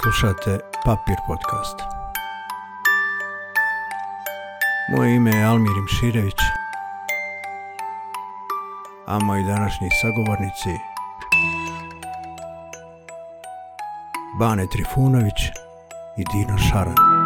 Slušate 0.00 0.58
Papir 0.84 1.16
podcast. 1.26 1.76
Moje 4.90 5.16
ime 5.16 5.30
je 5.30 5.44
Almir 5.44 5.72
Imširević, 5.76 6.40
a 9.06 9.18
moji 9.18 9.44
današnji 9.44 9.88
sagovornici 10.02 10.68
Bane 14.38 14.66
Trifunović 14.66 15.40
i 16.16 16.24
Dino 16.32 16.58
Šaran. 16.58 17.21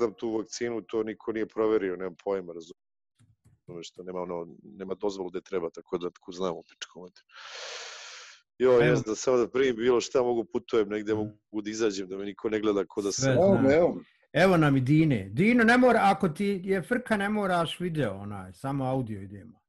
Ja 0.00 0.06
znam, 0.06 0.14
tu 0.14 0.30
vakcinu, 0.30 0.80
to 0.82 1.02
niko 1.02 1.32
nije 1.32 1.46
proverio, 1.46 1.96
nemam 1.96 2.14
pojma, 2.24 2.52
razumiješ 2.52 2.80
što 3.82 4.02
nema 4.02 4.20
ono, 4.20 4.46
nema 4.64 4.94
dozvolu 4.94 5.30
gde 5.30 5.40
treba, 5.40 5.70
tako 5.70 5.98
da 5.98 6.10
tako 6.10 6.32
znam 6.32 6.56
u 6.56 6.62
pičku. 6.64 7.06
Jo, 8.58 8.70
Evo. 8.70 8.80
ne 8.80 8.96
znam, 8.96 9.16
samo 9.16 9.36
da 9.36 9.48
primim 9.48 9.76
bilo 9.76 10.00
šta 10.00 10.22
mogu 10.22 10.44
putujem, 10.44 10.88
negde 10.88 11.14
Mhm. 11.14 11.20
mogu 11.22 11.62
da 11.62 11.70
izađem, 11.70 12.08
da 12.08 12.16
me 12.16 12.24
niko 12.24 12.48
ne 12.48 12.60
gleda 12.60 12.84
ko 12.84 13.02
da 13.02 13.12
sam. 13.12 13.32
Evo 13.32 13.58
evo. 13.72 14.00
Evo 14.32 14.56
nam 14.56 14.76
i 14.76 14.80
Dine. 14.80 15.28
Dino, 15.28 15.64
ne 15.64 15.78
mora, 15.78 16.00
ako 16.04 16.28
ti 16.28 16.60
je 16.64 16.82
frka, 16.82 17.16
ne 17.16 17.28
moraš 17.28 17.80
video, 17.80 18.14
onaj, 18.14 18.52
samo 18.52 18.84
audio 18.84 19.20
idemo. 19.22 19.60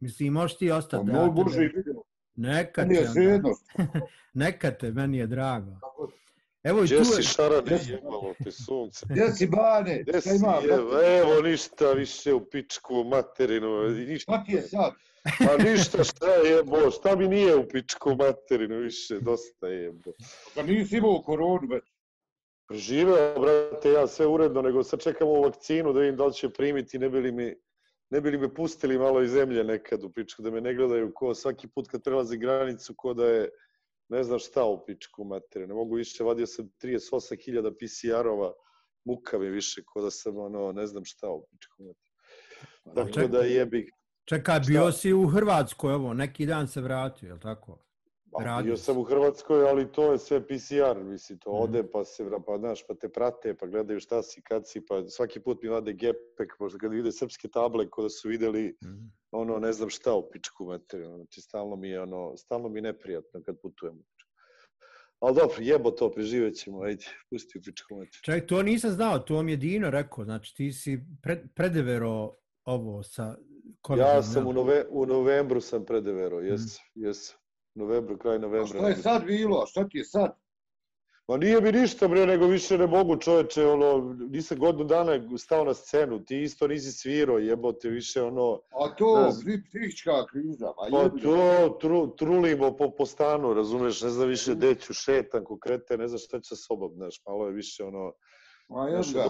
Mislim, 0.00 0.32
možeš 0.32 0.56
ti 0.56 0.68
Pa 0.68 0.76
ostati. 0.76 1.06
da 1.06 1.12
ja 1.12 1.18
moj 1.18 1.30
Bože 1.34 1.64
i 1.64 1.68
video. 1.68 2.02
Neka 2.36 2.82
Meni 2.82 2.94
te, 2.94 3.00
je 3.00 3.02
onda. 3.02 3.12
svejedno. 3.12 3.50
neka 4.34 4.70
te, 4.70 4.92
meni 4.92 5.18
je 5.18 5.26
drago. 5.26 5.70
Kako- 5.72 6.10
Evo 6.68 6.84
i 6.84 6.88
tu 6.88 6.94
Gdje 6.94 7.04
si 7.04 7.20
je, 7.20 7.22
šarane, 7.22 7.62
Gdje 7.62 7.78
si? 7.78 7.90
jebalo 7.90 8.34
te 8.44 8.50
sunce. 8.50 9.06
Gdje 9.10 9.32
si 9.32 9.46
Bane? 9.46 10.04
Šta 10.08 10.20
si, 10.20 10.36
ima? 10.36 10.60
evo, 10.64 11.02
evo, 11.02 11.42
ništa 11.42 11.92
više 11.92 12.34
u 12.34 12.44
pičku 12.50 13.04
materinu, 13.04 13.88
ništa. 13.88 14.32
Svaki 14.32 14.52
je 14.52 14.62
sad. 14.62 14.92
Pa 15.38 15.62
ništa, 15.64 16.04
šta 16.04 16.34
je 16.34 16.50
jebo, 16.50 16.90
šta 16.90 17.16
mi 17.16 17.28
nije 17.28 17.56
u 17.56 17.68
pičku 17.68 18.14
materinu 18.16 18.76
više, 18.78 19.20
dosta 19.20 19.66
je 19.66 19.82
jebo. 19.82 20.10
Pa 20.54 20.62
nisi 20.62 20.96
imao 20.96 21.22
koronu 21.22 21.68
već. 21.70 21.84
Preživeo, 22.68 23.40
brate, 23.40 23.92
ja 23.92 24.06
sve 24.06 24.26
uredno, 24.26 24.62
nego 24.62 24.82
sad 24.82 25.00
čekam 25.02 25.28
ovu 25.28 25.42
vakcinu 25.42 25.92
da 25.92 26.00
vidim 26.00 26.16
da 26.16 26.26
li 26.26 26.34
će 26.34 26.48
primiti, 26.48 26.98
ne 26.98 27.08
bi 27.08 27.20
li 27.20 27.32
mi, 27.32 27.54
ne 28.10 28.20
bi 28.20 28.30
li 28.30 28.38
me 28.38 28.54
pustili 28.54 28.98
malo 28.98 29.22
iz 29.22 29.30
zemlje 29.30 29.64
nekad 29.64 30.04
u 30.04 30.10
pičku, 30.10 30.42
da 30.42 30.50
me 30.50 30.60
ne 30.60 30.74
gledaju 30.74 31.12
ko 31.14 31.34
svaki 31.34 31.68
put 31.68 31.88
kad 31.88 32.02
prelazi 32.02 32.38
granicu, 32.38 32.94
ko 32.96 33.14
da 33.14 33.26
je 33.26 33.48
ne 34.08 34.24
znam 34.24 34.38
šta 34.38 34.64
u 34.64 34.84
pičku 34.86 35.24
materinu. 35.24 35.68
Ne 35.68 35.74
mogu 35.74 35.94
više, 35.94 36.24
vadio 36.24 36.46
sam 36.46 36.70
38.000 36.76 37.72
PCR-ova, 37.72 38.52
muka 39.04 39.38
mi 39.38 39.48
više, 39.48 39.82
ko 39.84 40.00
da 40.00 40.10
sam 40.10 40.38
ono, 40.38 40.72
ne 40.72 40.86
znam 40.86 41.04
šta 41.04 41.28
u 41.28 41.46
pičku 41.46 41.82
materinu. 41.82 42.08
Tako 42.94 43.08
čekaj. 43.10 43.28
da 43.30 43.38
jebi 43.40 43.90
čekaj, 44.24 44.60
bio 44.60 44.92
si 44.92 45.12
u 45.12 45.26
Hrvatskoj, 45.26 45.94
evo, 45.94 46.14
neki 46.14 46.46
dan 46.46 46.68
se 46.68 46.80
vratio, 46.80 47.26
je 47.26 47.34
li 47.34 47.40
tako? 47.40 47.78
Pa, 48.32 48.44
Radio 48.44 48.64
bio 48.64 48.76
sam 48.76 48.98
u 48.98 49.02
Hrvatskoj, 49.02 49.62
ali 49.62 49.92
to 49.92 50.12
je 50.12 50.18
sve 50.18 50.40
PCR, 50.42 50.70
misli, 51.02 51.38
to 51.38 51.50
Mhm. 51.52 51.62
ode, 51.62 51.90
pa 51.90 52.04
se, 52.04 52.24
pa 52.46 52.58
znaš, 52.58 52.86
pa 52.86 52.94
te 52.94 53.08
prate, 53.08 53.54
pa 53.54 53.66
gledaju 53.66 54.00
šta 54.00 54.22
si, 54.22 54.42
kad 54.42 54.68
si, 54.68 54.86
pa 54.86 55.08
svaki 55.08 55.40
put 55.40 55.62
mi 55.62 55.68
vade 55.68 55.92
gepek, 55.92 56.52
možda 56.60 56.78
kad 56.78 56.92
vide 56.92 57.12
srpske 57.12 57.48
table, 57.48 57.90
ko 57.90 58.02
da 58.02 58.08
su 58.10 58.28
videli, 58.28 58.76
Mhm. 58.84 59.06
Ono, 59.30 59.58
ne 59.58 59.72
znam 59.72 59.90
šta 59.90 60.14
u 60.14 60.30
pičku 60.30 60.64
materiju, 60.64 61.16
znači, 61.16 61.40
stalno 61.40 61.76
mi 61.76 61.88
je, 61.88 62.00
ono, 62.02 62.36
stalno 62.36 62.68
mi 62.68 62.78
je 62.78 62.82
neprijatno 62.82 63.42
kad 63.46 63.60
putujem. 63.62 64.02
Ali 65.20 65.34
dobro, 65.36 65.56
jebo 65.60 65.90
to, 65.90 66.10
preživet 66.10 66.54
ćemo, 66.56 66.82
ajde, 66.82 67.04
pusti 67.30 67.58
u 67.58 67.62
pičku 67.62 67.94
materiju. 67.94 68.20
Ček, 68.22 68.46
to 68.46 68.62
nisam 68.62 68.90
znao, 68.90 69.18
to 69.18 69.42
mi 69.42 69.52
je 69.52 69.56
Dino 69.56 69.90
rekao, 69.90 70.24
znači 70.24 70.54
ti 70.54 70.72
si 70.72 71.00
pred, 71.22 71.38
predevero 71.54 72.34
ovo 72.64 73.02
sa 73.02 73.36
covidom, 73.86 74.08
Ja 74.08 74.22
sam 74.22 74.42
jel? 74.42 74.48
u, 74.48 74.52
nove, 74.52 74.84
u 74.90 75.06
novembru 75.06 75.60
sam 75.60 75.84
predevero, 75.84 76.40
jes, 76.40 76.60
jes, 76.94 77.34
novembru, 77.74 78.18
kraj 78.18 78.36
A 78.36 78.38
novembra. 78.38 78.66
šta 78.66 78.88
je 78.88 78.96
sad 78.96 79.24
bilo? 79.24 79.62
A 79.62 79.66
šta 79.66 79.88
ti 79.88 79.98
je 79.98 80.04
sad? 80.04 80.36
Ma 81.28 81.36
nije 81.36 81.60
mi 81.60 81.72
ništa 81.72 82.08
bre, 82.08 82.26
nego 82.26 82.46
više 82.46 82.78
ne 82.78 82.86
mogu 82.86 83.16
čoveče, 83.16 83.66
ono, 83.66 84.16
nisam 84.30 84.58
godinu 84.58 84.84
dana 84.84 85.38
stao 85.38 85.64
na 85.64 85.74
scenu, 85.74 86.24
ti 86.24 86.42
isto 86.42 86.66
nisi 86.68 86.92
svirao, 86.92 87.38
jebote, 87.38 87.88
više 87.88 88.22
ono, 88.22 88.60
A 88.70 88.94
to, 88.96 89.22
Ne 89.22 89.30
znam. 89.30 89.44
psi- 89.46 89.62
psihička 89.68 90.26
kriza. 90.26 90.66
Ma 90.66 90.88
pa 90.90 91.08
to 91.22 91.78
tru, 91.80 92.16
trulimo 92.16 92.76
po, 92.76 92.90
po 92.90 93.06
stanu, 93.06 93.54
razumeš, 93.54 94.02
ne 94.02 94.08
znam 94.10 94.28
više 94.28 94.54
gde 94.54 94.74
ću, 94.74 94.94
šetam 94.94 95.44
ko 95.44 95.58
krete, 95.58 95.96
ne 95.98 96.08
znam 96.08 96.18
šta 96.18 96.40
ću 96.40 96.48
sa 96.48 96.56
sobom, 96.56 96.92
znaš, 96.94 97.22
malo 97.26 97.46
je 97.46 97.52
više 97.52 97.84
ono, 97.84 98.12
Ma 98.68 98.88
znaš, 98.90 99.12
ga. 99.14 99.28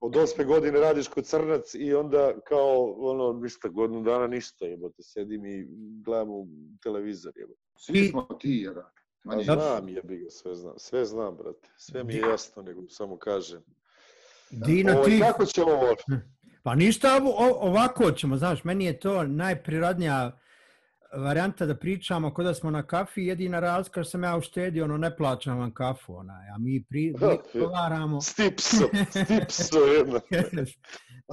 od, 0.00 0.16
osme 0.16 0.44
godine 0.44 0.80
radiš 0.80 1.08
kod 1.08 1.24
crnac 1.24 1.74
i 1.74 1.94
onda 1.94 2.40
kao, 2.46 2.94
ono, 2.98 3.32
ništa, 3.32 3.68
godinu 3.68 4.02
dana 4.02 4.26
ništa, 4.26 4.66
jebote, 4.66 5.02
sedim 5.02 5.46
i 5.46 5.66
gledam 6.04 6.30
u 6.30 6.46
televizor, 6.82 7.32
jebote. 7.36 7.60
Svi 7.78 8.08
smo 8.08 8.22
ti, 8.40 8.50
jedan. 8.50 8.84
Manje. 9.24 9.44
znam, 9.44 9.88
jebi 9.88 10.18
ga, 10.18 10.30
sve 10.30 10.54
znam, 10.54 10.74
sve 10.76 11.04
znam, 11.04 11.36
brate, 11.36 11.68
sve 11.76 12.04
mi 12.04 12.14
je 12.14 12.20
jasno, 12.20 12.62
nego 12.62 12.88
samo 12.88 13.18
kažem. 13.18 13.62
Dino, 14.50 14.92
Ovo, 14.92 15.04
ti, 15.04 15.20
kako 15.20 15.46
ćemo 15.46 15.70
ovo? 15.70 15.96
Pa 16.62 16.74
ništa, 16.74 17.16
ovo, 17.16 17.58
ovako 17.60 18.12
ćemo, 18.12 18.36
znaš, 18.36 18.64
meni 18.64 18.84
je 18.84 19.00
to 19.00 19.22
najprirodnija 19.22 20.38
varijanta 21.16 21.66
da 21.66 21.76
pričamo 21.76 22.34
kod 22.34 22.44
da 22.46 22.54
smo 22.54 22.70
na 22.70 22.86
kafi, 22.86 23.22
jedina 23.22 23.60
razlika 23.60 24.02
što 24.02 24.10
sam 24.10 24.24
ja 24.24 24.36
uštedio, 24.36 24.84
ono, 24.84 24.96
ne 24.96 25.16
plaćam 25.16 25.58
vam 25.58 25.74
kafu, 25.74 26.14
onaj, 26.14 26.48
a 26.48 26.58
mi, 26.58 26.84
pri, 26.88 27.14
razgovaramo. 27.20 28.20
Stipso, 28.20 28.88
stipso 29.10 29.78
jedna. 29.78 30.20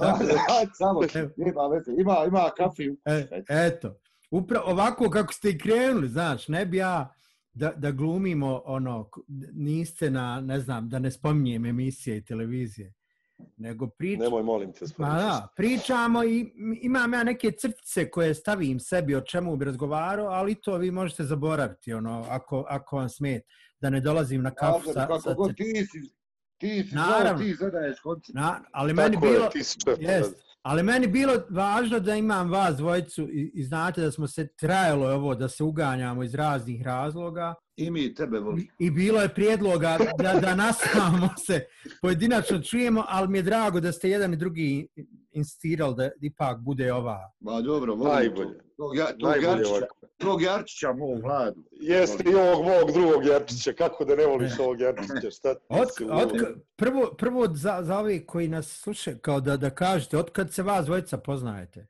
Tako 0.00 0.24
da, 0.24 0.34
samo, 0.74 1.00
nema 1.36 1.66
veze. 1.66 1.92
Ima, 2.00 2.16
ima 2.26 2.50
kafi. 2.56 2.88
e, 3.04 3.42
eto, 3.48 4.00
upravo 4.30 4.70
ovako 4.70 5.10
kako 5.10 5.32
ste 5.32 5.50
i 5.50 5.58
krenuli, 5.58 6.08
znaš, 6.08 6.48
ne 6.48 6.66
bi 6.66 6.76
ja 6.76 7.14
da, 7.54 7.72
da 7.76 7.90
glumimo, 7.90 8.62
ono, 8.64 9.10
niste 9.52 10.10
na, 10.10 10.40
ne 10.40 10.60
znam, 10.60 10.88
da 10.88 10.98
ne 10.98 11.10
spominjem 11.10 11.66
emisije 11.66 12.16
i 12.16 12.24
televizije, 12.24 12.92
nego 13.56 13.88
pričamo. 13.88 14.24
Nemoj, 14.24 14.42
molim 14.42 14.72
te, 14.72 14.84
da, 14.98 15.48
pričamo 15.56 16.24
i 16.24 16.52
imam 16.82 17.12
ja 17.12 17.24
neke 17.24 17.50
crtice 17.50 18.10
koje 18.10 18.34
stavim 18.34 18.80
sebi 18.80 19.14
o 19.14 19.20
čemu 19.20 19.56
bi 19.56 19.64
razgovarao, 19.64 20.26
ali 20.26 20.54
to 20.54 20.76
vi 20.76 20.90
možete 20.90 21.24
zaboraviti, 21.24 21.92
ono, 21.92 22.26
ako, 22.28 22.64
ako 22.68 22.96
vam 22.96 23.08
smet, 23.08 23.42
da 23.80 23.90
ne 23.90 24.00
dolazim 24.00 24.42
na 24.42 24.50
kafu 24.54 24.86
Nazar, 24.86 24.94
sa, 24.94 25.06
kako 25.06 25.20
sa 25.20 25.34
god 25.34 25.56
ti 25.56 25.86
si, 25.92 26.00
ti 26.58 26.84
si 26.88 26.94
Naravno. 26.94 27.38
znao, 27.38 27.38
ti 27.38 27.54
zadaješ 27.54 28.00
koncept. 28.00 28.34
Na, 28.34 28.60
ali 28.72 28.94
meni 28.94 29.14
Tako 29.14 29.26
bilo, 29.26 29.50
je, 29.54 29.64
si 29.64 29.80
šef. 29.80 29.98
jest, 30.00 30.34
ali 30.62 30.82
meni 30.82 31.06
bilo 31.06 31.32
važno 31.50 32.00
da 32.00 32.14
imam 32.14 32.50
vas 32.50 32.76
dvojicu 32.76 33.22
i, 33.22 33.50
i 33.54 33.64
znate 33.64 34.00
da 34.00 34.10
smo 34.10 34.26
se 34.26 34.48
trajalo 34.56 35.14
ovo 35.14 35.34
da 35.34 35.48
se 35.48 35.64
uganjamo 35.64 36.22
iz 36.22 36.34
raznih 36.34 36.82
razloga. 36.82 37.54
I 37.86 37.90
mi 37.90 38.14
tebe 38.14 38.38
volimo. 38.38 38.68
i 38.78 38.90
bilo 38.90 39.20
je 39.20 39.34
prijedloga 39.34 39.98
da, 40.18 40.40
da 40.40 40.54
nastavamo 40.54 41.28
se 41.46 41.64
pojedinačno 42.02 42.58
čujemo, 42.62 43.04
ali 43.08 43.28
mi 43.28 43.38
je 43.38 43.42
drago 43.42 43.80
da 43.80 43.92
ste 43.92 44.10
jedan 44.10 44.32
i 44.32 44.36
drugi 44.36 44.88
insistirali 45.32 45.94
da 45.94 46.10
ipak 46.20 46.58
bude 46.60 46.92
ova 46.92 47.32
Ma 47.40 47.60
dobro, 47.60 47.94
volim 47.94 48.14
Najbolje. 48.14 48.58
to. 48.58 48.64
Tog, 48.76 48.96
ja, 48.96 49.06
tog, 49.06 49.30
Najbolje 49.30 49.46
Jarčića, 49.48 49.70
ovako. 49.70 49.96
tog 50.18 50.42
Jarčića 50.42 50.92
mog 50.92 51.22
vladu. 51.22 51.64
Jeste 51.70 52.30
i 52.30 52.34
ovog 52.34 52.64
mog 52.64 52.92
drugog 52.92 53.24
Jarčića, 53.26 53.72
kako 53.72 54.04
da 54.04 54.16
ne 54.16 54.26
voliš 54.26 54.58
ovog 54.58 54.80
Jarčića, 54.80 55.30
šta 55.30 55.54
ti 55.54 55.60
Od, 55.68 55.88
si 55.98 56.04
od, 56.04 56.32
prvo, 56.76 57.14
prvo 57.18 57.46
za, 57.54 57.78
za 57.82 57.98
ove 57.98 58.26
koji 58.26 58.48
nas 58.48 58.66
slušaju, 58.66 59.18
kao 59.18 59.40
da, 59.40 59.56
da 59.56 59.70
kažete, 59.70 60.18
od 60.18 60.30
kad 60.30 60.52
se 60.52 60.62
vas 60.62 60.86
dvojica 60.86 61.18
poznajete? 61.18 61.86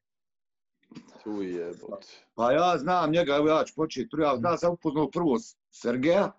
Tu 1.25 1.43
jebote. 1.43 2.09
Pa 2.35 2.53
ja 2.53 2.79
znam 2.79 3.11
njega, 3.11 3.37
evo 3.37 3.49
ja 3.49 3.65
ću 3.65 3.75
početi. 3.77 4.17
Ja 4.21 4.37
znam, 4.37 4.59
sam 4.59 4.73
upoznao 4.73 5.11
prvo 5.11 5.39
Sergeja, 5.73 6.31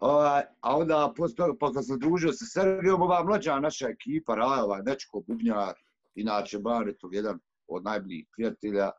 ovaj, 0.00 0.42
a 0.60 0.76
onda 0.76 1.12
posle 1.16 1.58
pa 1.60 1.72
kad 1.72 1.86
sam 1.86 1.98
družio 1.98 2.32
sa 2.32 2.44
Sergejom, 2.44 3.02
ova 3.02 3.22
mlađa 3.24 3.60
naša 3.60 3.88
ekipa, 3.88 4.34
Raja, 4.34 4.64
ovaj 4.64 4.82
Nečko 4.86 5.22
Bubnjar, 5.26 5.74
inače 6.14 6.58
Baretov, 6.58 7.14
jedan 7.14 7.38
od 7.68 7.84
najboljih 7.84 8.26
prijatelja, 8.36 8.90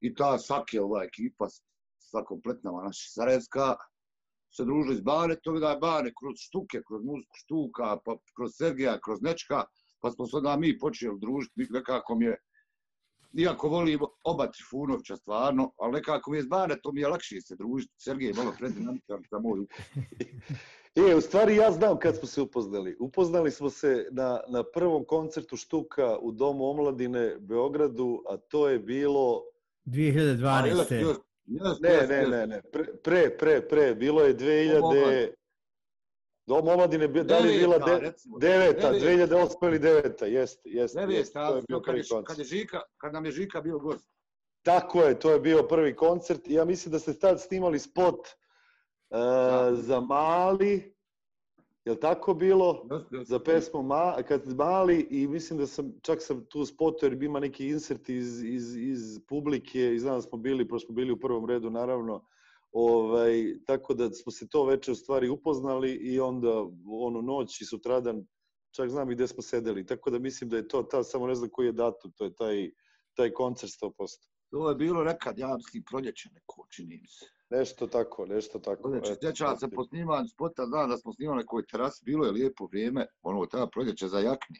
i 0.00 0.14
ta 0.14 0.38
svake 0.38 0.80
ova 0.80 1.04
ekipa, 1.04 1.48
sva 1.98 2.24
kompletna 2.24 2.70
naša 2.70 3.08
Sarajevska, 3.14 3.74
se 4.56 4.64
družili 4.64 4.96
s 4.96 5.02
Baretom, 5.02 5.60
da 5.60 5.70
je 5.70 5.78
Bare 5.78 6.12
kroz 6.20 6.40
štuke, 6.48 6.82
kroz 6.86 7.04
muziku 7.04 7.36
štuka, 7.44 7.96
pa 8.04 8.16
kroz 8.36 8.56
Sergeja, 8.56 8.98
kroz 9.04 9.22
Nečka, 9.22 9.64
pa 10.00 10.10
smo 10.10 10.26
se 10.26 10.36
onda 10.36 10.56
mi 10.56 10.78
počeli 10.78 11.18
družiti, 11.20 11.66
nekako 11.70 12.14
mi 12.14 12.24
je, 12.24 12.36
iako 13.32 13.68
volim 13.68 14.00
oba 14.24 14.46
Trifunovića 14.46 15.16
stvarno, 15.16 15.72
ali 15.78 15.92
nekako 15.92 16.30
mi 16.30 16.36
je 16.36 16.42
s 16.42 16.48
Banetom 16.48 16.94
mi 16.94 17.00
je 17.00 17.08
lakše 17.08 17.40
se 17.40 17.56
družiti, 17.56 17.92
Sergej 17.98 18.28
je 18.28 18.34
malo 18.34 18.52
predinamikan 18.58 19.22
za 19.30 19.38
moj 19.38 19.60
ukus. 19.60 19.76
E, 20.94 21.14
u 21.14 21.20
stvari 21.20 21.56
ja 21.56 21.72
znam 21.72 21.98
kad 21.98 22.16
smo 22.16 22.28
se 22.28 22.42
upoznali. 22.42 22.96
Upoznali 23.00 23.50
smo 23.50 23.70
se 23.70 24.06
na, 24.10 24.40
na 24.48 24.64
prvom 24.74 25.04
koncertu 25.04 25.56
Štuka 25.56 26.18
u 26.18 26.32
Domu 26.32 26.64
omladine 26.64 27.36
Beogradu, 27.40 28.22
a 28.28 28.36
to 28.36 28.68
je 28.68 28.78
bilo... 28.78 29.42
2012. 29.84 31.14
Ne, 31.80 32.06
ne, 32.08 32.26
ne, 32.28 32.46
ne, 32.46 32.62
pre, 33.02 33.30
pre, 33.38 33.68
pre, 33.68 33.94
bilo 33.94 34.22
je 34.22 34.36
2000... 34.36 35.28
Dom 36.50 36.68
omladine, 36.68 37.08
da 37.08 37.38
li 37.38 37.52
je 37.52 37.58
bila 37.58 37.78
de, 37.78 38.12
deveta, 38.40 38.92
2008 38.92 39.66
ili 39.66 39.78
deveta, 39.78 40.26
jeste, 40.26 40.70
jeste. 40.70 41.06
Deveta, 41.06 41.48
to 41.48 41.56
je 41.56 41.62
bio 41.68 41.80
prvi 41.80 42.02
koncert. 42.02 42.26
Kad, 42.26 42.38
je 42.38 42.44
Žika, 42.44 42.80
kad 42.96 43.12
nam 43.12 43.24
je 43.24 43.32
Žika 43.32 43.60
bio 43.60 43.78
gost. 43.78 44.10
Tako 44.62 45.02
je, 45.02 45.18
to 45.18 45.30
je 45.30 45.40
bio 45.40 45.62
prvi 45.62 45.96
koncert. 45.96 46.40
Ja 46.46 46.64
mislim 46.64 46.92
da 46.92 46.98
ste 46.98 47.18
tad 47.18 47.40
snimali 47.40 47.78
spot 47.78 48.18
uh, 48.18 49.18
za 49.72 50.00
Mali, 50.00 50.94
je 51.84 52.00
tako 52.00 52.34
bilo? 52.34 52.86
Za 53.22 53.38
pesmu 53.38 53.82
Ma, 53.82 54.16
kad 54.28 54.56
Mali 54.56 55.06
i 55.10 55.28
mislim 55.28 55.58
da 55.58 55.66
sam, 55.66 55.92
čak 56.02 56.22
sam 56.22 56.44
tu 56.44 56.66
spotu 56.66 57.06
jer 57.06 57.22
ima 57.22 57.40
neki 57.40 57.68
insert 57.68 58.08
iz, 58.08 58.42
iz, 58.44 58.76
iz 58.76 59.20
publike 59.28 59.94
i 59.94 59.98
znam 59.98 60.14
da 60.14 60.22
smo 60.22 60.38
bili, 60.38 60.68
pošto 60.68 60.86
smo 60.86 60.94
bili 60.94 61.12
u 61.12 61.20
prvom 61.20 61.46
redu 61.46 61.70
naravno, 61.70 62.24
ovaj, 62.72 63.54
tako 63.66 63.94
da 63.94 64.10
smo 64.10 64.32
se 64.32 64.48
to 64.48 64.64
veče 64.64 64.92
u 64.92 64.94
stvari 64.94 65.28
upoznali 65.28 65.92
i 65.92 66.20
onda 66.20 66.64
ono 66.86 67.22
noć 67.22 67.60
i 67.60 67.64
sutradan 67.64 68.26
čak 68.76 68.90
znam 68.90 69.10
i 69.10 69.14
gde 69.14 69.26
smo 69.26 69.42
sedeli, 69.42 69.86
tako 69.86 70.10
da 70.10 70.18
mislim 70.18 70.50
da 70.50 70.56
je 70.56 70.68
to 70.68 70.82
ta, 70.82 71.02
samo 71.02 71.26
ne 71.26 71.34
znam 71.34 71.50
koji 71.52 71.66
je 71.66 71.72
datum, 71.72 72.12
to 72.16 72.24
je 72.24 72.34
taj, 72.34 72.70
taj 73.16 73.32
koncert 73.32 73.72
100%. 73.82 73.92
To 74.50 74.68
je 74.68 74.74
bilo 74.74 75.04
nekad, 75.04 75.38
ja 75.38 75.56
mislim, 75.56 75.82
proljeće 75.90 76.28
neko, 76.32 76.66
čini 76.70 76.98
mi 77.02 77.08
se. 77.08 77.26
Nešto 77.50 77.86
tako, 77.86 78.26
nešto 78.26 78.58
tako. 78.58 78.88
Znači, 78.88 79.12
sjećam 79.20 79.56
se 79.56 79.68
po 79.68 79.84
snimanju 79.84 80.28
spota, 80.28 80.66
znam 80.66 80.90
da 80.90 80.96
smo 80.96 81.12
snimali 81.12 81.38
nekoj 81.38 81.66
terasi, 81.66 82.04
bilo 82.04 82.26
je 82.26 82.32
lijepo 82.32 82.66
vrijeme, 82.66 83.06
ono, 83.22 83.46
tada 83.46 83.66
proljeće 83.66 84.08
za 84.08 84.18
jakni. 84.18 84.56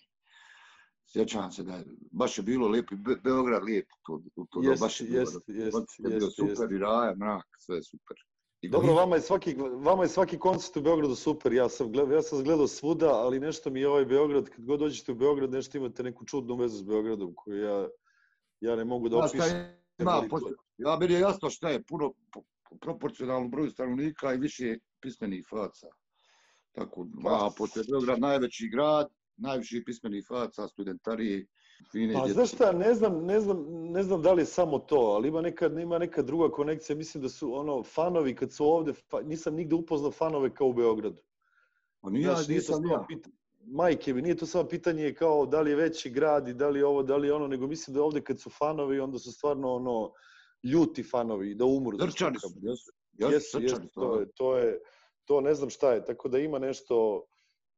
Sjećam 1.13 1.53
se 1.53 1.63
da 1.63 1.75
je, 1.75 1.85
baš 2.13 2.39
je 2.39 2.43
bilo 2.43 2.69
lijepo, 2.69 2.95
Be 2.97 3.17
Beograd 3.25 3.63
lijepo, 3.65 3.97
to, 4.07 4.23
to, 4.51 4.63
jest, 4.63 4.83
baš 4.83 5.01
je 5.01 5.07
bilo, 5.07 5.21
jest, 5.21 5.49
jest, 5.49 5.77
je 5.99 6.09
bilo 6.09 6.31
super 6.31 6.51
jest. 6.51 6.73
i 6.73 6.79
raja, 6.79 7.15
mrak, 7.15 7.47
sve 7.59 7.77
je 7.77 7.83
super. 7.83 8.17
I 8.61 8.69
Dobro, 8.69 8.93
vama 8.93 9.17
je, 9.17 9.23
svaki, 9.23 9.57
vama 9.83 10.03
je 10.03 10.09
svaki 10.09 10.39
koncert 10.39 10.77
u 10.77 10.81
Beogradu 10.81 11.15
super, 11.15 11.53
ja 11.53 11.69
sam, 11.69 11.93
gledao, 11.93 12.15
ja 12.15 12.23
sam 12.23 12.45
gledao 12.45 12.67
svuda, 12.67 13.09
ali 13.09 13.41
nešto 13.41 13.71
mi 13.71 13.81
je 13.81 13.89
ovaj 13.89 14.05
Beograd, 14.05 14.49
kad 14.49 14.65
god 14.65 14.81
dođete 14.81 15.13
u 15.13 15.15
Beograd, 15.15 15.51
nešto 15.51 15.79
imate 15.79 16.03
neku 16.03 16.25
čudnu 16.25 16.57
vezu 16.57 16.77
s 16.77 16.83
Beogradom, 16.83 17.35
koju 17.35 17.63
ja, 17.63 17.89
ja 18.61 18.77
ne 18.77 18.85
mogu 18.85 19.09
da 19.09 19.17
opišem. 19.17 19.81
Ima, 19.99 20.23
ja 20.79 20.97
meni 20.97 21.15
je 21.15 21.21
jasno 21.21 21.51
šta 21.51 21.69
je 21.69 21.83
puno 21.83 22.13
proporcionalno 22.81 23.49
broju 23.49 23.71
stanovnika 23.71 24.35
i 24.35 24.39
više 24.39 24.79
pismenih 25.01 25.47
faca. 25.51 25.87
Tako, 26.73 27.07
a 27.27 27.51
pošto 27.59 27.81
je 27.81 27.85
Beograd 27.91 28.21
najveći 28.21 28.69
grad, 28.69 29.09
najviše 29.41 29.83
pismenih 29.85 30.25
faca, 30.29 30.69
studentarije, 30.69 31.47
fine 31.93 32.15
Pa 32.15 32.29
znaš 32.29 32.53
šta, 32.53 32.73
ne 32.73 32.95
znam, 32.95 33.25
ne, 33.25 33.41
znam, 33.41 33.67
ne 33.69 34.03
znam 34.03 34.23
da 34.23 34.33
li 34.33 34.43
je 34.43 34.47
samo 34.47 34.79
to, 34.79 34.97
ali 34.97 35.29
ima 35.29 35.41
neka, 35.41 35.67
ima 35.67 35.99
neka 35.99 36.23
druga 36.23 36.51
konekcija. 36.51 36.97
Mislim 36.97 37.23
da 37.23 37.29
su 37.29 37.55
ono 37.55 37.83
fanovi 37.83 38.35
kad 38.35 38.53
su 38.53 38.67
ovde, 38.67 38.93
fa, 38.93 39.21
nisam 39.21 39.55
nigde 39.55 39.75
upoznao 39.75 40.11
fanove 40.11 40.55
kao 40.55 40.67
u 40.67 40.73
Beogradu. 40.73 41.23
Pa 42.01 42.11
nije, 42.11 42.25
znaš, 42.25 42.49
nije 42.49 42.63
to 42.63 42.81
ja. 42.91 43.05
Pita, 43.09 43.31
majke 43.67 44.15
mi, 44.15 44.23
nije 44.23 44.37
to 44.37 44.47
samo 44.47 44.69
pitanje 44.69 45.15
kao 45.15 45.47
da 45.47 45.61
li 45.61 45.71
je 45.71 45.77
veći 45.77 46.11
grad 46.11 46.49
i 46.49 46.55
da 46.55 46.69
li 46.69 46.79
je 46.79 46.87
ovo, 46.87 47.03
da 47.03 47.17
li 47.17 47.29
je 47.29 47.35
ono, 47.35 47.47
nego 47.47 47.67
mislim 47.67 47.95
da 47.95 48.03
ovde 48.03 48.21
kad 48.21 48.41
su 48.41 48.51
fanovi, 48.51 49.01
onda 49.01 49.19
su 49.19 49.33
stvarno 49.33 49.75
ono, 49.75 50.13
ljuti 50.63 51.03
fanovi, 51.03 51.55
da 51.55 51.65
umru. 51.65 51.97
Drčani 51.97 52.39
su, 52.39 52.49
jesu. 52.63 52.93
Jesu, 53.13 53.61
jesu, 53.61 53.89
to, 53.95 54.21
je, 54.21 54.27
to 54.35 54.57
je, 54.57 54.79
to 55.25 55.41
ne 55.41 55.55
znam 55.55 55.71
šta 55.71 55.93
je, 55.93 56.05
tako 56.05 56.29
da 56.29 56.39
ima 56.39 56.59
nešto, 56.59 57.25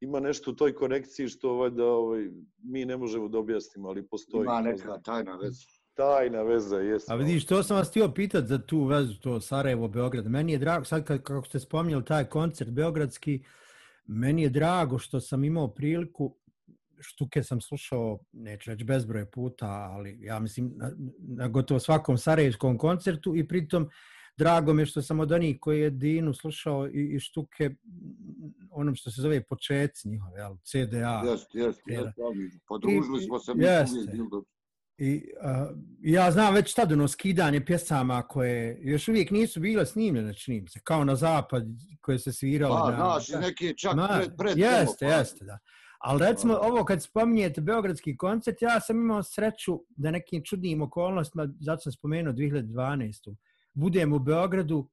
ima 0.02 0.20
nešto 0.20 0.50
u 0.50 0.54
toj 0.54 0.75
konekciji 0.75 1.28
što 1.28 1.50
ovaj, 1.50 1.70
da 1.70 1.84
ovaj, 1.84 2.28
mi 2.62 2.84
ne 2.84 2.96
možemo 2.96 3.28
da 3.28 3.38
objasnimo, 3.38 3.88
ali 3.88 4.06
postoji. 4.06 4.44
Ima 4.44 4.60
neka 4.60 4.99
tajna 5.04 5.37
veza. 5.37 5.66
Tajna 5.94 6.43
veza, 6.43 6.76
jesu. 6.76 7.12
A 7.12 7.14
vidiš, 7.14 7.46
to 7.46 7.62
sam 7.62 7.76
vas 7.76 7.88
htio 7.88 8.08
pitati 8.14 8.46
za 8.46 8.58
tu 8.58 8.84
vezu, 8.84 9.14
to 9.20 9.40
Sarajevo, 9.40 9.88
Beograd. 9.88 10.26
Meni 10.26 10.52
je 10.52 10.58
drago, 10.58 10.84
sad 10.84 11.04
kad, 11.04 11.22
kako 11.22 11.46
ste 11.46 11.60
spominjali 11.60 12.04
taj 12.04 12.25
koncert 12.25 12.70
Beogradski, 12.70 13.44
meni 14.06 14.43
je 14.43 14.49
drago 14.49 14.99
što 14.99 15.20
sam 15.20 15.44
imao 15.44 15.75
priliku 15.75 16.37
štuke 17.00 17.43
sam 17.43 17.60
slušao, 17.60 18.19
neću 18.32 18.70
reći 18.70 18.84
bezbroje 18.84 19.31
puta, 19.31 19.66
ali 19.66 20.19
ja 20.20 20.38
mislim 20.38 20.72
na, 20.76 20.93
na 21.19 21.48
gotovo 21.48 21.81
svakom 21.81 22.19
sarajevskom 22.19 22.78
koncertu 22.78 23.37
i 23.37 23.48
pritom 23.48 23.88
drago 24.37 24.73
mi 24.73 24.82
je 24.82 24.87
što 24.87 25.02
sam 25.02 25.20
od 25.20 25.32
onih 25.32 25.56
koji 25.61 25.81
je 25.81 25.90
Dinu 25.90 26.34
slušao 26.34 26.88
i, 26.88 27.14
i 27.17 27.20
štuke 27.20 27.70
onom 28.70 28.94
što 28.94 29.11
se 29.11 29.23
zove 29.23 29.43
početci 29.43 30.08
njihove, 30.08 30.40
jel, 30.40 30.56
CDA. 30.62 31.23
Jeste, 31.31 31.58
jeste, 31.58 31.93
jeste, 31.93 32.12
podružili 32.69 33.23
smo 33.23 33.38
se 33.38 33.55
mi 33.55 33.64
jeste. 33.64 34.12
I 34.99 35.25
uh, 35.43 35.79
ja 36.00 36.31
znam 36.31 36.55
već 36.55 36.75
tad 36.75 36.93
ono 36.93 37.08
skidanje 37.08 37.64
pjesama 37.64 38.23
koje 38.23 38.79
još 38.82 39.08
uvijek 39.08 39.31
nisu 39.31 39.61
bile 39.61 39.87
snimljene, 39.87 40.34
činim 40.34 40.69
se, 40.69 40.81
kao 40.84 41.05
na 41.05 41.17
zapad 41.17 41.62
koje 42.00 42.19
se 42.19 42.32
svirali. 42.32 42.75
Pa, 42.75 42.90
na, 42.90 42.96
znaš, 42.96 43.29
da, 43.29 43.40
neke 43.40 43.75
čak 43.76 43.96
na, 43.96 44.08
pred, 44.19 44.31
pred 44.38 44.58
Jeste, 44.58 45.06
pa. 45.06 45.12
jeste, 45.12 45.44
da. 45.44 45.58
Ali 45.99 46.26
recimo 46.26 46.58
ovo 46.62 46.84
kad 46.84 47.02
spominjete 47.02 47.61
Beogradski 47.61 48.17
koncert, 48.17 48.62
ja 48.62 48.81
sam 48.81 48.96
imao 48.96 49.23
sreću 49.23 49.84
da 49.88 50.11
nekim 50.11 50.43
čudnim 50.44 50.82
okolnostima, 50.82 51.49
zato 51.61 51.81
sam 51.81 51.93
spomenuo 51.93 52.32
2012. 52.32 53.34
Budem 53.74 54.12
u 54.12 54.19
Beogradu 54.19 54.88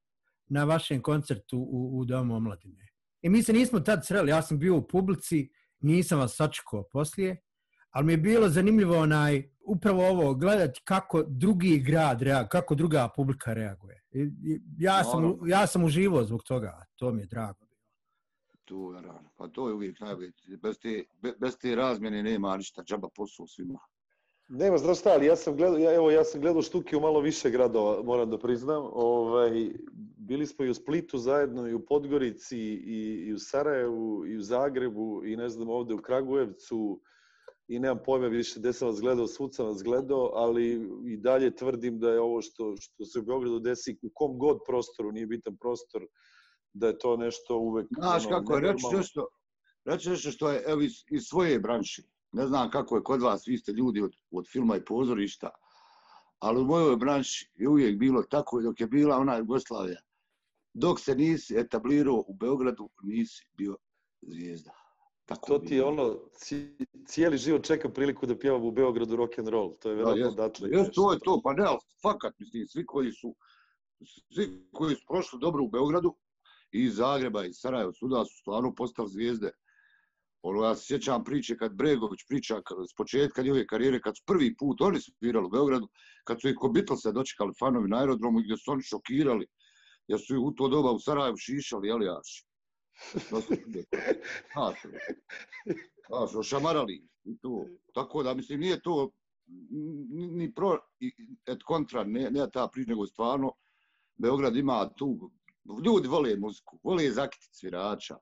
na 0.47 0.63
vašem 0.63 1.01
koncertu 1.01 1.57
u, 1.57 1.99
u 1.99 2.05
Domu 2.05 2.35
omladine. 2.35 2.87
I 3.21 3.29
mi 3.29 3.43
se 3.43 3.53
nismo 3.53 3.79
tad 3.79 4.05
sreli, 4.05 4.31
ja 4.31 4.41
sam 4.41 4.59
bio 4.59 4.77
u 4.77 4.87
publici, 4.87 5.49
nisam 5.79 6.19
vas 6.19 6.35
sačekao 6.35 6.83
poslije, 6.91 7.41
ali 7.89 8.05
mi 8.05 8.13
je 8.13 8.17
bilo 8.17 8.49
zanimljivo 8.49 8.97
onaj, 8.97 9.49
upravo 9.65 10.07
ovo, 10.07 10.33
gledati 10.33 10.81
kako 10.83 11.23
drugi 11.23 11.79
grad 11.79 12.21
reaguje, 12.21 12.49
kako 12.49 12.75
druga 12.75 13.09
publika 13.15 13.53
reaguje. 13.53 14.03
I, 14.11 14.29
ja, 14.77 15.03
sam, 15.03 15.37
ja 15.45 15.67
sam 15.67 15.83
uživao 15.83 16.23
zbog 16.23 16.43
toga, 16.43 16.85
to 16.95 17.11
mi 17.11 17.21
je 17.21 17.25
drago 17.25 17.69
tu. 18.69 18.93
Pa 19.35 19.47
to 19.47 19.67
je 19.67 19.73
uvijek 19.73 19.99
najbolje. 19.99 20.31
Bez 20.61 20.79
te, 20.79 21.03
bez 21.39 21.57
te 21.57 21.75
razmjene 21.75 22.23
nema 22.23 22.57
ništa, 22.57 22.83
džaba 22.83 23.09
posao 23.15 23.47
svima. 23.47 23.79
Nema, 24.49 24.77
šta, 24.95 25.09
ali 25.09 25.25
ja 25.25 25.35
sam 25.35 25.55
gledao, 25.57 25.77
ja, 25.77 25.95
evo, 25.95 26.11
ja 26.11 26.23
sam 26.23 26.41
gledao 26.41 26.61
štuke 26.61 26.97
u 26.97 26.99
malo 26.99 27.19
više 27.19 27.49
gradova, 27.49 28.03
moram 28.03 28.29
da 28.29 28.37
priznam. 28.37 28.89
Ovaj, 28.93 29.69
bili 30.17 30.47
smo 30.47 30.65
i 30.65 30.69
u 30.69 30.73
Splitu 30.73 31.17
zajedno, 31.17 31.67
i 31.67 31.73
u 31.73 31.85
Podgorici, 31.85 32.57
i, 32.57 33.25
i 33.27 33.33
u 33.33 33.39
Sarajevu, 33.39 34.25
i 34.27 34.37
u 34.37 34.41
Zagrebu, 34.41 35.21
i 35.25 35.35
ne 35.35 35.49
znam, 35.49 35.69
ovde 35.69 35.93
u 35.93 36.01
Kragujevcu, 36.01 37.01
i 37.67 37.79
nemam 37.79 37.99
pojma 38.05 38.27
više 38.27 38.59
gde 38.59 38.73
sam 38.73 38.87
vas 38.87 39.01
gledao, 39.01 39.27
svud 39.27 39.55
sam 39.55 39.65
vas 39.65 39.83
gledao, 39.83 40.31
ali 40.33 40.89
i 41.05 41.17
dalje 41.17 41.55
tvrdim 41.55 41.99
da 41.99 42.11
je 42.11 42.19
ovo 42.19 42.41
što, 42.41 42.75
što 42.79 43.05
se 43.05 43.19
u 43.19 43.23
Beogradu 43.23 43.59
desi 43.59 43.97
u 44.01 44.09
kom 44.13 44.37
god 44.39 44.57
prostoru, 44.67 45.11
nije 45.11 45.27
bitan 45.27 45.57
prostor, 45.57 46.05
da 46.73 46.87
je 46.87 46.97
to 46.97 47.17
nešto 47.17 47.57
uvek... 47.57 47.87
Znaš 47.99 48.25
ono, 48.25 48.37
kako 48.37 48.59
reći 48.59 48.85
nešto, 48.97 49.27
reći 49.85 50.09
nešto 50.09 50.31
što 50.31 50.49
je 50.51 50.63
evo, 50.67 50.81
iz, 50.81 50.93
iz 51.11 51.23
svoje 51.23 51.59
branše. 51.59 52.03
Ne 52.31 52.47
znam 52.47 52.69
kako 52.69 52.95
je 52.95 53.03
kod 53.03 53.21
vas, 53.21 53.47
vi 53.47 53.57
ste 53.57 53.71
ljudi 53.71 54.01
od, 54.01 54.15
od 54.31 54.47
filma 54.47 54.77
i 54.77 54.85
pozorišta, 54.85 55.49
ali 56.39 56.61
u 56.61 56.65
mojoj 56.65 56.95
branši 56.95 57.51
je 57.55 57.69
uvijek 57.69 57.97
bilo 57.97 58.23
tako 58.23 58.61
dok 58.61 58.81
je 58.81 58.87
bila 58.87 59.17
ona 59.17 59.37
Jugoslavija. 59.37 60.01
Dok 60.73 60.99
se 60.99 61.15
nisi 61.15 61.57
etablirao 61.57 62.23
u 62.27 62.33
Beogradu, 62.33 62.89
nisi 63.03 63.45
bio 63.57 63.77
zvijezda. 64.21 64.71
Tako 65.25 65.47
to 65.47 65.59
ti 65.59 65.75
je 65.75 65.83
ono, 65.83 66.19
cijeli 67.05 67.37
život 67.37 67.63
čeka 67.63 67.89
priliku 67.89 68.25
da 68.25 68.39
pjevam 68.39 68.63
u 68.63 68.71
Beogradu 68.71 69.15
rock 69.15 69.39
and 69.39 69.47
roll. 69.47 69.75
To 69.79 69.89
je 69.89 69.95
vjerojatno 69.95 70.25
ja, 70.25 70.29
odatle. 70.29 70.69
Jes, 70.69 70.87
to 70.91 71.13
je 71.13 71.19
to, 71.19 71.41
pa 71.43 71.53
ne, 71.53 71.65
fakat, 72.01 72.39
mislim, 72.39 72.67
svi 72.67 72.85
koji 72.85 73.11
su 73.11 73.35
svi 74.33 74.67
koji 74.71 74.95
su 74.95 75.05
prošli 75.07 75.39
dobro 75.39 75.63
u 75.63 75.69
Beogradu, 75.69 76.15
i 76.71 76.89
Zagreba 76.89 77.45
i 77.45 77.53
Sarajeva, 77.53 77.93
suda 77.93 78.25
su 78.25 78.37
stvarno 78.37 78.75
postali 78.75 79.09
zvijezde. 79.09 79.51
Ono, 80.41 80.63
ja 80.63 80.75
se 80.75 80.85
sjećam 80.85 81.23
priče 81.23 81.57
kad 81.57 81.75
Bregović 81.75 82.19
priča 82.27 82.61
s 82.91 82.95
početka 82.95 83.41
njove 83.41 83.67
karijere, 83.67 84.01
kad 84.01 84.17
su 84.17 84.23
prvi 84.25 84.55
put 84.57 84.81
oni 84.81 84.99
svirali 85.01 85.45
u 85.45 85.49
Beogradu, 85.49 85.89
kad 86.23 86.41
su 86.41 86.49
i 86.49 86.55
ko 86.55 86.73
se 87.03 87.11
dočekali 87.11 87.53
fanovi 87.59 87.89
na 87.89 87.97
aerodromu 87.97 88.39
gdje 88.39 88.57
su 88.57 88.71
oni 88.71 88.83
šokirali, 88.83 89.47
jer 90.07 90.19
su 90.19 90.41
u 90.41 90.51
to 90.51 90.67
doba 90.67 90.91
u 90.91 90.99
Sarajevu 90.99 91.37
šišali, 91.37 91.87
jel 91.87 92.03
jaši? 92.03 92.45
Znaš, 94.53 94.85
ono. 96.09 96.39
ošamarali. 96.39 97.07
I 97.23 97.37
to. 97.37 97.65
Tako 97.93 98.23
da, 98.23 98.33
mislim, 98.33 98.59
nije 98.59 98.81
to 98.81 99.11
ni 100.11 100.53
pro, 100.53 100.77
et 101.45 101.63
kontra, 101.63 102.03
ne, 102.03 102.31
ne 102.31 102.49
ta 102.53 102.67
priča, 102.67 102.89
nego 102.89 103.07
stvarno, 103.07 103.51
Beograd 104.17 104.55
ima 104.55 104.89
tu 104.97 105.31
ljudi 105.85 106.07
vole 106.07 106.35
muziku, 106.37 106.79
vole 106.83 107.11
zakiti 107.11 107.47
svirača, 107.51 108.17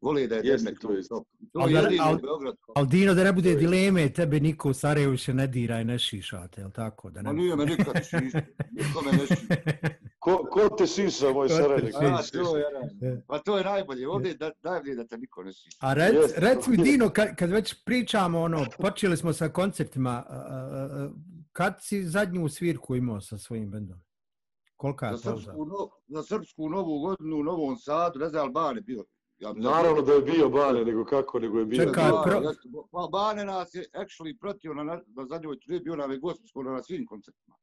vole 0.00 0.26
da 0.26 0.34
je 0.34 0.42
Jeste, 0.42 0.64
dernek 0.64 0.80
to 0.80 0.92
je- 0.92 1.02
stop. 1.02 1.26
To 1.52 1.68
je 1.68 1.74
jedino 1.74 2.04
ali- 2.04 2.16
u 2.16 2.20
Beogradu. 2.20 2.58
Ali 2.74 2.88
Dino, 2.88 3.14
da 3.14 3.24
ne 3.24 3.32
bude 3.32 3.50
je- 3.50 3.56
dileme, 3.56 4.08
tebe 4.10 4.40
niko 4.40 4.70
u 4.70 4.74
Sarajevu 4.74 5.16
se 5.16 5.34
ne 5.34 5.46
dira 5.46 5.80
i 5.80 5.84
ne 5.84 5.98
šišate, 5.98 6.60
jel 6.60 6.70
tako? 6.72 7.10
Da 7.10 7.22
Ma 7.22 7.32
ne... 7.32 7.36
nije 7.36 7.56
me 7.56 7.66
nikad 7.66 7.94
šišta, 7.96 8.40
nikome 8.70 9.12
ne 9.12 9.26
šišta. 9.28 9.54
Ko, 10.18 10.46
ko 10.46 10.68
te 10.70 10.86
šiša, 10.86 11.26
moj 11.26 11.48
Ko 11.48 11.54
te 11.54 11.54
šarenik? 11.56 11.86
šiša? 11.86 12.06
A, 12.08 12.22
to 12.34 12.56
je, 12.56 12.64
pa 13.26 13.38
to 13.38 13.58
je 13.58 13.64
najbolje, 13.64 14.08
ovdje 14.08 14.34
da, 14.34 14.50
najbolje 14.62 14.94
da 14.94 15.06
te 15.06 15.18
niko 15.18 15.42
ne 15.42 15.52
šišta. 15.52 15.86
A 15.86 15.94
rec, 15.94 16.14
rec 16.36 16.66
mi 16.66 16.76
Dino, 16.76 17.10
kad, 17.10 17.36
kad 17.36 17.50
već 17.50 17.84
pričamo, 17.84 18.40
ono, 18.40 18.66
počeli 18.78 19.16
smo 19.16 19.32
sa 19.32 19.48
konceptima, 19.48 20.10
a, 20.10 20.34
a, 20.34 20.56
a, 20.92 21.10
kad 21.52 21.74
si 21.80 22.04
zadnju 22.04 22.48
svirku 22.48 22.96
imao 22.96 23.20
sa 23.20 23.38
svojim 23.38 23.70
bendom? 23.70 24.00
Kolika 24.76 25.06
je 25.06 25.16
Za 25.16 25.22
pauza? 25.24 25.42
srpsku, 25.42 25.64
no, 25.66 25.88
za 26.08 26.22
srpsku 26.24 26.68
novu 26.68 27.00
godinu 27.00 27.36
u 27.36 27.44
Novom 27.44 27.76
Sadu, 27.76 28.18
ne 28.18 28.28
znam, 28.28 28.52
Bane 28.52 28.80
bio. 28.80 29.04
Ja, 29.40 29.52
Naravno 29.54 30.02
da 30.02 30.12
je 30.12 30.22
bio 30.22 30.48
Bane, 30.48 30.84
nego 30.84 31.04
kako, 31.04 31.38
nego 31.38 31.58
je 31.58 31.64
bio. 31.64 31.78
Čekaj, 31.78 32.10
pro- 32.24 32.52
Pa 32.92 33.08
Bane 33.12 33.44
nas 33.44 33.74
je 33.74 33.84
actually 33.94 34.38
pratio 34.38 34.74
na, 34.74 34.84
na, 34.84 35.00
na 35.06 35.26
zadnjoj 35.26 35.60
turneji, 35.60 35.80
bio 35.80 35.96
nam 35.96 36.10
je 36.10 36.18
gost 36.18 36.48
skoro 36.48 36.72
na 36.72 36.82
svim 36.82 37.06
koncertima. 37.06 37.56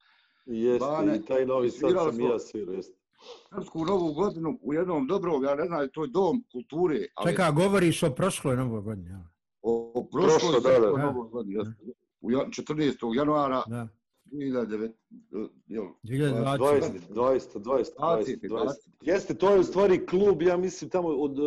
Jeste, 0.46 0.79
Bane, 0.81 1.17
i 1.17 1.22
taj 1.22 1.46
novi 1.46 1.69
sad 1.72 1.91
sam 1.91 2.22
i 2.22 2.24
ja 2.24 2.39
svirao, 2.39 2.74
jeste. 2.74 2.93
Srpsku 3.50 3.86
novu 3.86 4.13
godinu 4.13 4.60
u 4.62 4.74
jednom 4.74 5.07
dobrom, 5.07 5.43
ja 5.43 5.55
ne 5.55 5.65
znam, 5.65 5.88
to 5.89 6.03
je 6.03 6.10
dom 6.10 6.43
kulture, 6.51 7.05
ali 7.15 7.31
Čekaj, 7.31 7.51
govoriš 7.53 8.03
o 8.03 8.10
prošloj 8.10 8.57
novoj 8.57 8.81
godini, 8.81 9.10
o, 9.62 9.91
o 9.96 10.03
Prošlo, 10.03 10.27
prošloj 10.29 10.62
da, 10.63 10.79
da. 10.79 10.91
Da. 10.91 11.05
novoj 11.05 11.29
godini, 11.29 11.55
jeste. 11.55 11.75
U 12.22 12.31
jan- 12.31 12.50
14. 12.51 13.15
januara 13.15 13.63
Da. 13.67 13.88
2009, 14.31 14.91
jel, 15.67 15.84
2020. 16.03 16.57
20, 16.57 16.91
20, 17.10 17.60
20, 17.60 17.60
20, 17.60 17.91
20, 18.00 18.50
20. 18.50 18.88
Jeste, 19.01 19.34
to 19.34 19.51
je 19.51 19.60
u 19.60 19.63
stvari 19.63 20.05
klub, 20.05 20.41
ja 20.41 20.57
mislim, 20.57 20.89
tamo 20.89 21.07
od, 21.07 21.39
uh, 21.39 21.46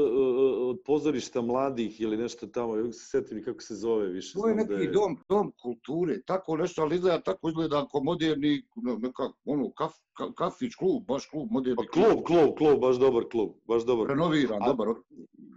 od 0.69 0.79
pozorišta 0.85 1.41
mladih 1.41 2.01
ili 2.01 2.17
nešto 2.17 2.47
tamo, 2.47 2.77
ja 2.77 2.93
se 2.93 3.07
setim 3.07 3.39
i 3.39 3.43
kako 3.43 3.61
se 3.61 3.75
zove 3.75 4.09
više. 4.09 4.33
To 4.35 4.49
je 4.49 4.55
znam 4.55 4.67
da 4.67 4.77
neki 4.77 4.93
dom, 4.93 5.19
dom 5.29 5.53
kulture, 5.63 6.23
tako 6.23 6.57
nešto, 6.57 6.83
ali 6.83 6.95
izgleda 6.95 7.21
tako 7.21 7.49
izgleda 7.49 7.89
kao 7.93 8.03
moderni, 8.03 8.63
neka, 8.99 9.23
ono, 9.45 9.73
kaf, 9.73 9.93
ka, 10.13 10.33
kafić, 10.33 10.75
klub, 10.75 11.03
baš 11.07 11.27
klub, 11.27 11.49
moderni 11.51 11.77
Pa 11.77 11.93
klub, 11.93 12.25
klub, 12.27 12.57
klub, 12.59 12.81
baš 12.81 12.97
dobar 12.97 13.25
klub, 13.31 13.51
baš 13.69 13.85
dobar. 13.85 14.09
Renoviran, 14.09 14.59
dobar. 14.67 14.89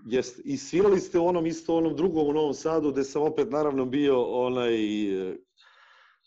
Jeste, 0.05 0.41
i 0.45 0.57
svirali 0.57 0.99
ste 0.99 1.19
u 1.19 1.25
onom 1.25 1.45
isto 1.45 1.77
onom 1.77 1.95
drugom 1.95 2.27
u 2.27 2.33
Novom 2.33 2.53
Sadu, 2.53 2.91
gde 2.91 3.03
sam 3.03 3.21
opet 3.21 3.51
naravno 3.51 3.85
bio 3.85 4.23
onaj, 4.23 4.73
e, 5.31 5.37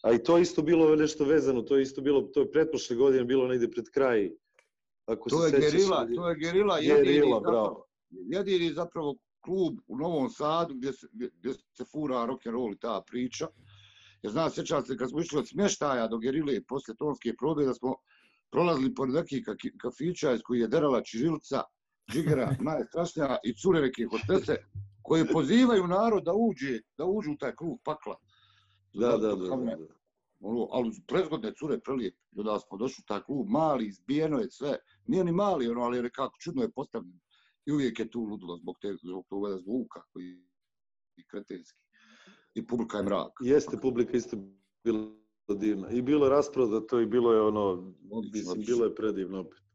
a 0.07 0.13
i 0.13 0.23
to 0.23 0.39
isto 0.39 0.63
bilo 0.63 0.97
nešto 0.97 1.25
vezano, 1.25 1.63
to 1.63 1.77
je 1.77 1.83
isto 1.83 2.01
bilo, 2.01 2.23
to 2.23 2.41
je 2.41 2.51
pretprošle 2.51 2.97
godine 2.97 3.25
bilo 3.25 3.49
negde 3.49 3.71
pred 3.71 3.91
kraj. 3.91 4.31
Ako 5.07 5.31
To 5.31 5.39
se 5.39 5.47
je 5.47 5.63
sećaš, 5.63 5.73
Gerila, 5.73 6.07
to 6.17 6.29
je 6.29 6.37
Gerila, 6.37 6.79
jedini, 6.79 7.07
Gerila, 7.07 7.37
zapravo, 7.37 7.53
bravo. 7.53 7.87
jedini 8.11 8.73
zapravo 8.75 9.17
klub 9.41 9.79
u 9.87 9.97
Novom 9.97 10.31
Sadu 10.31 10.75
gdje 10.75 10.93
se, 10.93 11.07
gdje, 11.13 11.55
se 11.55 11.85
fura 11.85 12.27
rock 12.27 12.47
and 12.47 12.55
roll 12.55 12.73
i 12.73 12.79
ta 12.79 13.03
priča. 13.07 13.47
Jer 14.23 14.33
znam, 14.33 14.51
sjećam 14.51 14.85
se 14.85 14.97
kad 14.97 15.11
smo 15.11 15.21
išli 15.21 15.39
od 15.39 15.49
smještaja 15.49 16.09
do 16.09 16.19
Gerile 16.19 16.61
posle 16.69 16.95
tonske 16.99 17.35
probe 17.39 17.65
da 17.65 17.75
smo 17.75 17.95
prolazili 18.51 18.95
pored 18.95 19.15
nekih 19.15 19.45
kafića 19.79 20.33
iz 20.33 20.41
koji 20.43 20.61
je 20.61 20.69
derala 20.69 21.03
Čirilca, 21.03 21.63
Džigera, 22.13 22.57
najstrašnija 22.71 23.39
i 23.45 23.55
cure 23.55 23.81
neke 23.81 24.07
hostese 24.11 24.57
koje 25.03 25.27
pozivaju 25.27 25.87
narod 25.87 26.25
da 26.25 26.33
uđe, 26.35 26.81
da 26.99 27.05
uđu 27.05 27.33
u 27.33 27.37
taj 27.37 27.57
krug 27.57 27.81
pakla. 27.85 28.17
Da, 28.95 29.17
da, 29.17 29.17
da, 29.17 29.37
da, 29.37 29.57
da. 29.57 29.96
Ono, 30.41 30.69
ali 30.73 30.91
prezgodne 31.07 31.53
cure 31.59 31.81
prelijepe. 31.81 32.19
I 32.33 32.41
onda 32.41 32.59
smo 32.59 32.79
došli 32.79 33.03
u 33.03 33.07
taj 33.07 33.21
klub, 33.21 33.49
mali, 33.49 33.87
izbijeno 33.87 34.39
je 34.39 34.51
sve. 34.51 34.79
Nije 35.07 35.25
ni 35.25 35.33
mali, 35.33 35.69
ono, 35.69 35.81
ali 35.81 35.99
je 35.99 36.03
nekako 36.03 36.37
čudno 36.41 36.63
je 36.63 36.73
postavljeno. 36.73 37.19
I 37.67 37.73
uvijek 37.73 37.99
je 37.99 38.11
tu 38.11 38.21
ludilo 38.21 38.57
zbog, 38.57 38.77
te, 38.81 38.97
zbog 39.03 39.27
toga 39.29 39.59
zvuka 39.59 40.03
koji 40.13 40.47
i 41.17 41.25
kretenski. 41.27 41.79
I 42.55 42.67
publika 42.67 42.97
je 42.97 43.03
mrak. 43.03 43.33
Jeste, 43.41 43.77
publika 43.83 44.17
isto 44.17 44.37
bila 44.85 45.11
divna. 45.49 45.91
I 45.91 46.03
bilo 46.03 46.27
je 46.27 46.31
rasprodato 46.31 47.01
i 47.01 47.07
bilo 47.07 47.33
je 47.33 47.41
ono, 47.41 47.95
mislim, 48.33 48.65
bilo 48.67 48.85
je 48.85 48.95
predivno 48.95 49.41
opet. 49.41 49.66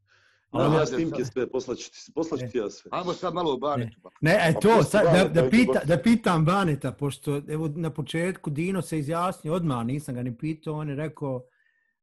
Ali 0.52 0.76
ja 0.76 0.86
snimke 0.86 1.26
sve, 1.26 1.50
poslaću 1.50 1.92
ti, 1.92 2.12
poslaću 2.16 2.46
ti 2.52 2.58
ja 2.58 2.70
sve. 2.70 2.90
Ajmo 2.94 3.14
sad 3.14 3.34
malo 3.34 3.54
o 3.54 3.58
Banetu. 3.58 4.00
ba. 4.04 4.10
Ne, 4.22 4.32
e 4.32 4.54
to, 4.62 4.84
sad, 4.84 5.04
da, 5.04 5.42
da, 5.42 5.50
pita, 5.50 5.82
da 5.86 5.98
pitam 5.98 6.46
Baneta, 6.46 6.92
pošto 6.92 7.42
evo 7.48 7.72
na 7.76 7.90
početku 7.90 8.50
Dino 8.50 8.82
se 8.82 9.00
izjasnio 9.00 9.54
odmah, 9.54 9.86
nisam 9.86 10.16
ga 10.16 10.24
ni 10.24 10.38
pitao, 10.38 10.74
on 10.74 10.90
je 10.90 10.96
rekao 10.96 11.44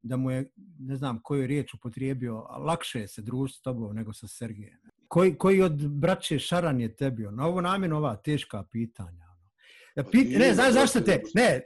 da 0.03 0.17
mu 0.17 0.31
je, 0.31 0.53
ne 0.79 0.97
znam 0.97 1.21
koju 1.23 1.41
je 1.41 1.47
riječ 1.47 1.75
upotrijebio, 1.75 2.47
a 2.49 2.59
lakše 2.59 3.01
je 3.01 3.09
se 3.09 3.23
družiti 3.23 3.59
s 3.59 3.63
tobom 3.63 3.97
nego 3.97 4.13
sa 4.13 4.29
Sergejem. 4.29 4.79
Koji, 5.09 5.35
koji 5.35 5.63
od 5.63 5.89
braće 5.89 6.39
Šaran 6.39 6.81
je 6.81 6.97
tebi? 6.97 7.27
ono? 7.27 7.47
Ovo 7.47 7.61
namjerno 7.61 7.97
ova 7.97 8.17
teška 8.17 8.65
pitanja. 8.73 9.25
ono. 9.25 9.49
Da 9.97 10.03
Pa 10.03 10.11
pit, 10.11 10.39
ne, 10.39 10.55
znaš 10.55 10.73
zašto 10.73 11.01
te, 11.01 11.23
ne, 11.35 11.61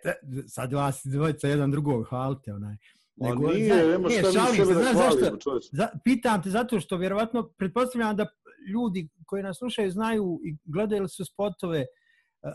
sad 0.49 0.73
vas 0.73 1.01
dvojica 1.05 1.49
jedan 1.49 1.71
drugog 1.71 2.09
hvalite, 2.09 2.53
onaj. 2.55 2.77
Ma 3.17 3.29
Nego, 3.29 3.49
nije, 3.49 3.89
nema 3.89 4.11
šta 4.11 4.27
mi 4.29 4.33
šalim 4.35 4.55
sebe 4.55 4.67
se, 4.67 4.75
da 4.75 4.81
znaš 4.81 4.95
zašto? 4.95 5.19
hvalimo, 5.19 5.37
čovječe. 5.39 5.69
Za, 5.73 5.89
pitam 6.05 6.43
te 6.43 6.51
zato 6.51 6.81
što 6.81 6.97
vjerovatno, 6.97 7.49
pretpostavljam 7.59 8.17
da 8.17 8.27
ljudi 8.73 9.09
koji 9.27 9.43
nas 9.43 9.59
slušaju 9.59 9.91
znaju 9.91 10.41
i 10.45 10.57
gledali 10.65 11.09
su 11.09 11.25
spotove 11.25 11.81
uh, 11.81 12.49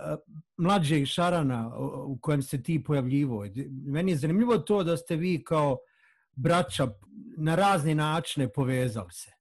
mlađeg 0.58 1.06
Šarana 1.06 1.72
o- 1.76 2.06
u 2.08 2.18
kojem 2.22 2.42
se 2.42 2.64
ti 2.64 2.84
pojavljivo. 2.84 3.46
Meni 3.86 4.12
je 4.12 4.18
zanimljivo 4.18 4.58
to 4.58 4.84
da 4.84 4.98
ste 4.98 5.16
vi 5.16 5.44
kao 5.44 5.78
braća 6.36 6.88
na 7.38 7.56
razne 7.56 7.96
načine 7.96 8.50
povezali 8.50 9.12
se. 9.12 9.32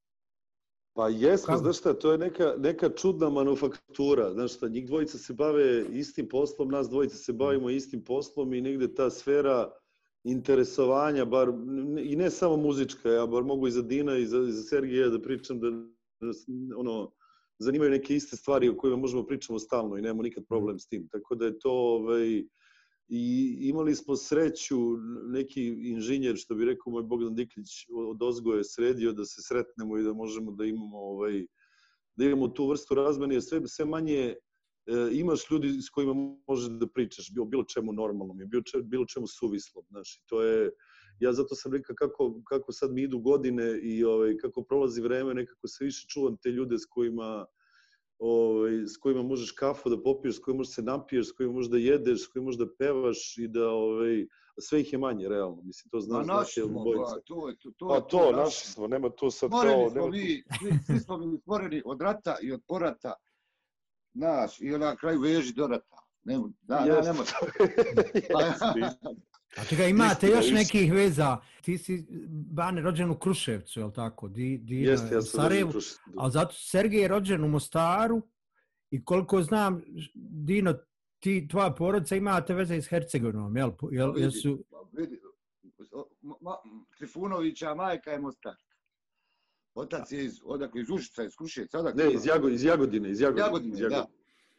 Pa 0.95 1.09
jesmo, 1.09 1.47
Kako? 1.47 1.59
znaš 1.59 1.79
šta, 1.79 1.95
to 1.95 2.13
je 2.13 2.19
neka, 2.19 2.55
neka 2.59 2.89
čudna 2.91 3.31
manufaktura, 3.31 4.33
znaš 4.33 4.55
šta, 4.55 4.69
njih 4.69 4.87
dvojica 4.87 5.19
se 5.19 5.35
bave 5.35 5.85
istim 5.93 6.29
poslom, 6.29 6.69
nas 6.69 6.89
dvojica 6.89 7.17
se 7.17 7.33
bavimo 7.33 7.71
istim 7.71 8.05
poslom 8.05 8.55
i 8.55 8.61
negde 8.61 8.95
ta 8.95 9.11
sfera 9.11 9.71
interesovanja, 10.27 11.25
bar, 11.25 11.53
i 12.03 12.17
ne 12.17 12.31
samo 12.31 12.57
muzička, 12.57 13.11
ja 13.11 13.27
bar 13.27 13.45
mogu 13.45 13.69
i 13.69 13.71
za 13.71 13.83
Dina 13.83 14.17
i 14.17 14.27
za, 14.27 14.39
i 14.39 14.53
za 14.53 14.63
Sergija 14.63 15.09
da 15.09 15.23
pričam 15.23 15.61
da, 15.61 15.71
da 15.71 16.33
ono, 16.77 17.13
zanimaju 17.59 17.91
neke 17.91 18.17
iste 18.17 18.37
stvari 18.37 18.69
o 18.69 18.77
kojima 18.77 18.97
možemo 18.97 19.27
pričamo 19.27 19.59
stalno 19.59 19.97
i 19.97 20.03
nemamo 20.03 20.23
nikad 20.23 20.45
problem 20.49 20.79
s 20.79 20.89
tim. 20.89 21.09
Tako 21.13 21.35
da 21.35 21.47
je 21.47 21.59
to, 21.59 21.71
ovaj, 21.71 22.45
i 23.09 23.57
imali 23.61 23.95
smo 23.95 24.17
sreću, 24.17 24.77
neki 25.29 25.67
inženjer, 25.91 26.37
što 26.37 26.55
bi 26.55 26.65
rekao 26.65 26.91
moj 26.91 27.03
Bogdan 27.03 27.35
Diklić, 27.35 27.87
od 28.11 28.23
Ozgo 28.23 28.55
je 28.55 28.65
sredio 28.65 29.13
da 29.13 29.25
se 29.25 29.43
sretnemo 29.43 29.99
i 29.99 30.03
da 30.03 30.13
možemo 30.13 30.53
da 30.53 30.65
imamo 30.65 30.99
ovaj, 30.99 31.47
da 32.17 32.25
imamo 32.25 32.49
tu 32.49 32.69
vrstu 32.69 32.95
razmene, 32.95 33.35
jer 33.35 33.43
sve, 33.43 33.61
sve 33.67 33.85
manje 33.85 34.35
imaš 35.13 35.51
ljudi 35.51 35.83
s 35.83 35.91
kojima 35.91 36.15
možeš 36.49 36.69
da 36.69 36.87
pričaš 36.87 37.31
bilo, 37.35 37.47
bilo 37.47 37.65
čemu 37.65 37.93
normalnom, 37.93 38.41
i 38.41 38.47
bilo, 38.47 38.63
če, 38.63 38.79
bilo 38.83 39.07
čemu 39.07 39.27
suvislom, 39.27 39.85
znaš, 39.89 40.23
to 40.27 40.43
je, 40.43 40.71
ja 41.21 41.33
zato 41.33 41.55
sam 41.55 41.73
rekao 41.73 41.97
kako, 41.97 42.41
kako 42.45 42.73
sad 42.73 42.93
mi 42.93 43.03
idu 43.03 43.19
godine 43.19 43.81
i 43.83 44.05
ovaj, 44.05 44.37
kako 44.37 44.63
prolazi 44.63 45.03
vreme, 45.03 45.35
nekako 45.35 45.69
se 45.69 45.85
više 45.85 46.07
čuvam 46.09 46.37
te 46.43 46.51
ljude 46.51 46.79
s 46.79 46.87
kojima 46.87 47.47
ovaj, 48.19 48.73
s 48.87 48.97
kojima 48.97 49.23
možeš 49.23 49.53
kafu 49.53 49.91
da 49.91 50.03
popiješ, 50.03 50.37
s 50.37 50.41
kojima 50.41 50.59
možeš 50.59 50.75
se 50.75 50.83
napiješ, 50.83 51.29
s 51.29 51.33
kojima 51.33 51.53
možeš 51.55 51.71
da 51.71 51.79
jedeš, 51.79 52.25
s 52.25 52.27
kojima 52.27 52.45
možeš 52.45 52.59
da 52.59 52.75
pevaš 52.79 53.39
i 53.39 53.49
da 53.49 53.71
ovaj, 53.71 54.27
sve 54.61 54.81
ih 54.81 54.93
je 54.93 54.99
manje, 54.99 55.29
realno. 55.29 55.63
Mislim, 55.63 55.91
to 55.91 56.01
znaš, 56.01 56.25
znaš, 56.25 56.59
obojica. 56.59 57.15
ba, 57.15 57.21
to 57.27 57.49
je 57.49 57.57
to. 57.59 57.71
to 57.77 57.89
Pa 57.89 57.95
je 57.95 58.03
to, 58.09 58.33
naši 58.33 58.67
smo, 58.67 58.87
nema 58.87 59.11
tu 59.11 59.31
sad 59.31 59.51
kao... 59.51 59.61
Stvoreni 59.61 59.91
smo 59.91 60.01
nema 60.01 60.11
mi, 60.11 60.43
svi, 60.59 60.79
svi 60.87 60.99
smo 61.01 61.19
mi 61.19 61.39
stvoreni 61.39 61.83
od 61.85 62.01
rata 62.01 62.37
i 62.43 62.53
od 62.53 62.61
porata. 62.67 63.15
Naš, 64.17 64.61
i 64.61 64.71
na 64.71 64.97
kraju 64.97 65.21
veži 65.21 65.55
do 65.55 65.67
rata. 65.67 65.97
Da, 66.63 66.77
jeste, 66.79 67.13
isto. 68.87 69.15
A 69.57 69.65
čekaj, 69.65 69.91
imate 69.91 70.27
još 70.27 70.51
nekih 70.51 70.93
veza. 70.93 71.37
Ti 71.63 71.79
si, 71.79 72.07
Bane, 72.29 72.81
rođen 72.83 73.11
u 73.11 73.19
Kruševcu, 73.19 73.81
je 73.81 73.85
li 73.87 73.93
tako? 73.93 74.29
Di, 74.29 74.59
di, 74.59 74.77
Jeste, 74.77 75.15
ja 75.15 75.23
sam 75.23 75.41
Sarajevu. 75.43 75.71
Kruševac. 75.71 75.99
Ali 76.17 76.33
zato 76.33 76.53
Sergej 76.55 77.01
je 77.01 77.09
rođen 77.09 77.45
u 77.45 77.49
Mostaru 77.49 78.23
i 78.91 79.05
koliko 79.05 79.43
znam, 79.43 79.83
Dino, 80.15 80.75
ti, 81.19 81.49
tvoja 81.49 81.71
porodica 81.71 82.17
imate 82.17 82.55
veze 82.55 82.83
s 82.83 82.89
Hercegovinom, 82.89 83.57
jel? 83.57 83.71
Jel, 83.91 84.19
jel 84.19 84.31
su, 84.31 84.65
Pa 84.71 84.77
vidi, 84.93 85.21
o- 85.93 86.09
ma- 86.23 86.39
ma- 86.41 86.85
Trifunovića 86.99 87.75
majka 87.75 88.11
je 88.11 88.19
Mostar. 88.21 88.55
Otac 89.77 90.13
je 90.13 90.25
iz, 90.25 90.41
odakle, 90.45 90.81
iz 90.81 90.91
Užica, 90.91 91.25
iz 91.25 91.37
Kruševca, 91.37 91.79
odakle? 91.79 92.05
Ne, 92.05 92.13
iz, 92.13 92.27
Jago, 92.27 92.49
iz 92.49 92.65
Jagodine, 92.65 93.11
iz 93.11 93.21
Jagodine. 93.21 93.47
Jagodine, 93.47 93.75
iz 93.75 93.81
da. 93.91 94.07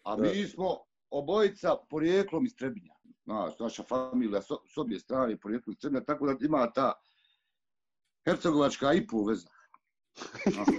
A 0.03 0.15
Da. 0.15 0.21
mi 0.21 0.43
smo 0.47 0.77
obojica 1.09 1.75
porijeklom 1.89 2.45
iz 2.45 2.55
Trebinja. 2.55 2.93
Znaš, 3.24 3.59
naša 3.59 3.83
familija 3.83 4.41
s, 4.41 4.45
s 4.74 4.77
obje 4.77 5.00
strane 5.00 5.38
porijeklom 5.39 5.74
iz 5.74 5.79
Trebinja, 5.79 6.03
tako 6.03 6.27
da 6.27 6.45
ima 6.45 6.71
ta 6.71 6.93
hercegovačka 8.25 8.93
i 8.93 9.07
po 9.07 9.25
veza. 9.25 9.47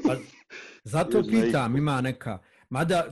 pa, 0.07 0.17
zato 0.85 1.23
pitam, 1.23 1.77
ima 1.77 2.01
neka... 2.01 2.39
Mada, 2.71 3.05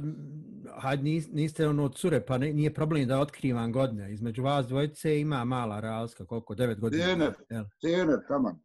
hajde, 0.79 1.03
nis- 1.03 1.29
niste 1.33 1.69
ono 1.69 1.89
cure, 1.89 2.21
pa 2.21 2.39
ne- 2.39 2.53
nije 2.53 2.75
problem 2.75 3.09
da 3.09 3.21
otkrivam 3.21 3.73
godine. 3.73 4.13
Između 4.13 4.43
vas 4.43 4.67
dvojice 4.67 5.21
ima 5.21 5.45
mala 5.45 5.81
razlika, 5.81 6.27
koliko, 6.27 6.55
devet 6.55 6.81
godina. 6.81 7.05
Jel? 7.51 7.65
Cener, 7.81 8.19
taman. 8.29 8.59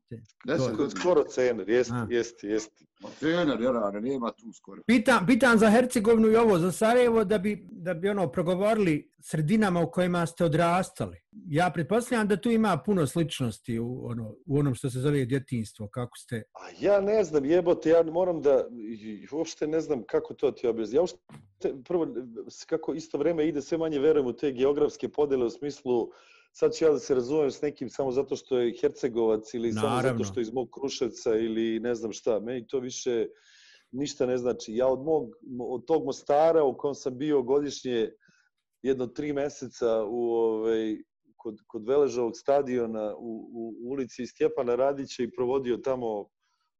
Deset 0.45 0.75
godina. 0.75 0.99
Skoro 1.01 1.23
cener, 1.23 1.69
jest, 1.69 1.91
jest, 2.09 2.43
jest. 2.43 2.71
Ma 3.01 3.09
Cener, 3.19 3.61
jer 3.61 4.03
nema 4.03 4.31
tu 4.31 4.53
skoro. 4.53 4.81
Pitam, 4.87 5.25
pitam 5.25 5.57
za 5.57 5.69
Hercegovinu 5.69 6.31
i 6.31 6.35
ovo, 6.35 6.57
za 6.59 6.71
Sarajevo, 6.71 7.23
da 7.23 7.37
bi, 7.37 7.67
da 7.71 7.93
bi 7.93 8.09
ono 8.09 8.31
progovorili 8.31 9.11
sredinama 9.19 9.81
u 9.81 9.91
kojima 9.91 10.25
ste 10.25 10.45
odrastali. 10.45 11.17
Ja 11.47 11.71
pretpostavljam 11.73 12.27
da 12.27 12.37
tu 12.37 12.51
ima 12.51 12.77
puno 12.85 13.07
sličnosti 13.07 13.79
u, 13.79 14.05
ono, 14.05 14.35
u 14.45 14.59
onom 14.59 14.75
što 14.75 14.89
se 14.89 14.99
zove 14.99 15.25
djetinstvo, 15.25 15.87
kako 15.87 16.17
ste... 16.17 16.43
A 16.53 16.85
ja 16.85 17.01
ne 17.01 17.23
znam, 17.23 17.45
jebote, 17.45 17.89
ja 17.89 18.03
moram 18.03 18.41
da, 18.41 18.65
uopšte 19.31 19.67
ne 19.67 19.81
znam 19.81 20.03
kako 20.03 20.33
to 20.33 20.51
ti 20.51 20.67
objasniti. 20.67 20.95
Ja 20.95 21.01
uopšte, 21.01 21.17
prvo, 21.87 22.07
kako 22.67 22.93
isto 22.93 23.17
vreme 23.17 23.47
ide, 23.47 23.61
sve 23.61 23.77
manje 23.77 23.99
verujem 23.99 24.27
u 24.27 24.33
te 24.33 24.51
geografske 24.51 25.09
podele 25.09 25.45
u 25.45 25.49
smislu, 25.49 26.09
sad 26.51 26.73
ću 26.73 26.85
ja 26.85 26.91
da 26.91 26.99
se 26.99 27.15
razumem 27.15 27.51
s 27.51 27.61
nekim 27.61 27.89
samo 27.89 28.11
zato 28.11 28.35
što 28.35 28.57
je 28.57 28.77
Hercegovac 28.81 29.53
ili 29.53 29.73
samo 29.73 29.87
Naravno. 29.87 30.17
zato 30.17 30.31
što 30.31 30.39
je 30.39 30.41
iz 30.41 30.53
mog 30.53 30.69
Kruševca 30.73 31.35
ili 31.35 31.79
ne 31.79 31.95
znam 31.95 32.11
šta. 32.11 32.39
Meni 32.39 32.67
to 32.67 32.79
više 32.79 33.27
ništa 33.91 34.25
ne 34.25 34.37
znači. 34.37 34.75
Ja 34.75 34.87
od, 34.87 34.99
mog, 34.99 35.31
od 35.59 35.85
tog 35.85 36.05
Mostara 36.05 36.63
u 36.63 36.77
kom 36.77 36.95
sam 36.95 37.17
bio 37.17 37.41
godišnje 37.41 38.11
jedno 38.81 39.07
tri 39.07 39.33
meseca 39.33 40.03
u, 40.03 40.31
ovaj, 40.33 40.97
kod, 41.37 41.57
kod 41.67 41.87
Veležovog 41.87 42.37
stadiona 42.37 43.15
u, 43.15 43.49
u, 43.53 43.75
u 43.83 43.91
ulici 43.91 44.25
Stjepana 44.25 44.75
Radića 44.75 45.23
i 45.23 45.31
provodio 45.31 45.77
tamo 45.77 46.29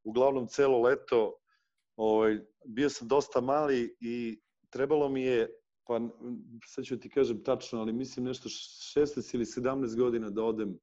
uglavnom 0.04 0.48
celo 0.48 0.82
leto. 0.82 1.38
Ovaj, 1.96 2.40
bio 2.66 2.90
sam 2.90 3.08
dosta 3.08 3.42
mali 3.42 3.96
i 4.00 4.40
trebalo 4.70 5.10
mi 5.10 5.22
je, 5.22 5.50
pa 5.88 6.00
sad 6.66 6.86
ću 6.86 7.00
ti 7.00 7.10
kažem 7.10 7.44
tačno, 7.44 7.80
ali 7.80 7.94
mislim 7.94 8.26
nešto 8.26 8.50
16 8.50 9.36
ili 9.36 9.46
17 9.46 9.98
godina 9.98 10.30
da 10.30 10.44
odem 10.44 10.80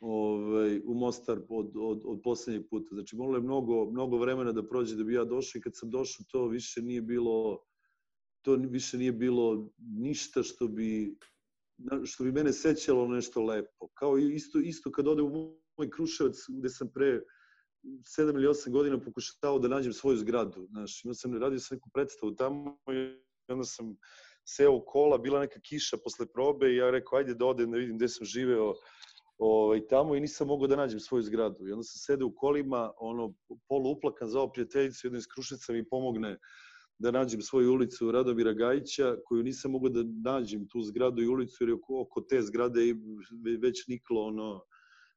ovaj, 0.00 0.80
u 0.84 0.94
Mostar 0.94 1.38
od, 1.48 1.72
od, 1.76 2.02
od 2.04 2.20
posljednjeg 2.24 2.68
puta. 2.70 2.94
Znači, 2.94 3.16
moralo 3.16 3.36
je 3.36 3.42
mnogo, 3.42 3.90
mnogo 3.90 4.18
vremena 4.18 4.52
da 4.52 4.68
prođe 4.68 4.96
da 4.96 5.04
bi 5.04 5.14
ja 5.14 5.24
došao 5.24 5.58
i 5.58 5.62
kad 5.62 5.76
sam 5.76 5.90
došao 5.90 6.26
to 6.30 6.46
više 6.46 6.82
nije 6.82 7.02
bilo 7.02 7.64
to 8.42 8.54
više 8.54 8.98
nije 8.98 9.12
bilo 9.12 9.70
ništa 9.78 10.42
što 10.42 10.68
bi 10.68 11.16
što 12.04 12.24
bi 12.24 12.32
mene 12.32 12.52
sećalo 12.52 13.08
nešto 13.08 13.42
lepo. 13.42 13.88
Kao 13.94 14.18
isto, 14.18 14.58
isto 14.58 14.92
kad 14.92 15.08
ode 15.08 15.22
u 15.22 15.30
moj 15.78 15.90
Kruševac 15.90 16.36
gde 16.48 16.68
sam 16.68 16.90
pre 16.94 17.20
7 17.84 18.34
ili 18.34 18.46
8 18.46 18.70
godina 18.70 19.00
pokušavao 19.00 19.58
da 19.58 19.68
nađem 19.68 19.92
svoju 19.92 20.16
zgradu. 20.16 20.66
Znaš, 20.70 21.04
imao 21.04 21.14
sam, 21.14 21.36
radio 21.38 21.58
sam 21.58 21.76
neku 21.76 21.90
predstavu 21.94 22.34
tamo 22.34 22.78
i 22.92 23.23
onda 23.48 23.64
sam 23.64 23.96
seo 24.44 24.72
u 24.72 24.84
kola, 24.86 25.18
bila 25.18 25.40
neka 25.40 25.60
kiša 25.60 25.96
posle 26.04 26.26
probe 26.26 26.72
i 26.72 26.76
ja 26.76 26.90
rekao, 26.90 27.18
ajde 27.18 27.34
da 27.34 27.46
odem 27.46 27.70
da 27.70 27.78
vidim 27.78 27.96
gde 27.96 28.08
sam 28.08 28.26
živeo 28.26 28.74
ovaj, 29.38 29.86
tamo 29.86 30.16
i 30.16 30.20
nisam 30.20 30.46
mogao 30.46 30.66
da 30.66 30.76
nađem 30.76 31.00
svoju 31.00 31.22
zgradu. 31.22 31.68
I 31.68 31.72
onda 31.72 31.82
sam 31.82 31.98
sede 31.98 32.24
u 32.24 32.34
kolima, 32.34 32.92
ono, 32.98 33.34
polu 33.68 33.90
uplakan 33.90 34.28
za 34.28 34.40
ovo 34.40 34.52
prijateljicu, 34.52 35.06
jedna 35.06 35.18
iz 35.18 35.26
Kruševca 35.34 35.72
mi 35.72 35.88
pomogne 35.88 36.38
da 36.98 37.10
nađem 37.10 37.42
svoju 37.42 37.72
ulicu 37.72 38.12
Radomira 38.12 38.52
Gajića, 38.52 39.16
koju 39.24 39.42
nisam 39.42 39.70
mogao 39.70 39.88
da 39.88 40.30
nađem 40.30 40.68
tu 40.68 40.82
zgradu 40.82 41.22
i 41.22 41.28
ulicu, 41.28 41.56
jer 41.60 41.68
je 41.68 41.74
oko, 41.74 42.00
oko 42.00 42.20
te 42.20 42.42
zgrade 42.42 42.88
i 42.88 42.94
već 43.62 43.86
niklo 43.88 44.22
ono 44.22 44.64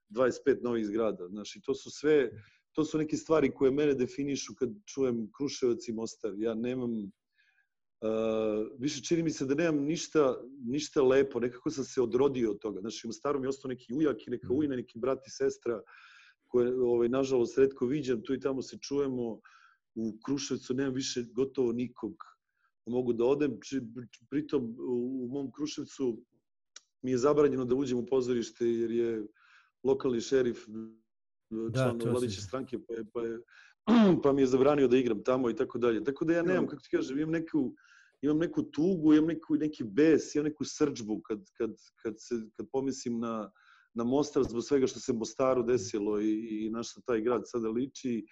25 0.10 0.64
novih 0.64 0.86
zgrada. 0.86 1.28
Znači, 1.28 1.62
to 1.62 1.76
su 1.76 1.92
sve, 1.92 2.32
to 2.72 2.84
su 2.84 2.98
neke 2.98 3.18
stvari 3.18 3.52
koje 3.54 3.72
mene 3.72 3.94
definišu 3.94 4.56
kad 4.56 4.70
čujem 4.86 5.30
Kruševac 5.38 5.88
i 5.88 5.94
Mostar. 5.94 6.34
Ja 6.38 6.54
nemam, 6.54 7.12
Uh, 8.02 8.68
više 8.80 9.02
čini 9.02 9.24
mi 9.24 9.30
se 9.32 9.46
da 9.46 9.56
nemam 9.56 9.84
ništa, 9.84 10.42
ništa 10.66 11.02
lepo, 11.02 11.40
nekako 11.40 11.70
sam 11.70 11.84
se 11.84 12.02
odrodio 12.02 12.52
od 12.52 12.60
toga. 12.60 12.80
Znači, 12.82 13.08
u 13.08 13.10
Mostaru 13.10 13.40
mi 13.40 13.46
je 13.46 13.50
ostao 13.50 13.70
neki 13.70 13.94
ujak 13.94 14.28
i 14.28 14.30
neka 14.30 14.48
ujna, 14.54 14.76
neki 14.76 15.00
brat 15.00 15.28
i 15.28 15.32
sestra, 15.32 15.82
koje, 16.48 16.82
ovaj, 16.82 17.10
nažalost, 17.10 17.58
redko 17.58 17.86
viđam, 17.86 18.22
tu 18.24 18.34
i 18.34 18.40
tamo 18.40 18.62
se 18.62 18.78
čujemo. 18.78 19.42
U 19.96 20.18
Kruševcu 20.26 20.74
nemam 20.74 20.94
više 20.94 21.24
gotovo 21.34 21.72
nikog 21.72 22.14
da 22.86 22.92
mogu 22.92 23.14
da 23.14 23.26
odem. 23.26 23.60
Pritom, 24.30 24.76
u, 24.80 25.28
mom 25.32 25.52
Kruševcu 25.52 26.22
mi 27.02 27.12
je 27.12 27.18
zabranjeno 27.18 27.66
da 27.66 27.76
uđem 27.76 27.98
u 27.98 28.06
pozorište, 28.06 28.66
jer 28.66 28.92
je 28.92 29.26
lokalni 29.84 30.22
šerif 30.22 30.66
član 31.74 32.00
to 32.00 32.06
se- 32.06 32.12
vladiće 32.12 32.42
stranke, 32.42 32.78
pa 32.88 32.94
je, 32.94 33.06
pa 33.14 33.22
je 33.22 33.40
pa 34.24 34.34
mi 34.34 34.42
je 34.42 34.48
zabranio 34.48 34.88
da 34.88 34.98
igram 34.98 35.24
tamo 35.24 35.50
i 35.50 35.56
tako 35.56 35.78
dalje. 35.78 36.04
Tako 36.04 36.26
da 36.26 36.34
ja 36.34 36.44
nemam, 36.44 36.68
kako 36.68 36.82
ti 36.82 36.90
kažem, 36.92 37.20
imam 37.20 37.32
neku, 37.32 37.74
imam 38.22 38.38
neku 38.38 38.64
tugu, 38.64 39.14
imam 39.14 39.28
neku, 39.28 39.56
neki 39.56 39.84
bes, 39.84 40.36
imam 40.36 40.46
neku 40.46 40.64
srđbu 40.66 41.22
kad, 41.22 41.40
kad, 41.58 41.72
kad, 42.04 42.14
se, 42.18 42.36
kad 42.58 42.68
pomislim 42.72 43.20
na, 43.20 43.52
na 43.94 44.04
Mostar 44.04 44.44
zbog 44.44 44.64
svega 44.64 44.88
što 44.88 45.00
se 45.00 45.14
Mostaru 45.14 45.64
desilo 45.64 46.20
i, 46.22 46.66
i 46.66 46.70
na 46.70 46.84
što 46.84 47.02
taj 47.02 47.22
grad 47.22 47.42
sada 47.46 47.70
liči 47.70 48.26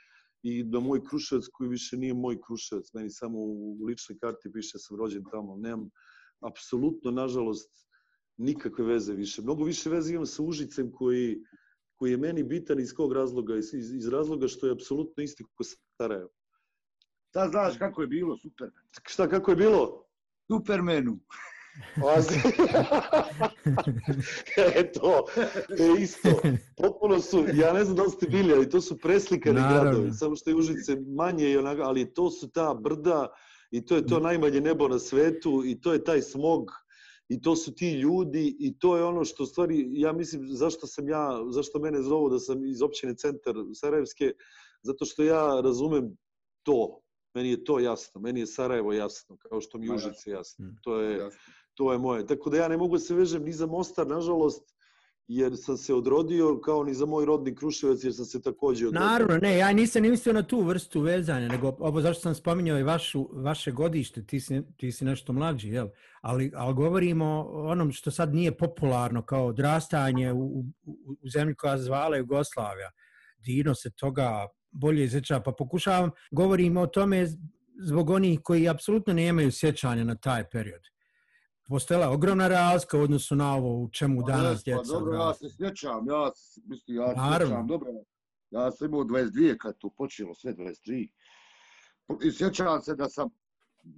i 0.43 0.63
na 0.63 0.79
moj 0.79 1.03
Kruševac 1.03 1.45
koji 1.53 1.69
više 1.69 1.97
nije 1.97 2.13
moj 2.13 2.37
Kruševac, 2.47 2.93
meni 2.93 3.09
samo 3.09 3.37
u 3.39 3.85
ličnoj 3.87 4.17
karti 4.19 4.51
piše 4.51 4.71
da 4.73 4.79
sam 4.79 4.97
rođen 4.97 5.23
tamo. 5.31 5.57
Nemam 5.57 5.89
apsolutno, 6.39 7.11
nažalost, 7.11 7.71
nikakve 8.37 8.85
veze 8.85 9.13
više. 9.13 9.41
Mnogo 9.41 9.63
više 9.63 9.89
veze 9.89 10.13
imam 10.13 10.25
sa 10.25 10.43
Užicem 10.43 10.91
koji, 10.91 11.39
koji 11.95 12.11
je 12.11 12.17
meni 12.17 12.43
bitan 12.43 12.79
iz 12.79 12.93
kog 12.93 13.13
razloga? 13.13 13.55
Iz, 13.55 13.73
iz, 13.73 13.93
iz 13.93 14.07
razloga 14.07 14.47
što 14.47 14.67
je 14.67 14.73
apsolutno 14.73 15.23
isti 15.23 15.43
kako 15.43 15.63
Sarajevo. 15.97 16.29
Sad 17.33 17.51
znaš 17.51 17.77
kako 17.77 18.01
je 18.01 18.07
bilo, 18.07 18.37
Superman. 18.37 18.83
Šta, 19.07 19.29
kako 19.29 19.51
je 19.51 19.55
bilo? 19.55 20.05
Supermanu. 20.47 21.19
Pazi. 22.01 22.39
e 24.79 24.91
to, 24.91 25.25
to 25.77 25.83
je 25.83 26.01
isto. 26.01 26.29
Potpuno 26.77 27.19
su, 27.19 27.45
ja 27.53 27.73
ne 27.73 27.83
znam 27.83 27.95
da 27.95 28.03
li 28.03 28.09
ste 28.09 28.27
bili, 28.27 28.53
ali 28.53 28.69
to 28.69 28.81
su 28.81 28.97
preslikani 28.97 29.59
Naravno. 29.59 29.81
gradovi. 29.81 30.13
Samo 30.13 30.35
što 30.35 30.49
je 30.49 30.55
Užice 30.55 30.95
manje, 31.15 31.49
i 31.49 31.57
onako, 31.57 31.81
ali 31.81 32.13
to 32.13 32.31
su 32.31 32.49
ta 32.49 32.73
brda 32.73 33.27
i 33.71 33.85
to 33.85 33.95
je 33.95 34.05
to 34.05 34.19
najmanje 34.19 34.61
nebo 34.61 34.87
na 34.87 34.99
svetu 34.99 35.63
i 35.65 35.81
to 35.81 35.93
je 35.93 36.03
taj 36.03 36.21
smog 36.21 36.71
i 37.29 37.41
to 37.41 37.55
su 37.55 37.75
ti 37.75 37.91
ljudi 37.91 38.55
i 38.59 38.79
to 38.79 38.97
je 38.97 39.03
ono 39.03 39.25
što 39.25 39.45
stvari, 39.45 39.87
ja 39.93 40.13
mislim, 40.13 40.47
zašto 40.47 40.87
sam 40.87 41.09
ja, 41.09 41.41
zašto 41.49 41.79
mene 41.79 42.01
zovu 42.01 42.29
da 42.29 42.39
sam 42.39 42.65
iz 42.65 42.81
općine 42.81 43.15
centar 43.15 43.55
Sarajevske, 43.73 44.33
zato 44.81 45.05
što 45.05 45.23
ja 45.23 45.61
razumem 45.61 46.17
to. 46.63 47.01
Meni 47.33 47.49
je 47.49 47.63
to 47.63 47.79
jasno, 47.79 48.21
meni 48.21 48.39
je 48.39 48.47
Sarajevo 48.47 48.93
jasno, 48.93 49.37
kao 49.37 49.61
što 49.61 49.77
mi 49.77 49.89
Užice 49.95 50.31
jasno. 50.31 50.65
Mm. 50.65 50.75
To 50.83 51.01
je, 51.01 51.29
to 51.73 51.91
je 51.91 51.97
moje. 51.97 52.25
Tako 52.25 52.49
da 52.49 52.57
ja 52.57 52.67
ne 52.67 52.77
mogu 52.77 52.97
se 52.97 53.15
vežem 53.15 53.43
ni 53.43 53.53
za 53.53 53.65
Mostar, 53.65 54.07
nažalost, 54.07 54.74
jer 55.27 55.57
sam 55.57 55.77
se 55.77 55.93
odrodio, 55.93 56.59
kao 56.61 56.83
ni 56.83 56.93
za 56.93 57.05
moj 57.05 57.25
rodni 57.25 57.55
Kruševac, 57.55 58.03
jer 58.03 58.13
sam 58.13 58.25
se 58.25 58.41
takođe 58.41 58.87
odrodio. 58.87 59.07
Naravno, 59.09 59.37
ne, 59.37 59.57
ja 59.57 59.73
nisam 59.73 60.01
ni 60.01 60.09
mislio 60.09 60.33
na 60.33 60.43
tu 60.43 60.61
vrstu 60.61 61.01
vezanja, 61.01 61.47
nego 61.47 61.75
ovo 61.79 62.01
zašto 62.01 62.21
sam 62.21 62.35
spominjao 62.35 62.79
i 62.79 62.83
vašu, 62.83 63.29
vaše 63.33 63.71
godište, 63.71 64.25
ti 64.25 64.39
si, 64.39 64.61
ti 64.77 64.91
si 64.91 65.05
nešto 65.05 65.33
mlađi, 65.33 65.69
jel? 65.69 65.87
Ali, 66.21 66.51
ali 66.55 66.73
govorimo 66.73 67.25
o 67.25 67.71
onom 67.71 67.91
što 67.91 68.11
sad 68.11 68.33
nije 68.33 68.57
popularno 68.57 69.21
kao 69.21 69.47
odrastanje 69.47 70.33
u, 70.33 70.39
u, 70.39 70.65
u 71.21 71.29
zemlji 71.33 71.55
koja 71.55 71.77
zvala 71.77 72.17
Jugoslavija. 72.17 72.91
Dino 73.37 73.75
se 73.75 73.91
toga 73.95 74.47
bolje 74.71 75.03
izveća, 75.03 75.39
pa 75.39 75.51
pokušavam, 75.51 76.09
govorimo 76.31 76.81
o 76.81 76.87
tome 76.87 77.27
zbog 77.83 78.09
onih 78.09 78.39
koji 78.43 78.69
apsolutno 78.69 79.13
nemaju 79.13 79.51
sjećanja 79.51 80.03
na 80.03 80.15
taj 80.15 80.49
period. 80.49 80.81
Postojala 81.69 82.05
je 82.05 82.11
ogromna 82.11 82.47
razlika 82.47 82.97
u 82.97 83.01
odnosu 83.01 83.35
na 83.35 83.55
ovo 83.55 83.83
u 83.83 83.89
čemu 83.89 84.21
Pa 84.21 84.31
danas 84.31 84.63
Pa 84.63 84.71
djeca 84.71 84.93
dobro, 84.93 85.13
ja 85.13 85.33
se 85.33 85.49
sjećam, 85.49 86.07
ja 86.07 86.31
se, 86.35 86.61
mislim, 86.65 86.97
ja 86.97 87.07
se 87.07 87.15
Naravno. 87.15 87.45
sjećam 87.45 87.67
dobro. 87.67 87.91
Ja 88.51 88.71
sam 88.71 88.87
imao 88.87 89.03
22 89.03 89.57
kad 89.57 89.77
to 89.77 89.89
počelo, 89.97 90.35
sve 90.35 90.53
23. 90.53 91.09
I 92.23 92.31
sjećam 92.31 92.81
se 92.81 92.95
da 92.95 93.09
sam 93.09 93.29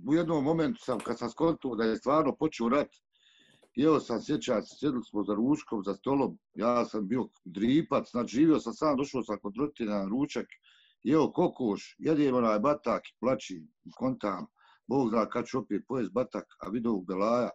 u 0.08 0.14
jednom 0.14 0.44
momentu 0.44 0.82
sam, 0.84 1.00
kad 1.00 1.18
sam 1.18 1.30
skontuo 1.30 1.76
da 1.76 1.84
je 1.84 1.96
stvarno 1.96 2.36
počeo 2.36 2.70
rat, 2.70 2.90
i 3.76 3.84
evo 3.84 4.00
sam 4.00 4.22
sjećam 4.22 4.62
se, 4.64 4.76
sjedili 4.80 5.04
smo 5.04 5.24
za 5.24 5.34
ručkom, 5.34 5.84
za 5.84 5.94
stolom, 5.94 6.40
ja 6.54 6.86
sam 6.86 7.08
bio 7.08 7.28
dripac, 7.46 8.12
znači 8.12 8.36
živio 8.36 8.60
sam 8.60 8.74
sam, 8.74 8.98
došao 8.98 9.24
sam 9.24 9.38
kod 9.42 9.54
roditelja 9.58 9.98
na 9.98 10.06
ručak, 10.06 10.46
jeo 11.04 11.32
kokoš, 11.32 11.96
jedem 12.00 12.36
onaj 12.36 12.60
batak 12.60 13.08
i 13.08 13.16
plačim, 13.20 13.68
i 13.86 13.92
kontam, 13.92 14.46
Bog 14.88 15.10
zna 15.10 15.30
kad 15.30 15.46
će 15.46 15.58
opet 15.58 15.82
pojest 15.88 16.12
batak, 16.12 16.46
a 16.60 16.70
vidio 16.70 16.94
u 16.94 17.02
Belaja, 17.02 17.50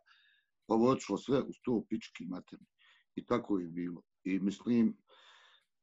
pa 0.67 0.75
ovo 0.75 0.97
sve 1.19 1.43
u 1.43 1.53
sto 1.53 1.83
pički 1.89 2.27
materni. 2.27 2.67
I 3.15 3.27
tako 3.27 3.59
je 3.59 3.69
bilo. 3.69 4.03
I 4.25 4.39
mislim, 4.39 4.97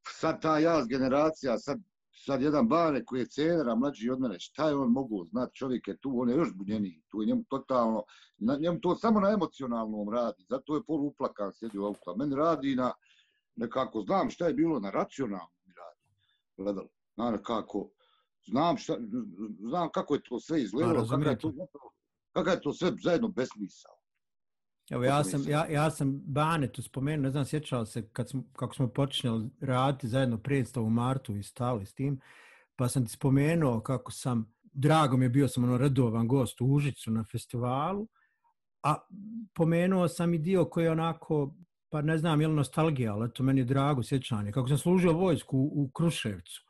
sad 0.07 0.41
ta 0.41 0.59
jaz 0.59 0.87
generacija, 0.87 1.57
sad, 1.57 1.79
sad 2.25 2.41
jedan 2.41 2.67
bare 2.67 3.05
koji 3.05 3.19
je 3.19 3.29
cenera 3.29 3.75
mlađi 3.75 4.09
od 4.09 4.19
mene, 4.19 4.39
šta 4.39 4.69
je 4.69 4.75
on 4.75 4.91
mogu 4.91 5.25
znati, 5.25 5.55
čovjek 5.55 5.87
je 5.87 5.97
tu, 5.97 6.21
on 6.21 6.29
je 6.29 6.35
još 6.35 6.53
bunjeniji, 6.55 7.03
tu 7.07 7.21
je 7.21 7.27
njemu 7.27 7.43
totalno, 7.49 8.03
na, 8.37 8.57
njemu 8.61 8.79
to 8.79 8.95
samo 8.95 9.19
na 9.19 9.29
emocionalnom 9.29 10.09
radi, 10.09 10.45
zato 10.49 10.75
je 10.75 10.83
polu 10.83 11.07
uplakan 11.07 11.53
sjedi 11.53 11.77
u 11.77 11.85
auto, 11.85 12.15
meni 12.15 12.35
radi 12.35 12.75
na, 12.75 12.91
nekako 13.55 14.01
znam 14.01 14.29
šta 14.29 14.47
je 14.47 14.53
bilo 14.53 14.79
na 14.79 14.89
racionalnom 14.89 15.73
radi, 15.77 16.01
gledalo, 16.57 16.89
na 17.15 17.31
nekako, 17.31 17.89
znam, 18.49 18.77
šta, 18.77 18.97
znam 19.59 19.89
kako 19.93 20.13
je 20.13 20.21
to 20.23 20.39
sve 20.39 20.61
izgledalo, 20.61 21.07
kako 21.07 21.29
je 21.29 21.37
to, 21.37 21.53
kako 22.31 22.49
je 22.49 22.61
to 22.61 22.73
sve 22.73 22.91
zajedno 23.03 23.27
besmisao. 23.27 23.99
Evo, 24.89 25.03
ja 25.03 25.23
sam, 25.23 25.43
ja, 25.47 25.65
ja 25.65 25.91
sam 25.91 26.21
Bane 26.25 26.71
tu 26.71 26.81
spomenuo, 26.81 27.23
ne 27.23 27.31
znam, 27.31 27.45
sjećao 27.45 27.85
se 27.85 28.09
kad 28.09 28.29
smo, 28.29 28.43
kako 28.53 28.75
smo 28.75 28.87
počinjali 28.87 29.49
raditi 29.61 30.07
zajedno 30.07 30.37
predstavu 30.37 30.85
u 30.85 30.89
Martu 30.89 31.35
i 31.35 31.43
stali 31.43 31.85
s 31.85 31.93
tim, 31.93 32.19
pa 32.75 32.87
sam 32.87 33.05
ti 33.05 33.11
spomenuo 33.11 33.81
kako 33.81 34.11
sam, 34.11 34.53
drago 34.63 35.17
mi 35.17 35.25
je 35.25 35.29
bio 35.29 35.47
sam 35.47 35.63
ono 35.63 35.77
redovan 35.77 36.27
gost 36.27 36.61
u 36.61 36.65
Užicu 36.65 37.11
na 37.11 37.23
festivalu, 37.23 38.07
a 38.83 38.95
pomenuo 39.53 40.07
sam 40.07 40.33
i 40.33 40.37
dio 40.37 40.65
koji 40.65 40.83
je 40.83 40.91
onako, 40.91 41.55
pa 41.89 42.01
ne 42.01 42.17
znam 42.17 42.41
je 42.41 42.47
li 42.47 42.53
nostalgija, 42.53 43.13
ali 43.13 43.33
to 43.33 43.43
meni 43.43 43.61
je 43.61 43.65
drago 43.65 44.03
sjećanje, 44.03 44.51
kako 44.51 44.67
sam 44.67 44.77
služio 44.77 45.13
vojsku 45.13 45.57
u, 45.57 45.83
u 45.83 45.89
Kruševcu. 45.89 46.68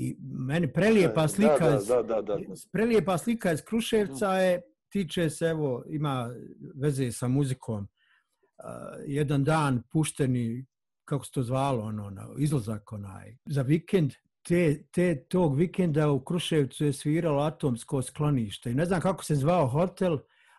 I 0.00 0.16
meni 0.20 0.72
prelijepa 0.72 1.28
slika, 1.28 1.70
da, 1.70 1.78
da, 1.78 2.02
da, 2.02 2.22
da, 2.22 2.36
da. 2.36 2.54
prelijepa 2.72 3.18
slika 3.18 3.52
iz 3.52 3.62
Kruševca 3.62 4.34
je 4.34 4.62
tiče 4.88 5.30
se, 5.30 5.46
evo, 5.46 5.84
ima 5.90 6.30
veze 6.74 7.12
sa 7.12 7.28
muzikom. 7.28 7.78
Uh, 7.78 8.64
jedan 9.06 9.44
dan 9.44 9.82
pušteni, 9.92 10.66
kako 11.04 11.24
se 11.24 11.32
to 11.32 11.42
zvalo, 11.42 11.84
ono, 11.84 12.10
na, 12.10 12.28
izlazak 12.38 12.92
onaj, 12.92 13.36
za 13.46 13.62
vikend, 13.62 14.14
te, 14.42 14.82
te, 14.90 15.24
tog 15.28 15.56
vikenda 15.56 16.10
u 16.10 16.20
Kruševcu 16.24 16.84
je 16.84 16.92
sviralo 16.92 17.42
atomsko 17.42 18.02
sklonište. 18.02 18.70
I 18.70 18.74
ne 18.74 18.84
znam 18.84 19.00
kako 19.00 19.24
se 19.24 19.34
zvao 19.34 19.66
hotel, 19.66 20.18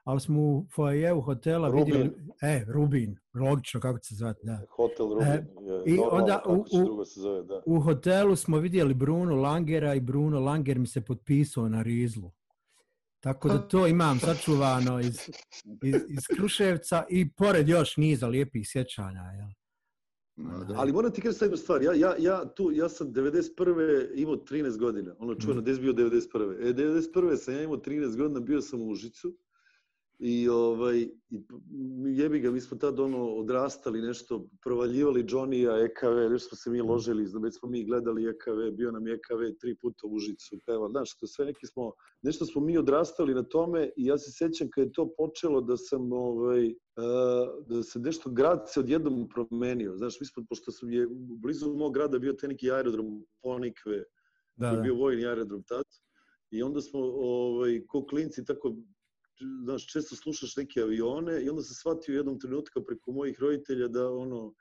ali 0.10 0.20
smo 0.20 0.42
u 0.42 0.66
foajevu 0.76 1.22
hotela 1.22 1.70
Rubin. 1.70 1.86
vidjeli... 1.86 2.12
E, 2.42 2.66
Rubin, 2.68 3.18
logično 3.34 3.80
kako 3.80 4.00
se 4.04 4.16
zvati, 4.16 4.40
da. 4.44 4.62
Hotel 4.70 5.10
Rubin, 5.10 5.28
e, 5.28 5.46
je, 5.62 5.96
I 5.96 6.00
onda 6.12 6.42
u, 6.48 6.66
u, 7.02 7.06
se 7.06 7.20
zove, 7.20 7.44
da. 7.44 7.62
u 7.66 7.80
hotelu 7.82 8.36
smo 8.36 8.58
vidjeli 8.58 8.94
Bruno 8.94 9.36
Langera 9.36 9.96
i 9.96 10.00
Bruno 10.00 10.40
Langer 10.40 10.80
mi 10.80 10.88
se 10.88 11.02
potpisao 11.02 11.70
na 11.70 11.82
rizlu. 11.82 12.32
Tako 13.20 13.48
da 13.48 13.68
to 13.68 13.88
imam 13.88 14.20
sačuvano 14.26 15.00
iz, 15.00 15.20
iz, 15.84 15.96
iz 16.10 16.38
Kruševca 16.38 17.06
i 17.10 17.32
pored 17.34 17.70
još 17.70 17.98
niza 17.98 18.28
lijepih 18.28 18.68
sjećanja. 18.70 19.22
Jel? 19.22 19.50
Ali 20.76 20.94
moram 20.94 21.12
ti 21.12 21.22
kažem 21.22 21.38
jednu 21.42 21.58
stvar. 21.58 21.82
Ja, 21.82 21.94
ja, 21.94 22.16
ja, 22.20 22.54
tu, 22.56 22.72
ja 22.72 22.90
sam 22.90 23.08
91. 23.08 24.10
imao 24.16 24.36
13 24.36 24.78
godina. 24.78 25.16
Ono 25.20 25.36
čuveno, 25.36 25.62
mm. 25.62 25.64
gdje 25.64 25.74
bio 25.74 25.94
91. 25.94 26.70
E, 26.70 26.74
91. 26.74 27.38
sam 27.38 27.54
ja 27.54 27.64
imao 27.64 27.78
13 27.78 28.18
godina, 28.18 28.40
bio 28.40 28.62
sam 28.62 28.82
u 28.82 28.88
Užicu. 28.88 29.36
I 30.20 30.50
ovaj 30.50 30.98
i 30.98 31.12
jebi 32.06 32.40
ga 32.40 32.52
mi 32.52 32.62
smo 32.62 32.78
tad 32.78 33.00
ono 33.00 33.28
odrastali 33.28 34.02
nešto 34.02 34.50
provaljivali 34.64 35.24
Johnny-a 35.24 35.86
EKV, 35.86 36.32
nešto 36.32 36.48
smo 36.50 36.56
se 36.56 36.70
mi 36.70 36.82
ložili, 36.82 37.28
već 37.44 37.60
smo 37.60 37.70
mi 37.70 37.86
gledali 37.86 38.30
EKV, 38.30 38.76
bio 38.78 38.92
nam 38.92 39.08
EKV 39.08 39.58
tri 39.60 39.76
puta 39.76 40.08
u 40.08 40.14
Užicu, 40.14 40.58
peva, 40.66 40.90
znaš, 40.90 41.18
to 41.18 41.28
sve 41.28 41.46
neki 41.46 41.68
smo 41.68 41.92
nešto 42.22 42.46
smo 42.46 42.62
mi 42.62 42.78
odrastali 42.78 43.34
na 43.34 43.44
tome 43.44 43.92
i 43.98 44.06
ja 44.06 44.18
se 44.18 44.32
sećam 44.32 44.68
kad 44.70 44.86
je 44.86 44.92
to 44.92 45.14
počelo 45.18 45.62
da 45.62 45.78
sam 45.78 46.12
ovaj 46.14 46.74
da 47.68 47.84
se 47.84 48.00
nešto 48.00 48.30
grad 48.30 48.64
se 48.68 48.80
odjednom 48.80 49.30
promenio. 49.30 49.98
Znaš, 49.98 50.20
mi 50.20 50.28
smo 50.28 50.46
pošto 50.50 50.72
sam 50.72 50.92
je 50.92 51.08
blizu 51.42 51.74
mog 51.74 51.94
grada 51.94 52.20
bio 52.20 52.34
taj 52.34 52.50
neki 52.50 52.72
aerodrom 52.72 53.26
Ponikve, 53.42 54.04
da, 54.56 54.70
koji 54.70 54.78
je 54.78 54.84
bio 54.84 54.96
vojni 54.96 55.26
aerodrom 55.26 55.64
tad. 55.64 55.86
I 56.52 56.64
onda 56.64 56.82
smo 56.82 57.00
ovaj 57.00 57.86
ko 57.88 58.06
klinci 58.06 58.46
tako 58.46 58.76
znaš, 59.64 59.88
često 59.88 60.16
slušaš 60.16 60.56
neke 60.56 60.82
avione 60.82 61.44
i 61.44 61.50
onda 61.50 61.62
se 61.62 61.74
shvatio 61.74 62.16
jednom 62.16 62.40
trenutku 62.40 62.84
preko 62.88 63.12
mojih 63.12 63.40
roditelja 63.40 63.88
da 63.88 64.12
ono, 64.12 64.54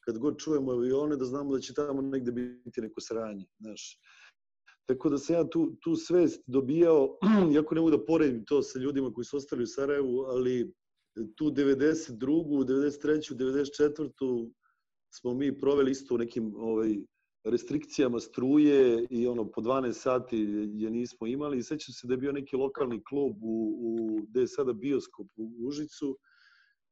kad 0.00 0.18
god 0.18 0.38
čujemo 0.38 0.72
avione, 0.72 1.16
da 1.16 1.24
znamo 1.24 1.52
da 1.52 1.60
će 1.60 1.74
tamo 1.74 2.02
negde 2.02 2.32
biti 2.32 2.80
neko 2.80 3.00
sranje, 3.00 3.46
znaš. 3.58 3.98
Tako 4.86 5.08
da 5.08 5.18
sam 5.18 5.36
ja 5.36 5.48
tu, 5.48 5.76
tu 5.80 5.96
svest 5.96 6.42
dobijao, 6.46 7.18
jako 7.56 7.74
ne 7.74 7.80
mogu 7.80 7.90
da 7.90 8.04
poredim 8.04 8.44
to 8.44 8.62
sa 8.62 8.78
ljudima 8.78 9.12
koji 9.12 9.24
su 9.24 9.36
ostali 9.36 9.62
u 9.62 9.66
Sarajevu, 9.66 10.20
ali 10.20 10.72
tu 11.36 11.44
92. 11.44 12.18
93. 12.18 13.34
94. 13.34 14.50
smo 15.14 15.34
mi 15.34 15.58
proveli 15.58 15.90
isto 15.90 16.14
u 16.14 16.18
nekim 16.18 16.54
ovaj, 16.56 16.96
restrikcijama 17.44 18.20
struje 18.20 19.06
i 19.10 19.26
ono 19.26 19.50
po 19.50 19.60
12 19.60 19.92
sati 19.92 20.38
je 20.74 20.90
nismo 20.90 21.26
imali. 21.26 21.62
Sećam 21.62 21.92
se 21.92 22.06
da 22.06 22.14
je 22.14 22.18
bio 22.18 22.32
neki 22.32 22.56
lokalni 22.56 23.04
klub 23.04 23.36
u, 23.42 23.78
u 23.80 24.20
gde 24.28 24.40
je 24.40 24.48
sada 24.48 24.72
bioskop 24.72 25.26
u 25.36 25.66
Užicu 25.66 26.18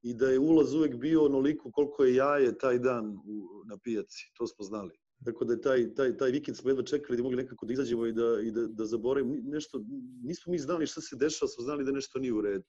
i 0.03 0.15
da 0.15 0.29
je 0.29 0.39
ulaz 0.39 0.75
uvek 0.75 0.97
bio 0.97 1.25
onoliko 1.25 1.71
koliko 1.71 2.05
je 2.05 2.15
jaje 2.15 2.59
taj 2.59 2.79
dan 2.79 3.07
u, 3.07 3.49
na 3.67 3.79
pijaci. 3.85 4.33
To 4.35 4.47
smo 4.47 4.65
znali. 4.65 4.91
Tako 5.25 5.45
da 5.45 5.53
je 5.53 5.61
taj, 5.61 5.95
taj, 5.95 6.17
taj 6.17 6.31
vikend 6.31 6.57
smo 6.57 6.71
jedva 6.71 6.85
čekali 6.85 7.17
da 7.17 7.23
mogli 7.23 7.37
nekako 7.37 7.67
da 7.67 7.73
izađemo 7.73 8.07
i 8.07 8.13
da, 8.13 8.41
i 8.43 8.51
da, 8.51 8.67
da 8.67 8.87
zaboravimo. 8.87 9.35
Nešto, 9.45 9.85
nismo 10.23 10.51
mi 10.51 10.59
znali 10.59 10.87
šta 10.87 11.01
se 11.01 11.17
dešava, 11.17 11.49
smo 11.49 11.65
znali 11.65 11.85
da 11.85 11.93
nešto 11.93 12.19
nije 12.19 12.33
u 12.33 12.41
redu. 12.41 12.65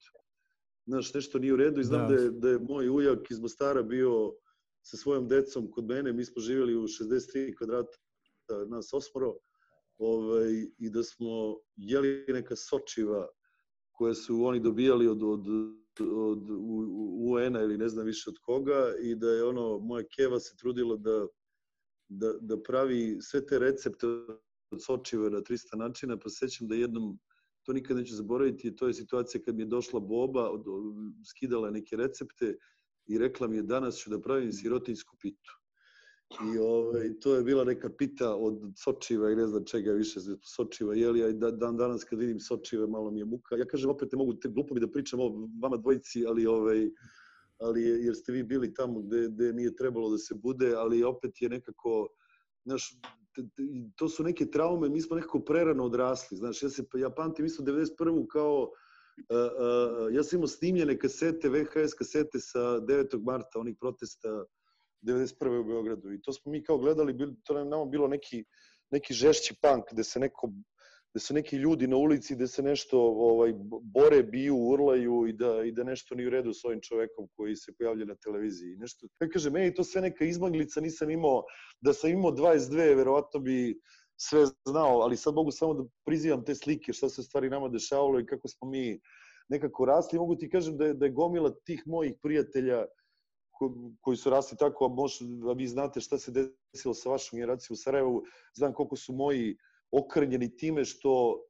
Znaš, 0.85 1.13
nešto 1.13 1.39
nije 1.39 1.53
u 1.53 1.57
redu 1.57 1.81
i 1.81 1.83
znam 1.83 2.07
da, 2.07 2.15
da, 2.15 2.21
je, 2.21 2.31
da 2.31 2.49
je 2.49 2.59
moj 2.59 2.89
ujak 2.89 3.31
iz 3.31 3.39
Mostara 3.39 3.83
bio 3.83 4.33
sa 4.83 4.97
svojom 4.97 5.27
decom 5.27 5.71
kod 5.71 5.85
mene, 5.85 6.13
mi 6.13 6.25
smo 6.25 6.41
živjeli 6.41 6.75
u 6.75 6.83
63 6.83 7.57
kvadrata, 7.57 7.97
e, 7.97 8.65
nas 8.67 8.93
osmoro, 8.93 9.33
ovaj, 9.97 10.51
i 10.77 10.89
da 10.89 11.03
smo 11.03 11.57
jeli 11.75 12.25
neka 12.27 12.55
sočiva 12.55 13.27
koje 13.91 14.15
su 14.15 14.45
oni 14.45 14.59
dobijali 14.59 15.07
od, 15.07 15.23
od, 15.23 15.47
od 15.99 16.49
UN-a 17.19 17.61
ili 17.61 17.77
ne 17.77 17.89
znam 17.89 18.05
više 18.05 18.29
od 18.29 18.35
koga 18.41 18.93
i 19.01 19.15
da 19.15 19.29
je 19.29 19.43
ono, 19.43 19.79
moja 19.79 20.03
keva 20.15 20.39
se 20.39 20.55
trudila 20.57 20.97
da, 20.97 21.27
da, 22.09 22.33
da 22.41 22.61
pravi 22.61 23.17
sve 23.21 23.45
te 23.45 23.59
recepte 23.59 24.07
od 24.71 24.83
sočiva 24.83 25.29
na 25.29 25.41
300 25.41 25.77
načina, 25.77 26.17
pa 26.19 26.29
sećam 26.29 26.67
da 26.67 26.75
jednom, 26.75 27.19
to 27.65 27.73
nikad 27.73 27.97
neću 27.97 28.15
zaboraviti, 28.15 28.75
to 28.75 28.87
je 28.87 28.93
situacija 28.93 29.41
kad 29.45 29.55
mi 29.55 29.61
je 29.61 29.67
došla 29.67 29.99
Boba, 29.99 30.49
od, 30.49 30.67
od, 30.67 30.83
skidala 31.25 31.71
neke 31.71 31.95
recepte 31.95 32.57
i 33.07 33.17
rekla 33.17 33.47
mi 33.47 33.55
je 33.55 33.63
danas 33.63 33.95
ću 33.95 34.09
da 34.09 34.21
pravim 34.21 34.51
sirotinsku 34.51 35.17
pitu. 35.21 35.63
I 36.41 36.57
ovaj, 36.59 37.19
to 37.21 37.35
je 37.35 37.43
bila 37.43 37.63
neka 37.63 37.89
pita 37.97 38.35
od 38.35 38.59
sočiva 38.77 39.31
i 39.31 39.35
ne 39.35 39.47
znam 39.47 39.65
čega 39.65 39.91
više 39.91 40.19
sočiva, 40.55 40.95
jeli, 40.95 41.23
a 41.23 41.31
da, 41.31 41.51
dan 41.51 41.77
danas 41.77 42.03
kad 42.03 42.19
vidim 42.19 42.39
sočive 42.39 42.87
malo 42.87 43.11
mi 43.11 43.19
je 43.19 43.25
muka. 43.25 43.55
Ja 43.55 43.65
kažem, 43.65 43.89
opet 43.89 44.11
ne 44.11 44.17
mogu 44.17 44.33
te 44.33 44.49
glupo 44.49 44.73
mi 44.73 44.79
da 44.79 44.91
pričam 44.91 45.19
o 45.19 45.49
vama 45.61 45.77
dvojici, 45.77 46.25
ali, 46.25 46.45
ovaj, 46.45 46.89
ali 47.57 47.83
jer 47.83 48.15
ste 48.15 48.31
vi 48.31 48.43
bili 48.43 48.73
tamo 48.73 49.01
gde, 49.01 49.27
gde 49.29 49.53
nije 49.53 49.75
trebalo 49.75 50.09
da 50.09 50.17
se 50.17 50.35
bude, 50.35 50.73
ali 50.75 51.03
opet 51.03 51.41
je 51.41 51.49
nekako, 51.49 52.07
znaš, 52.65 52.99
to 53.95 54.09
su 54.09 54.23
neke 54.23 54.45
traume, 54.45 54.89
mi 54.89 55.01
smo 55.01 55.15
nekako 55.15 55.39
prerano 55.39 55.85
odrasli, 55.85 56.37
znaš, 56.37 56.63
ja, 56.63 56.69
se, 56.69 56.83
ja 56.97 57.09
pamtim 57.09 57.45
isto 57.45 57.63
91. 57.63 58.27
kao 58.27 58.71
E, 59.17 59.36
e, 59.36 60.15
ja 60.15 60.23
sam 60.23 60.38
imao 60.38 60.47
snimljene 60.47 60.99
kasete, 60.99 61.49
VHS 61.49 61.93
kasete 61.97 62.39
sa 62.39 62.60
9. 62.60 63.23
marta, 63.23 63.60
onih 63.60 63.76
protesta 63.80 64.45
91. 65.02 65.60
u 65.60 65.63
Beogradu. 65.63 66.12
I 66.12 66.21
to 66.21 66.34
smo 66.34 66.52
mi 66.52 66.63
kao 66.63 66.78
gledali, 66.78 67.17
to 67.43 67.54
nam 67.54 67.69
nama 67.69 67.86
bilo 67.86 68.08
neki, 68.08 68.43
neki 68.91 69.13
žešći 69.13 69.56
punk, 69.62 69.84
gde 69.91 70.04
se 70.04 70.19
neko 70.19 70.49
da 71.13 71.19
su 71.19 71.34
neki 71.34 71.56
ljudi 71.56 71.88
na 71.88 71.97
ulici 71.97 72.36
da 72.36 72.47
se 72.47 72.63
nešto 72.63 72.99
ovaj 72.99 73.54
bore, 73.82 74.23
biju, 74.23 74.56
urlaju 74.58 75.28
i 75.28 75.34
da 75.34 75.63
i 75.63 75.71
da 75.71 75.84
nešto 75.84 76.15
nije 76.15 76.28
u 76.28 76.32
redu 76.32 76.54
s 76.54 76.65
ovim 76.65 76.80
čovekom 76.82 77.28
koji 77.36 77.56
se 77.56 77.73
pojavlja 77.78 78.06
na 78.06 78.15
televiziji. 78.15 78.78
Nešto, 78.78 79.08
ja 79.21 79.30
kažem, 79.30 79.56
ej, 79.56 79.73
to 79.73 79.84
sve 79.84 80.02
neka 80.02 80.26
izmaglica, 80.26 80.82
nisam 80.82 81.10
imao, 81.10 81.43
da 81.82 81.93
sam 81.93 82.10
imao 82.10 82.32
22, 82.32 82.95
verovatno 82.95 83.39
bi 83.39 83.80
sve 84.29 84.45
znao, 84.65 84.99
ali 84.99 85.17
sad 85.17 85.33
mogu 85.33 85.51
samo 85.51 85.73
da 85.73 85.83
prizivam 86.05 86.45
te 86.45 86.55
slike, 86.55 86.93
šta 86.93 87.09
se 87.09 87.23
stvari 87.23 87.49
nama 87.49 87.69
dešavalo 87.69 88.19
i 88.19 88.25
kako 88.25 88.47
smo 88.47 88.69
mi 88.69 88.99
nekako 89.49 89.86
rasli. 89.86 90.19
Mogu 90.19 90.36
ti 90.36 90.49
kažem 90.49 90.77
da 90.77 90.86
je, 90.86 90.93
da 90.93 91.05
je 91.05 91.12
gomila 91.12 91.53
tih 91.65 91.83
mojih 91.86 92.15
prijatelja 92.21 92.86
ko, 93.51 93.73
koji 94.01 94.17
su 94.17 94.29
rasli 94.29 94.57
tako, 94.57 94.86
a, 94.86 94.88
mož, 94.88 95.21
a 95.49 95.53
vi 95.53 95.67
znate 95.67 96.01
šta 96.01 96.17
se 96.17 96.31
desilo 96.31 96.93
sa 96.93 97.09
vašom 97.09 97.38
generacijom 97.38 97.73
u 97.73 97.81
Sarajevu, 97.83 98.23
znam 98.53 98.73
koliko 98.73 98.95
su 98.95 99.13
moji 99.13 99.57
okrnjeni 99.91 100.55
time 100.55 100.86
što 100.86 101.43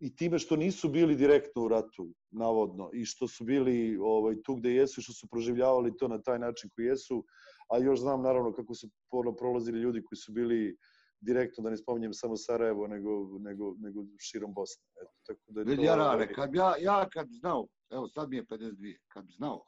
i 0.00 0.16
time 0.16 0.38
što 0.38 0.56
nisu 0.56 0.88
bili 0.88 1.14
direktno 1.16 1.62
u 1.62 1.68
ratu, 1.68 2.08
navodno, 2.30 2.90
i 2.92 3.04
što 3.04 3.28
su 3.28 3.44
bili 3.44 3.96
ovaj, 4.00 4.42
tu 4.42 4.54
gde 4.54 4.74
jesu, 4.74 5.02
što 5.02 5.12
su 5.12 5.28
proživljavali 5.30 5.96
to 5.96 6.08
na 6.08 6.18
taj 6.22 6.38
način 6.38 6.70
koji 6.74 6.86
jesu, 6.86 7.24
a 7.70 7.78
još 7.78 8.00
znam 8.00 8.22
naravno 8.22 8.52
kako 8.52 8.74
su 8.74 8.88
ono 9.10 9.32
prolazili 9.36 9.80
ljudi 9.80 10.02
koji 10.02 10.16
su 10.16 10.32
bili 10.32 10.72
uh, 10.72 10.78
direktno, 11.22 11.64
da 11.64 11.70
ne 11.70 11.76
spominjem 11.76 12.14
samo 12.14 12.36
Sarajevo, 12.36 12.86
nego, 12.86 13.38
nego, 13.38 13.74
nego 13.78 14.04
širom 14.18 14.54
Bosne. 14.54 14.84
Eto, 15.02 15.12
tako 15.26 15.52
da 15.52 15.60
je 15.60 15.76
to... 15.76 15.82
Ja, 15.82 15.96
rane, 15.96 16.32
kad 16.32 16.54
ja, 16.54 16.74
ja 16.80 17.08
kad 17.08 17.28
znao, 17.30 17.66
evo 17.90 18.08
sad 18.08 18.30
mi 18.30 18.36
je 18.36 18.46
52, 18.46 18.96
kad 19.08 19.24
bi 19.26 19.32
znao 19.32 19.64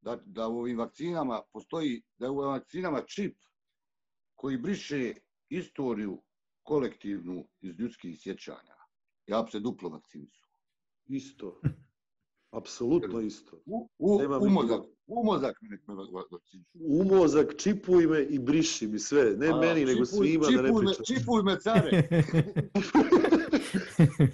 da, 0.00 0.16
da 0.24 0.48
u 0.48 0.58
ovim 0.58 0.78
vakcinama 0.78 1.42
postoji, 1.52 2.02
da 2.18 2.30
u 2.30 2.38
ovim 2.38 2.52
vakcinama 2.52 3.02
čip 3.02 3.36
koji 4.34 4.58
briše 4.58 5.14
istoriju 5.48 6.22
kolektivnu 6.62 7.48
iz 7.60 7.78
ljudskih 7.78 8.20
sjećanja. 8.20 8.76
Ja 9.26 9.42
bi 9.42 9.50
se 9.50 9.60
duplo 9.60 9.88
vakcinisu. 9.88 10.46
Isto. 11.20 11.60
Apsolutno 12.50 13.20
isto. 13.20 13.56
U, 13.66 13.88
u, 13.98 14.20
u 14.40 14.48
mozak, 14.48 14.80
U 15.08 15.24
mozak 15.24 15.56
mi 15.60 15.68
nek 15.68 15.80
me 15.86 15.94
vakciniš. 15.94 16.66
U 16.74 17.04
mozak, 17.06 17.54
čipuj 17.56 18.06
me 18.06 18.22
i 18.22 18.38
briši 18.38 18.86
mi 18.86 18.98
sve. 18.98 19.34
Ne 19.36 19.48
A, 19.48 19.56
meni, 19.56 19.84
nego 19.84 20.00
čipuj- 20.00 20.16
svima 20.16 20.44
da 20.46 20.62
ne 20.62 20.68
čipuj 20.68 20.84
me- 20.84 20.86
pričam. 20.88 21.04
Čipuj 21.06 21.42
me, 21.42 21.60
care. 21.60 21.90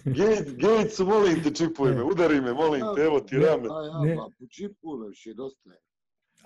Gates, 0.07 0.55
Gates, 0.57 0.99
molim 1.01 1.43
te, 1.43 1.51
čipuj 1.53 1.91
me, 1.91 2.03
udari 2.05 2.41
me, 2.41 2.53
molim 2.55 2.83
te, 2.97 3.03
evo 3.03 3.21
ti 3.21 3.37
rame. 3.37 3.69
A 3.71 3.83
ja, 3.83 4.01
Ne. 4.01 4.17
pa, 4.17 4.47
čipuj 4.49 4.99
me 4.99 5.09
više, 5.09 5.35
dosta 5.35 5.71
je. 5.71 5.79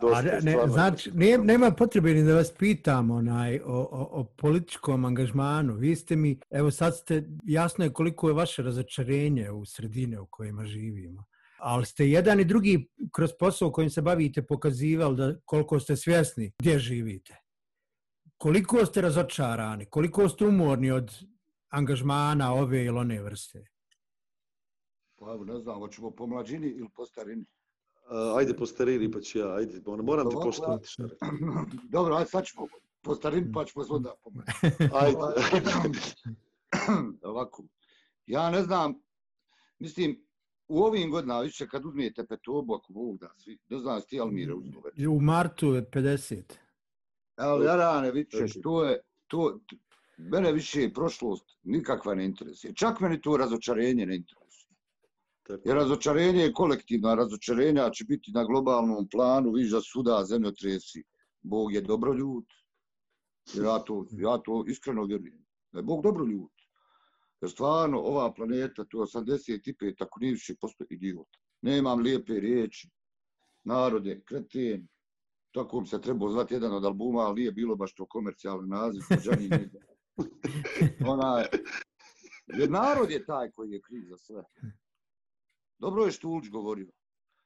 Dosta, 0.01 0.19
A 0.19 0.23
ne, 0.23 0.41
ne, 0.43 0.69
znači, 0.69 1.11
nije, 1.11 1.39
nema 1.39 1.71
potrebe 1.71 2.15
ni 2.15 2.23
da 2.23 2.35
vas 2.35 2.53
pitam 2.53 3.11
onaj, 3.11 3.59
o, 3.59 3.79
o, 3.91 4.09
o 4.13 4.25
političkom 4.37 5.05
angažmanu. 5.05 5.75
Vi 5.75 5.97
ste 5.97 6.17
mi, 6.17 6.41
evo 6.51 6.71
sad 6.71 6.97
ste, 6.97 7.23
jasno 7.45 7.85
je 7.85 7.93
koliko 7.93 8.29
je 8.29 8.35
vaše 8.35 8.63
razočarenje 8.63 9.51
u 9.51 9.65
sredine 9.65 10.21
u 10.21 10.27
kojima 10.27 10.65
živimo. 10.65 11.25
Ali 11.59 11.87
ste 11.87 12.09
jedan 12.09 12.41
i 12.41 12.45
drugi 12.45 12.89
kroz 13.13 13.31
posao 13.39 13.73
kojim 13.73 13.91
se 13.91 14.03
bavite 14.03 14.43
pokazivali 14.47 15.17
da 15.17 15.41
koliko 15.45 15.81
ste 15.81 15.97
svjesni 15.97 16.53
gdje 16.59 16.79
živite. 16.79 17.37
Koliko 18.39 18.87
ste 18.87 19.01
razočarani, 19.01 19.87
koliko 19.87 20.29
ste 20.29 20.45
umorni 20.45 20.91
od 20.91 21.11
angažmana 21.69 22.55
ove 22.55 22.85
ili 22.85 22.99
one 22.99 23.23
vrste. 23.23 23.67
Pa 25.19 25.33
evo, 25.33 25.45
ne 25.45 25.59
znam, 25.59 25.79
hoćemo 25.79 26.11
po 26.11 26.27
mlađini 26.27 26.67
ili 26.67 26.89
po 26.95 27.07
starini. 27.07 27.45
A, 28.09 28.35
ajde 28.37 28.57
po 28.57 28.67
starini 28.67 29.11
pa 29.11 29.21
ću 29.21 29.39
ja, 29.39 29.55
ajde, 29.55 29.81
moram, 29.87 30.05
moram 30.07 30.31
te 30.31 30.37
Ovako, 30.37 30.49
poštovati 30.49 30.89
rekao. 30.99 31.29
Dobro, 31.97 32.15
ajde 32.15 32.31
sad 32.31 32.45
ćemo 32.45 32.67
po 33.03 33.15
starini, 33.15 33.53
pa 33.53 33.65
ćemo 33.65 33.85
se 33.85 33.93
onda 33.93 34.15
po 34.23 34.31
Ajde, 34.93 35.19
Ovako, 37.31 37.65
ja 38.27 38.51
ne 38.51 38.63
znam, 38.63 38.95
mislim, 39.79 40.26
u 40.69 40.83
ovim 40.83 41.11
godinama, 41.11 41.41
više 41.41 41.67
kad 41.69 41.85
uzmijete 41.87 42.27
petobu, 42.27 42.75
ako 42.75 42.93
Bog 42.93 43.19
da, 43.19 43.31
svi, 43.37 43.59
ne 43.69 43.79
znam, 43.79 44.01
sti 44.01 44.21
Almire 44.21 44.55
uzmu 44.55 44.81
već. 44.85 45.07
U 45.07 45.21
martu 45.21 45.75
je 45.75 45.91
50. 45.91 46.43
Ali 47.37 47.67
ja 47.67 47.77
rane, 47.77 48.11
vidite, 48.13 48.37
Znači. 48.37 48.61
to 48.63 48.85
je, 48.85 49.01
to, 49.27 49.61
mene 50.19 50.53
više 50.53 50.91
prošlost 50.95 51.45
nikakva 51.63 52.15
ne 52.15 52.25
interesuje. 52.25 52.75
Čak 52.75 53.01
meni 53.01 53.21
to 53.21 53.37
razočarenje 53.37 54.07
ne 54.07 54.17
interesuje. 54.17 54.75
tako. 55.43 55.63
Jer 55.65 55.77
razočarenje 55.77 56.43
je 56.43 56.53
kolektivno, 56.53 57.09
a 57.09 57.15
razočarenja 57.15 57.91
će 57.91 58.05
biti 58.05 58.33
na 58.35 58.45
globalnom 58.45 59.09
planu, 59.09 59.53
viš 59.53 59.71
da 59.71 59.81
suda 59.81 60.25
zemljotresi. 60.25 61.05
Bog 61.43 61.75
je 61.75 61.81
dobro 61.81 62.15
ljud. 62.15 62.45
Jer 63.55 63.65
Ja 63.65 63.79
to, 63.79 64.07
ja 64.11 64.39
to 64.39 64.65
iskreno 64.69 65.05
vjerujem. 65.05 65.47
Da 65.73 65.79
je 65.79 65.83
Bog 65.83 66.03
dobro 66.03 66.25
ljud. 66.27 66.51
Jer 67.41 67.51
stvarno 67.51 67.99
ova 67.99 68.33
planeta, 68.35 68.83
je 68.83 68.99
85, 68.99 69.99
tako 69.99 70.21
nije 70.21 70.33
više 70.33 70.55
postoji 70.61 70.89
idiot. 70.91 71.29
Nemam 71.63 72.01
lijepe 72.01 72.33
riječi. 72.33 72.91
Narode, 73.65 74.23
kreten. 74.25 74.89
Tako 75.55 75.81
bi 75.81 75.87
se 75.87 76.01
trebao 76.01 76.31
zvati 76.31 76.55
jedan 76.55 76.73
od 76.73 76.85
albuma, 76.85 77.21
ali 77.21 77.41
nije 77.41 77.53
bilo 77.53 77.77
baš 77.77 77.95
to 77.95 78.07
komercijalni 78.07 78.69
naziv. 78.69 79.01
Johnny 79.11 79.59
Nigga. 79.59 79.79
Onaj, 81.13 81.45
jer 82.47 82.71
narod 82.71 83.11
je 83.11 83.25
taj 83.25 83.51
koji 83.51 83.71
je 83.71 83.81
kriv 83.81 84.03
za 84.09 84.17
sve. 84.17 84.43
Dobro 85.79 86.05
je 86.05 86.13
Štulić 86.13 86.51
govorio. 86.51 86.91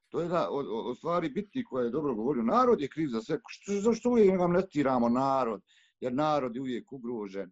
To 0.08 0.20
je 0.20 0.24
jedna 0.24 0.50
od, 0.50 0.66
od 0.70 0.96
stvari 0.96 1.28
bitni 1.28 1.64
koja 1.64 1.84
je 1.84 1.90
dobro 1.90 2.14
govorio. 2.14 2.42
Narod 2.42 2.80
je 2.80 2.88
kriv 2.88 3.08
za 3.08 3.22
sve. 3.22 3.38
Što, 3.48 3.72
zašto 3.72 4.10
uvijek 4.10 4.40
amnestiramo 4.40 5.08
narod? 5.08 5.62
Jer 6.00 6.14
narod 6.14 6.54
je 6.54 6.60
uvijek 6.60 6.92
ugrožen. 6.92 7.50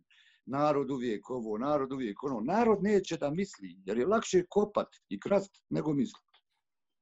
Narod 0.49 0.91
uvijek 0.91 1.31
ovo, 1.31 1.59
narod 1.59 1.93
uvijek 1.93 2.23
ono. 2.23 2.41
Narod 2.41 2.83
neće 2.83 3.17
da 3.17 3.31
misli, 3.31 3.77
jer 3.87 3.99
je 3.99 4.07
lakše 4.07 4.45
kopat 4.49 4.89
i 5.09 5.21
krast 5.21 5.63
nego 5.71 5.93
misli. 5.93 6.21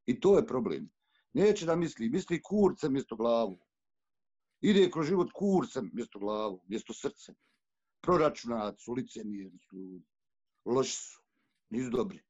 I 0.07 0.21
to 0.21 0.37
je 0.37 0.47
problem. 0.47 0.91
Neće 1.33 1.67
da 1.67 1.77
misli, 1.77 2.09
misli 2.09 2.43
kurcem 2.43 2.93
mjesto 2.93 3.17
glavu. 3.17 3.59
Ide 4.61 4.91
kroz 4.91 5.07
život 5.07 5.33
kurcem 5.35 5.91
mjesto 5.93 6.19
glavu, 6.19 6.63
mjesto 6.69 6.95
srcem. 6.95 7.35
Proračunat 8.03 8.81
su, 8.81 8.93
licemjerni 8.93 9.59
su, 9.59 10.01
loši 10.65 10.97
su, 10.97 11.21
nisu 11.71 11.91
dobri 11.91 12.27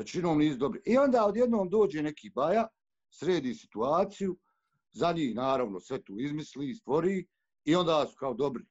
većinom 0.00 0.38
nisu 0.38 0.58
dobri. 0.58 0.80
I 0.86 0.96
onda 0.98 1.26
odjednom 1.26 1.68
dođe 1.68 2.02
neki 2.02 2.30
baja, 2.30 2.68
sredi 3.10 3.54
situaciju, 3.54 4.36
za 4.92 5.12
njih 5.12 5.34
naravno 5.34 5.80
sve 5.80 6.02
tu 6.02 6.18
izmisli, 6.18 6.74
stvori 6.74 7.26
i 7.64 7.74
onda 7.74 8.06
su 8.06 8.16
kao 8.18 8.34
dobri. 8.34 8.64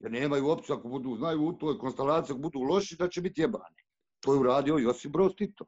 Jer 0.00 0.12
nemaju 0.12 0.48
opciju 0.48 0.76
ako 0.76 0.88
budu, 0.88 1.16
znaju 1.16 1.46
u 1.46 1.52
toj 1.52 1.78
konstelaciji, 1.78 2.34
ako 2.34 2.42
budu 2.42 2.58
loši, 2.58 2.96
da 2.96 3.08
će 3.08 3.20
biti 3.20 3.40
jebani. 3.40 3.76
To 4.20 4.34
je 4.34 4.40
uradio 4.40 4.78
Josip 4.78 5.12
Broz 5.12 5.32
Tito. 5.36 5.64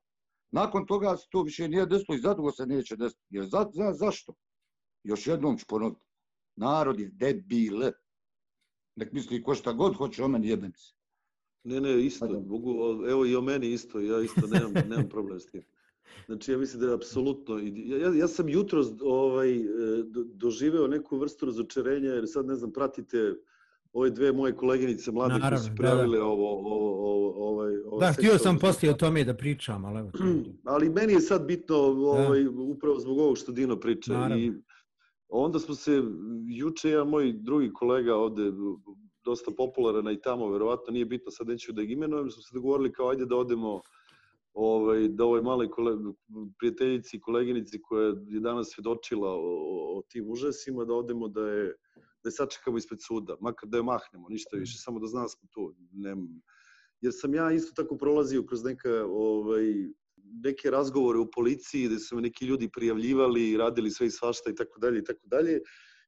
Nakon 0.50 0.86
toga 0.86 1.16
se 1.16 1.26
to 1.30 1.42
više 1.42 1.68
nije 1.68 1.86
desilo 1.86 2.16
i 2.16 2.20
zadugo 2.20 2.52
se 2.52 2.66
neće 2.66 2.96
desiti. 2.96 3.22
Jer 3.30 3.44
za, 3.44 3.66
za, 3.72 3.92
zašto? 3.92 4.34
Još 5.04 5.26
jednom 5.26 5.58
ću 5.58 5.66
ponoviti. 5.68 6.00
Narod 6.56 7.00
je 7.00 7.10
debil. 7.12 7.90
Nek 8.96 9.12
misli 9.12 9.42
ko 9.42 9.54
šta 9.54 9.72
god 9.72 9.96
hoće 9.96 10.24
o 10.24 10.28
meni 10.28 10.48
jebem 10.48 10.72
se. 10.74 10.94
Ne, 11.64 11.80
ne, 11.80 12.04
isto, 12.04 12.40
mogu, 12.46 12.72
evo 13.08 13.26
i 13.26 13.36
o 13.36 13.40
meni 13.40 13.72
isto, 13.72 14.00
ja 14.00 14.20
isto 14.20 14.46
nemam, 14.46 14.72
nemam 14.90 15.08
problem 15.08 15.40
s 15.40 15.46
tim. 15.46 15.62
Znači, 16.26 16.52
ja 16.52 16.58
mislim 16.58 16.80
da 16.80 16.86
je 16.86 16.94
apsolutno, 16.94 17.58
ja, 17.74 18.14
ja 18.14 18.28
sam 18.28 18.48
jutro 18.48 18.84
ovaj, 19.02 19.56
e, 19.56 19.64
do- 20.04 20.24
doživeo 20.24 20.86
neku 20.86 21.18
vrstu 21.18 21.46
razočarenja, 21.46 22.10
jer 22.10 22.24
sad, 22.28 22.46
ne 22.46 22.54
znam, 22.54 22.72
pratite 22.72 23.34
ove 23.92 24.10
dve 24.10 24.32
moje 24.32 24.56
koleginice 24.56 25.12
mlade 25.12 25.40
koje 25.40 25.58
su 25.58 25.68
da, 25.68 25.74
prijavile 25.74 26.20
ovo, 26.20 26.50
ovo, 26.50 27.10
ovo, 27.12 27.50
ovaj, 27.50 27.72
ovo 27.86 28.00
Da, 28.00 28.12
htio 28.12 28.38
sam 28.38 28.58
poslije 28.58 28.90
o 28.90 28.96
tome 28.96 29.24
da 29.24 29.34
pričam, 29.34 29.84
ali 29.84 29.98
evo. 29.98 30.10
Ali 30.72 30.90
meni 30.90 31.12
je 31.12 31.20
sad 31.20 31.46
bitno 31.46 31.76
ovaj, 31.76 32.46
upravo 32.46 33.00
zbog 33.00 33.18
ovog 33.18 33.38
što 33.38 33.52
Dino 33.52 33.76
priča. 33.80 34.12
Naravno. 34.12 34.44
I 34.44 34.52
onda 35.28 35.58
smo 35.58 35.74
se, 35.74 36.02
juče 36.48 36.90
jedan 36.90 37.08
moj 37.08 37.32
drugi 37.32 37.72
kolega 37.72 38.16
ovde, 38.16 38.42
dosta 39.24 39.50
popularan 39.56 40.10
i 40.10 40.20
tamo, 40.20 40.50
verovatno 40.50 40.92
nije 40.92 41.04
bitno, 41.04 41.30
sad 41.30 41.48
neću 41.48 41.72
da 41.72 41.82
ih 41.82 41.90
imenujem, 41.90 42.30
smo 42.30 42.42
se 42.42 42.54
dogovorili 42.54 42.92
kao 42.92 43.10
ajde 43.10 43.26
da 43.26 43.36
odemo 43.36 43.80
ovaj, 44.54 45.08
da 45.08 45.24
ovoj 45.24 45.42
maloj 45.42 45.70
kole, 45.70 45.92
prijateljici 46.58 47.16
i 47.16 47.20
koleginici 47.20 47.80
koja 47.82 48.06
je 48.06 48.40
danas 48.40 48.68
svedočila 48.70 49.30
o, 49.30 49.40
o, 49.40 49.98
o 49.98 50.02
tim 50.08 50.30
užasima, 50.30 50.84
da 50.84 50.94
odemo 50.94 51.28
da 51.28 51.40
je 51.40 51.74
da 52.22 52.28
je 52.28 52.32
sačekamo 52.32 52.78
ispred 52.78 52.98
suda, 53.02 53.36
makar 53.40 53.68
da 53.68 53.76
je 53.76 53.82
mahnemo, 53.82 54.28
ništa 54.28 54.56
više, 54.56 54.78
samo 54.78 55.00
da 55.00 55.06
zna 55.06 55.28
smo 55.28 55.48
tu. 55.52 55.74
Ne, 55.92 56.16
jer 57.00 57.12
sam 57.16 57.34
ja 57.34 57.52
isto 57.52 57.82
tako 57.82 57.96
prolazio 57.96 58.46
kroz 58.46 58.64
neka, 58.64 59.04
ovaj, 59.06 59.64
neke 60.44 60.70
razgovore 60.70 61.18
u 61.18 61.30
policiji 61.30 61.86
gde 61.86 61.98
su 61.98 62.16
me 62.16 62.22
neki 62.22 62.44
ljudi 62.44 62.70
prijavljivali 62.72 63.56
radili 63.56 63.90
sve 63.90 64.06
i 64.06 64.10
svašta 64.10 64.50
i 64.50 64.54
tako 64.54 64.80
dalje 64.80 64.98
i 64.98 65.04
tako 65.04 65.26
dalje. 65.26 65.60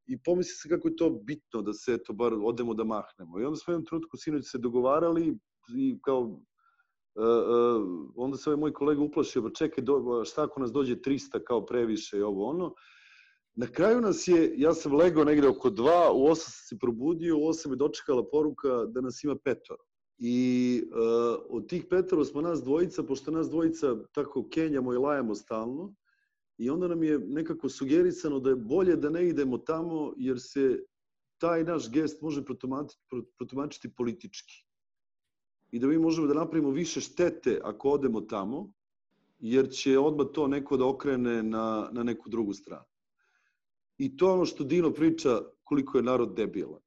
I 0.06 0.22
pomisli 0.22 0.54
se 0.54 0.68
kako 0.68 0.88
je 0.88 0.96
to 0.96 1.10
bitno 1.10 1.62
da 1.62 1.72
se 1.72 1.94
eto 1.94 2.12
bar 2.12 2.34
odemo 2.34 2.74
da 2.74 2.84
mahnemo. 2.84 3.40
I 3.40 3.44
onda 3.44 3.56
smo 3.56 3.70
u 3.70 3.74
jednom 3.74 3.86
trenutku 3.86 4.16
sinoć 4.16 4.50
se 4.50 4.58
dogovarali 4.58 5.38
i 5.76 5.98
kao 6.02 6.20
uh, 6.20 6.40
uh, 7.14 8.10
onda 8.16 8.36
se 8.36 8.50
ovaj 8.50 8.60
moj 8.60 8.72
kolega 8.72 9.02
uplašio, 9.02 9.42
pa 9.42 9.50
čekaj, 9.50 9.84
do, 9.84 10.24
šta 10.24 10.44
ako 10.44 10.60
nas 10.60 10.72
dođe 10.72 10.96
300 10.96 11.44
kao 11.46 11.66
previše 11.66 12.18
i 12.18 12.22
ovo 12.22 12.46
ono. 12.46 12.74
Na 13.54 13.66
kraju 13.66 14.00
nas 14.00 14.28
je, 14.28 14.54
ja 14.56 14.74
sam 14.74 14.94
legao 14.94 15.24
negde 15.24 15.48
oko 15.48 15.70
dva, 15.70 16.12
u 16.12 16.26
osam 16.26 16.52
sam 16.52 16.66
se 16.68 16.78
probudio, 16.78 17.38
u 17.38 17.46
osam 17.46 17.72
je 17.72 17.76
dočekala 17.76 18.24
poruka 18.30 18.84
da 18.86 19.00
nas 19.00 19.24
ima 19.24 19.36
petoro. 19.44 19.84
I 20.18 20.82
uh, 20.84 21.42
od 21.48 21.68
tih 21.68 21.84
petoro 21.90 22.24
smo 22.24 22.40
nas 22.40 22.62
dvojica, 22.62 23.02
pošto 23.02 23.30
nas 23.30 23.50
dvojica 23.50 23.96
tako 24.12 24.48
kenjamo 24.48 24.94
i 24.94 24.96
lajamo 24.96 25.34
stalno, 25.34 25.94
i 26.58 26.70
onda 26.70 26.88
nam 26.88 27.02
je 27.02 27.18
nekako 27.18 27.68
sugerisano 27.68 28.40
da 28.40 28.50
je 28.50 28.56
bolje 28.56 28.96
da 28.96 29.10
ne 29.10 29.28
idemo 29.28 29.58
tamo, 29.58 30.12
jer 30.16 30.40
se 30.40 30.84
taj 31.38 31.64
naš 31.64 31.90
gest 31.90 32.22
može 32.22 32.44
protumačiti, 32.44 33.02
protumačiti 33.38 33.94
politički. 33.94 34.64
I 35.70 35.78
da 35.78 35.86
mi 35.86 35.98
možemo 35.98 36.26
da 36.26 36.34
napravimo 36.34 36.70
više 36.70 37.00
štete 37.00 37.60
ako 37.64 37.90
odemo 37.90 38.20
tamo, 38.20 38.72
jer 39.38 39.70
će 39.70 39.98
odmah 39.98 40.26
to 40.34 40.46
neko 40.46 40.76
da 40.76 40.86
okrene 40.86 41.42
na, 41.42 41.88
na 41.92 42.02
neku 42.02 42.28
drugu 42.28 42.52
stranu. 42.52 42.89
I 44.00 44.16
to 44.16 44.26
je 44.26 44.32
ono 44.32 44.44
što 44.44 44.64
Dino 44.64 44.92
priča 44.92 45.28
koliko 45.64 45.98
je 45.98 46.02
narod 46.02 46.34
debilan. 46.36 46.80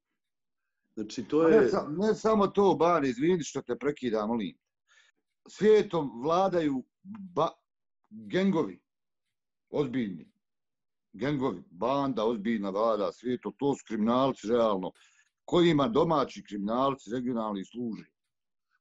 Znači, 0.93 1.23
to 1.23 1.43
Ne, 1.43 1.55
je... 1.55 1.69
sa, 1.69 1.85
ne 1.89 2.15
samo 2.15 2.47
to, 2.47 2.75
Bani, 2.75 3.09
izvini 3.09 3.43
što 3.43 3.61
te 3.61 3.75
prekidam, 3.77 4.29
molim. 4.29 4.57
Svijetom 5.47 6.21
vladaju 6.23 6.83
ba, 7.35 7.47
gengovi, 8.09 8.79
ozbiljni. 9.69 10.31
Gengovi, 11.13 11.63
banda, 11.71 12.25
ozbiljna 12.25 12.69
vlada 12.69 13.11
svijetom, 13.11 13.53
to 13.57 13.75
su 13.75 13.83
kriminalci 13.87 14.47
realno, 14.47 14.91
kojima 15.45 15.87
domaći 15.87 16.43
kriminalci 16.43 17.11
regionalni 17.11 17.65
služe. 17.65 18.05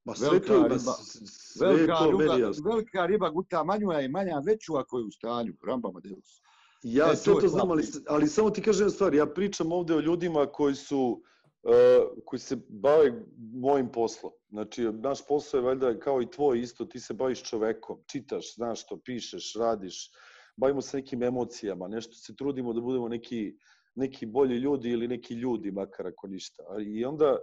Ma 0.05 0.15
sve 0.15 0.29
velika 0.29 0.47
to, 0.47 0.61
ma, 0.61 0.69
riba- 0.69 0.97
sve 1.27 1.69
Velika, 1.69 1.95
to 1.99 2.11
riba, 2.11 2.51
velika 2.65 3.07
riba 3.07 3.31
guta 3.31 3.65
manjua 3.65 4.01
i 4.01 4.09
manja 4.09 4.39
veću 4.47 4.77
ako 4.77 4.99
je 4.99 5.05
u 5.05 5.11
stanju. 5.11 5.53
Rambama 5.67 6.01
Deus. 6.01 6.43
Ja 6.83 7.13
E, 7.13 7.17
sve 7.17 7.35
to 7.41 7.49
znam, 7.49 7.71
ali, 7.71 7.83
ali 8.09 8.27
samo 8.27 8.51
ti 8.51 8.63
kažem 8.63 8.91
stvar, 8.91 9.15
ja 9.15 9.27
pričam 9.27 9.73
ovde 9.73 9.95
o 9.95 10.01
ljudima 10.01 10.47
koji 10.47 10.75
su 10.75 11.23
uh, 11.63 12.23
koji 12.25 12.41
se 12.41 12.57
bave 12.69 13.25
mojim 13.55 13.93
poslom. 13.93 14.33
Znači, 14.51 14.85
naš 14.85 15.27
posao 15.27 15.59
je 15.59 15.65
valjda 15.65 15.99
kao 15.99 16.23
i 16.23 16.31
tvoj 16.31 16.61
isto, 16.61 16.85
ti 16.85 17.01
se 17.01 17.15
baviš 17.15 17.43
čovekom, 17.43 17.99
čitaš, 18.07 18.55
znaš 18.55 18.83
što 18.83 19.01
pišeš, 19.05 19.55
radiš, 19.55 20.11
bavimo 20.57 20.81
se 20.81 20.97
nekim 20.97 21.23
emocijama, 21.23 21.89
nešto 21.89 22.15
se 22.15 22.37
trudimo 22.37 22.73
da 22.73 22.81
budemo 22.81 23.09
neki, 23.09 23.57
neki 23.95 24.27
bolji 24.27 24.57
ljudi 24.57 24.91
ili 24.91 25.09
neki 25.09 25.35
ljudi, 25.35 25.71
makar 25.71 26.07
ako 26.07 26.27
ništa. 26.27 26.63
I 26.87 27.05
onda 27.05 27.39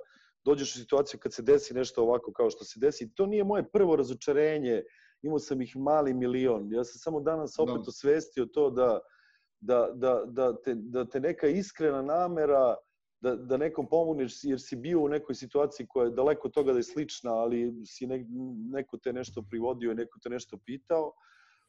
dođeš 0.46 0.76
u 0.76 0.80
situaciju 0.80 1.20
kad 1.20 1.34
se 1.34 1.42
desi 1.42 1.74
nešto 1.74 2.04
ovako 2.04 2.32
kao 2.32 2.50
što 2.50 2.64
se 2.64 2.80
desi. 2.80 3.14
To 3.16 3.26
nije 3.26 3.44
moje 3.44 3.70
prvo 3.72 3.96
razočarenje, 3.96 4.84
imao 5.22 5.40
sam 5.40 5.62
ih 5.62 5.76
mali 5.76 6.14
milion. 6.14 6.74
Ja 6.74 6.84
sam 6.84 7.00
samo 7.00 7.20
danas 7.20 7.60
opet 7.60 7.76
Da. 7.76 7.90
osvestio 7.90 8.46
to 8.46 8.70
da, 8.70 9.00
da, 9.60 9.90
da, 9.94 10.24
da, 10.26 10.62
te, 10.62 10.76
da 10.76 11.06
te 11.06 11.20
neka 11.20 11.48
iskrena 11.48 12.02
namera 12.02 12.76
da, 13.22 13.36
da 13.36 13.58
nekom 13.58 13.88
pomogneš 13.90 14.44
jer 14.44 14.62
si 14.62 14.76
bio 14.76 15.02
u 15.02 15.08
nekoj 15.08 15.36
situaciji 15.36 15.88
koja 15.88 16.06
je 16.06 16.12
daleko 16.12 16.48
od 16.48 16.54
toga 16.54 16.72
da 16.72 16.80
je 16.80 16.84
slična, 16.84 17.34
ali 17.34 17.86
si 17.86 18.08
ne, 18.08 18.26
neko 18.72 18.98
te 18.98 19.14
nešto 19.14 19.44
privodio 19.50 19.92
i 19.92 19.96
neko 19.96 20.20
te 20.24 20.30
nešto 20.30 20.58
pitao, 20.66 21.14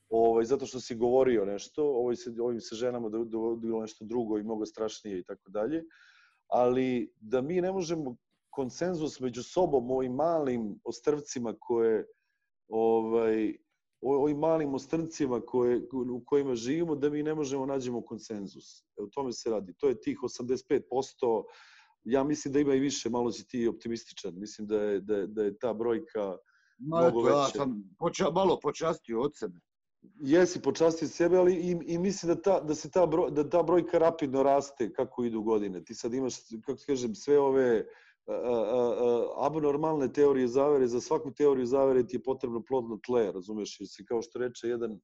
ovaj, 0.09 0.45
zato 0.45 0.67
što 0.67 0.81
si 0.81 0.97
govorio 0.97 1.45
nešto, 1.45 1.85
ovaj 1.85 2.17
se, 2.17 2.35
ovim 2.41 2.61
se 2.61 2.77
ženama 2.77 3.09
da 3.09 3.25
dovodilo 3.25 3.81
nešto 3.81 4.05
drugo 4.05 4.39
i 4.39 4.43
mnogo 4.43 4.67
strašnije 4.67 5.19
i 5.19 5.25
tako 5.25 5.51
dalje, 5.51 5.85
ali 6.47 7.13
da 7.21 7.41
mi 7.41 7.61
ne 7.61 7.73
možemo 7.73 8.17
konsenzus 8.51 9.21
među 9.21 9.43
sobom 9.43 9.91
ovim 9.91 10.13
malim 10.13 10.81
ostrvcima 10.85 11.55
koje 11.59 12.07
ovaj 12.69 13.55
o- 14.01 14.23
ovim 14.23 14.39
malim 14.39 14.75
ostrncima 14.75 15.41
koje, 15.41 15.81
u 15.93 16.23
kojima 16.27 16.55
živimo, 16.55 16.95
da 16.97 17.11
mi 17.11 17.23
ne 17.23 17.35
možemo 17.35 17.67
nađemo 17.67 18.03
konsenzus. 18.03 18.81
E, 18.81 19.03
o 19.03 19.07
tome 19.07 19.33
se 19.33 19.51
radi. 19.51 19.75
To 19.79 19.89
je 19.89 20.01
tih 20.01 20.19
85%, 20.23 21.45
ja 22.05 22.25
mislim 22.25 22.53
da 22.53 22.61
ima 22.61 22.75
i 22.75 22.81
više, 22.81 23.11
malo 23.11 23.33
si 23.33 23.49
ti 23.49 23.69
optimističan. 23.69 24.35
Mislim 24.39 24.69
da 24.69 24.83
je, 24.83 25.01
da 25.01 25.17
je, 25.17 25.27
da 25.27 25.43
je 25.43 25.59
ta 25.59 25.73
brojka, 25.75 26.37
Ma, 26.79 26.99
Mnogo 26.99 27.21
eto, 27.21 27.29
ja 27.29 27.49
sam 27.49 27.83
poča, 27.99 28.31
malo 28.31 28.61
počastio 28.63 29.21
od 29.21 29.33
sebe. 29.37 29.61
jesi 30.21 30.63
počastio 30.63 31.09
sebe, 31.09 31.37
ali 31.37 31.55
i, 31.55 31.77
i 31.87 31.99
mislim 31.99 32.35
da, 32.35 32.43
ta, 32.43 32.61
da, 32.61 32.75
se 32.75 32.91
ta 32.91 33.07
broj, 33.07 33.31
da 33.31 33.49
ta 33.51 33.63
brojka 33.63 33.99
rapidno 33.99 34.43
raste 34.43 34.93
kako 34.93 35.25
idu 35.25 35.43
godine. 35.43 35.85
Ti 35.85 35.95
sad 35.95 36.15
imaš, 36.15 36.35
kako 36.67 36.79
kažem, 36.87 37.15
sve 37.15 37.39
ove 37.39 37.79
a, 37.79 37.85
abnormalne 39.37 40.13
teorije 40.13 40.49
zavere, 40.49 40.87
za 40.87 41.01
svaku 41.01 41.33
teoriju 41.33 41.67
zavere 41.67 42.07
ti 42.07 42.17
je 42.17 42.23
potrebno 42.23 42.63
plodno 42.69 42.99
tle, 43.07 43.33
razumeš, 43.33 43.81
jer 43.81 43.89
se 43.89 44.05
kao 44.05 44.23
što 44.23 44.39
reče 44.39 44.69
jedan, 44.69 45.01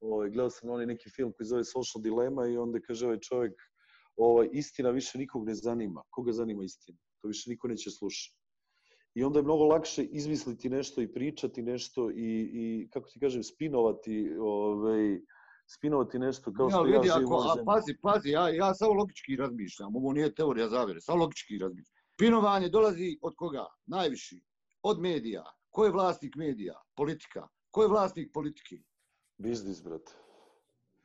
ovaj, 0.00 0.30
gledao 0.30 0.50
sam 0.50 0.70
onaj 0.70 0.86
neki 0.86 1.10
film 1.10 1.32
koji 1.36 1.46
zove 1.46 1.64
Social 1.64 2.02
Dilema 2.02 2.46
i 2.46 2.56
onda 2.56 2.80
kaže 2.80 3.06
ovaj 3.06 3.18
čovjek, 3.20 3.52
ovaj, 4.16 4.48
istina 4.52 4.90
više 4.90 5.18
nikog 5.18 5.46
ne 5.46 5.54
zanima. 5.54 6.02
Koga 6.10 6.32
zanima 6.32 6.64
istina? 6.64 6.98
To 7.22 7.28
više 7.28 7.50
niko 7.50 7.68
neće 7.68 7.90
slušati. 7.90 8.36
I 9.14 9.24
onda 9.24 9.38
je 9.38 9.42
mnogo 9.42 9.64
lakše 9.64 10.04
izmisliti 10.04 10.68
nešto 10.68 11.00
i 11.02 11.12
pričati 11.12 11.62
nešto 11.62 12.10
i, 12.10 12.50
i 12.52 12.88
kako 12.92 13.08
ti 13.08 13.20
kažem, 13.20 13.42
spinovati, 13.42 14.36
ovaj, 14.40 15.20
spinovati 15.66 16.18
nešto 16.18 16.52
kao 16.52 16.66
Ja, 16.66 16.70
što 16.70 16.78
ali 16.78 16.92
ja 16.92 17.00
vidi, 17.00 17.12
živim 17.12 17.26
ako, 17.32 17.36
a 17.36 17.54
zemlji. 17.54 17.64
pazi, 17.66 17.94
pazi, 18.02 18.28
ja, 18.30 18.48
ja 18.48 18.74
samo 18.74 18.92
logički 18.92 19.36
razmišljam, 19.36 19.96
ovo 19.96 20.12
nije 20.12 20.34
teorija 20.34 20.68
zavere, 20.68 21.00
samo 21.00 21.18
logički 21.18 21.58
razmišljam. 21.58 21.97
Pinovanje 22.18 22.68
dolazi 22.68 23.18
od 23.22 23.34
koga? 23.36 23.66
Najviši. 23.86 24.40
Od 24.82 25.00
medija. 25.00 25.44
Ko 25.70 25.84
je 25.84 25.90
vlasnik 25.90 26.36
medija? 26.36 26.74
Politika. 26.96 27.48
Ko 27.70 27.82
je 27.82 27.88
vlasnik 27.88 28.32
politike? 28.34 28.76
Biznis, 29.38 29.82
brate. 29.82 30.12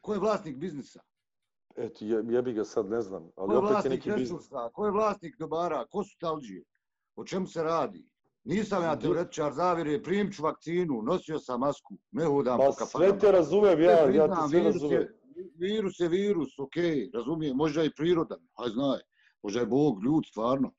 Ko 0.02 0.13
je 0.13 0.19
vlasnik 0.19 0.58
biznisa? 0.58 0.99
Eto, 1.76 2.06
je, 2.06 2.23
jebi 2.30 2.54
ga 2.54 2.65
sad, 2.65 2.89
ne 2.89 3.02
znam, 3.02 3.32
Ko 3.36 3.41
ali 3.41 3.54
je 3.54 3.58
opet 3.58 3.69
je 3.69 3.73
vlasnik 3.73 4.06
neki 4.06 4.12
biznis. 4.19 4.49
Ko 4.73 4.86
je 4.86 4.91
vlasnik 4.91 5.36
dobara? 5.39 5.86
Ko 5.86 6.04
su 6.04 6.17
talđije? 6.19 6.63
O 7.15 7.26
čemu 7.26 7.47
se 7.47 7.63
radi? 7.63 8.10
Nisam 8.43 8.84
ja 8.84 8.99
teoretičar 8.99 9.54
zavire, 9.54 10.04
primit 10.04 10.36
ću 10.36 10.43
vakcinu, 10.43 11.02
nosio 11.02 11.39
sam 11.39 11.60
masku, 11.60 11.97
ne 12.12 12.26
hodam 12.26 12.58
Pa 12.58 12.65
po 12.65 12.71
sve 12.71 12.86
kafanama. 12.86 13.19
te 13.19 13.32
razumem, 13.32 13.82
ja, 13.82 13.97
Sve 14.04 14.15
ja 14.15 14.28
te 14.28 14.49
sve 14.49 14.63
razumem. 14.63 15.08
virus 15.56 15.99
je 15.99 16.08
virus, 16.10 16.60
ok, 16.60 16.76
razumijem, 17.13 17.58
možda 17.58 17.84
i 17.84 17.93
prirodan, 17.97 18.47
aj 18.54 18.69
znaj, 18.69 18.99
možda 19.43 19.60
je 19.60 19.65
Bog, 19.65 20.04
ljud, 20.04 20.23
stvarno. 20.28 20.73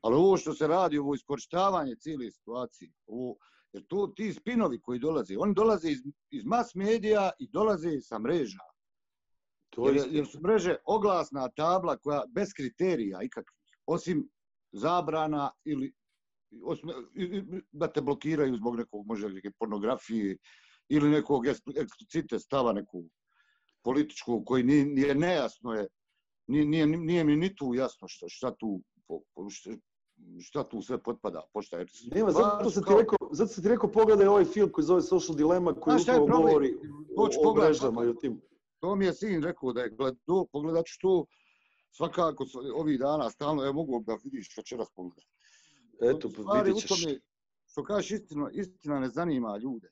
Ali 0.00 0.14
ovo 0.16 0.36
što 0.36 0.54
se 0.54 0.66
radi, 0.66 0.98
ovo 0.98 1.14
iskorištavanje 1.14 1.96
cijele 1.96 2.30
situacije, 2.30 2.92
ovo, 3.06 3.36
jer 3.72 3.86
to 3.86 4.12
ti 4.16 4.32
spinovi 4.32 4.80
koji 4.80 4.98
dolaze, 4.98 5.34
oni 5.38 5.54
dolaze 5.54 5.90
iz, 5.90 5.98
iz 6.30 6.44
mas 6.44 6.74
medija 6.74 7.30
i 7.38 7.48
dolaze 7.48 8.00
sa 8.00 8.18
mreža. 8.18 8.58
To 9.70 9.88
je 9.88 9.94
Jer, 9.96 10.06
jer 10.10 10.26
su 10.26 10.40
mreže 10.40 10.76
oglasna 10.84 11.48
tabla 11.48 11.96
koja 11.96 12.22
bez 12.28 12.48
kriterija 12.56 13.22
ikakvih, 13.22 13.56
osim 13.86 14.28
zabrana 14.72 15.50
ili 15.64 15.92
osim, 16.64 16.90
i- 17.14 17.42
da 17.72 17.92
te 17.92 18.00
blokiraju 18.00 18.56
zbog 18.56 18.76
nekog 18.76 19.06
možda 19.06 19.28
neke 19.28 19.50
pornografije 19.50 20.36
ili 20.88 21.10
nekog 21.10 21.44
eks- 21.46 21.80
eksplicite 21.82 22.38
stava 22.38 22.72
nekog 22.72 23.04
političkog 23.82 24.42
koji 24.46 24.62
nije, 24.64 24.84
nije 24.86 25.14
nejasno 25.14 25.72
je, 25.72 25.86
nije, 26.46 26.64
nije, 26.66 26.86
nije 26.86 27.24
mi 27.24 27.36
ni 27.36 27.56
tu 27.56 27.74
jasno 27.74 28.08
šta, 28.08 28.26
šta 28.28 28.54
tu 28.56 28.80
po- 29.08 29.20
po- 29.34 29.50
šta, 29.50 29.70
šta 30.40 30.68
tu 30.68 30.82
sve 30.82 31.02
potpada, 31.02 31.42
pošta. 31.52 31.78
Jer, 31.78 31.90
Nema, 32.14 32.30
zato 32.30 32.70
sam 32.70 32.82
ti 32.82 32.88
kao- 32.88 32.98
rekao, 32.98 33.18
zato 33.32 33.52
sam 33.52 33.62
ti 33.62 33.68
rekao 33.68 33.92
pogledaj 33.92 34.26
ovaj 34.26 34.44
film 34.44 34.72
koji 34.72 34.84
zove 34.84 35.02
Social 35.02 35.36
Dilemma 35.36 35.72
koji 35.74 35.94
je 36.06 36.20
upravo 36.20 36.42
govori 36.42 36.76
To 37.16 37.28
ću 37.28 37.38
o, 37.44 37.50
o 37.50 37.54
mrežama 37.54 38.04
i 38.04 38.08
o 38.08 38.14
tim. 38.14 38.40
To 38.80 38.94
mi 38.96 39.04
je 39.04 39.14
sin 39.14 39.42
rekao 39.42 39.72
da 39.72 39.80
je 39.82 39.90
gledao, 39.90 40.46
pogledat 40.52 40.86
ću 40.86 40.98
to 41.00 41.24
svakako 41.90 42.46
ovih 42.74 42.98
dana 42.98 43.30
stalno, 43.30 43.62
evo 43.64 43.72
mogu 43.72 44.04
da 44.06 44.16
vidiš 44.24 44.56
večeras 44.56 44.88
pogledat. 44.94 45.24
Eto, 46.00 46.28
pa 46.46 46.62
vidit 46.62 46.80
ćeš. 46.80 46.88
tome, 46.88 47.20
što 47.66 47.84
kažeš 47.84 48.10
istina, 48.10 48.50
istina 48.52 49.00
ne 49.00 49.08
zanima 49.08 49.56
ljude. 49.58 49.88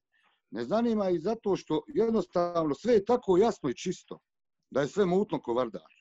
Ne 0.51 0.65
zanima 0.65 1.11
i 1.11 1.19
zato 1.19 1.57
što 1.57 1.83
jednostavno 1.87 2.75
sve 2.75 2.95
je 2.95 3.05
tako 3.05 3.37
jasno 3.37 3.71
i 3.71 3.75
čisto, 3.75 4.19
da 4.71 4.81
je 4.81 4.89
sve 4.89 5.07
mutno 5.07 5.41
ko 5.43 5.55
vardar. 5.55 5.94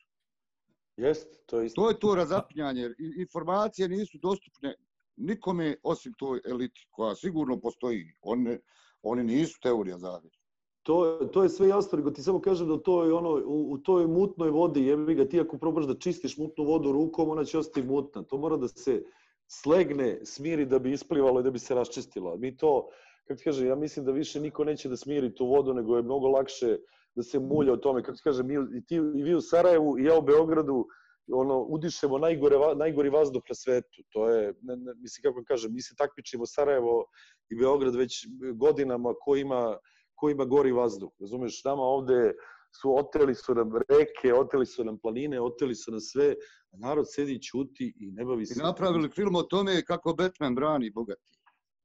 Jest, 0.96 1.46
to 1.46 1.60
je 1.60 1.66
istina. 1.66 1.84
To 1.84 1.90
je 1.90 1.98
to 1.98 2.14
razapinjanje, 2.14 2.90
informacije 3.18 3.88
nisu 3.88 4.18
dostupne 4.18 4.74
nikome 5.16 5.76
osim 5.82 6.12
toj 6.18 6.40
eliti, 6.44 6.86
koja 6.90 7.14
sigurno 7.14 7.60
postoji. 7.60 8.04
Oni, 8.22 8.58
oni 9.02 9.24
nisu 9.24 9.60
teorija 9.60 9.98
zavire. 9.98 10.36
To, 10.82 11.28
to 11.32 11.42
je 11.42 11.48
sve 11.48 11.68
jasno, 11.68 11.98
nego 11.98 12.10
ti 12.10 12.22
samo 12.22 12.40
kažem 12.40 12.68
da 12.68 12.82
to 12.82 13.04
je 13.04 13.12
ono, 13.12 13.30
u, 13.30 13.72
u 13.72 13.78
toj 13.78 14.06
mutnoj 14.06 14.50
vodi, 14.50 14.86
jebi 14.86 15.14
ga, 15.14 15.28
ti 15.28 15.40
ako 15.40 15.58
probaš 15.58 15.86
da 15.86 15.98
čistiš 15.98 16.36
mutnu 16.36 16.64
vodu 16.64 16.92
rukom, 16.92 17.28
ona 17.30 17.44
će 17.44 17.58
ostati 17.58 17.86
mutna. 17.86 18.22
To 18.22 18.38
mora 18.38 18.56
da 18.56 18.68
se 18.68 19.02
slegne, 19.46 20.20
smiri 20.24 20.66
da 20.66 20.78
bi 20.78 20.92
isplivalo 20.92 21.40
i 21.40 21.42
da 21.42 21.50
bi 21.50 21.58
se 21.58 21.74
raščistilo. 21.74 22.36
Mi 22.36 22.56
to, 22.56 22.88
kako 23.24 23.38
ti 23.38 23.44
kažem, 23.44 23.66
ja 23.66 23.74
mislim 23.74 24.06
da 24.06 24.12
više 24.12 24.40
niko 24.40 24.64
neće 24.64 24.88
da 24.88 24.96
smiri 24.96 25.34
tu 25.34 25.46
vodu, 25.46 25.74
nego 25.74 25.96
je 25.96 26.02
mnogo 26.02 26.28
lakše 26.28 26.78
da 27.16 27.22
se 27.22 27.38
mulja 27.38 27.72
o 27.72 27.76
tome. 27.76 28.02
Kako 28.02 28.16
ti 28.16 28.22
kažem, 28.24 28.46
mi, 28.46 28.54
i, 28.78 28.84
ti, 28.86 28.94
i 28.94 29.22
vi 29.22 29.34
u 29.34 29.40
Sarajevu 29.40 29.98
i 29.98 30.04
ja 30.04 30.18
u 30.18 30.22
Beogradu, 30.22 30.86
ono, 31.32 31.58
udišemo 31.60 32.18
najgore, 32.18 32.56
najgori 32.76 33.10
vazduh 33.10 33.42
na 33.48 33.54
svetu. 33.54 34.02
To 34.12 34.28
je, 34.28 34.54
ne, 34.62 34.76
ne, 34.76 34.92
mislim, 34.96 35.22
kako 35.22 35.44
kažem, 35.48 35.74
mi 35.74 35.82
se 35.82 35.94
takmičimo 35.98 36.46
Sarajevo 36.46 37.04
i 37.50 37.56
Beograd 37.56 37.94
već 37.94 38.26
godinama 38.54 39.14
ko 39.20 39.36
ima 39.36 39.76
ko 40.14 40.30
ima 40.30 40.44
gori 40.44 40.72
vazduh. 40.72 41.10
Razumeš, 41.20 41.64
nama 41.64 41.82
ovde 41.82 42.32
su 42.80 42.96
oteli 42.98 43.34
su 43.34 43.54
nam 43.54 43.70
reke, 43.88 44.34
oteli 44.34 44.66
su 44.66 44.84
nam 44.84 44.98
planine, 44.98 45.40
oteli 45.40 45.74
su 45.74 45.90
nam 45.90 46.00
sve, 46.00 46.34
a 46.72 46.76
narod 46.76 47.06
sedi 47.08 47.34
i 47.34 47.42
ćuti 47.42 47.94
i 48.00 48.10
ne 48.10 48.24
bavi 48.24 48.42
I 48.42 48.46
se. 48.46 48.62
napravili 48.62 49.10
film 49.10 49.34
o 49.34 49.42
tome 49.42 49.82
kako 49.84 50.14
Batman 50.14 50.54
brani 50.54 50.90
bogati. 50.90 51.22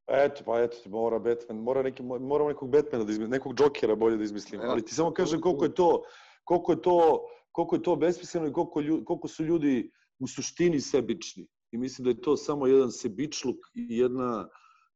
Eto, 0.09 0.43
pa 0.45 0.61
eto, 0.61 0.89
mora 0.89 1.19
Batman, 1.19 1.57
mora 1.57 1.83
neki, 1.83 2.03
moramo 2.03 2.49
nekog 2.49 2.69
Batmana 2.69 3.03
da 3.03 3.11
izmislimo, 3.11 3.31
nekog 3.31 3.59
Jokera 3.59 3.95
bolje 3.95 4.17
da 4.17 4.23
izmislimo. 4.23 4.63
Ali 4.63 4.85
ti 4.85 4.93
samo 4.93 5.13
kažem 5.13 5.41
koliko 5.41 5.65
je 5.65 5.73
to, 5.73 6.03
koliko 6.43 6.71
je 6.71 6.81
to, 6.81 7.25
koliko 7.51 7.75
je 7.75 7.83
to 7.83 7.95
besmisleno 7.95 8.47
i 8.47 8.53
koliko, 8.53 8.81
ljudi, 8.81 9.05
koliko 9.05 9.27
su 9.27 9.43
ljudi 9.43 9.91
u 10.19 10.27
suštini 10.27 10.79
sebični. 10.79 11.47
I 11.71 11.77
mislim 11.77 12.03
da 12.03 12.09
je 12.09 12.21
to 12.21 12.37
samo 12.37 12.67
jedan 12.67 12.91
sebičluk 12.91 13.57
i 13.73 13.97
jedna, 13.97 14.49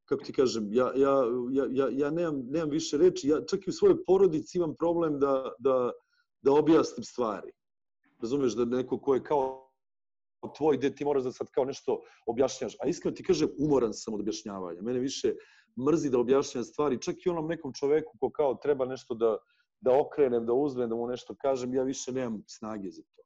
kako 0.05 0.23
ti 0.23 0.33
kažem, 0.33 0.73
ja, 0.73 0.91
ja, 0.95 1.23
ja, 1.51 1.67
ja, 1.71 1.89
ja 1.91 2.11
nemam, 2.11 2.41
nemam 2.49 2.69
više 2.69 2.97
reči, 2.97 3.27
ja 3.27 3.45
čak 3.45 3.67
i 3.67 3.69
u 3.69 3.73
svojoj 3.73 4.03
porodici 4.05 4.57
imam 4.57 4.75
problem 4.75 5.19
da, 5.19 5.51
da, 5.59 5.91
da 6.41 6.51
objasnim 6.51 7.03
stvari. 7.03 7.51
Razumeš, 8.21 8.53
da 8.53 8.65
neko 8.65 8.97
ko 8.97 9.13
je 9.13 9.23
kao 9.23 9.72
tvoj, 10.47 10.77
gde 10.77 10.95
ti 10.95 11.05
moraš 11.05 11.23
da 11.23 11.31
sad 11.31 11.47
kao 11.51 11.65
nešto 11.65 12.01
objašnjaš. 12.27 12.75
A 12.79 12.87
iskreno 12.87 13.15
ti 13.15 13.23
kažem, 13.23 13.49
umoran 13.59 13.93
sam 13.93 14.13
od 14.13 14.19
objašnjavanja. 14.19 14.81
Mene 14.81 14.99
više 14.99 15.33
mrzi 15.87 16.09
da 16.09 16.19
objašnjam 16.19 16.63
stvari, 16.63 17.01
čak 17.01 17.15
i 17.25 17.29
onom 17.29 17.47
nekom 17.47 17.73
čoveku 17.73 18.17
ko 18.19 18.29
kao 18.29 18.55
treba 18.55 18.85
nešto 18.85 19.13
da, 19.15 19.37
da 19.81 19.99
okrenem, 19.99 20.45
da 20.45 20.53
uzmem, 20.53 20.89
da 20.89 20.95
mu 20.95 21.07
nešto 21.07 21.35
kažem, 21.35 21.73
ja 21.73 21.83
više 21.83 22.11
nemam 22.11 22.43
snage 22.47 22.89
za 22.91 23.01
to. 23.01 23.21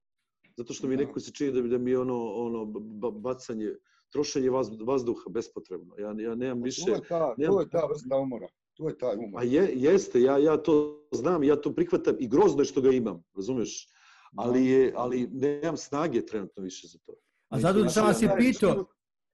Zato 0.58 0.74
što 0.74 0.88
mi 0.88 0.96
neko 0.98 1.20
se 1.20 1.32
čini 1.32 1.52
da, 1.52 1.62
mi- 1.62 1.70
da 1.70 1.78
mi 1.78 1.96
ono, 1.96 2.26
ono 2.34 2.66
ba- 2.66 3.12
bacanje, 3.12 3.76
trošenje 4.10 4.50
vaz, 4.50 4.70
vazduha 4.86 5.30
bespotrebno. 5.30 5.96
Ja, 5.98 6.16
ja 6.20 6.36
nemam 6.36 6.62
više... 6.64 6.86
To 6.86 6.92
je 6.94 7.02
ta, 7.10 7.36
nemam- 7.38 7.56
to 7.56 7.62
je 7.62 7.70
ta 7.70 7.86
vrsta 7.86 8.18
umora. 8.18 8.48
To 8.78 8.88
je 8.90 8.98
taj 8.98 9.16
umor. 9.16 9.42
A 9.42 9.44
je, 9.44 9.72
jeste, 9.76 10.22
ja, 10.22 10.38
ja 10.38 10.58
to 10.58 11.08
znam, 11.12 11.44
ja 11.44 11.56
to 11.56 11.74
prihvatam 11.76 12.16
i 12.20 12.28
grozno 12.28 12.62
je 12.62 12.66
što 12.66 12.82
ga 12.82 12.90
imam, 12.92 13.24
razumeš? 13.36 13.88
Ali, 14.36 14.66
je, 14.66 14.94
ali 14.96 15.28
nemam 15.28 15.78
snage 15.78 16.26
trenutno 16.26 16.64
više 16.64 16.88
za 16.88 17.00
to. 17.00 17.14
A 17.50 17.60
zato 17.60 17.80
Znači, 17.80 17.94
sam 17.94 18.06
vas 18.06 18.22
i 18.22 18.26
ja- 18.26 18.36
pitao, 18.38 18.86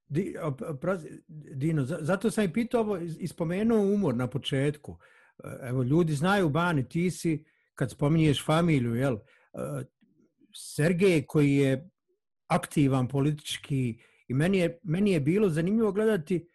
Di, 0.06 0.36
Dino, 1.56 1.84
za- 1.84 2.00
zato 2.02 2.32
sam 2.32 2.44
i 2.44 2.54
pitao 2.54 2.82
ovo, 2.82 2.98
is- 2.98 3.18
ispomenuo 3.20 3.82
umor 3.84 4.16
na 4.16 4.28
početku. 4.28 4.98
E, 5.40 5.68
Evo, 5.70 5.84
ljudi 5.84 6.14
znaju, 6.14 6.50
Bani, 6.50 6.90
ti 6.90 7.12
si, 7.12 7.44
kad 7.76 7.92
spominješ 7.92 8.46
familiju, 8.46 8.96
jel, 8.96 9.14
uh, 9.14 9.22
Sergej 10.56 11.26
koji 11.26 11.54
je 11.54 11.90
aktivan 12.48 13.08
politički 13.08 14.00
i 14.28 14.34
meni 14.34 14.58
je, 14.58 14.80
meni 14.84 15.12
je 15.12 15.20
bilo 15.20 15.50
zanimljivo 15.50 15.92
gledati, 15.92 16.48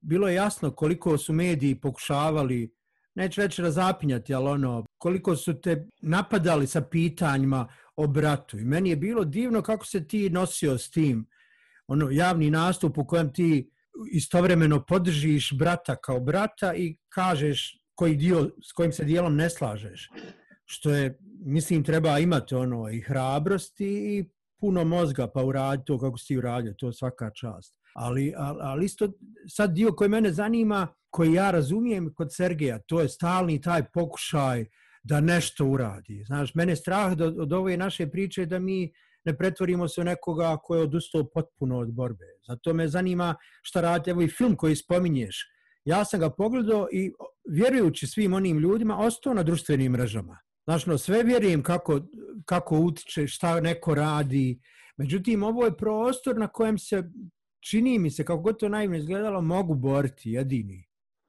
bilo 0.00 0.28
je 0.28 0.34
jasno 0.34 0.70
koliko 0.70 1.18
su 1.18 1.32
mediji 1.32 1.74
pokušavali, 1.74 2.74
neću 3.14 3.40
reći 3.40 3.62
razapinjati, 3.62 4.34
ali 4.34 4.48
ono, 4.48 4.84
koliko 4.98 5.36
su 5.36 5.60
te 5.60 5.88
napadali 6.02 6.66
sa 6.66 6.80
pitanjima 6.80 7.68
o 7.96 8.06
bratu. 8.06 8.58
I 8.58 8.64
meni 8.64 8.90
je 8.90 8.96
bilo 8.96 9.24
divno 9.24 9.62
kako 9.62 9.86
se 9.86 10.06
ti 10.06 10.30
nosio 10.30 10.78
s 10.78 10.90
tim, 10.90 11.26
ono, 11.86 12.10
javni 12.10 12.50
nastup 12.50 12.98
u 12.98 13.06
kojem 13.06 13.32
ti 13.32 13.70
istovremeno 14.12 14.84
podržiš 14.84 15.52
brata 15.58 15.96
kao 15.96 16.20
brata 16.20 16.74
i 16.74 16.96
kažeš 17.08 17.80
koji 17.94 18.16
dio, 18.16 18.50
s 18.62 18.72
kojim 18.72 18.92
se 18.92 19.04
dijelom 19.04 19.36
ne 19.36 19.50
slažeš. 19.50 20.10
Što 20.64 20.90
je, 20.90 21.18
mislim, 21.44 21.84
treba 21.84 22.18
imati 22.18 22.54
ono 22.54 22.90
i 22.90 23.00
hrabrosti 23.00 23.86
i 23.86 24.24
puno 24.60 24.84
mozga 24.84 25.28
pa 25.34 25.42
uradi 25.42 25.82
to 25.86 25.98
kako 25.98 26.18
si 26.18 26.36
uradio, 26.36 26.74
to 26.78 26.86
je 26.86 26.92
svaka 26.92 27.30
čast. 27.30 27.74
Ali, 27.94 28.34
ali, 28.36 28.58
ali 28.62 28.84
isto 28.84 29.08
sad 29.48 29.72
dio 29.72 29.92
koji 29.92 30.10
mene 30.10 30.32
zanima, 30.32 30.88
koji 31.10 31.32
ja 31.32 31.50
razumijem 31.50 32.14
kod 32.14 32.34
Sergeja, 32.34 32.78
to 32.78 33.00
je 33.00 33.08
stalni 33.08 33.60
taj 33.60 33.84
pokušaj 33.92 34.66
da 35.04 35.20
nešto 35.20 35.66
uradi. 35.66 36.24
Znaš, 36.26 36.54
mene 36.54 36.72
je 36.72 36.76
strah 36.76 37.12
da, 37.12 37.26
od 37.26 37.52
ove 37.52 37.76
naše 37.76 38.06
priče 38.06 38.46
da 38.46 38.58
mi 38.58 38.92
ne 39.24 39.36
pretvorimo 39.36 39.88
se 39.88 40.00
u 40.00 40.04
nekoga 40.04 40.56
ko 40.62 40.76
je 40.76 40.82
odustao 40.82 41.24
potpuno 41.34 41.78
od 41.78 41.92
borbe. 41.92 42.24
Zato 42.48 42.74
me 42.74 42.88
zanima 42.88 43.34
šta 43.62 43.80
radi, 43.80 44.10
evo 44.10 44.22
i 44.22 44.28
film 44.28 44.56
koji 44.56 44.76
spominješ. 44.76 45.50
Ja 45.84 46.04
sam 46.04 46.20
ga 46.20 46.30
pogledao 46.30 46.88
i 46.92 47.12
vjerujući 47.48 48.06
svim 48.06 48.32
onim 48.32 48.58
ljudima, 48.58 48.98
ostao 48.98 49.34
na 49.34 49.42
društvenim 49.42 49.92
mrežama. 49.92 50.38
Znaš, 50.64 50.86
no, 50.86 50.98
sve 50.98 51.22
vjerujem 51.22 51.62
kako, 51.62 52.00
kako 52.44 52.78
utiče, 52.78 53.26
šta 53.26 53.60
neko 53.60 53.94
radi. 53.94 54.60
Međutim, 54.96 55.42
ovo 55.42 55.64
je 55.64 55.76
prostor 55.76 56.36
na 56.38 56.48
kojem 56.48 56.78
se, 56.78 57.02
čini 57.70 57.98
mi 57.98 58.10
se, 58.10 58.24
kako 58.24 58.42
god 58.42 58.58
to 58.58 58.68
naivno 58.68 58.96
izgledalo, 58.96 59.40
mogu 59.40 59.74
boriti 59.74 60.30
jedini. 60.30 60.84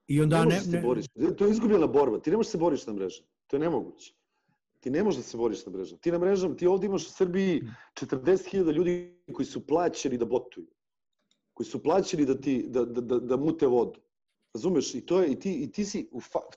I 0.08 0.22
onda 0.22 0.46
ne, 0.46 0.62
ne, 0.68 0.84
ne... 1.16 1.36
To 1.36 1.46
je 1.46 1.52
izgubljena 1.52 1.88
borba. 1.88 2.20
Ti 2.20 2.30
ne 2.30 2.38
možeš 2.38 2.52
se 2.52 2.58
boriti 2.58 2.84
na 2.88 2.94
mreži. 2.94 3.24
To 3.48 3.56
je 3.56 3.60
nemoguće. 3.60 4.14
Ti 4.80 4.90
ne 4.90 5.04
možeš 5.04 5.18
da 5.18 5.24
se 5.24 5.38
boriš 5.38 5.66
na 5.66 5.72
mrežama. 5.72 6.00
Ti 6.00 6.12
na 6.12 6.20
mrežama, 6.20 6.56
ti 6.56 6.68
ovdje 6.68 6.88
imaš 6.88 7.08
u 7.08 7.12
Srbiji 7.12 7.62
40.000 7.94 8.72
ljudi 8.72 9.22
koji 9.34 9.46
su 9.46 9.68
plaćeni 9.68 10.18
da 10.18 10.26
botuju. 10.26 10.68
Koji 11.54 11.68
su 11.68 11.84
plaćeni 11.84 12.26
da, 12.26 12.42
ti, 12.42 12.66
da, 12.68 12.86
da, 12.86 13.02
da, 13.02 13.20
da 13.20 13.38
mute 13.38 13.68
vodu. 13.68 14.00
Razumeš? 14.54 14.96
I, 14.96 15.02
to 15.06 15.22
je, 15.22 15.32
i, 15.32 15.40
ti, 15.40 15.54
i 15.64 15.72
ti, 15.72 15.86
si, 15.86 16.10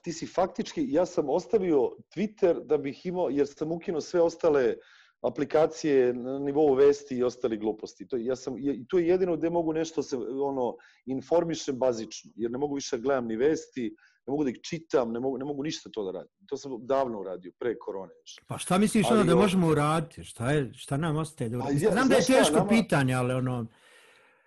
ti 0.03 0.13
si 0.13 0.27
faktički, 0.27 0.85
ja 0.91 1.05
sam 1.05 1.29
ostavio 1.29 1.91
Twitter 2.15 2.65
da 2.65 2.77
bih 2.77 3.05
imao, 3.05 3.29
jer 3.29 3.47
sam 3.47 3.71
ukinuo 3.71 4.01
sve 4.01 4.21
ostale 4.21 4.75
aplikacije 5.21 6.13
na 6.13 6.39
nivou 6.39 6.73
vesti 6.73 7.17
i 7.17 7.23
ostali 7.23 7.57
gluposti. 7.57 8.07
To, 8.07 8.17
ja 8.17 8.35
sam, 8.35 8.57
I 8.57 8.85
to 8.87 8.99
je 8.99 9.07
jedino 9.07 9.37
gde 9.37 9.49
mogu 9.49 9.73
nešto 9.73 10.03
se 10.03 10.17
ono 10.17 10.75
informišem 11.05 11.77
bazično, 11.77 12.31
jer 12.35 12.51
ne 12.51 12.57
mogu 12.57 12.75
više 12.75 12.97
da 12.97 13.03
gledam 13.03 13.27
ni 13.27 13.35
vesti, 13.35 13.95
ne 14.27 14.31
mogu 14.31 14.43
da 14.43 14.49
ih 14.49 14.59
čitam, 14.63 15.11
ne 15.11 15.19
mogu, 15.19 15.37
ne 15.37 15.45
mogu 15.45 15.63
ništa 15.63 15.89
to 15.93 16.03
da 16.03 16.11
radim. 16.11 16.31
To 16.47 16.57
sam 16.57 16.71
davno 16.79 17.19
uradio, 17.19 17.51
pre 17.59 17.77
korone. 17.79 18.13
Pa 18.47 18.57
šta 18.57 18.77
misliš 18.77 19.05
ali, 19.09 19.19
ono 19.19 19.29
da 19.29 19.35
možemo 19.35 19.67
uraditi? 19.67 20.23
Šta, 20.23 20.51
je, 20.51 20.73
šta 20.73 20.97
nam 20.97 21.17
ostaje? 21.17 21.49
Da 21.49 21.57
ja, 21.57 21.91
Znam 21.91 22.09
da 22.09 22.15
je 22.15 22.25
teško 22.25 22.55
nama... 22.55 22.69
pitanje, 22.69 23.13
ali 23.13 23.33
ono... 23.33 23.65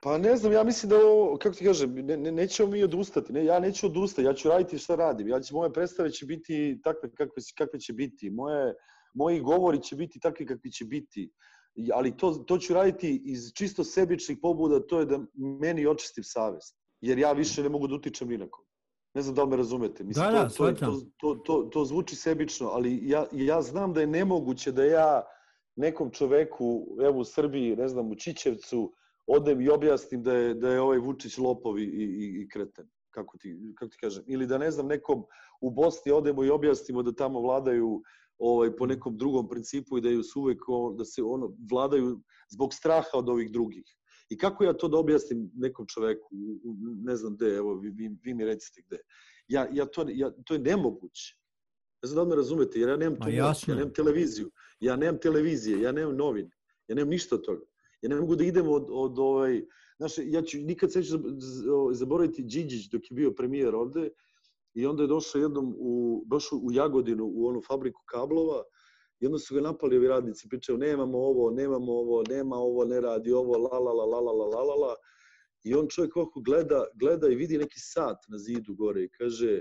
Pa 0.03 0.19
ne 0.19 0.37
znam, 0.37 0.53
ja 0.53 0.65
mislim 0.65 0.91
da 0.91 0.97
ovo, 0.97 1.37
kako 1.39 1.55
ti 1.55 1.65
kažem, 1.65 1.95
ne, 1.95 2.17
ne, 2.17 2.33
nećemo 2.33 2.71
mi 2.71 2.83
odustati. 2.83 3.33
Ne, 3.33 3.45
ja 3.45 3.59
neću 3.59 3.87
odustati, 3.87 4.27
ja 4.27 4.35
ću 4.35 4.49
raditi 4.49 4.79
šta 4.79 4.95
radim. 4.95 5.29
Ja 5.29 5.41
će, 5.41 5.55
moje 5.55 5.73
predstave 5.73 6.11
će 6.11 6.27
biti 6.27 6.81
takve 6.85 7.11
kakve, 7.15 7.43
kakve 7.59 7.81
će 7.81 7.93
biti. 7.93 8.31
Moje, 8.31 8.75
moji 9.15 9.41
govori 9.41 9.83
će 9.83 9.97
biti 9.97 10.21
takvi 10.21 10.47
kakvi 10.47 10.71
će 10.71 10.85
biti. 10.85 11.31
Ali 11.95 12.17
to, 12.17 12.33
to 12.33 12.59
ću 12.59 12.75
raditi 12.75 13.23
iz 13.25 13.53
čisto 13.55 13.85
sebičnih 13.85 14.39
pobuda, 14.43 14.87
to 14.87 15.01
je 15.01 15.07
da 15.07 15.21
meni 15.35 15.87
očistim 15.87 16.25
savest. 16.25 16.77
Jer 17.01 17.19
ja 17.19 17.33
više 17.33 17.63
ne 17.63 17.69
mogu 17.69 17.87
da 17.87 17.95
utičem 17.95 18.33
inakom. 18.33 18.65
Ne 19.15 19.23
znam 19.23 19.35
da 19.35 19.43
li 19.43 19.51
me 19.51 19.57
razumete. 19.57 20.05
Mislim, 20.05 20.27
da, 20.27 20.33
da, 20.33 20.49
to, 20.49 20.73
to, 20.73 21.01
to, 21.17 21.35
to, 21.35 21.63
to 21.63 21.85
zvuči 21.85 22.17
sebično, 22.17 22.69
ali 22.69 23.09
ja, 23.09 23.27
ja 23.33 23.63
znam 23.63 23.93
da 23.93 24.01
je 24.01 24.07
nemoguće 24.07 24.73
da 24.73 24.85
ja 24.85 25.23
nekom 25.77 26.11
čoveku, 26.11 26.87
evo 27.03 27.19
u 27.19 27.25
Srbiji, 27.25 27.77
ne 27.77 27.89
znam, 27.89 28.11
u 28.11 28.15
Čićevcu, 28.15 28.93
odem 29.27 29.61
i 29.61 29.69
objasnim 29.69 30.23
da 30.23 30.33
je, 30.33 30.55
da 30.55 30.71
je 30.71 30.81
ovaj 30.81 30.99
Vučić 30.99 31.39
lopov 31.39 31.79
i, 31.79 31.85
i, 31.85 32.43
i 32.43 32.49
kreten. 32.49 32.89
Kako 33.11 33.39
ti, 33.39 33.75
kako 33.79 33.91
ti 33.91 33.99
kažem? 34.01 34.25
Ili 34.27 34.47
da 34.47 34.59
ne 34.59 34.71
znam, 34.71 34.87
nekom 34.87 35.25
u 35.61 35.71
Bosni 35.71 36.13
odemo 36.13 36.45
i 36.45 36.51
objasnimo 36.51 37.03
da 37.03 37.13
tamo 37.13 37.41
vladaju 37.41 38.03
ovaj 38.43 38.77
po 38.77 38.87
nekom 38.87 39.17
drugom 39.17 39.49
principu 39.49 39.99
i 39.99 40.01
da 40.01 40.11
ju 40.11 40.23
su 40.23 40.41
uvek 40.41 40.63
da 40.99 41.05
se 41.05 41.23
ono 41.23 41.57
vladaju 41.71 42.21
zbog 42.51 42.75
straha 42.75 43.11
od 43.15 43.29
ovih 43.29 43.53
drugih. 43.53 43.85
I 44.29 44.39
kako 44.39 44.65
ja 44.65 44.73
to 44.73 44.89
da 44.89 44.99
objasnim 44.99 45.51
nekom 45.55 45.87
čoveku, 45.87 46.29
ne 47.05 47.17
znam 47.17 47.37
gde, 47.37 47.55
evo, 47.57 47.75
vi, 47.75 47.91
vi, 47.91 48.11
vi 48.23 48.35
mi 48.35 48.45
recite 48.45 48.83
gde. 48.87 48.99
Ja, 49.49 49.69
ja, 49.73 49.87
to, 49.87 50.07
ja, 50.09 50.31
to 50.45 50.55
je 50.55 50.61
nemoguće. 50.61 51.37
Ne 52.03 52.09
znam 52.09 52.25
da 52.25 52.31
me 52.31 52.37
razumete, 52.37 52.81
jer 52.81 52.89
ja 52.89 52.97
nemam 52.97 53.21
tu 53.21 53.31
ja 53.31 53.55
nemam 53.69 53.93
televiziju, 53.93 54.51
ja 54.81 54.97
nemam 54.97 55.21
televizije, 55.21 55.81
ja 55.81 55.93
nemam 55.93 56.17
novine, 56.17 56.51
ja 56.89 56.95
nemam 56.95 57.11
ništa 57.11 57.35
od 57.35 57.45
toga. 57.45 57.67
Ja 58.03 58.09
ne 58.09 58.17
mogu 58.17 58.37
da 58.37 58.45
idem 58.45 58.69
od, 58.69 58.87
od 58.91 59.19
ovaj, 59.19 59.63
znaš, 59.99 60.13
ja 60.19 60.43
ću 60.43 60.59
nikad 60.59 60.93
se 60.93 61.03
ću 61.03 61.19
zaboraviti 61.93 62.43
Điđić 62.43 62.89
dok 62.91 63.11
je 63.11 63.15
bio 63.15 63.35
premijer 63.35 63.75
ovde 63.75 64.11
i 64.75 64.87
onda 64.87 65.03
je 65.03 65.07
došao 65.07 65.41
jednom 65.41 65.75
u, 65.79 66.25
došao 66.27 66.59
u 66.59 66.73
Jagodinu 66.73 67.25
u 67.35 67.47
onu 67.47 67.63
fabriku 67.69 68.03
kablova 68.07 68.63
I 69.23 69.27
onda 69.27 69.39
su 69.39 69.55
ga 69.55 69.61
napali 69.61 69.97
ovi 69.97 70.09
radnici, 70.09 70.49
pričaju, 70.49 70.79
nemamo 70.79 71.19
ovo, 71.19 71.51
nemamo 71.51 71.93
ovo, 71.93 72.23
nema 72.29 72.57
ovo, 72.57 72.85
ne 72.85 73.01
radi 73.01 73.33
ovo, 73.33 73.59
la 73.59 73.79
la 73.79 73.93
la 73.93 74.05
la 74.05 74.21
la 74.21 74.33
la 74.33 74.47
la 74.47 74.63
la 74.63 74.75
la. 74.75 74.95
I 75.65 75.75
on 75.75 75.89
čovjek 75.89 76.17
ovako 76.17 76.41
gleda, 76.41 76.85
gleda 76.95 77.29
i 77.29 77.35
vidi 77.35 77.59
neki 77.59 77.81
sat 77.81 78.19
na 78.29 78.39
zidu 78.39 78.75
gore 78.75 79.05
i 79.05 79.09
kaže, 79.09 79.61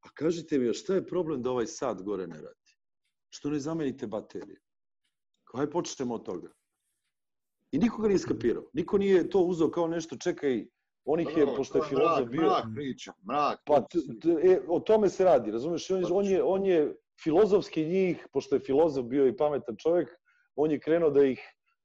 a 0.00 0.08
kažite 0.14 0.58
mi, 0.58 0.74
šta 0.74 0.94
je 0.94 1.06
problem 1.06 1.42
da 1.42 1.50
ovaj 1.50 1.66
sat 1.66 2.02
gore 2.02 2.26
ne 2.26 2.40
radi? 2.42 2.76
Što 3.28 3.50
ne 3.50 3.58
zamenite 3.58 4.06
baterije? 4.06 4.60
Kaj 5.44 5.70
počnemo 5.70 6.14
od 6.14 6.24
toga? 6.24 6.52
I 7.72 7.78
niko 7.78 8.02
ga 8.02 8.08
nije 8.08 8.18
skapirao. 8.18 8.70
Niko 8.72 8.98
nije 8.98 9.30
to 9.30 9.40
uzeo 9.40 9.70
kao 9.70 9.88
nešto, 9.88 10.16
čekaj, 10.16 10.66
on 11.06 11.20
ih 11.20 11.36
je, 11.36 11.46
pošto 11.56 11.78
je 11.78 11.84
filozof 11.88 12.28
bio... 12.28 12.42
Mrak 12.42 12.64
priča, 12.74 13.12
mrak. 13.28 13.60
Pa, 13.66 13.84
e, 14.42 14.60
o 14.68 14.80
tome 14.80 15.08
se 15.08 15.24
radi, 15.24 15.50
razumeš? 15.50 15.90
On 15.90 16.04
on 16.12 16.24
je, 16.26 16.42
on 16.42 16.66
je 16.66 16.96
filozofski 17.22 17.84
njih, 17.84 18.26
pošto 18.32 18.56
je 18.56 18.60
filozof 18.60 19.04
bio 19.04 19.26
i 19.26 19.36
pametan 19.36 19.76
čovjek, 19.76 20.08
on 20.56 20.70
je 20.70 20.80
krenuo 20.80 21.10
da 21.10 21.24
ih, 21.24 21.40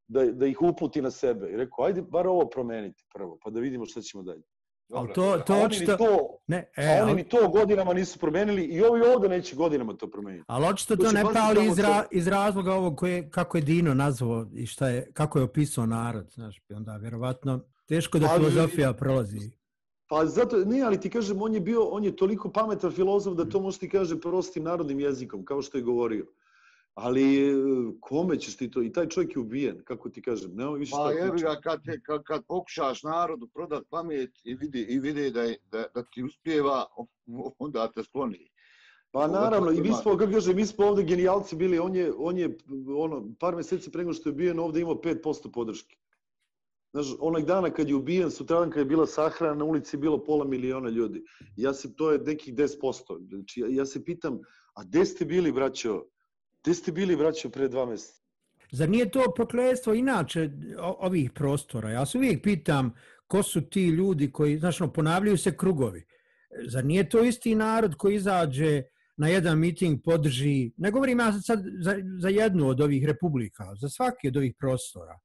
da, 0.08 0.26
da 0.26 0.46
ih 0.46 0.62
uputi 0.62 1.02
na 1.02 1.12
sebe. 1.12 1.52
I 1.52 1.58
rekao, 1.58 1.86
ajde 1.86 2.02
bar 2.02 2.28
ovo 2.28 2.50
promeniti 2.50 3.06
prvo, 3.14 3.38
pa 3.44 3.50
da 3.50 3.60
vidimo 3.60 3.86
šta 3.86 4.02
ćemo 4.02 4.24
dalje. 4.24 4.44
Dobro, 4.92 5.14
to, 5.14 5.38
to 5.46 5.54
a 5.54 5.58
očito... 5.58 5.98
To, 5.98 6.38
ne, 6.48 6.72
e, 6.76 7.00
a 7.00 7.04
oni 7.04 7.14
mi 7.14 7.24
to 7.24 7.50
godinama 7.50 7.94
nisu 7.94 8.20
promenili 8.20 8.64
i 8.64 8.82
ovi 8.84 9.02
ovde 9.02 9.30
neće 9.30 9.56
godinama 9.56 9.94
to 9.94 10.08
promeniti. 10.08 10.44
Ali 10.48 10.66
očito 10.66 10.96
to, 10.96 11.04
to 11.04 11.12
ne 11.12 11.24
pali 11.34 11.68
iz, 11.68 11.80
ra, 11.80 12.04
iz 12.12 12.28
razloga 12.28 12.74
ovog 12.74 12.98
koje, 12.98 13.30
kako 13.30 13.58
je 13.58 13.62
Dino 13.62 13.94
nazvao 13.94 14.46
i 14.54 14.66
šta 14.66 14.88
je, 14.90 15.12
kako 15.14 15.40
je 15.40 15.44
opisao 15.44 15.86
narod. 15.86 16.32
Znaš, 16.34 16.62
onda 16.76 16.98
vjerovatno 16.98 17.60
teško 17.86 18.20
da 18.20 18.28
filozofija 18.28 18.94
prolazi. 18.94 19.40
Pa 20.08 20.26
zato, 20.26 20.58
ne, 20.58 20.82
ali 20.82 21.00
ti 21.00 21.10
kažem, 21.10 21.42
on 21.42 21.54
je 21.54 21.60
bio, 21.60 21.84
on 21.84 22.04
je 22.04 22.16
toliko 22.16 22.52
pametan 22.52 22.92
filozof 22.92 23.36
da 23.36 23.50
to 23.50 23.60
može 23.60 23.80
ti 23.80 23.90
kaže 23.90 24.20
prostim 24.20 24.64
narodnim 24.64 25.00
jezikom, 25.00 25.46
kao 25.46 25.62
što 25.62 25.78
je 25.78 25.84
govorio. 25.84 26.26
Ali 26.94 27.50
e, 27.50 27.54
kome 28.00 28.40
ćeš 28.40 28.58
ti 28.58 28.72
to? 28.72 28.82
I 28.84 28.92
taj 28.92 29.08
čovjek 29.10 29.36
je 29.36 29.40
ubijen, 29.40 29.82
kako 29.84 30.10
ti 30.10 30.22
kažem. 30.22 30.56
Nema 30.56 30.72
više 30.72 30.92
pa 30.92 31.12
jebi 31.12 31.42
ga, 31.42 31.60
kad, 31.64 31.82
kad, 32.04 32.24
kad 32.24 32.46
pokušaš 32.48 33.04
narodu 33.04 33.48
prodat 33.48 33.84
pamet 33.90 34.32
i 34.44 34.56
vidi, 34.56 34.82
i 34.90 35.00
vidi 35.00 35.32
da, 35.32 35.42
je, 35.42 35.58
da, 35.72 35.86
da 35.96 36.04
ti 36.04 36.24
uspjeva, 36.24 36.86
onda 37.60 37.92
te 37.92 38.04
skloni. 38.04 38.52
Pa 39.12 39.28
naravno, 39.28 39.72
i 39.72 39.82
mi 39.82 39.94
smo, 40.02 40.18
kako 40.18 40.32
kažem, 40.32 40.56
mi 40.56 40.66
smo 40.66 40.86
ovde 40.86 41.04
genijalci 41.04 41.56
bili, 41.56 41.80
on 41.80 41.96
je, 41.96 42.14
on 42.18 42.38
je 42.38 42.58
ono, 42.98 43.34
par 43.40 43.56
meseci 43.56 43.92
prego 43.92 44.14
što 44.14 44.30
je 44.30 44.34
ubijen 44.34 44.60
ovde 44.60 44.82
imao 44.82 44.96
5% 44.96 45.52
podrške. 45.52 45.96
Znaš, 46.94 47.08
onaj 47.20 47.44
dana 47.44 47.70
kad 47.70 47.90
je 47.90 47.96
ubijen, 47.96 48.32
sutradan 48.32 48.70
kad 48.70 48.80
je 48.80 48.86
bila 48.86 49.08
sahrana, 49.08 49.56
na 49.56 49.66
ulici 49.66 49.96
je 49.96 50.00
bilo 50.00 50.24
pola 50.24 50.46
miliona 50.46 50.90
ljudi. 50.90 51.24
Ja 51.56 51.74
se, 51.74 51.96
to 51.96 52.12
je 52.12 52.20
nekih 52.20 52.56
10%. 52.56 53.28
Znači, 53.30 53.60
ja, 53.60 53.68
ja 53.70 53.86
se 53.86 54.04
pitam, 54.04 54.40
a 54.74 54.84
gde 54.84 55.06
ste 55.06 55.26
bili, 55.26 55.52
braćo, 55.52 56.04
gde 56.64 56.74
ste 56.74 56.92
bili, 56.92 57.16
braćo, 57.16 57.50
pre 57.50 57.68
dva 57.68 57.86
mjeseca? 57.86 58.22
Zar 58.72 58.90
nije 58.90 59.12
to 59.12 59.34
prokledstvo 59.36 59.94
inače 59.94 60.50
ovih 60.80 61.32
prostora? 61.32 61.90
Ja 61.90 62.06
se 62.06 62.18
uvijek 62.18 62.44
pitam 62.44 62.94
ko 63.28 63.44
su 63.44 63.62
ti 63.62 63.88
ljudi 63.88 64.32
koji, 64.32 64.58
znaš, 64.60 64.80
no, 64.80 64.94
ponavljaju 64.94 65.38
se 65.38 65.58
krugovi. 65.58 66.04
Zar 66.68 66.86
nije 66.86 67.10
to 67.10 67.24
isti 67.24 67.56
narod 67.56 67.96
koji 67.96 68.16
izađe 68.16 68.84
na 69.18 69.28
jedan 69.28 69.60
miting, 69.60 70.00
podrži, 70.04 70.72
ne 70.78 70.92
govorim 70.92 71.20
ja 71.20 71.32
sad 71.42 71.64
za, 71.82 71.96
za 72.22 72.30
jednu 72.30 72.68
od 72.68 72.82
ovih 72.82 73.06
republika, 73.06 73.76
za 73.76 73.90
svaki 73.90 74.28
od 74.28 74.38
ovih 74.38 74.54
prostora. 74.60 75.20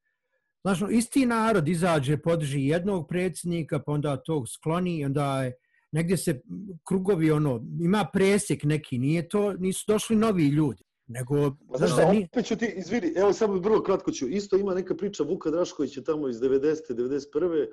Znaš, 0.64 0.82
ono, 0.82 0.90
isti 0.90 1.26
narod 1.26 1.68
izađe, 1.68 2.18
podrži 2.18 2.60
jednog 2.60 3.08
predsjednika, 3.08 3.82
pa 3.86 3.92
onda 3.92 4.16
tog 4.16 4.48
skloni, 4.48 5.04
onda 5.04 5.44
je, 5.44 5.52
negdje 5.92 6.16
se 6.16 6.40
krugovi, 6.88 7.30
ono, 7.30 7.60
ima 7.80 8.08
presjek 8.12 8.64
neki, 8.64 8.98
nije 8.98 9.28
to, 9.28 9.52
nisu 9.52 9.84
došli 9.88 10.16
novi 10.16 10.48
ljudi. 10.48 10.85
Nego, 11.08 11.34
Pa 11.70 11.78
znaš 11.78 11.96
da 11.96 12.12
ni... 12.12 12.24
opet 12.24 12.46
ću 12.46 12.56
ti, 12.56 12.72
izvini, 12.76 13.12
evo 13.16 13.32
samo 13.32 13.54
vrlo 13.54 13.82
kratko 13.82 14.10
ću, 14.12 14.28
isto 14.28 14.56
ima 14.56 14.74
neka 14.74 14.94
priča 14.94 15.22
Vuka 15.22 15.50
Draškovića 15.50 16.02
tamo 16.02 16.28
iz 16.28 16.36
90. 16.36 16.74
91. 16.90 17.66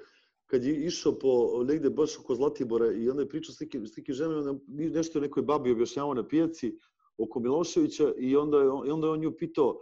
kad 0.45 0.63
je 0.63 0.75
išao 0.77 1.19
po 1.19 1.29
negde 1.63 1.89
baš 1.89 2.19
oko 2.19 2.35
Zlatibora 2.35 2.91
i 2.91 3.09
onda 3.09 3.21
je 3.21 3.29
pričao 3.29 3.53
s 3.53 3.59
nekim, 3.59 3.87
s 3.87 3.97
nekim 3.97 4.15
ženom, 4.15 4.37
onda 4.37 4.53
je 4.75 4.89
nešto 4.89 5.19
nekoj 5.19 5.43
babi 5.43 5.71
objašnjavao 5.71 6.13
na 6.13 6.27
pijaci 6.27 6.77
oko 7.17 7.39
Miloševića 7.39 8.13
i 8.17 8.35
onda 8.35 8.57
je, 8.57 8.69
on- 8.69 8.87
i 8.87 8.91
onda 8.91 9.07
je 9.07 9.11
on 9.11 9.19
nju 9.19 9.31
pitao, 9.31 9.79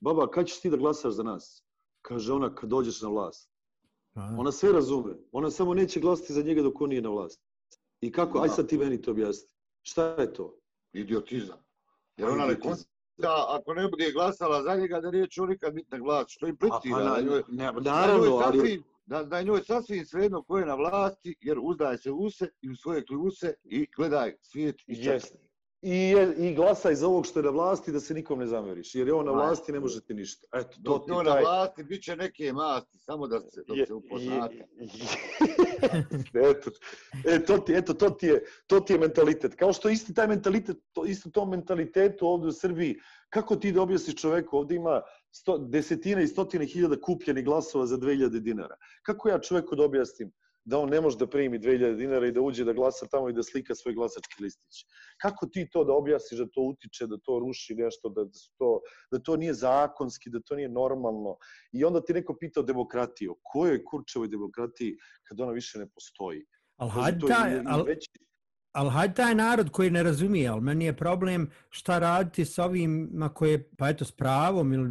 baba, 0.00 0.30
kad 0.30 0.46
ćeš 0.46 0.60
ti 0.60 0.70
da 0.70 0.76
glasaš 0.76 1.12
za 1.12 1.22
nas? 1.22 1.64
Kaže 2.02 2.32
ona, 2.32 2.54
kad 2.54 2.70
dođeš 2.70 3.02
na 3.02 3.08
vlast. 3.08 3.50
A, 4.14 4.36
Ona 4.38 4.52
sve 4.52 4.72
razume, 4.72 5.14
ona 5.32 5.50
samo 5.50 5.74
neće 5.74 6.00
glasati 6.00 6.32
za 6.32 6.42
njega 6.42 6.62
dok 6.62 6.80
on 6.80 6.88
nije 6.88 7.02
na 7.02 7.08
vlasti. 7.08 7.44
I 8.00 8.12
kako, 8.12 8.38
aj 8.38 8.48
sad 8.48 8.68
ti 8.68 8.78
meni 8.78 9.02
to 9.02 9.10
objasni. 9.10 9.48
Šta 9.82 10.06
je 10.06 10.32
to? 10.32 10.58
Idiotizam. 10.92 11.63
Jer 12.16 12.28
ona 12.28 12.46
ne 12.46 12.60
konsta, 12.60 12.88
ako 13.48 13.74
ne 13.74 13.88
bude 13.88 14.12
glasala 14.12 14.62
za 14.62 14.74
njega, 14.74 15.00
da 15.00 15.10
neće 15.10 15.42
on 15.42 15.48
nikad 15.48 15.74
biti 15.74 15.88
na 15.90 15.98
glas. 15.98 16.26
Što 16.28 16.46
im 16.46 16.54
A, 16.54 16.58
pliti, 16.58 16.90
pa, 16.90 17.04
na, 17.04 17.20
njoj, 17.20 17.42
ne, 17.48 17.72
njoj 17.72 17.82
naravno, 17.82 18.36
ali... 18.36 18.82
da, 19.06 19.24
da 19.24 19.38
je 19.38 19.44
njoj 19.44 19.62
sasvim 19.64 20.06
svejedno 20.06 20.42
ko 20.42 20.58
je 20.58 20.66
na 20.66 20.74
vlasti, 20.74 21.36
jer 21.40 21.58
uzdaje 21.62 21.98
se 21.98 22.10
u 22.10 22.30
se 22.30 22.48
i 22.60 22.70
u 22.70 22.76
svoje 22.76 23.04
kljuse 23.06 23.54
i 23.64 23.86
gledaj 23.96 24.36
svijet 24.42 24.76
i 24.86 24.94
Jeste. 24.96 25.38
I, 25.86 25.96
je, 25.96 26.34
I 26.38 26.54
glasaj 26.54 26.94
za 26.94 27.06
ovog 27.06 27.26
što 27.26 27.38
je 27.38 27.42
na 27.42 27.50
vlasti 27.50 27.92
da 27.92 28.00
se 28.00 28.14
nikom 28.14 28.38
ne 28.38 28.46
zameriš. 28.46 28.94
Jer 28.94 29.06
je 29.06 29.14
on 29.14 29.26
na 29.26 29.32
vlasti 29.32 29.72
ne 29.72 29.80
može 29.80 30.00
ti 30.00 30.14
ništa. 30.14 30.46
Eto, 30.52 30.68
to 30.68 30.90
Dok 30.92 31.04
ti 31.04 31.10
na 31.10 31.40
vlasti, 31.40 31.84
bit 31.84 32.02
će 32.02 32.16
neke 32.16 32.52
masti, 32.52 32.98
samo 32.98 33.26
da 33.26 33.40
se, 33.40 33.64
dok 33.68 33.76
je- 33.76 33.86
se 33.86 33.94
upoznate. 33.94 34.54
je- 34.54 34.66
eto, 36.50 36.70
e, 37.24 37.44
to 37.44 37.58
ti, 37.58 37.72
eto, 37.74 37.94
to 37.94 38.10
ti, 38.10 38.26
je, 38.26 38.44
to 38.66 38.80
ti 38.80 38.92
je 38.92 38.98
mentalitet. 38.98 39.54
Kao 39.54 39.72
što 39.72 39.88
isti 39.88 40.14
taj 40.14 40.26
mentalitet, 40.28 40.76
to, 40.92 41.04
isto 41.04 41.30
tom 41.30 41.50
mentalitetu 41.50 42.26
ovdje 42.26 42.48
u 42.48 42.52
Srbiji, 42.52 42.96
kako 43.28 43.56
ti 43.56 43.72
da 43.72 43.82
objasniš 43.82 44.16
čoveku, 44.16 44.56
ovdje 44.56 44.76
ima 44.76 45.02
sto, 45.30 45.58
desetine 45.58 46.24
i 46.24 46.28
stotine 46.28 46.66
hiljada 46.66 47.00
kupljenih 47.00 47.44
glasova 47.44 47.86
za 47.86 47.96
2000 47.98 48.40
dinara. 48.40 48.76
Kako 49.02 49.28
ja 49.28 49.38
čoveku 49.40 49.76
da 49.76 49.84
objasnim 49.84 50.32
da 50.64 50.78
on 50.78 50.88
ne 50.88 51.00
može 51.00 51.18
da 51.18 51.26
primi 51.26 51.58
2000 51.58 51.96
dinara 51.96 52.26
i 52.26 52.32
da 52.32 52.40
uđe 52.40 52.64
da 52.64 52.72
glasa 52.72 53.06
tamo 53.06 53.28
i 53.28 53.32
da 53.32 53.42
slika 53.42 53.74
svoj 53.74 53.94
glasački 53.94 54.42
listić. 54.42 54.84
Kako 55.22 55.46
ti 55.46 55.68
to 55.72 55.84
da 55.84 55.92
objasniš 55.92 56.40
da 56.40 56.46
to 56.46 56.60
utiče, 56.60 57.06
da 57.06 57.18
to 57.24 57.38
ruši 57.38 57.74
nešto, 57.74 58.08
da, 58.08 58.24
da, 58.24 58.30
to, 58.58 58.80
da 59.12 59.18
to 59.18 59.36
nije 59.36 59.54
zakonski, 59.54 60.30
da 60.30 60.40
to 60.40 60.56
nije 60.56 60.68
normalno. 60.68 61.36
I 61.72 61.84
onda 61.84 62.00
ti 62.00 62.12
neko 62.12 62.36
pita 62.40 62.60
o 62.60 62.62
demokratiji. 62.62 63.28
O 63.28 63.36
kojoj 63.42 63.84
kurčevoj 63.84 64.28
demokratiji 64.28 64.96
kad 65.28 65.40
ona 65.40 65.52
više 65.52 65.78
ne 65.78 65.88
postoji? 65.94 66.44
ali 66.76 66.90
hajde 66.90 67.26
al, 67.66 67.84
već- 67.84 68.08
ali 68.74 68.90
hajde 68.90 69.14
taj 69.14 69.34
narod 69.34 69.70
koji 69.70 69.90
ne 69.90 70.02
razumije, 70.02 70.48
ali 70.48 70.60
meni 70.60 70.84
je 70.84 70.96
problem 70.96 71.50
šta 71.70 71.98
raditi 71.98 72.44
sa 72.44 72.64
ovima 72.64 73.28
koje, 73.28 73.68
pa 73.78 73.88
eto, 73.88 74.04
s 74.04 74.12
pravom 74.12 74.72
ili 74.72 74.90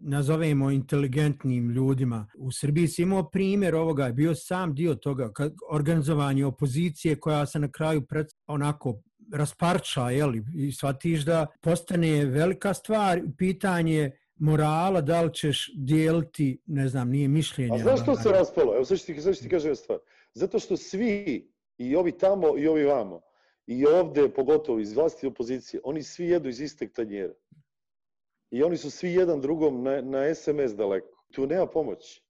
nazovemo 0.00 0.70
inteligentnim 0.70 1.70
ljudima. 1.70 2.26
U 2.38 2.52
Srbiji 2.52 2.88
si 2.88 3.02
imao 3.02 3.30
primjer 3.30 3.74
ovoga, 3.74 4.12
bio 4.12 4.34
sam 4.34 4.74
dio 4.74 4.94
toga, 4.94 5.32
kad 5.32 5.54
organizovanje 5.70 6.44
opozicije 6.44 7.16
koja 7.16 7.46
se 7.46 7.58
na 7.58 7.70
kraju 7.70 8.06
pred, 8.06 8.26
onako 8.46 9.02
rasparča, 9.32 10.10
jeli, 10.10 10.44
i 10.56 10.72
shvatiš 10.72 11.24
da 11.24 11.46
postane 11.60 12.24
velika 12.24 12.74
stvar, 12.74 13.20
pitanje 13.38 14.10
morala, 14.36 15.00
da 15.00 15.22
li 15.22 15.34
ćeš 15.34 15.70
dijeliti, 15.76 16.60
ne 16.66 16.88
znam, 16.88 17.10
nije 17.10 17.28
mišljenje. 17.28 17.74
A 17.74 17.78
znaš 17.78 18.02
što 18.02 18.10
ali- 18.10 18.22
se 18.22 18.28
raspalo? 18.28 18.74
Evo 18.74 18.84
sad 18.84 18.98
ću 18.98 19.06
ti, 19.06 19.20
sad 19.20 19.36
ću 19.36 19.42
ti 19.42 19.48
kažem 19.48 19.76
stvar. 19.76 19.98
Zato 20.34 20.58
što 20.58 20.76
svi, 20.76 21.48
i 21.78 21.96
ovi 21.96 22.12
tamo 22.12 22.58
i 22.58 22.68
ovi 22.68 22.84
vamo, 22.84 23.20
i 23.66 23.86
ovde 23.86 24.28
pogotovo 24.28 24.78
iz 24.78 24.92
vlasti 24.92 25.26
i 25.26 25.28
opozicije, 25.28 25.80
oni 25.84 26.02
svi 26.02 26.26
jedu 26.28 26.48
iz 26.48 26.60
isteg 26.60 26.92
tanjera. 26.92 27.34
I 28.50 28.62
oni 28.62 28.76
su 28.76 28.90
svi 28.90 29.12
jedan 29.12 29.40
drugom 29.40 29.82
na, 29.82 30.00
na 30.00 30.34
SMS 30.34 30.74
daleko. 30.74 31.24
Tu 31.32 31.46
nema 31.46 31.66
pomoći. 31.66 32.22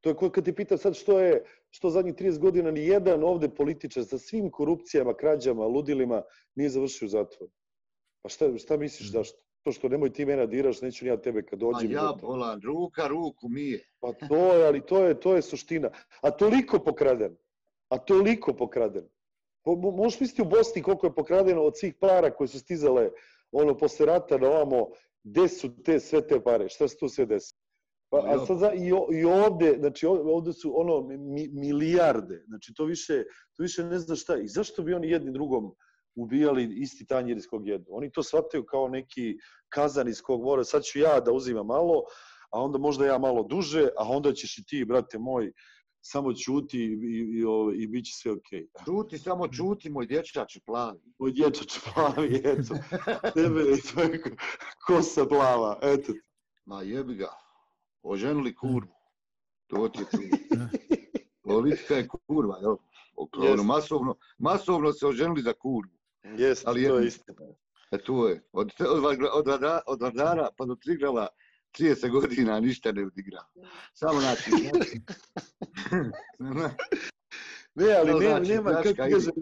To 0.00 0.10
je 0.10 0.30
kad 0.30 0.44
ti 0.44 0.52
pitam 0.52 0.78
sad 0.78 0.94
što 0.96 1.20
je, 1.20 1.44
što 1.70 1.90
zadnjih 1.90 2.14
30 2.14 2.38
godina 2.38 2.70
ni 2.70 2.86
jedan 2.86 3.24
ovde 3.24 3.48
političar 3.48 4.04
sa 4.04 4.18
svim 4.18 4.50
korupcijama, 4.50 5.14
krađama, 5.14 5.66
ludilima 5.66 6.22
nije 6.54 6.70
završio 6.70 7.06
u 7.06 7.08
zatvoru. 7.08 7.52
Pa 8.22 8.28
šta, 8.28 8.58
šta 8.58 8.76
misliš 8.76 9.12
zašto? 9.12 9.38
To 9.62 9.72
što 9.72 9.88
nemoj 9.88 10.12
ti 10.12 10.24
mene 10.24 10.46
diraš, 10.46 10.80
neću 10.80 11.04
ni 11.04 11.08
ja 11.08 11.16
tebe 11.16 11.42
kad 11.42 11.58
dođem. 11.58 11.90
i 11.90 11.94
ja 11.94 12.12
bolan, 12.20 12.60
ruka 12.64 13.06
ruku 13.06 13.48
mije. 13.48 13.84
Pa 14.00 14.12
to 14.12 14.54
je, 14.54 14.66
ali 14.66 14.86
to 14.86 15.04
je, 15.04 15.20
to 15.20 15.34
je 15.34 15.42
suština. 15.42 15.90
A 16.20 16.30
toliko 16.30 16.78
pokraden. 16.78 17.36
A 17.92 17.98
toliko 17.98 18.54
pokraden. 18.56 19.08
Po, 19.64 19.70
mo- 19.76 19.96
možeš 19.96 20.20
misliti 20.20 20.42
u 20.42 20.44
Bosni 20.44 20.82
koliko 20.82 21.06
je 21.06 21.14
pokradeno 21.14 21.62
od 21.62 21.78
svih 21.78 21.94
para 22.00 22.30
koje 22.34 22.48
su 22.48 22.58
stizale 22.58 23.10
ono 23.52 23.76
posle 23.78 24.06
rata 24.06 24.38
na 24.38 24.48
ovamo, 24.48 24.86
gde 25.24 25.48
su 25.48 25.82
te 25.82 26.00
sve 26.00 26.26
te 26.26 26.40
pare, 26.40 26.68
šta 26.68 26.88
se 26.88 26.96
tu 26.98 27.08
sve 27.08 27.26
desi? 27.26 27.54
Pa, 28.10 28.18
a 28.24 28.32
Ja. 28.32 28.46
sad 28.46 28.58
za, 28.58 28.72
i, 28.72 28.88
i 29.20 29.24
ovde, 29.24 29.76
znači 29.78 30.06
ovde 30.06 30.52
su 30.52 30.72
ono 30.80 31.00
mi, 31.08 31.48
milijarde, 31.48 32.44
znači 32.48 32.72
to 32.76 32.84
više, 32.84 33.24
to 33.56 33.62
više 33.62 33.84
ne 33.84 33.98
zna 33.98 34.16
šta. 34.16 34.36
I 34.36 34.48
zašto 34.48 34.82
bi 34.82 34.94
oni 34.94 35.10
jedni 35.10 35.32
drugom 35.32 35.74
ubijali 36.16 36.68
isti 36.80 37.06
tanjir 37.06 37.36
iz 37.36 37.46
kog 37.46 37.66
jedu? 37.68 37.84
Oni 37.90 38.10
to 38.12 38.22
shvataju 38.22 38.64
kao 38.64 38.88
neki 38.88 39.36
kazan 39.68 40.08
iz 40.08 40.22
kog 40.22 40.42
mora, 40.42 40.64
sad 40.64 40.82
ću 40.82 40.98
ja 40.98 41.20
da 41.20 41.32
uzimam 41.32 41.66
malo, 41.66 42.02
a 42.50 42.60
onda 42.60 42.78
možda 42.78 43.06
ja 43.06 43.18
malo 43.18 43.42
duže, 43.42 43.88
a 43.96 44.08
onda 44.08 44.32
ćeš 44.32 44.58
i 44.58 44.64
ti, 44.64 44.84
brate 44.84 45.18
moj, 45.18 45.52
samo 46.04 46.32
čuti 46.34 46.78
i, 46.78 46.82
i, 46.84 47.18
i, 47.40 47.82
i 47.82 47.86
bit 47.86 48.04
će 48.06 48.12
sve 48.12 48.32
okej. 48.32 48.66
Okay. 48.66 48.84
Čuti, 48.84 49.18
samo 49.18 49.48
čuti, 49.48 49.90
moj 49.90 50.06
dječač 50.06 50.58
plavi. 50.66 51.00
Moj 51.18 51.32
dječač 51.32 51.78
plavi, 51.94 52.42
eto. 52.44 52.74
Tebe 53.34 53.62
tvoja 53.92 54.08
ko- 54.22 54.36
kosa 54.86 55.26
plava, 55.26 55.78
eto. 55.82 56.12
Ma 56.64 56.82
jebi 56.82 57.14
ga. 57.14 57.28
Oženili 58.02 58.54
kurvu. 58.54 58.92
To 59.66 59.88
ti 59.88 59.98
je 60.00 60.06
čudo. 60.10 60.64
Politika 61.42 61.94
je 61.94 62.08
kurva, 62.08 62.58
jel? 62.60 62.76
Ono, 63.16 63.44
Jest. 63.44 63.64
masovno, 63.64 64.14
masovno 64.38 64.92
se 64.92 65.06
oženili 65.06 65.42
za 65.42 65.52
kurvu. 65.52 65.92
Ali 66.64 66.86
to 66.86 66.98
je 66.98 67.06
istina. 67.06 67.36
E 67.90 67.98
to 67.98 68.28
je. 68.28 68.42
Od, 68.52 68.72
od, 68.80 69.02
Vagla- 69.02 69.30
od, 69.34 69.46
Vada- 69.46 69.80
od 69.86 70.00
Vardara 70.02 70.48
pa 70.56 70.64
do 70.64 70.74
Triglava 70.74 71.28
30 71.78 72.10
godina 72.10 72.60
ništa 72.60 72.92
ne 72.92 73.06
odigra. 73.06 73.44
Samo 73.94 74.20
znači... 74.20 74.50
Ne, 77.74 77.96
ali 77.96 78.10
nema, 78.10 78.20
znači, 78.20 78.50
nema 78.50 78.70
kako 78.70 78.94
kažem, 78.96 79.32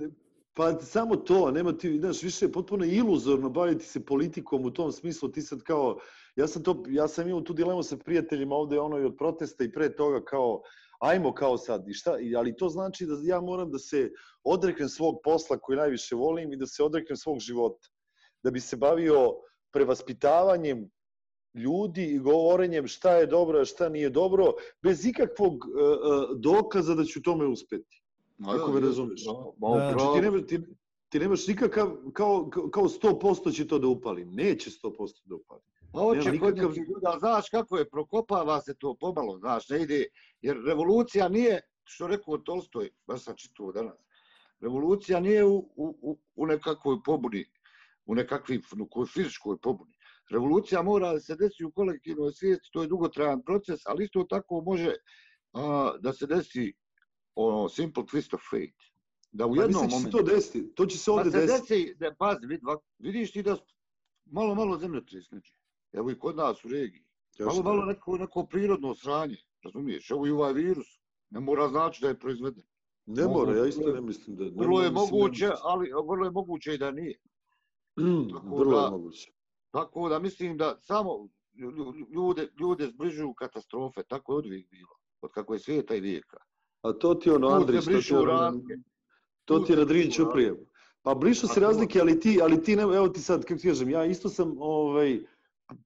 pa 0.55 0.81
samo 0.81 1.17
to, 1.17 1.51
nema 1.51 1.73
ti, 1.73 1.99
znaš, 1.99 2.23
više 2.23 2.45
je 2.45 2.53
potpuno 2.53 2.85
iluzorno 2.85 3.51
baviti 3.51 3.85
se 3.85 4.05
politikom 4.05 4.65
u 4.65 4.71
tom 4.71 4.93
smislu, 4.93 5.29
ti 5.29 5.43
sad 5.43 5.63
kao, 5.63 5.99
ja 6.37 6.47
sam 6.47 6.63
to, 6.63 6.83
ja 6.89 7.09
sam 7.09 7.29
imao 7.29 7.41
tu 7.41 7.53
dilemu 7.53 7.83
sa 7.83 7.97
prijateljima 7.97 8.55
ovde, 8.55 8.81
ono 8.81 8.99
i 8.99 9.05
od 9.05 9.17
protesta 9.17 9.65
i 9.65 9.73
pre 9.73 9.97
toga 9.97 10.25
kao, 10.25 10.63
ajmo 11.01 11.35
kao 11.35 11.59
sad, 11.59 11.89
i 11.89 11.95
šta, 11.95 12.17
ali 12.37 12.57
to 12.57 12.69
znači 12.69 13.07
da 13.07 13.19
ja 13.23 13.41
moram 13.41 13.71
da 13.71 13.79
se 13.79 14.11
odreknem 14.45 14.89
svog 14.89 15.21
posla 15.25 15.59
koji 15.59 15.79
najviše 15.79 16.15
volim 16.15 16.53
i 16.53 16.57
da 16.57 16.67
se 16.67 16.83
odreknem 16.83 17.17
svog 17.17 17.39
života, 17.39 17.89
da 18.43 18.51
bi 18.51 18.61
se 18.61 18.77
bavio 18.77 19.33
prevaspitavanjem 19.73 20.91
ljudi 21.55 22.05
i 22.05 22.19
govorenjem 22.19 22.87
šta 22.89 23.17
je 23.17 23.27
dobro, 23.27 23.61
a 23.61 23.65
šta 23.65 23.89
nije 23.89 24.11
dobro, 24.11 24.53
bez 24.83 25.07
ikakvog 25.07 25.53
uh, 25.55 26.39
dokaza 26.41 26.95
da 26.95 27.05
ću 27.05 27.19
u 27.19 27.23
tome 27.23 27.47
uspeti. 27.47 28.03
Kako 28.59 28.73
me 28.73 28.81
razumeš? 28.81 29.25
Da. 29.25 29.33
Znači, 29.93 30.05
ti, 30.15 30.23
nemaš, 30.23 30.47
ti, 30.47 30.59
ti 31.09 31.19
nemaš 31.19 31.47
nikakav, 31.47 31.97
kao, 32.13 32.51
kao 32.73 32.85
100% 32.85 33.55
će 33.55 33.67
to 33.69 33.79
da 33.79 33.87
upali. 33.89 34.25
Neće 34.25 34.71
100% 34.71 35.23
da 35.25 35.35
upali. 35.35 35.61
Pa 35.93 36.01
hoće 36.01 36.19
Nema 36.19 36.41
kod 36.41 36.55
nikakav- 36.55 36.69
nekih 36.69 36.89
ljudi, 36.89 37.07
ali 37.07 37.19
znaš 37.19 37.49
kako 37.49 37.79
je, 37.79 37.91
prokopava 37.91 38.61
se 38.61 38.75
to 38.75 38.95
pomalo, 39.01 39.39
znaš, 39.39 39.69
ne 39.69 39.83
ide, 39.83 40.05
jer 40.43 40.57
revolucija 40.67 41.29
nije, 41.29 41.61
što 41.85 42.07
rekao 42.07 42.39
Tolstoj, 42.39 42.91
baš 43.07 43.25
sam 43.25 43.37
čitao 43.37 43.73
danas, 43.73 43.95
revolucija 44.61 45.21
nije 45.21 45.45
u, 45.45 45.57
u, 45.57 45.97
u, 46.03 46.19
u 46.37 46.47
nekakvoj 46.47 46.97
pobuni, 47.05 47.45
u 48.07 48.15
nekakvoj 48.15 48.61
u 48.97 49.07
fizičkoj 49.07 49.57
pobuni. 49.59 49.93
Revolucija 50.31 50.83
mora 50.83 51.13
da 51.13 51.21
se 51.21 51.37
desi 51.37 51.65
u 51.65 51.71
kolektivnoj 51.73 52.33
svijesti, 52.33 52.69
to 52.73 52.83
je 52.83 52.89
dugotrajan 52.89 53.43
proces, 53.43 53.81
ali 53.87 54.05
isto 54.05 54.25
tako 54.25 54.63
može 54.63 54.95
a, 55.53 55.93
da 56.01 56.13
se 56.13 56.27
desi 56.27 56.73
ono, 57.35 57.69
simple 57.69 58.03
twist 58.03 58.35
of 58.35 58.41
fate. 58.51 58.91
Da 59.33 59.47
u 59.47 59.55
Pa 59.55 59.63
jednom 59.63 59.91
se 59.91 59.97
momentu... 59.97 60.17
to 60.17 60.23
desiti. 60.25 60.75
To 60.75 60.87
će 60.87 60.99
se 60.99 61.05
Pa 61.07 61.13
ovde 61.13 61.31
se 61.31 61.39
desiti. 61.39 61.75
desi, 61.75 61.95
da, 61.95 62.15
pazi, 62.15 62.47
vid, 62.47 62.61
vidiš 62.99 63.33
ti 63.33 63.43
da 63.43 63.57
malo, 64.27 64.55
malo 64.55 64.79
zemljotres 64.79 65.31
neđe. 65.31 65.53
Evo 65.93 66.11
i 66.11 66.19
kod 66.19 66.37
nas 66.37 66.65
u 66.65 66.69
regiji. 66.69 67.05
Malo, 67.39 67.63
malo 67.63 67.85
neko, 67.85 68.17
neko 68.19 68.47
prirodno 68.47 68.95
sranje, 68.95 69.37
razumiješ? 69.65 70.11
Evo 70.11 70.27
i 70.27 70.31
ovaj 70.31 70.53
virus. 70.53 70.87
Ne 71.31 71.41
mora 71.41 71.69
znači 71.69 72.03
da 72.03 72.09
je 72.09 72.19
proizveden. 72.19 72.65
Ne 73.07 73.25
mora, 73.25 73.57
ja 73.57 73.67
isto 73.67 73.93
ne 73.93 74.01
mislim 74.01 74.37
da... 74.37 74.45
ne 74.45 74.51
Vrlo 74.51 74.83
je 74.83 74.91
moguće, 74.91 75.51
ali 75.63 75.91
vrlo 76.09 76.25
je 76.25 76.31
moguće 76.31 76.75
i 76.75 76.79
da 76.79 76.91
nije. 76.91 77.19
tako 78.33 78.57
Vrlo 78.57 78.79
je 78.79 78.83
da- 78.83 78.91
moguće. 78.91 79.33
Tako 79.71 80.09
da 80.09 80.19
mislim 80.19 80.57
da 80.57 80.77
samo 80.81 81.11
lju- 81.55 81.71
lju- 81.71 82.07
ljude, 82.11 82.49
ljude 82.61 82.87
zbližuju 82.87 83.35
katastrofe. 83.35 84.03
Tako 84.03 84.33
je 84.33 84.39
od 84.39 84.47
uvijek 84.47 84.71
bilo. 84.71 84.95
Od 85.21 85.31
kako 85.31 85.55
je 85.55 85.59
svijeta 85.61 85.95
i 85.95 86.01
vijeka. 86.01 86.37
A 86.83 86.93
to 86.93 87.15
ti 87.15 87.31
ono, 87.31 87.49
Andrić, 87.49 87.85
to 87.85 87.91
ti 88.01 88.15
ono- 88.15 88.63
to 89.45 89.59
ti 89.59 89.73
je 89.73 89.77
se 89.77 89.81
na 89.81 89.85
Drin 89.85 90.03
brišu 90.03 90.25
Ćuprije. 90.25 90.67
Pa 91.03 91.15
brišu 91.15 91.47
se 91.49 91.61
razlike, 91.61 92.01
ali 92.01 92.21
ti, 92.21 92.39
ali 92.43 92.63
ti 92.63 92.77
ne, 92.77 92.83
evo 92.83 93.09
ti 93.09 93.21
sad, 93.21 93.45
kako 93.45 93.61
ti 93.61 93.69
kažem, 93.69 93.91
ja 93.91 94.05
isto 94.05 94.29
sam 94.29 94.55
ovaj, 94.59 95.21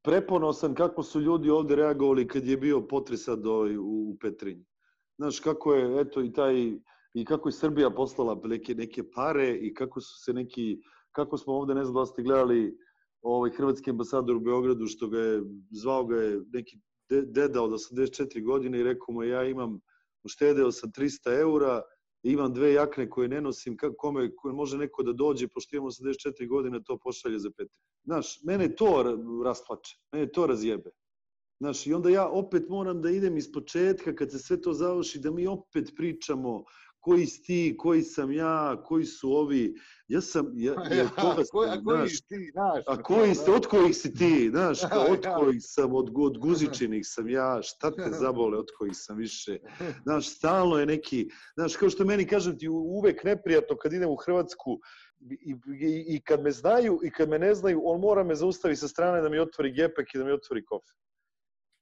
preponosan 0.02 0.74
kako 0.74 1.02
su 1.02 1.20
ljudi 1.20 1.50
ovde 1.50 1.76
reagovali 1.76 2.28
kad 2.28 2.46
je 2.46 2.56
bio 2.56 2.80
potres 2.80 3.24
sad 3.24 3.46
ovaj, 3.46 3.76
u, 3.76 4.16
Petrinji. 4.20 4.64
Znaš, 5.16 5.40
kako 5.40 5.74
je, 5.74 6.00
eto, 6.00 6.22
i 6.22 6.32
taj, 6.32 6.72
i 7.14 7.24
kako 7.24 7.48
je 7.48 7.52
Srbija 7.52 7.90
poslala 7.90 8.40
neke, 8.44 8.74
neke 8.74 9.10
pare 9.10 9.50
i 9.52 9.74
kako 9.74 10.00
su 10.00 10.24
se 10.24 10.32
neki, 10.32 10.78
kako 11.12 11.38
smo 11.38 11.52
ovde, 11.52 11.74
ne 11.74 11.84
znam 11.84 11.94
da 11.94 12.06
ste 12.06 12.22
gledali, 12.22 12.78
ovaj 13.24 13.50
hrvatski 13.50 13.90
ambasador 13.90 14.36
u 14.36 14.40
Beogradu, 14.40 14.86
što 14.86 15.08
ga 15.08 15.18
je, 15.18 15.42
zvao 15.70 16.04
ga 16.06 16.16
je 16.16 16.40
neki 16.52 16.78
deda 17.08 17.62
od 17.62 17.70
84 17.70 18.44
godine 18.44 18.80
i 18.80 18.82
rekao 18.82 19.14
mu 19.14 19.22
ja 19.22 19.44
imam, 19.44 19.80
uštedeo 20.24 20.72
sam 20.72 20.90
300 20.92 21.40
eura, 21.40 21.82
imam 22.22 22.54
dve 22.54 22.72
jakne 22.72 23.10
koje 23.10 23.28
ne 23.28 23.40
nosim, 23.40 23.76
kome, 23.76 23.94
kome, 23.98 24.36
koje 24.36 24.54
može 24.54 24.78
neko 24.78 25.02
da 25.02 25.12
dođe, 25.12 25.48
pošto 25.48 25.76
imam 25.76 25.88
84 25.88 26.48
godine, 26.48 26.80
to 26.84 26.98
pošalje 26.98 27.38
za 27.38 27.50
pet. 27.56 27.68
Znaš, 28.04 28.38
mene 28.44 28.74
to 28.76 29.02
rasplače, 29.44 29.96
mene 30.12 30.32
to 30.32 30.46
razjebe. 30.46 30.90
Znaš, 31.60 31.86
i 31.86 31.92
onda 31.94 32.10
ja 32.10 32.28
opet 32.28 32.68
moram 32.68 33.02
da 33.02 33.10
idem 33.10 33.36
iz 33.36 33.52
početka, 33.52 34.14
kad 34.14 34.30
se 34.30 34.38
sve 34.38 34.60
to 34.60 34.72
završi, 34.72 35.18
da 35.18 35.30
mi 35.30 35.46
opet 35.46 35.92
pričamo 35.96 36.64
koji 37.04 37.26
si 37.26 37.42
ti, 37.42 37.74
koji 37.78 38.02
sam 38.02 38.32
ja, 38.32 38.82
koji 38.84 39.04
su 39.04 39.32
ovi. 39.32 39.74
Ja 40.08 40.20
sam, 40.20 40.52
ja, 40.54 40.72
ja 40.98 41.08
koga 41.08 41.42
a 41.42 41.44
koji, 41.52 41.68
a 41.68 41.74
sam, 41.74 41.84
koji 41.84 41.98
znaš, 41.98 42.10
si 42.10 42.22
ti, 42.28 42.50
znaš? 42.52 42.84
a 42.86 43.02
koji 43.02 43.34
ste, 43.34 43.50
od 43.50 43.66
kojih 43.66 43.96
si 43.96 44.14
ti, 44.14 44.48
znaš, 44.50 44.78
od 45.12 45.24
Ja. 45.24 45.36
kojih 45.36 45.60
sam, 45.60 45.94
od, 45.94 46.10
od 46.16 46.38
guzičinih 46.38 47.02
sam 47.06 47.28
ja, 47.28 47.60
šta 47.62 47.90
te 47.90 48.10
zabole, 48.24 48.58
od 48.58 48.68
kojih 48.78 48.92
sam 48.96 49.16
više. 49.16 49.58
Znaš, 50.02 50.28
stalno 50.28 50.78
je 50.78 50.86
neki, 50.86 51.28
znaš, 51.54 51.76
kao 51.76 51.90
što 51.90 52.04
meni 52.04 52.26
kažem 52.26 52.58
ti, 52.58 52.68
uvek 52.68 53.24
neprijatno 53.24 53.76
kad 53.76 53.92
idem 53.92 54.10
u 54.10 54.16
Hrvatsku 54.16 54.80
i, 55.20 55.54
i, 55.80 56.16
i 56.16 56.20
kad 56.24 56.42
me 56.42 56.50
znaju 56.50 57.00
i 57.04 57.10
kad 57.10 57.28
me 57.28 57.38
ne 57.38 57.54
znaju, 57.54 57.80
on 57.84 58.00
mora 58.00 58.24
me 58.24 58.34
zaustavi 58.34 58.76
sa 58.76 58.88
strane 58.88 59.20
da 59.20 59.28
mi 59.28 59.38
otvori 59.38 59.72
gepek 59.72 60.14
i 60.14 60.18
da 60.18 60.24
mi 60.24 60.32
otvori 60.32 60.64
kofe. 60.64 60.92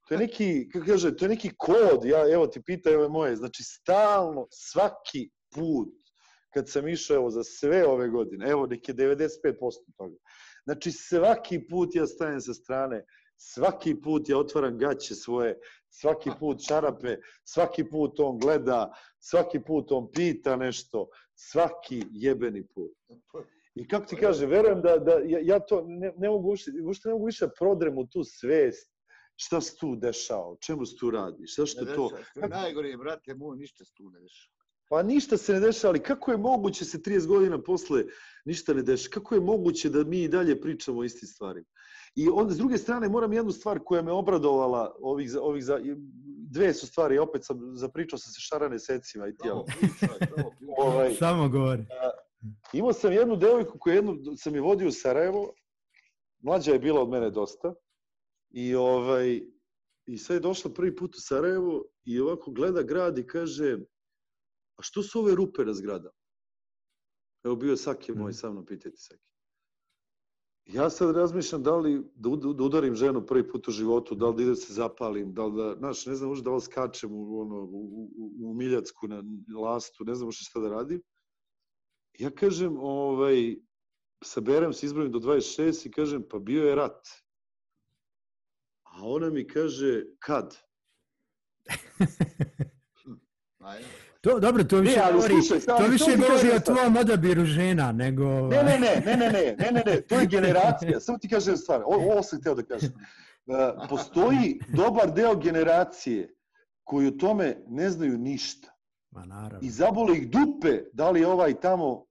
To 0.09 0.15
je 0.15 0.19
neki, 0.19 0.69
kako 0.73 0.87
kaže, 0.87 1.17
to 1.17 1.25
je 1.25 1.29
neki 1.29 1.51
kod, 1.59 2.05
ja, 2.05 2.33
evo 2.33 2.47
ti 2.47 2.63
pitaj 2.63 2.95
ove 2.95 3.09
moje, 3.09 3.37
znači 3.37 3.63
stalno, 3.63 4.47
svaki 4.51 5.31
put 5.55 6.03
kad 6.55 6.69
sam 6.69 6.89
išao 6.89 7.15
evo, 7.15 7.31
za 7.31 7.45
sve 7.45 7.87
ove 7.87 8.09
godine, 8.09 8.51
evo 8.51 8.67
neke 8.67 8.93
95% 8.93 9.23
toga, 9.97 10.17
znači 10.65 10.93
svaki 10.93 11.67
put 11.69 11.95
ja 11.95 12.07
stajem 12.07 12.41
sa 12.41 12.55
strane, 12.55 13.05
svaki 13.37 14.01
put 14.01 14.29
ja 14.29 14.39
otvaram 14.39 14.79
gaće 14.79 15.15
svoje, 15.15 15.59
svaki 15.89 16.31
put 16.41 16.67
čarape, 16.67 17.17
svaki 17.45 17.85
put 17.91 18.21
on 18.21 18.39
gleda, 18.39 18.93
svaki 19.19 19.61
put 19.61 19.93
on 19.93 20.11
pita 20.13 20.57
nešto, 20.57 21.09
svaki 21.35 22.05
jebeni 22.11 22.67
put. 22.67 22.93
I 23.75 23.89
kako 23.89 24.07
ti 24.07 24.17
kaže, 24.17 24.47
verujem 24.47 24.83
da, 24.83 24.99
da 24.99 25.13
ja, 25.13 25.39
ja 25.43 25.61
to 25.61 25.85
ne, 25.87 26.13
ne 26.17 26.29
mogu 26.29 26.53
ušte, 26.53 26.71
ušte 26.85 27.09
ne 27.09 27.13
mogu 27.13 27.27
više 27.27 27.49
prodrem 27.59 27.99
u 27.99 28.07
tu 28.07 28.25
svest, 28.25 28.92
šta 29.45 29.61
se 29.61 29.77
tu 29.77 29.97
dešava, 29.97 30.47
o 30.49 30.57
čemu 30.57 30.87
se 30.87 30.97
tu 30.97 31.11
radi, 31.11 31.47
šta 31.47 31.67
što 31.67 31.85
to... 31.85 32.11
Najgore, 32.49 32.97
brate 32.97 33.35
moj, 33.35 33.57
ništa 33.57 33.85
se 33.85 33.93
tu 33.95 34.11
ne 34.11 34.21
dešava. 34.21 34.53
Pa 34.91 35.03
ništa 35.03 35.37
se 35.37 35.53
ne 35.53 35.61
dešava, 35.61 35.91
ali 35.91 36.03
kako 36.03 36.31
je 36.31 36.37
moguće 36.37 36.85
se 36.85 36.99
30 36.99 37.27
godina 37.27 37.63
posle 37.63 38.05
ništa 38.45 38.75
ne 38.75 38.83
dešava? 38.83 39.13
Kako 39.13 39.35
je 39.35 39.41
moguće 39.41 39.91
da 39.91 40.05
mi 40.05 40.23
i 40.23 40.29
dalje 40.29 40.61
pričamo 40.61 41.01
o 41.01 41.05
istim 41.05 41.29
stvarima? 41.29 41.67
I 42.15 42.29
onda, 42.29 42.55
s 42.55 42.57
druge 42.57 42.79
strane, 42.79 43.09
moram 43.09 43.33
jednu 43.33 43.53
stvar 43.53 43.79
koja 43.85 44.03
me 44.03 44.13
obradovala, 44.13 44.95
ovih, 45.01 45.31
ovih 45.41 45.65
za, 45.65 45.81
dve 46.51 46.75
su 46.75 46.87
stvari, 46.87 47.19
opet 47.19 47.45
sam 47.45 47.59
zapričao 47.77 48.19
sam 48.19 48.33
se 48.33 48.41
šarane 48.41 48.79
secima 48.79 49.29
i 49.29 49.37
tijelo. 49.37 49.65
Ovaj, 50.79 51.15
Samo 51.15 51.49
govori. 51.49 51.85
Imao 52.73 52.93
sam 52.93 53.13
jednu 53.13 53.37
devojku 53.37 53.79
koju 53.79 53.95
jednu 53.95 54.17
sam 54.37 54.55
je 54.55 54.61
vodio 54.61 54.89
u 54.89 54.93
Sarajevo, 54.93 55.53
mlađa 56.43 56.73
je 56.73 56.79
bila 56.79 57.03
od 57.03 57.09
mene 57.09 57.31
dosta, 57.31 57.75
i, 58.53 58.75
ovaj, 58.75 59.43
i 60.07 60.19
sad 60.19 60.35
je 60.35 60.41
došla 60.41 60.71
prvi 60.75 60.97
put 60.97 61.15
u 61.17 61.21
Sarajevo 61.21 61.85
i 62.05 62.21
ovako 62.21 62.51
gleda 62.51 62.83
grad 62.83 63.19
i 63.19 63.27
kaže, 63.27 63.79
a 64.77 64.83
što 64.83 65.03
su 65.03 65.21
ove 65.21 65.35
rupe 65.35 65.65
na 65.65 65.75
zgradama? 65.75 66.15
Evo 67.45 67.57
bio 67.57 67.71
je 67.71 67.77
Saki 67.77 68.13
moj, 68.13 68.31
Mhm. 68.31 68.33
sa 68.33 68.51
mnom 68.51 68.67
pitajte 68.67 68.97
Saki. 68.99 69.23
Ja 70.67 70.91
sad 70.91 71.17
razmišljam 71.17 71.63
da 71.63 71.77
li 71.77 72.03
da 72.55 72.65
udarim 72.65 72.95
ženu 72.95 73.27
prvi 73.27 73.49
put 73.49 73.69
u 73.69 73.71
životu, 73.71 74.15
da 74.15 74.29
li 74.29 74.37
da 74.37 74.43
idem 74.43 74.57
se 74.57 74.73
zapalim, 74.73 75.35
da 75.35 75.47
li 75.47 75.57
da, 75.57 75.75
znaš, 75.79 76.07
ne 76.07 76.15
znam 76.15 76.29
možda 76.29 76.51
da 76.51 76.55
li 76.55 76.61
skačem 76.61 77.13
u, 77.13 77.41
ono, 77.41 77.63
u, 77.65 78.11
u, 78.17 78.51
u 78.51 78.55
Miljacku 78.55 79.09
na 79.09 79.23
lastu, 79.61 80.05
ne 80.05 80.15
znam 80.15 80.27
možda 80.27 80.43
šta 80.43 80.61
da 80.61 80.69
radim. 80.69 81.03
Ja 82.19 82.31
kažem, 82.31 82.77
ovaj, 82.79 83.57
saberem 84.25 84.73
se, 84.73 84.87
izbrojim 84.87 85.13
do 85.13 85.19
26 85.19 85.87
i 85.87 85.91
kažem, 85.91 86.23
pa 86.31 86.39
bio 86.39 86.65
je 86.69 86.75
rat. 86.75 87.09
A 88.93 89.07
ona 89.07 89.31
mi 89.31 89.47
kaže, 89.47 90.03
kad? 90.19 90.57
To, 94.21 94.41
dobro, 94.41 94.65
to 94.65 94.79
više 94.79 95.01
ali 95.03 95.13
govori, 95.13 95.35
slušaj, 95.35 95.61
to 95.61 95.87
više 95.91 96.05
to 96.05 96.11
govori 96.11 96.29
kažem 96.29 96.57
o 96.57 96.61
tvom 96.61 96.97
odabiru 96.97 97.45
žena, 97.45 97.93
nego... 97.93 98.25
Ne, 98.25 98.63
ne, 98.63 98.79
ne, 98.79 99.03
ne, 99.07 99.17
ne, 99.17 99.31
ne, 99.33 99.57
ne, 99.59 99.71
ne, 99.73 99.83
ne, 99.87 100.01
to 100.01 100.21
je 100.21 100.27
generacija. 100.27 101.01
Samo 101.01 101.19
ti 101.19 101.29
kažem 101.29 101.57
stvar, 101.57 101.83
ovo, 101.85 102.13
ovo 102.13 102.23
sam 102.23 102.41
hteo 102.41 102.55
da 102.55 102.63
kažem. 102.63 102.93
Postoji 103.89 104.61
dobar 104.69 105.13
deo 105.13 105.37
generacije 105.37 106.35
koji 106.85 107.07
o 107.07 107.11
tome 107.11 107.57
ne 107.69 107.91
znaju 107.91 108.19
ništa. 108.19 108.69
Ma 109.11 109.25
naravno. 109.25 109.59
I 109.63 109.71
zabole 109.71 110.17
ih 110.17 110.31
dupe 110.31 110.83
da 110.93 111.11
li 111.11 111.21
je 111.21 111.27
ovaj 111.27 111.61
tamo 111.61 112.07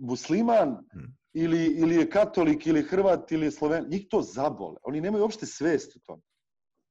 musliman 0.00 0.68
Hmm. 0.92 1.21
Ili, 1.34 1.66
ili 1.66 1.94
je 1.94 2.10
katolik 2.10 2.66
ili 2.66 2.82
hrvat 2.82 3.32
ili 3.32 3.46
je 3.46 3.50
sloven. 3.50 3.86
Njih 3.88 4.06
to 4.10 4.22
zabole. 4.22 4.76
Oni 4.82 5.00
nemaju 5.00 5.22
uopšte 5.22 5.46
svest 5.46 5.96
o 5.96 6.00
tome. 6.06 6.22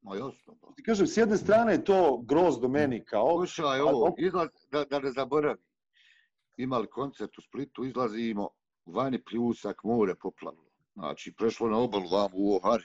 Ma 0.01 0.15
jasno. 0.15 0.57
pa. 0.61 0.73
Ti 0.75 0.83
kažem, 0.83 1.07
s 1.07 1.17
jedne 1.17 1.37
strane 1.37 1.71
je 1.73 1.83
to 1.83 2.17
grozdo 2.27 2.67
meni 2.67 3.05
kao... 3.05 3.37
Slušaj 3.37 3.79
A, 3.79 3.83
ovo, 3.85 4.07
op- 4.09 4.19
izlaz, 4.19 4.47
da, 4.71 4.83
da 4.85 4.99
ne 4.99 5.11
zaboravim. 5.11 5.63
Imali 6.57 6.87
koncert 6.89 7.37
u 7.37 7.41
Splitu, 7.41 7.85
izlazimo, 7.85 8.49
vani 8.85 9.23
pljusak, 9.23 9.83
more 9.83 10.15
poplavilo. 10.15 10.71
Znači, 10.93 11.33
prešlo 11.37 11.69
na 11.69 11.77
obalu, 11.77 12.09
vam 12.09 12.31
u 12.33 12.55
Ohari. 12.55 12.83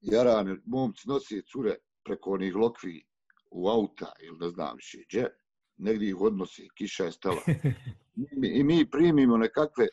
Jarane, 0.00 0.56
momci 0.64 1.08
nosi 1.08 1.42
cure 1.52 1.76
preko 2.04 2.30
onih 2.30 2.54
lokvi 2.56 3.04
u 3.50 3.68
auta, 3.68 4.12
ili 4.22 4.38
ne 4.38 4.48
znam 4.48 4.76
više 4.76 4.98
gdje. 5.08 5.28
Negdje 5.76 6.08
ih 6.08 6.20
odnosi, 6.20 6.68
kiša 6.74 7.04
je 7.04 7.12
stala. 7.12 7.40
Mi- 8.36 8.48
I 8.58 8.64
mi 8.64 8.90
primimo 8.90 9.36
nekakve 9.36 9.88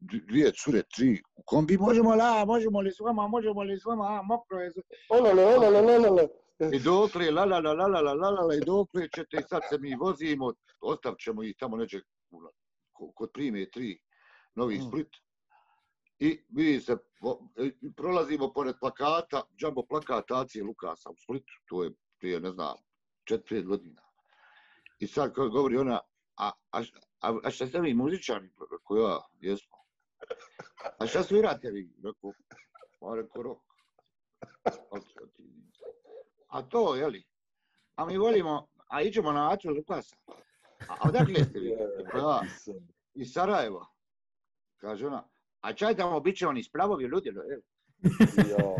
dvije 0.00 0.52
cure, 0.52 0.82
tri 0.82 1.22
u 1.36 1.42
kombi. 1.42 1.76
Možemo 1.78 2.14
la, 2.14 2.44
možemo 2.44 2.80
li 2.80 2.92
s 2.92 3.00
vama, 3.00 3.28
možemo 3.28 3.62
li 3.62 3.80
s 3.80 3.84
vama, 3.84 4.04
a, 4.04 4.22
mokro 4.22 4.58
je. 4.58 4.72
Olale, 5.08 5.44
olale, 5.44 5.78
olale. 5.78 6.28
I 6.72 6.78
dokle, 6.78 7.30
la 7.30 7.44
la 7.44 7.58
la 7.58 7.72
la 7.72 7.86
la 7.86 8.00
la 8.00 8.12
la 8.12 8.30
la 8.30 8.42
la, 8.42 8.54
i 8.54 8.60
dokle 8.60 9.08
ćete, 9.14 9.36
i 9.36 9.48
sad 9.48 9.62
se 9.70 9.78
mi 9.78 9.94
vozimo, 9.94 10.52
ostavit 10.80 11.18
ćemo 11.18 11.42
ih 11.42 11.56
tamo 11.58 11.76
neđe 11.76 12.00
kod 13.14 13.30
prime 13.32 13.70
tri 13.70 13.98
Novi 14.54 14.78
Mm. 14.78 14.88
Split. 14.88 15.08
I 16.18 16.38
mi 16.48 16.80
se 16.80 16.96
i 17.82 17.92
prolazimo 17.96 18.52
pored 18.52 18.74
plakata, 18.80 19.42
džambo 19.56 19.82
plakat 19.82 20.30
Acije 20.30 20.64
Lukasa 20.64 21.10
u 21.10 21.16
Splitu, 21.16 21.52
to 21.68 21.84
je 21.84 21.90
prije, 22.18 22.40
ne 22.40 22.50
znam, 22.50 22.76
četiri 23.24 23.62
godina. 23.62 24.02
I 24.98 25.06
sad 25.06 25.34
kao 25.34 25.48
govori 25.48 25.76
ona, 25.76 26.00
a, 26.36 26.50
a, 26.72 26.82
a, 27.20 27.38
a 27.44 27.50
šta 27.50 27.66
ste 27.66 27.80
vi 27.80 27.94
muzičani? 27.94 28.50
Rekao 28.72 28.96
ja, 28.96 29.18
jesmo. 29.40 29.69
A 30.98 31.06
šta 31.06 31.22
svirate 31.22 31.70
vi? 31.70 31.92
Rekao, 32.04 32.32
pa 33.00 33.14
rekao 33.14 33.42
rock. 33.42 33.62
A, 36.48 36.62
to, 36.62 36.94
jeli? 36.94 37.24
A 37.94 38.06
mi 38.06 38.18
volimo, 38.18 38.68
a 38.88 39.02
iđemo 39.02 39.32
na 39.32 39.52
Acu 39.52 39.70
Lukasa. 39.70 40.16
A 40.88 40.94
a 40.98 41.08
odakle 41.08 41.44
ste 41.44 41.58
vi? 41.58 41.76
Rekao 41.98 42.30
ja, 42.30 42.40
iz 43.14 43.32
Sarajeva. 43.32 43.86
Kaže 44.76 45.06
ona, 45.06 45.28
a 45.60 45.72
čaj 45.72 45.96
tamo 45.96 46.20
bit 46.20 46.36
će 46.36 46.46
oni 46.46 46.62
splavovi 46.62 47.04
ljudi. 47.04 47.32
Jo, 48.50 48.76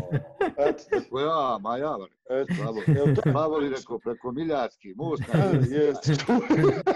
eto, 0.69 0.83
Rekao 0.91 1.19
ja, 1.19 1.57
ma 1.61 1.77
ja, 1.77 1.97
eto, 2.29 2.53
splavovi. 2.53 2.83
evo 2.87 3.15
to. 3.15 3.21
Splavovi, 3.29 3.69
rekao, 3.69 3.99
preko 3.99 4.31
Miljacki, 4.31 4.93
most. 4.95 5.23
Jeste. 5.69 6.25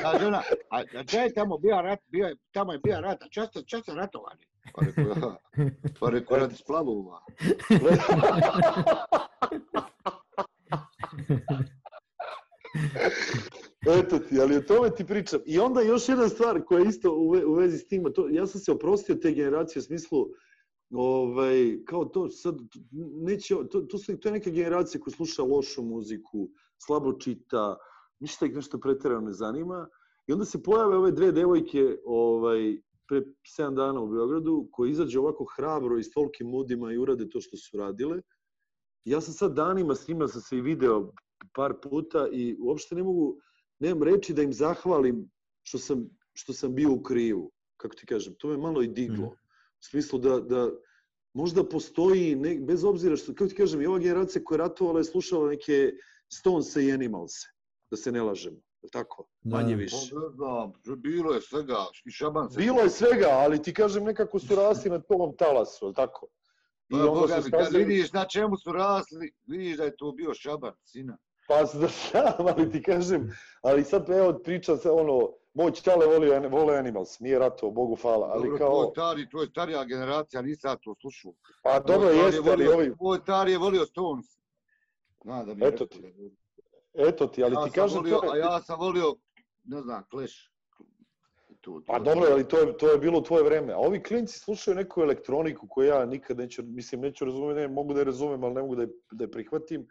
Kaže 0.01 0.25
ona, 0.25 0.41
a, 0.69 0.83
a 0.99 1.03
čaj 1.03 1.25
je 1.25 1.33
tamo 1.33 1.57
bio 1.57 1.81
rat, 1.81 1.99
bio 2.07 2.25
je, 2.27 2.35
tamo 2.51 2.73
je 2.73 2.79
bio 2.79 3.01
rat, 3.01 3.23
a 3.23 3.29
často, 3.29 3.61
často 3.61 3.93
ratovali. 3.95 4.45
Pa 4.73 4.85
rekao 4.85 5.03
ja, 5.03 5.37
pa 5.99 6.09
rekao 6.09 6.37
radi 6.37 6.55
splavova. 6.55 7.21
Eto 13.99 14.19
ti, 14.19 14.41
ali 14.41 14.57
o 14.57 14.61
tome 14.61 14.89
ti 14.95 15.05
pričam. 15.05 15.39
I 15.45 15.59
onda 15.59 15.81
još 15.81 16.09
jedna 16.09 16.29
stvar 16.29 16.63
koja 16.65 16.79
je 16.79 16.87
isto 16.89 17.13
u, 17.15 17.29
ve, 17.31 17.45
u 17.45 17.53
vezi 17.53 17.77
s 17.77 17.87
tim, 17.87 18.03
to, 18.15 18.27
ja 18.29 18.47
sam 18.47 18.61
se 18.61 18.71
oprostio 18.71 19.15
te 19.15 19.31
generacije 19.31 19.79
u 19.79 19.83
smislu, 19.83 20.27
ovaj, 20.97 21.79
kao 21.85 22.05
to 22.05 22.29
sad, 22.29 22.55
neće, 23.21 23.55
to, 23.71 23.81
to, 23.81 23.97
su, 23.97 24.17
to 24.17 24.29
je 24.29 24.33
neka 24.33 24.49
generacija 24.49 25.01
koja 25.01 25.11
sluša 25.11 25.43
lošu 25.43 25.83
muziku, 25.83 26.49
slabo 26.77 27.13
čita, 27.13 27.77
ništa 28.19 28.45
ih 28.45 28.53
nešto 28.55 28.79
pretjerano 28.79 29.21
ne 29.21 29.33
zanima. 29.33 29.87
I 30.27 30.33
onda 30.33 30.45
se 30.45 30.63
pojave 30.63 30.97
ove 30.97 31.11
dve 31.11 31.31
devojke 31.31 31.97
ovaj, 32.05 32.81
pre 33.07 33.21
7 33.57 33.75
dana 33.75 34.01
u 34.01 34.07
Beogradu, 34.07 34.67
koje 34.71 34.91
izađe 34.91 35.19
ovako 35.19 35.45
hrabro 35.55 35.97
i 35.97 36.03
s 36.03 36.11
tolkim 36.11 36.47
mudima 36.47 36.93
i 36.93 36.97
urade 36.97 37.29
to 37.29 37.41
što 37.41 37.57
su 37.57 37.77
radile. 37.77 38.21
Ja 39.05 39.21
sam 39.21 39.33
sad 39.33 39.53
danima 39.53 39.95
s 39.95 40.07
njima 40.07 40.27
sam 40.27 40.41
se 40.41 40.57
i 40.57 40.61
video 40.61 41.11
par 41.53 41.73
puta 41.83 42.27
i 42.31 42.57
uopšte 42.59 42.95
ne 42.95 43.03
mogu, 43.03 43.37
nemam 43.79 44.03
reći 44.03 44.33
da 44.33 44.41
im 44.41 44.53
zahvalim 44.53 45.29
što 45.63 45.77
sam, 45.77 46.09
što 46.33 46.53
sam 46.53 46.75
bio 46.75 46.91
u 46.91 47.03
krivu, 47.03 47.51
kako 47.77 47.95
ti 47.95 48.05
kažem. 48.05 48.35
To 48.39 48.47
me 48.47 48.57
malo 48.57 48.81
i 48.81 48.87
diglo. 48.87 49.25
Mm. 49.25 49.44
U 49.81 49.83
smislu 49.89 50.19
da, 50.19 50.39
da 50.39 50.69
možda 51.33 51.63
postoji, 51.69 52.35
ne, 52.35 52.55
bez 52.59 52.83
obzira 52.83 53.15
što, 53.15 53.33
kako 53.33 53.49
ti 53.49 53.55
kažem, 53.55 53.81
i 53.81 53.85
ova 53.85 53.99
generacija 53.99 54.43
koja 54.43 54.55
je 54.55 54.67
ratovala 54.67 54.99
je 54.99 55.03
slušala 55.03 55.49
neke 55.49 55.91
Stones 56.33 56.75
i 56.75 56.91
Animals, 56.91 57.33
da 57.91 57.97
se 57.97 58.11
ne 58.11 58.21
lažemo. 58.23 58.57
Tako, 58.91 59.27
da. 59.41 59.57
manje 59.57 59.75
više. 59.75 59.95
Pa, 60.37 60.71
da, 60.85 60.95
bilo 60.95 61.33
je 61.33 61.41
svega, 61.41 61.85
i 62.05 62.11
šaban 62.11 62.49
se. 62.51 62.59
Bilo 62.59 62.81
je 62.81 62.89
svega, 62.89 63.27
ali 63.29 63.61
ti 63.61 63.73
kažem 63.73 64.03
nekako 64.03 64.39
su 64.39 64.55
rasli 64.55 64.91
na 64.91 64.99
tom 65.01 65.35
talasu, 65.37 65.93
tako? 65.93 66.27
I 66.89 66.93
pa, 66.93 67.11
onda 67.11 67.41
se 67.41 67.51
kad 67.51 67.73
vidiš 67.73 68.13
na 68.13 68.25
čemu 68.25 68.57
su 68.57 68.71
rasli, 68.71 69.33
vidiš 69.47 69.77
da 69.77 69.83
je 69.83 69.95
to 69.97 70.11
bio 70.11 70.33
šaban, 70.33 70.73
sina. 70.83 71.17
Pa 71.47 71.63
da 71.81 71.89
sam, 71.89 72.47
ali 72.47 72.71
ti 72.71 72.83
kažem, 72.83 73.31
ali 73.61 73.83
sad 73.83 74.09
evo 74.09 74.39
priča 74.43 74.77
se 74.77 74.89
ono, 74.89 75.33
moj 75.55 75.71
čale 75.71 76.05
volio, 76.05 76.49
vole 76.49 76.77
Animals, 76.77 77.19
nije 77.19 77.39
rato, 77.39 77.71
Bogu 77.71 77.95
hvala, 77.95 78.27
ali 78.27 78.49
dobro, 78.49 78.57
kao... 78.57 78.69
To 78.69 78.83
je, 78.83 78.91
stari, 78.91 79.29
to 79.29 79.41
je 79.41 79.47
starija 79.47 79.83
generacija, 79.83 80.41
nisam 80.41 80.71
ja 80.71 80.75
to 80.75 80.95
slušao. 81.01 81.33
Pa 81.63 81.79
dobro, 81.79 82.09
jeste, 82.09 82.51
ali 82.51 82.67
ovi... 82.67 82.93
Moj 82.99 83.25
tar 83.25 83.47
je 83.47 83.57
volio 83.57 83.85
Stones. 83.85 84.25
Zna 85.23 85.43
da 85.43 85.53
bi 85.53 85.65
Eto 85.65 85.85
ti. 85.85 86.13
Eto 86.93 87.27
ti, 87.27 87.43
ali 87.43 87.53
ja 87.53 87.65
ti 87.65 87.71
kažem... 87.71 87.97
Volio, 87.97 88.19
to 88.19 88.35
je... 88.35 88.43
A 88.43 88.45
ja 88.45 88.61
sam 88.61 88.79
volio, 88.79 89.15
ne 89.63 89.81
znam, 89.81 90.03
Clash. 90.11 90.35
Tu, 91.61 91.79
tu, 91.79 91.83
pa 91.87 91.99
dobro, 91.99 92.27
ali 92.31 92.47
to 92.47 92.59
je, 92.59 92.77
to 92.77 92.91
je 92.91 92.97
bilo 92.97 93.21
tvoje 93.21 93.43
vreme. 93.43 93.73
A 93.73 93.77
ovi 93.77 94.03
klinci 94.03 94.39
slušaju 94.39 94.75
neku 94.75 95.01
elektroniku 95.01 95.67
koju 95.67 95.87
ja 95.87 96.05
nikad 96.05 96.37
neću, 96.37 96.63
mislim, 96.63 97.01
neću 97.01 97.25
razumeti, 97.25 97.59
ne, 97.59 97.67
mogu 97.67 97.93
da 97.93 97.99
je 97.99 98.05
razumem, 98.05 98.43
ali 98.43 98.53
ne 98.53 98.61
mogu 98.61 98.75
da 98.75 98.81
je, 98.81 98.89
da 99.11 99.23
je 99.23 99.31
prihvatim, 99.31 99.87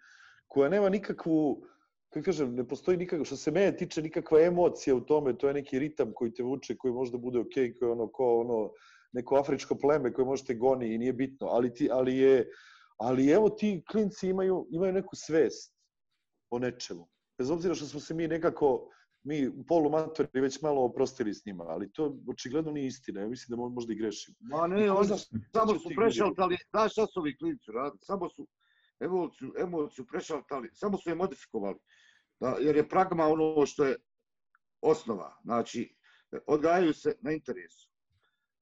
koja 0.48 0.68
nema 0.68 0.88
nikakvu, 0.88 1.66
kako 2.14 2.24
kažem, 2.24 2.54
ne 2.54 2.64
postoji 2.68 2.96
nikakva, 2.96 3.24
što 3.24 3.36
se 3.36 3.50
mene 3.50 3.76
tiče, 3.76 4.02
nikakva 4.02 4.40
emocija 4.40 4.94
u 4.94 5.00
tome, 5.00 5.38
to 5.38 5.48
je 5.48 5.54
neki 5.54 5.78
ritam 5.78 6.12
koji 6.14 6.32
te 6.34 6.42
vuče, 6.42 6.76
koji 6.76 6.94
možda 6.94 7.18
bude 7.18 7.40
okej, 7.40 7.64
okay, 7.64 7.78
koji 7.78 7.88
je 7.88 7.92
ono, 7.92 8.06
ko 8.08 8.40
ono, 8.40 8.70
neko 9.12 9.36
afričko 9.36 9.74
pleme 9.74 10.12
koje 10.12 10.24
možete 10.24 10.54
goni 10.54 10.94
i 10.94 10.98
nije 10.98 11.12
bitno, 11.12 11.46
ali, 11.46 11.74
ti, 11.74 11.88
ali 11.92 12.16
je, 12.16 12.46
ali 12.96 13.30
evo 13.30 13.50
ti 13.50 13.82
klinci 13.90 14.28
imaju, 14.28 14.66
imaju 14.70 14.92
neku 14.92 15.16
svest 15.16 15.74
o 16.50 16.58
nečemu. 16.58 17.08
Bez 17.38 17.50
obzira 17.50 17.74
što 17.74 17.86
smo 17.86 18.00
se 18.00 18.14
mi 18.14 18.28
nekako, 18.28 18.90
mi 19.22 19.48
u 19.48 19.64
polu 19.66 19.90
matori 19.90 20.40
već 20.40 20.62
malo 20.62 20.84
oprostili 20.84 21.34
s 21.34 21.46
njima, 21.46 21.64
ali 21.64 21.92
to 21.92 22.16
očigledno 22.28 22.72
nije 22.72 22.86
istina. 22.86 23.20
Ja 23.20 23.28
mislim 23.28 23.56
da 23.56 23.68
možda 23.68 23.92
i 23.92 23.96
grešim. 23.96 24.34
Ma 24.40 24.66
ne, 24.66 24.90
on 24.90 25.06
samo 25.52 25.78
su 25.78 25.88
prešaltali, 25.96 26.56
znaš 26.70 26.92
šta 26.92 27.06
su 27.06 27.20
ovi 27.20 27.36
klinci 27.36 27.72
radili? 27.72 27.98
Samo 28.02 28.28
su 28.28 28.46
emociju, 29.00 29.52
emociju 29.58 30.06
prešaltali, 30.06 30.70
samo 30.72 30.98
su 30.98 31.10
je 31.10 31.14
modifikovali. 31.14 31.78
Da, 32.40 32.56
jer 32.60 32.76
je 32.76 32.88
pragma 32.88 33.26
ono 33.26 33.66
što 33.66 33.84
je 33.84 33.96
osnova. 34.80 35.40
Znači, 35.44 35.96
odgajaju 36.46 36.94
se 36.94 37.16
na 37.20 37.32
interesu. 37.32 37.88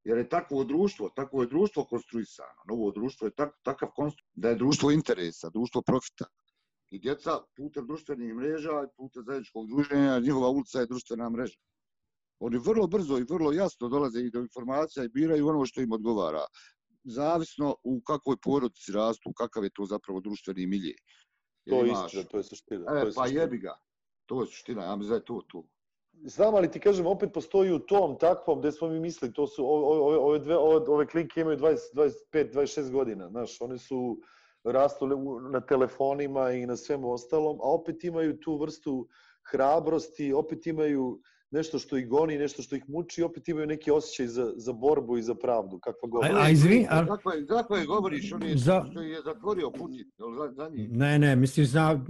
Jer 0.04 0.18
je 0.18 0.28
takvo 0.28 0.64
društvo, 0.64 1.08
takvo 1.16 1.42
je 1.42 1.48
društvo 1.48 1.84
konstruisano. 1.84 2.62
Novo 2.68 2.90
društvo 2.90 3.26
je 3.26 3.30
tak, 3.30 3.58
takav 3.62 3.88
konstru... 3.96 4.24
da 4.34 4.48
je 4.48 4.56
društvo 4.56 4.90
interesa, 4.90 5.50
društvo 5.50 5.82
profita. 5.82 6.24
I 6.90 6.98
djeca 6.98 7.30
putem 7.56 7.86
društvenih 7.86 8.34
mreža 8.34 8.88
putem 8.96 9.22
zajedničkog 9.26 9.68
druženja, 9.68 10.18
njihova 10.18 10.48
ulica 10.48 10.80
je 10.80 10.86
društvena 10.86 11.30
mreža. 11.30 11.58
Oni 12.38 12.58
vrlo 12.58 12.86
brzo 12.86 13.18
i 13.18 13.26
vrlo 13.30 13.52
jasno 13.52 13.88
dolaze 13.88 14.20
i 14.20 14.30
do 14.30 14.40
informacija 14.40 15.04
i 15.04 15.08
biraju 15.08 15.48
ono 15.48 15.66
što 15.66 15.80
im 15.80 15.92
odgovara. 15.92 16.44
Zavisno 17.04 17.76
u 17.82 18.00
kakvoj 18.00 18.36
porodici 18.42 18.92
rastu, 18.92 19.32
kakav 19.32 19.64
je 19.64 19.70
to 19.74 19.86
zapravo 19.86 20.20
društveni 20.20 20.66
milje. 20.66 20.94
To 21.68 21.84
je 21.84 21.92
istina, 21.92 22.24
to 22.30 22.36
je 22.36 22.42
suština. 22.42 22.96
E, 22.96 23.06
je 23.06 23.12
pa 23.14 23.26
jebi 23.26 23.58
ga. 23.58 23.76
To 24.26 24.40
je 24.40 24.46
suština, 24.46 24.84
ja 24.84 24.96
mislim 24.96 25.10
da 25.10 25.14
je 25.14 25.24
to 25.24 25.40
tu. 25.48 25.64
Znam, 26.24 26.54
ali 26.54 26.70
ti 26.70 26.80
kažem, 26.80 27.06
opet 27.06 27.32
postoji 27.34 27.72
u 27.72 27.78
tom 27.78 28.18
takvom, 28.18 28.60
gde 28.60 28.72
smo 28.72 28.88
mi 28.88 29.00
mislili, 29.00 29.34
to 29.34 29.46
su, 29.46 29.64
ove, 29.66 30.16
ove, 30.16 30.38
dve, 30.38 30.56
ove, 30.56 30.76
ove 30.88 31.06
klinke 31.06 31.40
imaju 31.40 31.58
20, 31.58 31.76
25, 31.94 32.52
26 32.52 32.90
godina, 32.90 33.28
znaš, 33.28 33.60
oni 33.60 33.78
su 33.78 34.18
rastuli 34.64 35.16
na 35.50 35.60
telefonima 35.60 36.50
i 36.50 36.66
na 36.66 36.76
svemu 36.76 37.12
ostalom, 37.12 37.58
a 37.62 37.72
opet 37.72 38.04
imaju 38.04 38.40
tu 38.40 38.56
vrstu 38.56 39.08
hrabrosti, 39.50 40.32
opet 40.32 40.66
imaju 40.66 41.20
nešto 41.52 41.78
što 41.78 41.96
ih 41.96 42.08
goni, 42.08 42.38
nešto 42.38 42.62
što 42.62 42.76
ih 42.76 42.84
muči, 42.88 43.22
opet 43.22 43.48
imaju 43.48 43.66
neki 43.66 43.90
osjećaj 43.90 44.26
za, 44.26 44.52
za 44.56 44.72
borbu 44.72 45.18
i 45.18 45.22
za 45.22 45.34
pravdu, 45.34 45.78
kakva 45.78 46.08
god. 46.08 46.24
A, 46.24 46.28
a 46.42 46.50
izvi, 46.50 46.86
a... 46.90 47.06
Kako 47.06 47.32
je, 47.32 47.46
kako 47.46 47.76
je 47.76 47.86
govoriš, 47.86 48.32
on 48.32 48.42
je, 48.42 48.56
za... 48.56 48.84
što 48.90 49.02
je 49.02 49.22
zatvorio 49.24 49.70
Putin, 49.70 50.10
za, 50.38 50.52
za 50.52 50.68
njih? 50.68 50.90
Ne, 50.90 51.18
ne, 51.18 51.36
misliš 51.36 51.68
za 51.68 52.00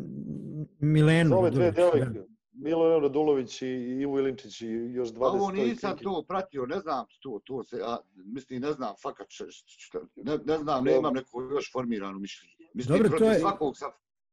Milenu. 0.81 1.29
Za 1.29 1.37
ove 1.37 1.51
dve 1.51 1.71
devojke. 1.71 2.33
Milo 2.53 3.01
Radulović 3.01 3.63
i 3.63 3.67
Ivo 4.01 4.19
Ilinčić 4.19 4.61
i 4.61 4.67
još 4.67 5.09
20 5.09 5.27
Ovo 5.27 5.51
nisam 5.51 5.97
to 6.03 6.25
pratio, 6.29 6.67
ne 6.67 6.81
znam 6.81 7.07
to, 7.23 7.41
to 7.45 7.65
se, 7.65 7.81
a, 7.85 7.97
mislim, 8.15 8.61
ne 8.61 8.73
znam, 8.73 8.95
fakat, 9.03 9.27
šta, 9.67 9.99
ne, 10.17 10.39
ne 10.45 10.59
znam, 10.59 10.85
ne 10.85 10.97
imam 10.97 11.15
neko 11.15 11.43
još 11.43 11.73
formirano 11.73 12.19
mišljenje. 12.19 12.55
Mislim, 12.75 12.99
Dobro, 12.99 13.11
protiv 13.11 13.33
je... 13.33 13.39
svakog 13.39 13.77
sa 13.77 13.87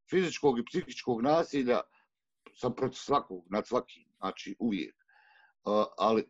fizičkog 0.09 0.59
i 0.59 0.65
psihičkog 0.65 1.21
nasilja, 1.21 1.79
sam 2.53 2.75
protiv 2.75 2.97
svakog, 2.97 3.45
nad 3.49 3.67
svakim, 3.67 4.03
znači 4.17 4.55
uvijek. 4.59 4.98
Ali 5.97 6.23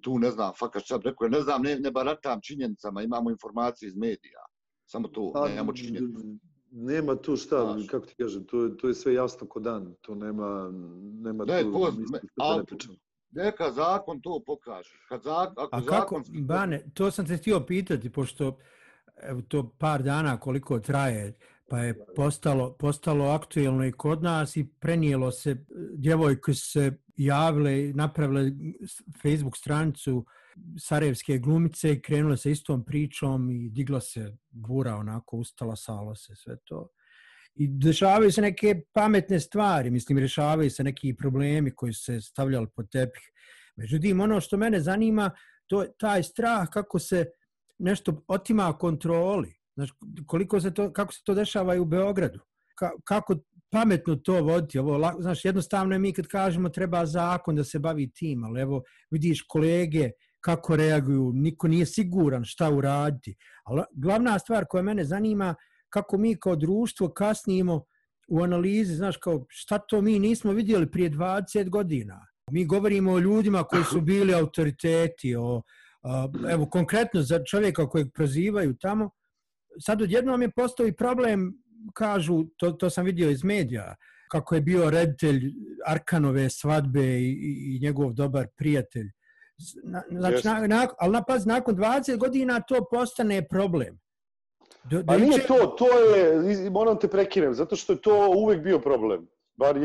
tu 0.00 0.18
ne 0.18 0.30
znam, 0.30 0.52
fakat 0.58 0.82
šta 0.82 1.00
rekao, 1.04 1.28
ne 1.28 1.40
znam, 1.40 1.62
ne, 1.62 1.78
ne 1.80 1.90
baratam 1.90 2.40
činjenicama, 2.42 3.02
imamo 3.02 3.30
informacije 3.30 3.86
iz 3.86 3.96
medija. 3.96 4.44
Samo 4.86 5.08
to, 5.08 5.32
pa, 5.34 5.48
nemamo 5.48 5.72
činjenica 5.72 6.18
nema 6.70 7.16
tu 7.16 7.36
šta, 7.36 7.72
Znaš. 7.72 7.86
kako 7.88 8.06
ti 8.06 8.14
kažem, 8.14 8.44
to, 8.44 8.68
to 8.68 8.88
je 8.88 8.94
sve 8.94 9.14
jasno 9.14 9.46
ko 9.46 9.60
dan, 9.60 9.94
to 10.00 10.14
nema, 10.14 10.70
nema 11.22 11.44
ne, 11.44 11.62
tu, 11.62 11.72
to, 11.72 11.92
mislim, 11.98 12.20
ali, 12.36 12.64
ne 13.30 13.44
Neka 13.44 13.70
zakon 13.70 14.20
to 14.20 14.42
pokaže. 14.46 14.90
Kad 15.08 15.22
zak, 15.22 15.48
ako 15.56 15.76
A 15.76 15.84
kako, 15.84 15.90
zakon... 15.90 16.46
Bane, 16.46 16.84
to 16.94 17.10
sam 17.10 17.26
te 17.26 17.36
htio 17.36 17.60
pitati, 17.60 18.10
pošto 18.10 18.58
evo, 19.22 19.42
to 19.48 19.74
par 19.78 20.02
dana 20.02 20.40
koliko 20.40 20.78
traje, 20.78 21.38
pa 21.68 21.78
je 21.78 22.04
postalo, 22.16 22.72
postalo 22.72 23.24
aktuelno 23.24 23.86
i 23.86 23.92
kod 23.92 24.22
nas 24.22 24.56
i 24.56 24.68
prenijelo 24.80 25.30
se, 25.30 25.64
djevojke 25.94 26.54
se 26.54 26.92
javile, 27.24 27.92
napravile 27.94 28.52
Facebook 29.22 29.56
stranicu 29.56 30.26
Sarajevske 30.78 31.38
glumice 31.38 31.92
i 31.92 32.00
krenule 32.02 32.36
sa 32.36 32.50
istom 32.50 32.84
pričom 32.84 33.50
i 33.50 33.68
digla 33.68 34.00
se 34.00 34.36
bura 34.50 34.96
onako, 34.96 35.36
ustala 35.36 35.76
salo 35.76 36.14
se, 36.14 36.36
sve 36.36 36.56
to. 36.64 36.88
I 37.54 37.68
dešavaju 37.68 38.32
se 38.32 38.42
neke 38.42 38.82
pametne 38.92 39.40
stvari, 39.40 39.90
mislim, 39.90 40.18
rešavaju 40.18 40.70
se 40.70 40.84
neki 40.84 41.14
problemi 41.16 41.74
koji 41.74 41.92
se 41.92 42.20
stavljali 42.20 42.66
pod 42.76 42.90
tepih. 42.90 43.22
Međutim, 43.76 44.20
ono 44.20 44.40
što 44.40 44.56
mene 44.56 44.80
zanima, 44.80 45.30
to 45.66 45.82
je 45.82 45.92
taj 45.98 46.22
strah 46.22 46.68
kako 46.68 46.98
se 46.98 47.26
nešto 47.78 48.24
otima 48.28 48.72
kontroli. 48.72 49.54
Znači, 49.74 49.92
koliko 50.26 50.60
se 50.60 50.74
to, 50.74 50.92
kako 50.92 51.12
se 51.12 51.20
to 51.24 51.34
dešava 51.34 51.74
i 51.74 51.78
u 51.78 51.84
Beogradu. 51.84 52.40
Ka, 52.74 52.90
kako 53.04 53.34
pametno 53.70 54.16
to 54.16 54.42
voditi. 54.42 54.78
Ovo, 54.78 55.12
znaš, 55.20 55.44
jednostavno 55.44 55.94
je 55.94 55.98
mi 55.98 56.12
kad 56.12 56.26
kažemo 56.26 56.68
treba 56.68 57.06
zakon 57.06 57.56
da 57.56 57.64
se 57.64 57.78
bavi 57.78 58.10
tim, 58.12 58.44
ali 58.44 58.60
evo 58.60 58.82
vidiš 59.10 59.42
kolege 59.48 60.10
kako 60.40 60.76
reaguju, 60.76 61.32
niko 61.34 61.68
nije 61.68 61.86
siguran 61.86 62.44
šta 62.44 62.70
uraditi. 62.70 63.36
Ali 63.64 63.82
glavna 63.92 64.38
stvar 64.38 64.64
koja 64.68 64.82
mene 64.82 65.04
zanima, 65.04 65.54
kako 65.88 66.18
mi 66.18 66.36
kao 66.36 66.56
društvo 66.56 67.08
kasnimo 67.08 67.84
u 68.28 68.42
analizi, 68.42 68.94
znaš, 68.94 69.16
kao 69.16 69.46
šta 69.48 69.78
to 69.78 70.00
mi 70.00 70.18
nismo 70.18 70.52
vidjeli 70.52 70.90
prije 70.90 71.10
20 71.10 71.68
godina. 71.68 72.26
Mi 72.50 72.64
govorimo 72.64 73.12
o 73.12 73.18
ljudima 73.18 73.64
koji 73.64 73.84
su 73.84 74.00
bili 74.00 74.34
autoriteti, 74.34 75.36
o, 75.36 75.62
evo, 76.50 76.66
konkretno 76.66 77.22
za 77.22 77.44
čovjeka 77.44 77.88
kojeg 77.88 78.08
prozivaju 78.14 78.76
tamo, 78.76 79.10
sad 79.80 80.02
odjednom 80.02 80.42
je 80.42 80.50
postao 80.50 80.86
i 80.86 80.96
problem, 80.96 81.52
kažu, 81.94 82.44
to, 82.56 82.72
to 82.72 82.90
sam 82.90 83.04
vidio 83.04 83.30
iz 83.30 83.44
medija, 83.44 83.94
kako 84.30 84.54
je 84.54 84.60
bio 84.60 84.90
reditelj 84.90 85.52
Arkanove 85.86 86.50
svadbe 86.50 87.02
i, 87.02 87.76
i 87.76 87.78
njegov 87.82 88.12
dobar 88.12 88.46
prijatelj 88.56 89.10
Znači, 90.10 90.46
na, 90.46 90.66
na, 90.66 90.88
ali 90.98 91.12
napaz, 91.12 91.46
nakon 91.46 91.76
20 91.76 92.16
godina 92.16 92.60
to 92.60 92.84
postane 92.90 93.48
problem. 93.48 93.98
Do, 94.84 95.02
pa 95.06 95.16
nije 95.16 95.46
to, 95.46 95.66
to 95.78 95.98
je, 95.98 96.70
moram 96.70 96.98
te 96.98 97.08
prekinem, 97.08 97.54
zato 97.54 97.76
što 97.76 97.92
je 97.92 98.00
to 98.00 98.30
uvek 98.36 98.62
bio 98.62 98.78
problem. 98.78 99.28
Bar 99.56 99.76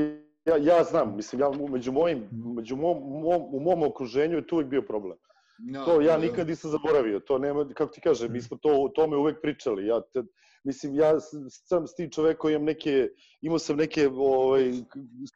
ja, 0.45 0.57
ja 0.57 0.83
znam, 0.83 1.15
mislim, 1.15 1.41
ja 1.41 1.51
među 1.69 1.91
mojim, 1.91 2.27
među 2.55 2.75
mom, 2.75 2.97
mom, 2.97 3.41
u 3.51 3.59
mom 3.59 3.83
okruženju 3.83 4.35
je 4.35 4.47
to 4.47 4.55
uvek 4.55 4.67
bio 4.67 4.81
problem. 4.81 5.17
No, 5.57 5.85
to 5.85 6.01
ja 6.01 6.17
nikad 6.17 6.47
nisam 6.47 6.71
zaboravio, 6.71 7.19
to 7.19 7.37
nema, 7.37 7.69
kako 7.73 7.93
ti 7.93 8.01
kažem, 8.01 8.31
mi 8.31 8.41
smo 8.41 8.57
to, 8.57 8.69
o 8.69 8.89
tome 8.89 9.17
uvek 9.17 9.41
pričali. 9.41 9.87
Ja 9.87 10.01
te, 10.13 10.23
mislim, 10.65 10.95
ja 10.95 11.19
sam 11.49 11.87
s 11.87 11.95
tim 11.95 12.09
čovek 12.11 12.37
koji 12.37 12.53
imam 12.53 12.65
neke, 12.65 13.09
imao 13.41 13.59
sam 13.59 13.77
neke 13.77 14.07
ovaj, 14.07 14.71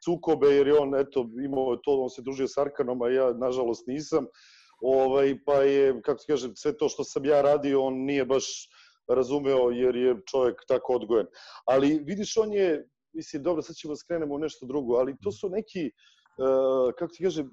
sukobe, 0.04 0.46
jer 0.46 0.66
je 0.66 0.78
on, 0.78 0.94
eto, 0.94 1.28
imao 1.44 1.76
to, 1.76 2.00
on 2.02 2.10
se 2.10 2.22
družio 2.22 2.48
s 2.48 2.58
Arkanom, 2.58 3.02
a 3.02 3.08
ja, 3.08 3.32
nažalost, 3.32 3.86
nisam. 3.86 4.26
ovaj, 4.82 5.38
pa 5.46 5.54
je, 5.54 6.02
kako 6.02 6.18
se 6.18 6.26
kaže, 6.32 6.48
sve 6.54 6.76
to 6.76 6.88
što 6.88 7.04
sam 7.04 7.24
ja 7.24 7.42
radio, 7.42 7.82
on 7.82 7.94
nije 7.94 8.24
baš 8.24 8.68
razumeo 9.08 9.70
jer 9.70 9.96
je 9.96 10.16
čovjek 10.30 10.62
tako 10.68 10.94
odgojen. 10.94 11.26
Ali 11.66 11.98
vidiš, 12.04 12.36
on 12.36 12.52
je, 12.52 12.88
mislim, 13.12 13.42
dobro, 13.42 13.62
sad 13.62 13.76
ćemo 13.76 13.96
skrenemo 13.96 14.34
u 14.34 14.38
nešto 14.38 14.66
drugo, 14.66 14.94
ali 14.94 15.16
to 15.22 15.32
su 15.32 15.48
neki, 15.48 15.90
uh, 15.90 16.92
kako 16.98 17.12
ti 17.12 17.24
kaže, 17.24 17.44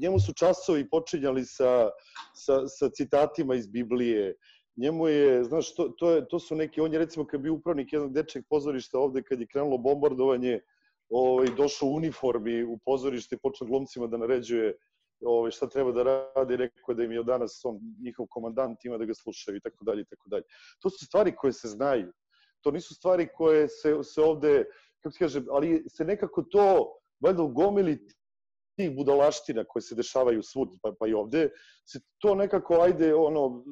njemu 0.00 0.20
su 0.20 0.32
časovi 0.34 0.88
počinjali 0.90 1.44
sa, 1.44 1.90
sa, 2.34 2.66
sa 2.68 2.88
citatima 2.88 3.54
iz 3.54 3.66
Biblije, 3.66 4.34
njemu 4.76 5.08
je, 5.08 5.44
znaš, 5.44 5.74
to, 5.74 5.88
to, 5.88 6.10
je, 6.10 6.28
to 6.28 6.38
su 6.38 6.56
neki, 6.56 6.80
on 6.80 6.92
je 6.92 6.98
recimo 6.98 7.26
kad 7.26 7.40
bi 7.40 7.50
upravnik 7.50 7.92
jednog 7.92 8.12
dečeg 8.12 8.44
pozorišta 8.48 8.98
ovde 8.98 9.22
kad 9.22 9.40
je 9.40 9.46
krenulo 9.46 9.78
bombardovanje, 9.78 10.60
ovaj, 11.10 11.46
došao 11.56 11.88
u 11.88 11.94
uniformi 11.94 12.62
u 12.64 12.78
pozorište 12.84 13.34
i 13.34 13.38
počeo 13.38 13.66
glumcima 13.66 14.06
da 14.06 14.16
naređuje 14.16 14.74
ovaj, 15.24 15.50
šta 15.50 15.68
treba 15.68 15.92
da 15.92 16.02
radi, 16.02 16.56
rekao 16.56 16.94
da 16.94 17.04
im 17.04 17.12
je 17.12 17.20
od 17.20 17.26
danas 17.26 17.60
on, 17.64 17.80
njihov 18.04 18.26
komandant 18.26 18.84
ima 18.84 18.98
da 18.98 19.04
ga 19.04 19.14
slušaju 19.14 19.56
i 19.56 19.60
tako 19.60 19.84
dalje 19.84 20.02
i 20.02 20.04
tako 20.10 20.28
dalje. 20.28 20.44
To 20.80 20.90
su 20.90 21.06
stvari 21.06 21.36
koje 21.36 21.52
se 21.52 21.68
znaju. 21.68 22.12
To 22.60 22.70
nisu 22.70 22.94
stvari 22.94 23.28
koje 23.34 23.68
se, 23.68 23.96
se 24.02 24.20
ovde, 24.20 24.64
kako 25.02 25.12
se 25.12 25.18
kaže, 25.18 25.42
ali 25.50 25.84
se 25.88 26.04
nekako 26.04 26.42
to, 26.42 26.98
valjda 27.20 27.42
u 27.42 27.48
gomili 27.48 28.06
tih 28.76 28.96
budalaština 28.96 29.64
koje 29.64 29.82
se 29.82 29.94
dešavaju 29.94 30.42
svud, 30.42 30.68
pa, 30.82 30.92
pa 30.98 31.06
i 31.06 31.14
ovde, 31.14 31.48
se 31.84 32.00
to 32.18 32.34
nekako, 32.34 32.80
ajde, 32.80 33.14
ono, 33.14 33.64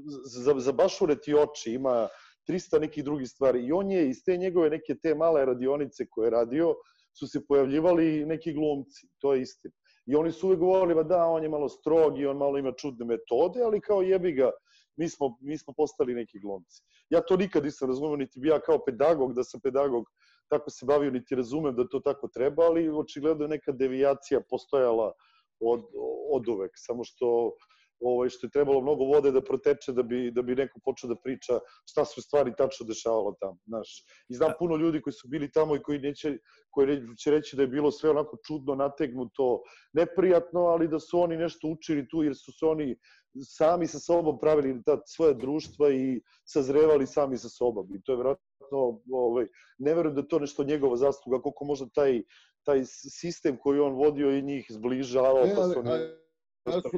zabašure 0.59 1.17
ti 1.21 1.35
oči, 1.35 1.73
ima 1.75 2.09
300 2.49 2.81
nekih 2.81 3.05
drugih 3.05 3.29
stvari. 3.29 3.67
I 3.67 3.73
on 3.73 3.91
je 3.91 4.09
iz 4.09 4.25
te 4.25 4.37
njegove 4.37 4.71
neke 4.71 4.95
te 5.03 5.15
male 5.15 5.45
radionice 5.45 6.07
koje 6.11 6.27
je 6.27 6.31
radio, 6.31 6.75
su 7.19 7.27
se 7.27 7.47
pojavljivali 7.47 8.27
neki 8.27 8.53
glumci, 8.53 9.09
to 9.19 9.35
je 9.35 9.43
istina. 9.43 9.75
I 10.07 10.17
oni 10.17 10.33
su 10.33 10.47
uvek 10.47 10.59
govorili, 10.59 10.95
ba 10.95 11.03
da, 11.03 11.25
on 11.27 11.43
je 11.43 11.49
malo 11.49 11.69
strog 11.69 12.19
i 12.19 12.27
on 12.27 12.37
malo 12.37 12.59
ima 12.59 12.73
čudne 12.73 13.05
metode, 13.05 13.63
ali 13.63 13.81
kao 13.81 14.03
jebi 14.03 14.33
ga, 14.33 14.51
mi 14.97 15.09
smo, 15.09 15.37
mi 15.41 15.59
smo 15.59 15.75
postali 15.77 16.15
neki 16.15 16.41
glumci. 16.41 16.83
Ja 17.11 17.21
to 17.21 17.37
nikad 17.37 17.65
nisam 17.65 17.89
razumio, 17.89 18.17
niti 18.17 18.41
bi 18.41 18.49
ja 18.49 18.61
kao 18.61 18.79
pedagog, 18.85 19.35
da 19.35 19.45
sam 19.45 19.61
pedagog, 19.61 20.05
tako 20.51 20.71
se 20.71 20.87
bavio, 20.87 21.11
niti 21.11 21.35
razumem 21.35 21.77
da 21.77 21.89
to 21.89 22.01
tako 22.01 22.29
treba, 22.29 22.63
ali 22.63 22.89
očigledno 22.89 23.45
je 23.45 23.49
neka 23.49 23.73
devijacija 23.73 24.41
postojala 24.51 25.13
od, 25.61 25.85
od 26.33 26.49
uvek. 26.49 26.73
Samo 26.75 27.05
što 27.05 27.53
ovaj, 28.01 28.29
što 28.29 28.47
je 28.47 28.51
trebalo 28.51 28.81
mnogo 28.81 29.05
vode 29.05 29.31
da 29.33 29.43
proteče 29.45 29.93
da 29.93 30.03
bi, 30.03 30.31
da 30.31 30.43
bi 30.43 30.55
neko 30.57 30.81
počeo 30.85 31.09
da 31.09 31.17
priča 31.17 31.59
šta 31.91 32.05
su 32.05 32.23
stvari 32.23 32.53
tačno 32.59 32.87
dešavalo 32.87 33.35
tamo. 33.41 33.59
Znaš. 33.67 34.05
I 34.29 34.35
znam 34.35 34.53
puno 34.59 34.77
ljudi 34.77 35.01
koji 35.01 35.15
su 35.15 35.29
bili 35.29 35.51
tamo 35.53 35.77
i 35.77 35.83
koji, 35.83 35.99
neće, 35.99 36.39
koji 36.71 37.01
će 37.19 37.31
reći 37.31 37.57
da 37.57 37.63
je 37.63 37.69
bilo 37.69 37.91
sve 37.91 38.11
onako 38.11 38.39
čudno, 38.47 38.75
nategnuto, 38.75 39.63
neprijatno, 39.93 40.61
ali 40.61 40.89
da 40.89 41.01
su 41.01 41.21
oni 41.21 41.37
nešto 41.37 41.69
učili 41.69 42.09
tu 42.09 42.23
jer 42.23 42.37
su 42.37 42.53
se 42.53 42.67
oni 42.67 42.97
sami 43.45 43.87
sa 43.87 43.99
sobom 43.99 44.39
pravili 44.39 44.83
ta 44.83 45.01
svoje 45.07 45.35
društva 45.35 45.91
i 45.91 46.21
sazrevali 46.45 47.07
sami 47.07 47.39
sa 47.39 47.49
sobom. 47.49 47.95
I 47.95 48.03
to 48.03 48.13
je 48.13 48.17
vjerojatno, 48.17 49.01
ovaj, 49.13 49.47
ne 49.79 49.95
verujem 49.95 50.15
da 50.15 50.29
to 50.29 50.39
nešto 50.39 50.65
njegova 50.65 50.97
zasluga, 50.97 51.43
koliko 51.43 51.65
možda 51.65 51.89
taj, 51.89 52.23
taj 52.63 52.85
sistem 52.85 53.57
koji 53.57 53.81
on 53.81 53.93
vodio 53.93 54.31
i 54.31 54.43
njih 54.43 54.67
zbližavao. 54.71 55.47
E, 55.47 55.55
pa 55.57 55.69
su 55.69 55.79
oni... 55.79 55.91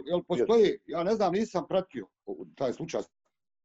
Jel 0.06 0.22
postoji, 0.28 0.78
ja 0.86 1.04
ne 1.04 1.14
znam, 1.14 1.32
nisam 1.32 1.64
pratio 1.68 2.06
taj 2.56 2.72
slučaj, 2.72 3.02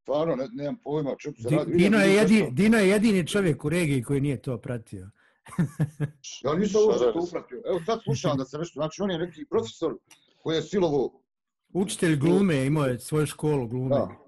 stvarno 0.02 0.36
ne, 0.36 0.48
nemam 0.54 0.78
pojma 0.84 1.16
čemu 1.20 1.36
se 1.36 1.50
radi. 1.50 1.72
Dino 1.72 1.98
je, 1.98 2.14
jedini, 2.16 2.52
Dino 2.52 2.78
je 2.78 2.90
jedini 2.90 3.28
čovjek 3.28 3.66
u 3.66 3.70
regiji 3.70 4.04
koji 4.04 4.22
nije 4.22 4.42
to 4.42 4.58
pratio. 4.58 5.10
ja 6.44 6.54
nisam 6.54 6.82
uopšte 6.88 7.12
to 7.14 7.20
upratio. 7.28 7.62
Evo 7.66 7.80
sad 7.86 8.00
slušam 8.04 8.38
da 8.38 8.46
se 8.46 8.58
nešto, 8.58 8.80
znači 8.80 9.02
on 9.02 9.12
je 9.12 9.18
neki 9.18 9.46
profesor 9.50 9.98
koji 10.44 10.56
je 10.56 10.62
silovo 10.62 11.22
Učitelj 11.74 12.16
glume, 12.16 12.66
imao 12.66 12.86
je 12.86 13.00
svoju 13.00 13.26
školu 13.26 13.68
glume. 13.68 13.96
Da. 13.96 14.28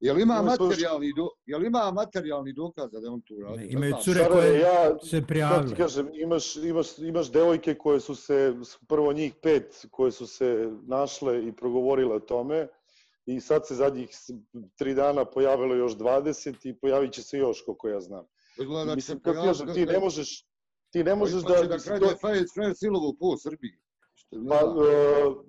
Jel 0.00 0.20
ima 0.20 0.42
materijalni 0.42 1.12
do, 1.16 1.28
jel 1.46 1.64
ima 1.64 1.90
materijalni 1.90 2.52
dokaz 2.52 2.90
da 2.90 3.12
on 3.12 3.20
to 3.20 3.34
radi? 3.42 3.66
Imaju 3.70 3.94
cure 4.02 4.28
koje 4.28 4.60
ja, 4.60 4.98
se 4.98 5.26
prijavile. 5.26 5.76
kažem, 5.76 6.10
imaš, 6.14 6.56
imaš, 6.56 6.98
imaš 6.98 7.32
devojke 7.32 7.74
koje 7.74 8.00
su 8.00 8.14
se, 8.14 8.54
prvo 8.88 9.12
njih 9.12 9.34
pet, 9.42 9.86
koje 9.90 10.12
su 10.12 10.26
se 10.26 10.72
našle 10.86 11.46
i 11.46 11.52
progovorile 11.52 12.14
o 12.14 12.20
tome. 12.20 12.68
I 13.26 13.40
sad 13.40 13.66
se 13.66 13.74
zadnjih 13.74 14.08
tri 14.78 14.94
dana 14.94 15.24
pojavilo 15.24 15.74
još 15.74 15.96
20 15.96 16.68
i 16.68 16.74
pojavit 16.74 17.12
će 17.12 17.22
se 17.22 17.38
još, 17.38 17.62
koliko 17.64 17.88
ja 17.88 18.00
znam. 18.00 18.26
Gleda, 18.56 18.94
Mislim, 18.94 19.20
kako 19.20 19.42
kažem, 19.42 19.74
ti 19.74 19.86
ne 19.86 19.98
možeš, 20.00 20.46
ti 20.90 21.04
ne 21.04 21.14
možeš 21.14 21.42
da... 21.42 21.62
Da 21.62 21.78
kraj 21.78 22.00
da 22.00 22.06
je 22.06 22.16
Fajed 22.20 22.46
Silovu 22.74 23.16
po 23.20 23.36
Srbiji. 23.36 23.78
Pa, 24.48 24.60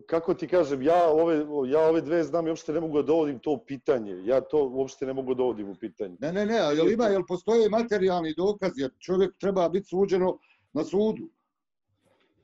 kako 0.05 0.34
ti 0.34 0.47
kažem, 0.47 0.82
ja 0.82 1.09
ove, 1.09 1.45
ja 1.69 1.80
ove 1.80 2.01
dve 2.01 2.24
znam 2.24 2.47
i 2.47 2.49
uopšte 2.49 2.74
ne 2.74 2.80
mogu 2.80 3.01
da 3.01 3.03
dovodim 3.03 3.39
to 3.39 3.51
u 3.51 3.65
pitanje. 3.65 4.24
Ja 4.26 4.41
to 4.41 4.67
uopšte 4.67 5.05
ne 5.05 5.13
mogu 5.13 5.34
da 5.34 5.38
dovodim 5.38 5.69
u 5.69 5.76
pitanje. 5.76 6.17
Ne, 6.19 6.34
ne, 6.34 6.45
ne, 6.45 6.59
a 6.59 6.72
jel 6.72 6.91
ima, 6.91 7.05
jel 7.05 7.24
postoje 7.28 7.69
materijalni 7.69 8.34
dokaz, 8.38 8.72
jer 8.76 8.91
čovjek 8.99 9.38
treba 9.38 9.69
biti 9.69 9.88
suđeno 9.88 10.39
na 10.74 10.84
sudu? 10.84 11.30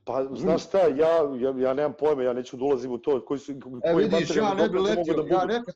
Pa, 0.03 0.27
znaš 0.35 0.65
šta, 0.65 0.79
ja, 0.79 1.37
ja, 1.39 1.53
ja 1.57 1.73
nemam 1.73 1.93
pojme, 1.99 2.23
ja 2.23 2.33
neću 2.33 2.57
da 2.57 2.63
ulazim 2.63 2.91
u 2.91 2.97
to. 2.97 3.25
Koji 3.25 3.39
su, 3.39 3.51
e, 3.83 3.95
vidiš, 3.95 4.35
ja 4.35 4.53
ne 4.53 4.69
bi 4.69 4.79
letio, 4.79 5.23
da 5.23 5.35
ja 5.35 5.45
neka, 5.45 5.71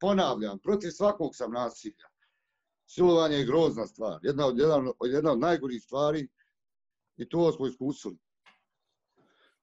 ponavljam, 0.00 0.58
protiv 0.58 0.90
svakog 0.90 1.36
sam 1.36 1.52
nasilja. 1.52 2.08
Silovanje 2.86 3.36
je 3.36 3.44
grozna 3.44 3.86
stvar, 3.86 4.18
jedna 4.22 4.46
od, 4.46 4.58
jedan, 4.58 4.88
jedna 5.04 5.32
od 5.32 5.38
najgorih 5.38 5.82
stvari 5.82 6.28
i 7.16 7.28
to 7.28 7.52
smo 7.52 7.66
iskusili 7.66 8.16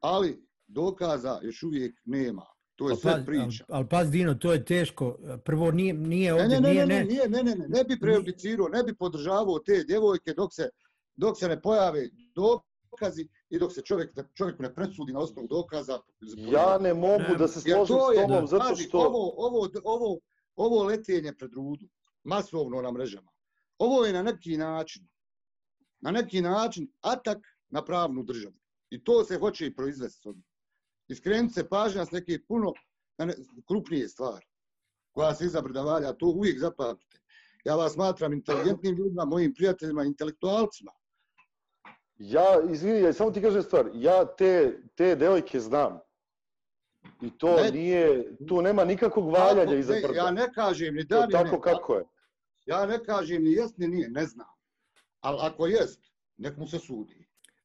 ali 0.04 0.48
dokaza 0.68 1.40
još 1.44 1.64
uvijek 1.64 2.02
nema. 2.06 2.46
To 2.76 2.90
je 2.90 2.96
sve 2.96 3.26
priča. 3.26 3.66
Ali, 3.68 3.78
ali 3.78 3.90
pas 3.90 4.08
Dino, 4.10 4.34
to 4.36 4.54
je 4.54 4.66
teško. 4.66 5.18
Prvo 5.46 5.72
nije, 5.72 5.94
nije 5.94 6.34
ovdje, 6.34 6.62
ne, 6.62 6.74
ne, 6.74 6.86
nije, 6.86 6.86
ne, 6.86 7.04
ne, 7.04 7.06
ne, 7.06 7.28
ne, 7.28 7.44
ne, 7.44 7.56
ne, 7.56 7.68
ne 7.68 7.84
bi 7.84 8.00
prejudicirao, 8.00 8.68
ne 8.68 8.84
bi 8.84 8.96
podržavao 8.96 9.60
te 9.60 9.84
djevojke 9.84 10.34
dok 10.34 10.54
se, 10.54 10.70
dok 11.16 11.40
se 11.40 11.48
ne 11.48 11.62
pojave 11.62 12.10
dokazi 12.36 13.28
i 13.50 13.60
dok 13.60 13.74
se 13.74 13.82
čovjek, 13.82 14.12
čovjek 14.34 14.60
ne 14.60 14.76
presudi 14.76 15.14
na 15.14 15.20
osnovu 15.20 15.48
dokaza. 15.48 16.00
Ja 16.38 16.78
ne 16.78 16.94
mogu 16.94 17.24
ne, 17.30 17.36
da 17.38 17.48
se 17.48 17.62
složim 17.62 17.86
s 17.86 18.18
tobom, 18.18 18.48
zato 18.48 18.76
što... 18.76 18.98
Ovo, 18.98 19.34
ovo, 19.38 19.70
ovo, 19.84 20.20
ovo 20.56 20.84
letenje 20.84 21.34
pred 21.34 21.54
rudu, 21.54 21.86
masovno 22.24 22.82
na 22.82 22.92
mrežama, 22.92 23.32
ovo 23.78 24.06
je 24.06 24.14
na 24.14 24.24
neki 24.24 24.58
način, 24.58 25.08
na 26.02 26.12
neki 26.12 26.42
način 26.42 26.88
atak 27.02 27.38
na 27.70 27.86
pravnu 27.86 28.24
državu. 28.24 28.63
I 28.94 29.04
to 29.04 29.24
se 29.24 29.38
hoće 29.38 29.66
i 29.66 29.76
proizvesti. 29.76 30.30
Iskrenuti 31.08 31.54
se 31.54 31.70
pažnja 31.70 32.06
s 32.06 32.12
neke 32.12 32.40
puno 32.48 32.74
krupnije 33.68 34.08
stvari 34.08 34.46
koja 35.12 35.36
se 35.36 35.46
izabrda 35.46 35.82
valja. 35.82 36.14
To 36.14 36.26
uvijek 36.26 36.60
zapamtite. 36.60 37.20
Ja 37.66 37.76
vas 37.76 37.94
smatram 37.94 38.34
inteligentnim 38.34 38.96
ljudima, 38.96 39.26
mojim 39.26 39.54
prijateljima, 39.54 40.04
intelektualcima. 40.04 40.92
Ja, 42.18 42.62
izvini, 42.72 43.02
ja 43.02 43.14
samo 43.14 43.32
ti 43.32 43.42
kažem 43.42 43.64
stvar. 43.64 43.90
Ja 43.94 44.36
te, 44.36 44.82
te 44.96 45.16
devojke 45.16 45.60
znam. 45.60 46.00
I 47.22 47.38
to 47.38 47.56
ne, 47.56 47.72
nije, 47.72 48.36
tu 48.48 48.62
nema 48.62 48.86
nikakvog 48.86 49.32
valjanja 49.32 49.76
iza 49.76 49.94
brda. 50.02 50.18
Ja 50.18 50.32
ne 50.32 50.54
kažem 50.54 50.96
ni 50.96 51.04
da, 51.04 51.26
ni 51.26 51.32
Tako 51.32 51.56
ne, 51.56 51.62
kako 51.62 51.96
je. 51.96 52.06
Ja 52.66 52.86
ne 52.86 53.04
kažem 53.04 53.44
ni 53.44 53.52
jest, 53.52 53.78
ni 53.78 53.88
nije, 53.88 54.10
ne 54.10 54.26
znam. 54.26 54.48
Ali 55.20 55.38
ako 55.42 55.68
jest, 55.68 56.02
nek 56.38 56.58
mu 56.58 56.68
se 56.68 56.80
sudi. 56.80 57.23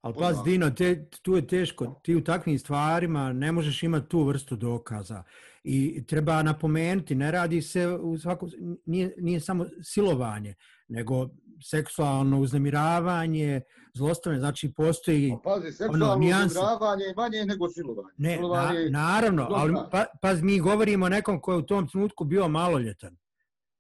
Ali 0.09 0.17
pas, 0.19 0.45
Dino, 0.45 0.71
te, 0.71 1.09
tu 1.23 1.37
je 1.37 1.47
teško. 1.47 2.01
Ti 2.03 2.17
u 2.17 2.25
takvim 2.25 2.59
stvarima 2.59 3.33
ne 3.33 3.53
možeš 3.53 3.83
imati 3.83 4.09
tu 4.09 4.23
vrstu 4.23 4.57
dokaza. 4.57 5.23
I 5.65 6.07
treba 6.07 6.43
napomenuti, 6.43 7.15
ne 7.15 7.31
radi 7.31 7.63
se 7.63 7.89
u 7.89 8.19
svakom... 8.19 8.51
Nije, 8.87 9.15
nije 9.19 9.41
samo 9.41 9.67
silovanje, 9.83 10.55
nego 10.89 11.29
seksualno 11.63 12.41
uznemiravanje, 12.41 13.61
zlostavljanje. 13.95 14.41
Znači, 14.41 14.73
postoji... 14.77 15.33
Pa, 15.45 15.51
pazi, 15.51 15.73
seksualno 15.73 16.07
ono, 16.07 16.47
uznemiravanje 16.47 17.05
je 17.05 17.15
manje 17.17 17.45
nego 17.47 17.69
silovanje. 17.69 18.15
Ne, 18.17 18.37
silovanje 18.37 18.91
na, 18.91 18.99
naravno, 18.99 19.47
ali 19.51 19.75
pa, 19.91 20.05
paz, 20.23 20.43
mi 20.43 20.61
govorimo 20.61 21.07
o 21.07 21.09
nekom 21.09 21.41
koji 21.41 21.55
je 21.55 21.59
u 21.59 21.67
tom 21.67 21.89
trenutku 21.89 22.25
bio 22.25 22.49
maloljetan. 22.49 23.17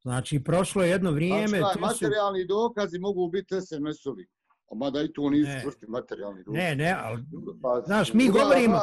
Znači, 0.03 0.45
prošlo 0.45 0.83
je 0.83 0.91
jedno 0.91 1.11
vrijeme... 1.11 1.61
Pa 1.61 1.70
šta, 1.70 1.81
materijalni 1.81 2.41
su... 2.41 2.47
dokazi 2.47 2.99
mogu 2.99 3.29
biti 3.31 3.55
SMS-ovi. 3.55 4.26
Mada 4.74 5.02
i 5.02 5.12
to 5.12 5.30
nisu 5.30 5.50
čvrsti 5.62 5.86
materijalni 5.88 6.42
drugi. 6.42 6.58
Ne, 6.58 6.76
ne, 6.76 6.96
ali, 7.04 7.22
pa, 7.62 7.82
znaš, 7.86 8.12
mi 8.12 8.28
govorimo, 8.28 8.80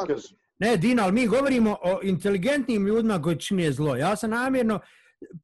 ne, 0.58 0.76
Dino, 0.76 1.02
ali 1.02 1.12
mi 1.12 1.26
govorimo 1.26 1.76
o 1.82 2.00
inteligentnim 2.02 2.86
ljudima 2.86 3.22
koji 3.22 3.38
čine 3.38 3.72
zlo. 3.72 3.96
Ja 3.96 4.16
sam 4.16 4.30
namjerno 4.30 4.80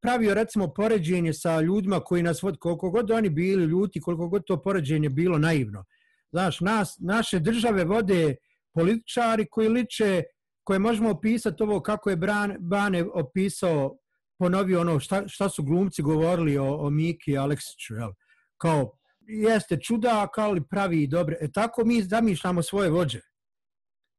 pravio, 0.02 0.34
recimo, 0.34 0.68
poređenje 0.74 1.32
sa 1.32 1.60
ljudima 1.60 2.00
koji 2.00 2.22
nas 2.22 2.42
vod, 2.42 2.58
koliko 2.58 2.90
god 2.90 3.10
oni 3.10 3.30
bili 3.30 3.64
ljuti, 3.64 4.00
koliko 4.00 4.28
god 4.28 4.42
to 4.46 4.62
poređenje 4.62 5.08
bilo 5.08 5.38
naivno. 5.38 5.84
Znaš, 6.32 6.60
nas, 6.60 6.98
naše 7.00 7.38
države 7.38 7.84
vode 7.84 8.36
političari 8.74 9.46
koji 9.50 9.68
liče, 9.68 10.22
koje 10.64 10.78
možemo 10.78 11.10
opisati 11.10 11.62
ovo 11.62 11.80
kako 11.80 12.10
je 12.10 12.16
Bran, 12.16 12.56
Bane 12.60 13.04
opisao, 13.14 13.96
ponovio 14.38 14.80
ono 14.80 15.00
šta, 15.00 15.28
šta 15.28 15.48
su 15.48 15.62
glumci 15.62 16.02
govorili 16.02 16.58
o, 16.58 16.74
o 16.74 16.90
Miki 16.90 17.38
Aleksiću, 17.38 17.94
jel? 17.94 18.10
Kao 18.56 18.92
jeste 19.26 19.80
čudak, 19.80 20.38
ali 20.38 20.62
pravi 20.70 21.02
i 21.02 21.06
dobre. 21.06 21.36
E 21.40 21.52
tako 21.52 21.84
mi 21.84 22.02
zamišljamo 22.02 22.62
svoje 22.62 22.90
vođe. 22.90 23.20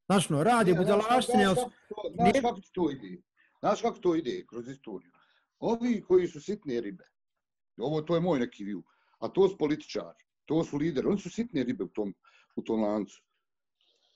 Znaš, 0.06 0.30
no, 0.30 0.44
radi 0.44 0.74
budalaštine. 0.74 1.46
Znaš 1.46 1.56
kako 2.42 2.62
to 2.74 2.92
ide? 2.92 3.22
Znaš 3.60 3.82
kako 3.82 4.00
to 4.00 4.16
ide 4.16 4.46
kroz 4.50 4.68
istoriju? 4.70 5.12
Ovi 5.60 6.02
koji 6.02 6.28
su 6.28 6.42
sitne 6.42 6.82
ribe, 6.82 7.04
ovo 7.78 8.02
to 8.02 8.16
je 8.16 8.22
moj 8.22 8.40
neki 8.40 8.66
view, 8.66 8.82
a 9.20 9.28
to 9.28 9.50
su 9.50 9.58
političari, 9.58 10.24
to 10.46 10.64
su 10.64 10.78
lideri, 10.78 11.08
oni 11.08 11.18
su 11.18 11.30
sitne 11.30 11.64
ribe 11.64 11.84
u 11.84 11.88
tom, 11.88 12.14
u 12.56 12.62
tom 12.62 12.84
lancu. 12.84 13.24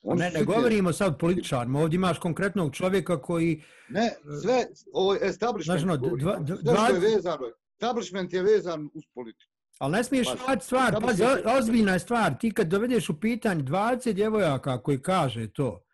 Oni 0.02 0.20
Ne, 0.20 0.30
ne 0.30 0.44
govorimo 0.44 0.92
sad 0.92 1.18
političarima, 1.18 1.80
ovdje 1.80 1.96
imaš 1.96 2.18
konkretnog 2.18 2.74
čovjeka 2.74 3.22
koji, 3.22 3.62
Ne, 3.88 4.10
sve, 4.42 4.66
ovo 4.92 5.14
je 5.14 5.20
establishment. 5.22 5.80
Znaš, 5.80 5.90
ono, 5.90 5.98
govorim. 5.98 6.24
dva- 6.26 6.38
dva- 6.38 6.56
sve 6.56 6.74
što 6.76 6.94
je 6.94 7.00
dva- 7.00 7.08
vezano, 7.08 7.46
establishment 7.72 8.32
je 8.32 8.42
vezan 8.42 8.90
uz 8.94 9.02
politiku. 9.14 9.47
Ali 9.78 9.92
ne 9.92 10.04
smiješ 10.04 10.28
raditi 10.38 10.66
stvar, 10.66 11.00
pazi, 11.02 11.16
se- 11.18 11.24
o- 11.46 11.58
ozbiljna 11.58 11.92
je 11.92 11.98
stvar, 11.98 12.34
ti 12.34 12.50
kad 12.50 12.66
dovedeš 12.66 13.08
u 13.08 13.20
pitanje 13.20 13.62
20 13.62 14.12
djevojaka 14.12 14.78
koji 14.78 15.00
kaže 15.00 15.48
to, 15.48 15.84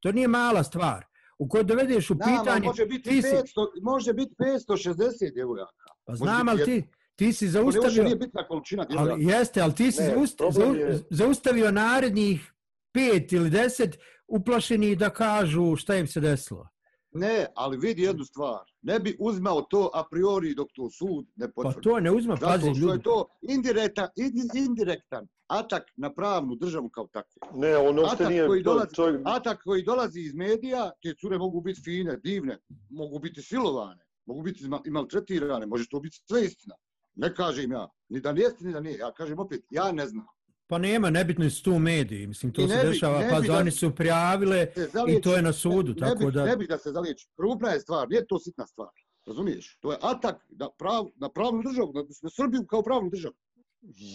to 0.00 0.12
nije 0.12 0.28
mala 0.28 0.62
stvar. 0.64 1.04
U 1.38 1.48
kojoj 1.48 1.64
dovedeš 1.64 2.10
u 2.10 2.14
Nama 2.16 2.38
pitanje, 2.38 2.66
može 2.66 2.86
biti 2.86 3.10
ti 3.10 3.22
si- 3.22 3.28
500, 3.28 3.42
može 3.82 4.12
biti 4.12 4.34
560 4.36 5.32
djevojaka. 5.32 5.72
pa 6.04 6.14
znam, 6.14 6.48
ali 6.48 6.64
ti, 6.64 6.82
ti 7.16 7.32
si 7.32 7.48
zaustavio, 7.48 8.04
nije 8.04 8.16
bitna 8.16 8.48
količina 8.48 8.84
djevojaka. 8.84 9.12
ali 9.14 9.24
jeste, 9.26 9.60
ali 9.60 9.74
ti 9.74 9.92
si 9.92 10.02
Ne, 10.02 10.08
zaust- 10.08 10.36
problem 10.36 10.68
zau- 10.68 10.76
je- 10.76 11.00
zaustavio 11.10 11.70
narednih 11.70 12.52
pet 12.92 13.32
ili 13.32 13.50
deset 13.50 13.98
uplašeni 14.28 14.96
da 14.96 15.10
kažu 15.10 15.76
šta 15.76 15.96
im 15.96 16.06
se 16.06 16.20
desilo. 16.20 16.68
Ne, 17.12 17.46
ali 17.54 17.76
vidi 17.76 18.02
jednu 18.02 18.24
stvar. 18.24 18.60
Ne 18.82 19.00
bi 19.00 19.16
uzmao 19.20 19.62
to 19.62 19.90
a 19.94 20.04
priori 20.10 20.54
dok 20.54 20.68
to 20.74 20.90
sud 20.90 21.26
ne 21.36 21.46
Pa 21.46 21.52
potvrdi. 21.54 21.82
to 21.82 22.00
ne 22.00 22.10
uzma, 22.10 22.36
pazi 22.36 22.60
Zato 22.60 22.74
što 22.74 22.80
ljudi. 22.80 22.98
je 22.98 23.02
to 23.02 23.26
indirektan, 23.42 24.08
in- 24.16 24.32
indirektan 24.56 25.26
atak 25.48 25.82
na 25.96 26.14
pravnu 26.14 26.54
državu 26.56 26.88
kao 26.88 27.06
takvu. 27.06 27.40
Ne, 27.54 27.76
on 27.76 27.98
uopšte 27.98 28.14
Atak 28.14 28.28
nije... 28.28 28.46
koji 28.46 28.62
to- 28.62 28.70
dolazi- 28.70 28.94
čovjek- 28.94 29.22
Atak 29.26 29.62
koji 29.62 29.82
dolazi 29.82 30.20
iz 30.20 30.34
medija, 30.34 30.90
te 31.02 31.14
cure 31.14 31.38
mogu 31.38 31.60
biti 31.60 31.80
fine, 31.80 32.16
divne, 32.16 32.58
mogu 32.90 33.18
biti 33.18 33.42
silovane, 33.42 34.04
mogu 34.26 34.42
biti 34.42 34.64
izma- 34.64 34.82
i 34.86 34.90
maltretirane, 34.90 35.66
može 35.66 35.88
to 35.88 36.00
biti 36.00 36.18
sve 36.24 36.44
istina. 36.44 36.74
Ne 37.14 37.34
kažem 37.34 37.72
ja, 37.72 37.88
ni 38.08 38.20
da 38.20 38.30
jeste, 38.30 38.64
ni 38.64 38.72
da 38.72 38.80
nije. 38.80 38.98
Ja 38.98 39.12
kažem 39.12 39.38
opet, 39.38 39.60
ja 39.70 39.92
ne 39.92 40.06
znam. 40.06 40.26
Pa 40.68 40.78
nema, 40.78 41.10
nebitno 41.10 41.50
su 41.50 41.62
tu 41.62 41.78
mediji, 41.78 42.26
mislim, 42.26 42.52
to 42.52 42.62
I 42.62 42.68
se 42.68 42.74
ne 42.76 42.82
bi- 42.82 42.88
dešava, 42.88 43.18
ne 43.18 43.30
pa 43.30 43.40
da- 43.40 43.56
oni 43.56 43.70
su 43.70 43.94
prijavile 43.94 44.66
i 45.08 45.20
to 45.20 45.34
je 45.36 45.42
na 45.42 45.52
sudu, 45.52 45.90
ne, 45.90 45.96
tako 45.98 46.26
bi, 46.26 46.32
da... 46.32 46.44
Ne 46.44 46.56
bi 46.56 46.66
da 46.66 46.78
se 46.78 46.90
zaliječi. 46.92 47.28
Krupna 47.36 47.68
je 47.68 47.80
stvar, 47.80 48.08
nije 48.08 48.26
to 48.26 48.38
sitna 48.38 48.66
stvar. 48.66 48.88
Razumiješ? 49.26 49.78
To 49.80 49.92
je 49.92 49.98
atak 50.02 50.36
na, 50.50 50.68
prav, 50.70 51.06
na 51.16 51.28
pravnu 51.28 51.62
državu, 51.62 51.92
na, 51.92 52.02
na 52.22 52.30
Srbiju 52.30 52.66
kao 52.66 52.82
pravnu 52.82 53.10
državu. 53.10 53.34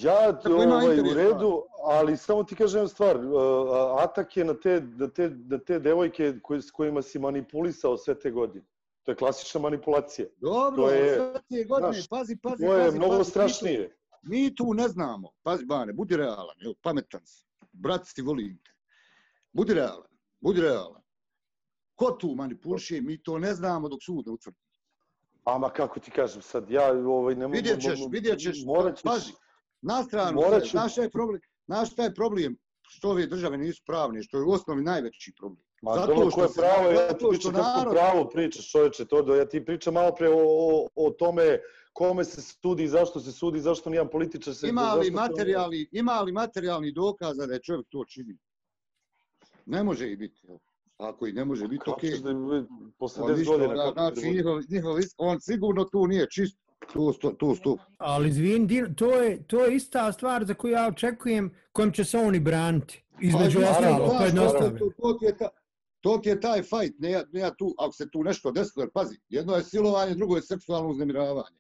Ja 0.02 0.34
to 0.34 0.56
ovaj, 0.56 1.00
u 1.00 1.14
redu, 1.14 1.64
ali 1.84 2.18
samo 2.18 2.44
ti 2.44 2.56
kažem 2.56 2.88
stvar, 2.88 3.18
uh, 3.18 3.34
atak 4.00 4.38
je 4.38 4.46
na 4.46 4.54
te, 4.54 4.80
da 4.80 5.08
te, 5.08 5.30
da 5.30 5.58
te 5.58 5.80
devojke 5.80 6.34
koji, 6.42 6.62
s 6.62 6.72
kojima 6.72 7.02
si 7.02 7.20
manipulisao 7.20 7.98
sve 7.98 8.20
te 8.20 8.32
godine. 8.32 8.66
To 9.04 9.12
je 9.12 9.16
klasična 9.16 9.62
manipulacija. 9.62 10.28
Dobro, 10.38 10.84
To 10.84 10.90
je- 10.90 11.16
sve 11.16 11.34
te 11.52 11.64
godine, 11.64 11.94
znaš, 11.94 12.08
pazi, 12.08 12.38
pazi, 12.38 12.64
To 12.64 12.74
je 12.74 12.86
pazi, 12.86 12.98
mnogo 12.98 13.18
pazi, 13.18 13.30
strašnije. 13.30 13.96
Mi 14.24 14.56
tu, 14.56 14.74
ne 14.74 14.88
znamo. 14.88 15.32
Pazi, 15.44 15.66
Bane, 15.66 15.94
budi 15.94 16.18
realan, 16.18 16.56
evo, 16.66 16.74
pametan 16.82 17.26
si. 17.26 17.46
Brat 17.72 18.02
ti 18.16 18.22
volim 18.22 18.58
te. 18.64 18.72
Budi 19.54 19.74
realan, 19.74 20.10
budi 20.40 20.62
realan. 20.62 21.02
Ko 21.96 22.12
tu 22.12 22.36
manipuliše, 22.36 23.02
mi 23.02 23.24
to 23.24 23.40
ne 23.40 23.54
znamo 23.54 23.90
dok 23.90 24.04
sud 24.04 24.28
ne 24.28 24.34
utvrdi. 24.34 24.58
Ama 25.44 25.70
kako 25.70 26.00
ti 26.00 26.12
kažem 26.12 26.42
sad, 26.42 26.70
ja 26.72 26.92
ovaj, 26.92 27.36
ne 27.36 27.48
mogu... 27.48 27.56
Vidjet 27.56 27.82
ćeš, 27.82 28.00
vidjet 28.12 28.40
ćeš, 28.40 28.64
Morat 28.66 28.96
ćeš, 28.96 29.04
pazi. 29.04 29.32
Na 29.82 30.04
stranu, 30.04 30.36
Morat 30.42 30.62
sve, 30.62 30.62
ću- 30.62 30.72
znaš 30.72 30.92
šta 30.92 31.02
je 31.02 31.10
problem? 31.10 31.42
Znaš 31.66 31.92
šta 31.92 32.04
je 32.04 32.14
problem? 32.14 32.58
Što 32.90 33.10
ove 33.10 33.26
države 33.28 33.58
nisu 33.58 33.82
pravne, 33.86 34.24
što 34.24 34.38
je 34.38 34.44
u 34.44 34.52
osnovi 34.52 34.82
najveći 34.84 35.34
problem. 35.40 35.64
Ma 35.82 35.94
Zato 35.94 36.08
dobro, 36.08 36.32
što 36.32 36.44
je 36.44 36.50
pravo, 36.56 36.92
ja 36.92 37.14
ti 37.18 37.26
pričam 37.30 37.52
kako 37.54 37.80
narod- 37.80 37.92
pravo 37.94 38.30
pričaš, 38.30 38.72
čoveče, 38.72 39.06
to 39.06 39.22
da 39.22 39.36
ja 39.36 39.46
ti 39.50 39.66
pričam 39.66 39.94
malo 39.94 40.16
pre 40.16 40.30
o, 40.30 40.36
o, 40.38 40.88
o 40.96 41.10
tome 41.12 41.60
kome 41.94 42.24
se 42.24 42.42
sudi, 42.42 42.88
zašto 42.88 43.20
se 43.20 43.32
sudi, 43.32 43.60
zašto 43.60 43.90
nijedan 43.90 44.10
političar 44.10 44.56
se... 44.56 44.68
Ima 44.68 44.94
li 44.94 45.08
to- 45.08 45.14
materijalni, 45.14 45.88
ima 45.92 46.22
li 46.22 46.32
materijalni 46.32 46.92
dokaza 46.92 47.46
da 47.46 47.54
je 47.54 47.60
čovjek 47.62 47.88
to 47.90 48.06
čini? 48.06 48.38
Ne 49.66 49.84
može 49.84 50.12
i 50.12 50.16
biti. 50.16 50.42
Ako 50.98 51.28
i 51.28 51.32
ne 51.34 51.46
može 51.46 51.68
biti, 51.68 51.84
okej. 51.88 52.10
ćeš 52.10 52.20
da 52.20 52.30
je 52.30 52.36
posle 52.98 53.24
On 53.24 53.32
10 53.32 53.38
ništa, 53.38 53.52
godina... 53.52 53.74
Znači, 53.74 53.94
da 53.96 54.12
bude? 54.16 54.30
njihov, 54.32 54.60
njihov, 54.70 54.96
on 55.18 55.42
sigurno 55.42 55.84
tu 55.84 56.08
nije 56.08 56.30
čist. 56.30 56.58
Tu, 56.94 57.14
tu, 57.14 57.34
tu, 57.34 57.56
tu. 57.64 57.78
Ali 57.98 58.30
izvin, 58.30 58.68
to 58.96 59.12
je, 59.12 59.44
to 59.48 59.66
je 59.66 59.76
ista 59.76 60.12
stvar 60.12 60.46
za 60.46 60.54
koju 60.54 60.72
ja 60.72 60.88
očekujem 60.88 61.54
kojom 61.72 61.92
će 61.92 62.04
se 62.04 62.18
oni 62.18 62.40
braniti. 62.40 63.04
Između 63.22 63.60
Pa, 63.60 63.70
ostalog, 63.70 63.92
naravno, 64.00 64.18
pojednostavljeno. 64.20 64.80
To, 64.80 65.14
to, 65.14 65.26
je 65.26 65.38
ta, 65.38 65.50
to 66.02 66.18
ti 66.18 66.30
je 66.30 66.40
taj 66.42 66.62
fight, 66.62 67.00
ne, 67.00 67.12
ja- 67.12 67.24
ne 67.32 67.40
ja 67.40 67.54
tu, 67.56 67.76
ako 67.78 67.94
se 67.94 68.10
tu 68.12 68.24
nešto 68.24 68.52
desilo, 68.52 68.84
jer 68.84 68.90
pazi, 68.94 69.20
jedno 69.30 69.56
je 69.56 69.64
silovanje, 69.64 70.16
drugo 70.16 70.36
je 70.36 70.42
seksualno 70.42 70.90
uznemiravanje. 70.90 71.58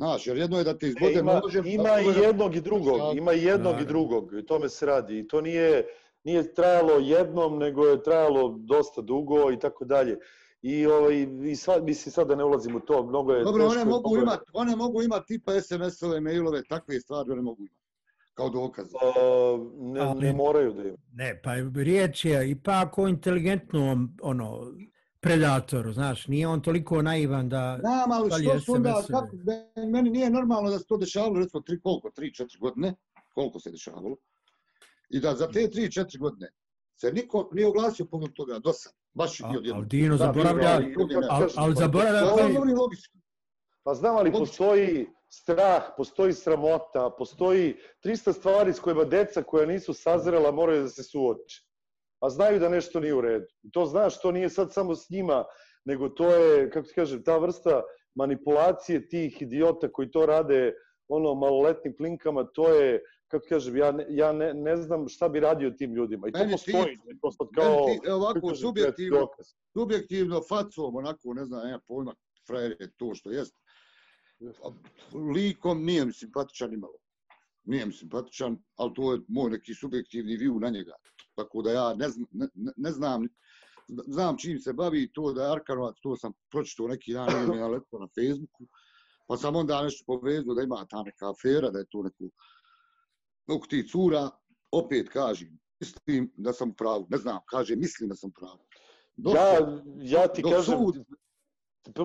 Znaš, 0.00 0.26
jer 0.26 0.36
jedno 0.36 0.58
je 0.58 0.64
da 0.64 0.74
te 0.74 0.86
E, 0.86 0.88
izbode 0.88 1.12
ima, 1.14 1.40
nožem, 1.40 1.66
ima 1.66 1.82
a 1.84 1.96
drugo 1.96 2.10
i 2.10 2.14
je 2.14 2.22
jednog 2.22 2.56
i 2.56 2.60
drugog, 2.60 3.16
ima 3.16 3.32
i 3.32 3.42
jednog 3.42 3.60
i 3.64 3.74
Naravno. 3.74 3.88
drugog, 3.88 4.32
i 4.34 4.46
tome 4.46 4.68
se 4.68 4.86
radi. 4.86 5.18
I 5.18 5.28
to 5.28 5.40
nije, 5.40 5.86
nije 6.24 6.54
trajalo 6.54 6.92
jednom, 6.94 7.58
nego 7.58 7.86
je 7.86 8.02
trajalo 8.02 8.48
dosta 8.60 9.00
dugo 9.02 9.52
i 9.52 9.58
tako 9.58 9.84
dalje. 9.84 10.18
I, 10.62 10.86
ovaj, 10.86 11.14
i 11.44 11.56
sad, 11.56 11.84
mislim 11.84 12.12
sad 12.12 12.28
da 12.28 12.34
ne 12.34 12.44
ulazim 12.44 12.76
u 12.76 12.80
to, 12.80 13.02
mnogo 13.02 13.32
je 13.32 13.44
Dobro, 13.44 13.62
teško. 13.62 13.72
one 13.72 13.84
mogu 13.86 14.08
mnogo 14.08 14.16
je- 14.16 14.22
imati, 14.22 14.44
one 14.52 14.76
mogu 14.76 15.02
imati 15.02 15.26
tipa 15.28 15.52
SMS-ove, 15.52 16.20
mailove, 16.20 16.62
takve 16.64 17.00
stvari 17.00 17.30
one 17.30 17.42
mogu 17.42 17.60
imati. 17.60 17.80
Kao 18.34 18.48
dokaz. 18.50 18.86
A, 18.86 18.98
ne, 19.76 20.00
Ali- 20.00 20.20
ne 20.20 20.32
moraju 20.32 20.72
da 20.72 20.80
imaju. 20.80 20.96
Ne, 21.12 21.40
pa 21.42 21.50
riječ 21.76 22.24
je 22.24 22.50
ipak 22.50 22.98
o 22.98 23.08
inteligentnom 23.08 24.16
ono, 24.22 24.72
predatoru, 25.20 25.92
znaš, 25.92 26.26
nije 26.28 26.48
on 26.48 26.62
toliko 26.62 27.02
naivan 27.02 27.48
da... 27.48 27.76
Znam, 27.80 28.12
ali 28.12 28.30
što 28.30 28.60
su 28.60 28.72
onda, 28.72 29.02
kako, 29.10 29.36
me- 29.36 29.86
meni 29.86 30.10
nije 30.10 30.30
normalno 30.30 30.70
da 30.70 30.78
se 30.78 30.84
to 30.86 30.96
dešavalo, 30.96 31.38
recimo, 31.38 31.60
tri, 31.60 31.80
koliko, 31.80 32.10
tri, 32.10 32.34
četiri 32.34 32.58
godine, 32.58 32.94
koliko 33.34 33.60
se 33.60 33.70
dešavalo, 33.70 34.16
i 35.10 35.20
da 35.20 35.34
za 35.34 35.48
te 35.48 35.70
tri, 35.70 35.92
četiri 35.92 36.18
godine 36.18 36.50
se 37.00 37.12
niko 37.12 37.48
nije 37.52 37.66
oglasio 37.66 38.06
pogled 38.06 38.32
toga 38.32 38.58
do 38.58 38.72
sad. 38.72 38.92
Baš 39.12 39.40
i 39.40 39.44
odjedno. 39.44 39.74
ali 39.74 39.86
Dino 39.86 40.16
zaboravlja-. 40.16 40.94
Ali, 41.56 41.74
zaboravlja... 41.74 42.20
Pa 43.82 43.94
znam, 43.94 44.16
ali 44.16 44.32
postoji 44.32 45.06
strah, 45.28 45.82
postoji 45.96 46.32
sramota, 46.32 47.10
postoji 47.18 47.76
300 48.04 48.32
stvari 48.32 48.72
s 48.72 48.80
kojima 48.80 49.04
deca 49.04 49.42
koja 49.42 49.66
nisu 49.66 49.94
sazrela 49.94 50.50
moraju 50.50 50.82
da 50.82 50.88
se 50.88 51.02
suoče. 51.02 51.69
A 52.20 52.30
znaju 52.30 52.58
da 52.60 52.68
nešto 52.68 53.00
nije 53.00 53.14
u 53.14 53.20
redu. 53.20 53.46
I 53.62 53.70
to 53.70 53.86
znaš, 53.86 54.20
to 54.20 54.32
nije 54.32 54.50
sad 54.50 54.72
samo 54.72 54.94
s 54.94 55.10
njima, 55.10 55.44
nego 55.84 56.08
to 56.08 56.28
je, 56.34 56.70
kako 56.70 56.86
ti 56.88 56.94
kažem, 56.94 57.22
ta 57.24 57.38
vrsta 57.38 57.82
manipulacije 58.14 59.08
tih 59.08 59.42
idiota 59.42 59.92
koji 59.92 60.10
to 60.10 60.26
rade 60.26 60.72
ono 61.08 61.34
maloletnim 61.34 61.96
klinkama, 61.96 62.44
to 62.54 62.68
je, 62.68 63.00
kako 63.28 63.46
kažem, 63.48 63.76
ja, 63.76 63.92
ne, 63.92 64.06
ja 64.08 64.32
ne, 64.32 64.54
ne 64.54 64.76
znam 64.76 65.08
šta 65.08 65.28
bi 65.28 65.40
radio 65.40 65.70
tim 65.70 65.94
ljudima. 65.94 66.28
I 66.28 66.32
to 66.32 66.38
Meni 66.38 66.52
postoji. 66.52 66.74
ti- 66.96 67.18
to 67.22 67.30
sad 67.30 67.46
kao, 67.54 67.86
Meni 67.86 68.00
ti, 68.00 68.10
ovako, 68.10 68.40
kažem, 68.40 68.56
subjektivno, 68.56 69.28
subjektivno 69.72 70.40
facom, 70.48 70.96
onako, 70.96 71.34
ne 71.34 71.44
znam, 71.44 71.66
nema 71.66 71.80
pojma, 71.88 72.14
frajer 72.46 72.76
je 72.80 72.90
to 72.96 73.14
što 73.14 73.30
jest. 73.30 73.54
Likom 75.34 75.84
nije 75.84 76.04
mi 76.04 76.12
simpatičan 76.12 76.72
imalo. 76.72 76.94
Nije 77.70 77.86
mi 77.86 77.92
simpatičan, 77.92 78.56
ali 78.76 78.92
to 78.94 79.12
je 79.12 79.20
moj 79.28 79.50
neki 79.50 79.74
subjektivni 79.74 80.36
view 80.36 80.60
na 80.60 80.68
njega. 80.70 80.92
Tako 81.34 81.62
da 81.62 81.72
ja 81.72 81.94
ne, 81.94 82.08
znam, 82.08 82.26
ne, 82.32 82.48
ne- 82.54 82.72
ne 82.76 82.90
znam, 82.92 83.28
znam 84.06 84.38
čim 84.38 84.58
se 84.58 84.72
bavi, 84.72 85.12
to 85.12 85.32
da 85.32 85.44
je 85.44 85.52
Arkanovac, 85.52 85.96
to 86.02 86.16
sam 86.16 86.32
pročitao 86.50 86.88
neki 86.88 87.12
dan, 87.12 87.28
nije 87.34 87.46
mi 87.46 87.56
naletio 87.56 87.98
na 87.98 88.08
Facebooku, 88.14 88.66
pa 89.28 89.36
sam 89.36 89.56
onda 89.56 89.82
nešto 89.82 90.04
povezao 90.06 90.54
da 90.54 90.62
ima 90.62 90.86
ta 90.90 91.02
neka 91.02 91.30
afera, 91.30 91.70
da 91.70 91.78
je 91.78 91.86
to 91.90 92.02
neku, 92.02 92.30
oko 93.48 93.66
ti 93.66 93.86
cura, 93.88 94.30
opet 94.72 95.08
kažem, 95.08 95.58
mislim 95.80 96.32
da 96.36 96.52
sam 96.52 96.70
u 96.70 96.74
pravu, 96.74 97.06
ne 97.10 97.18
znam, 97.18 97.38
kaže, 97.46 97.76
mislim 97.76 98.08
da 98.08 98.14
sam 98.14 98.30
pravu. 98.40 98.66
Dok 99.16 99.34
Ja, 99.34 99.82
ja 100.02 100.28
ti 100.28 100.42
dok 100.42 100.52
kažem, 100.52 100.78
sud- 100.78 101.04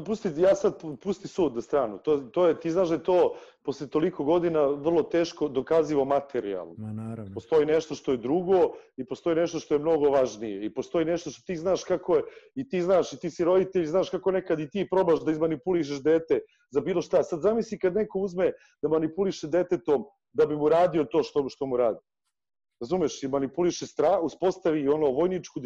Pusti, 0.05 0.29
ja 0.37 0.55
sad 0.55 0.81
pu- 0.81 0.95
pusti 0.95 1.27
sud 1.27 1.55
na 1.55 1.61
stranu. 1.61 1.99
To, 2.03 2.17
to 2.17 2.47
je, 2.47 2.59
ti 2.59 2.71
znaš 2.71 2.89
da 2.89 2.95
je 2.95 3.03
to 3.03 3.35
posle 3.63 3.87
toliko 3.87 4.23
godina 4.23 4.67
vrlo 4.67 5.03
teško 5.03 5.47
dokazivo 5.47 6.05
materijalno. 6.05 6.75
Ma 6.77 6.93
naravno. 6.93 7.33
Postoji 7.33 7.65
nešto 7.65 7.95
što 7.95 8.11
je 8.11 8.17
drugo 8.17 8.73
i 8.97 9.05
postoji 9.05 9.35
nešto 9.35 9.59
što 9.59 9.75
je 9.75 9.79
mnogo 9.79 10.09
važnije. 10.09 10.65
I 10.65 10.73
postoji 10.73 11.05
nešto 11.05 11.29
što 11.29 11.43
ti 11.45 11.55
znaš 11.55 11.83
kako 11.83 12.15
je, 12.15 12.23
i 12.55 12.69
ti 12.69 12.81
znaš, 12.81 13.13
i 13.13 13.17
ti 13.19 13.29
si 13.29 13.43
roditelj, 13.43 13.85
znaš 13.85 14.09
kako 14.09 14.31
nekad 14.31 14.59
i 14.59 14.69
ti 14.69 14.87
probaš 14.91 15.25
da 15.25 15.31
izmanipulišeš 15.31 16.03
dete 16.03 16.39
za 16.71 16.81
bilo 16.81 17.01
šta. 17.01 17.23
Sad 17.23 17.41
zamisli 17.41 17.79
kad 17.79 17.93
neko 17.93 18.19
uzme 18.19 18.51
da 18.81 18.89
manipuliše 18.89 19.47
detetom 19.47 20.03
da 20.33 20.45
bi 20.45 20.55
mu 20.55 20.69
radio 20.69 21.03
to 21.03 21.23
što, 21.23 21.49
što 21.49 21.65
mu 21.65 21.77
radi. 21.77 21.99
Razumeš? 22.81 23.23
I 23.23 23.27
manipuliše 23.27 23.87
strah, 23.87 24.23
uspostavi 24.23 24.87
ono 24.87 25.11
vojničku 25.11 25.59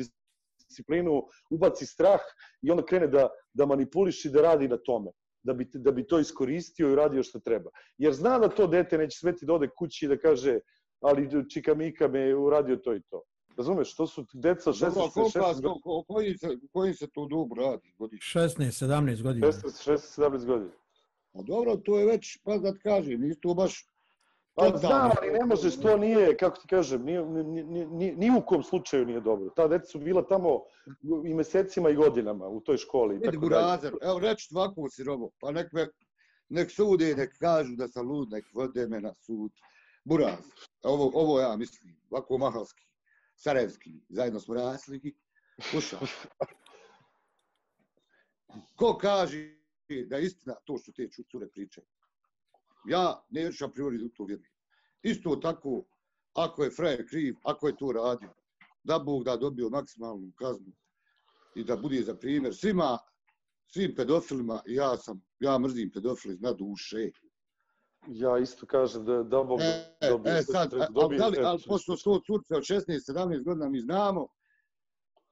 disciplinu, 0.70 1.24
ubaci 1.50 1.86
strah 1.86 2.20
i 2.62 2.72
onda 2.72 2.86
krene 2.86 3.08
da, 3.08 3.28
da 3.54 3.66
manipuliše 3.66 4.30
i 4.30 4.32
da 4.32 4.42
radi 4.42 4.68
na 4.68 4.78
tome. 4.78 5.12
Da 5.44 5.54
bi, 5.54 5.70
da 5.74 5.92
bi 5.92 6.08
to 6.08 6.20
iskoristio 6.20 6.92
i 6.92 6.96
radio 6.96 7.24
što 7.24 7.40
treba. 7.40 7.70
Jer 7.98 8.14
zna 8.14 8.40
da 8.40 8.50
to 8.50 8.68
dete 8.68 8.98
neće 8.98 9.18
smeti 9.18 9.46
da 9.46 9.54
ode 9.54 9.70
kući 9.78 10.06
i 10.06 10.08
da 10.08 10.18
kaže 10.18 10.60
ali 11.02 11.50
čika 11.50 11.76
Mika 11.76 12.08
me 12.08 12.20
je 12.20 12.36
uradio 12.36 12.76
to 12.76 12.96
i 12.96 13.02
to. 13.10 13.24
Razumeš, 13.58 13.96
to 13.96 14.08
su 14.08 14.26
deca 14.34 14.72
16, 14.72 14.80
Dobro, 14.80 15.10
koliko, 15.14 15.40
16 15.40 15.62
ko, 15.62 15.80
ko, 15.84 16.04
koji 16.08 16.38
se, 16.38 16.48
koji 16.72 16.94
se 16.94 17.08
to 17.14 17.26
dobu 17.26 17.56
radi 17.56 17.94
godišnje? 17.98 18.42
16, 18.42 18.86
17 18.86 19.22
godina. 19.22 19.48
16, 19.48 19.92
16, 19.92 20.22
17 20.22 20.46
godina. 20.46 20.72
A 21.34 21.42
dobro, 21.42 21.76
to 21.76 22.00
je 22.00 22.06
već, 22.06 22.38
pa 22.44 22.58
da 22.58 22.74
ti 22.74 22.80
kažem, 22.80 23.22
nisi 23.22 23.40
to 23.42 23.54
baš... 23.54 23.86
Pa 24.56 24.78
znam, 24.78 25.12
ali 25.18 25.32
ne 25.32 25.46
možeš, 25.46 25.80
to 25.82 25.98
nije, 25.98 26.38
kako 26.38 26.58
ti 26.58 26.68
kažem, 26.68 27.04
ni, 27.04 27.26
ni, 27.26 27.64
ni, 27.64 27.86
ni, 27.86 28.12
ni 28.12 28.38
u 28.38 28.42
kom 28.46 28.64
slučaju 28.64 29.06
nije 29.06 29.22
dobro. 29.22 29.50
Ta 29.50 29.68
deca 29.68 29.86
su 29.86 30.00
bila 30.00 30.28
tamo 30.28 30.60
i 31.26 31.34
mesecima 31.34 31.90
i 31.90 31.96
godinama 31.96 32.48
u 32.48 32.60
toj 32.60 32.78
školi. 32.78 33.16
i 33.16 33.20
Vidi 33.20 33.38
burazer, 33.38 33.94
evo 34.02 34.20
reći 34.20 34.50
ti 34.50 34.56
ovako 34.56 34.90
si 34.90 35.04
robo, 35.04 35.30
pa 35.40 35.52
nek 35.52 35.72
me, 35.72 35.88
nek 36.50 36.72
sude, 36.72 37.16
nek 37.16 37.38
kažu 37.40 37.76
da 37.76 37.88
sam 37.88 38.08
lud, 38.08 38.30
nek 38.32 38.46
vode 38.54 38.88
me 38.88 39.02
na 39.02 39.14
sud. 39.14 39.52
Buraz, 40.04 40.46
ovo, 40.84 41.12
ovo 41.14 41.40
ja 41.40 41.56
mislim, 41.58 41.96
ovako 42.10 42.38
mahalski, 42.38 42.84
sarajevski, 43.36 43.92
zajedno 44.10 44.40
smo 44.40 44.56
rasli, 44.56 45.16
slušaj. 45.62 46.00
Ko 48.76 48.98
kaže 49.02 49.56
da 50.08 50.18
je 50.18 50.26
istina 50.26 50.56
to 50.66 50.78
što 50.78 50.92
te 50.92 51.10
cure 51.32 51.48
pričaju? 51.48 51.86
Ja 52.88 53.24
neću 53.30 53.66
a 53.66 53.70
priori 53.70 54.04
u 54.04 54.10
to 54.10 54.24
vjerujem. 54.26 54.52
Isto 55.04 55.36
tako, 55.36 55.84
ako 56.34 56.64
je 56.64 56.72
frajer 56.72 57.10
kriv, 57.10 57.36
ako 57.44 57.68
je 57.68 57.78
to 57.78 57.92
radio, 57.92 58.34
da 58.84 59.00
Bog 59.00 59.24
da 59.24 59.38
dobio 59.38 59.70
maksimalnu 59.70 60.32
kaznu 60.36 60.72
i 61.56 61.64
da 61.64 61.78
bude 61.78 62.02
za 62.04 62.16
primjer 62.16 62.56
svima, 62.56 62.98
svim 63.68 63.96
pedofilima, 63.96 64.62
ja 64.66 64.98
sam, 64.98 65.22
ja 65.40 65.58
mrzim 65.60 65.92
pedofili 65.92 66.38
na 66.40 66.54
duše. 66.54 67.12
Ja 68.08 68.38
isto 68.38 68.66
kažem 68.66 69.06
da, 69.06 69.24
da 69.24 69.44
Bog 69.44 69.60
E, 69.62 70.10
dobije. 70.10 70.38
e 70.38 70.44
sad, 70.44 70.70
treba- 70.70 70.86
ali, 70.86 70.94
dobije- 71.18 71.42
e, 71.42 71.46
ali 71.46 71.64
pošto 71.68 71.98
su 71.98 72.22
curce 72.26 72.56
od 72.56 72.64
16-17 72.64 73.44
godina 73.44 73.70
mi 73.70 73.80
znamo, 73.80 74.28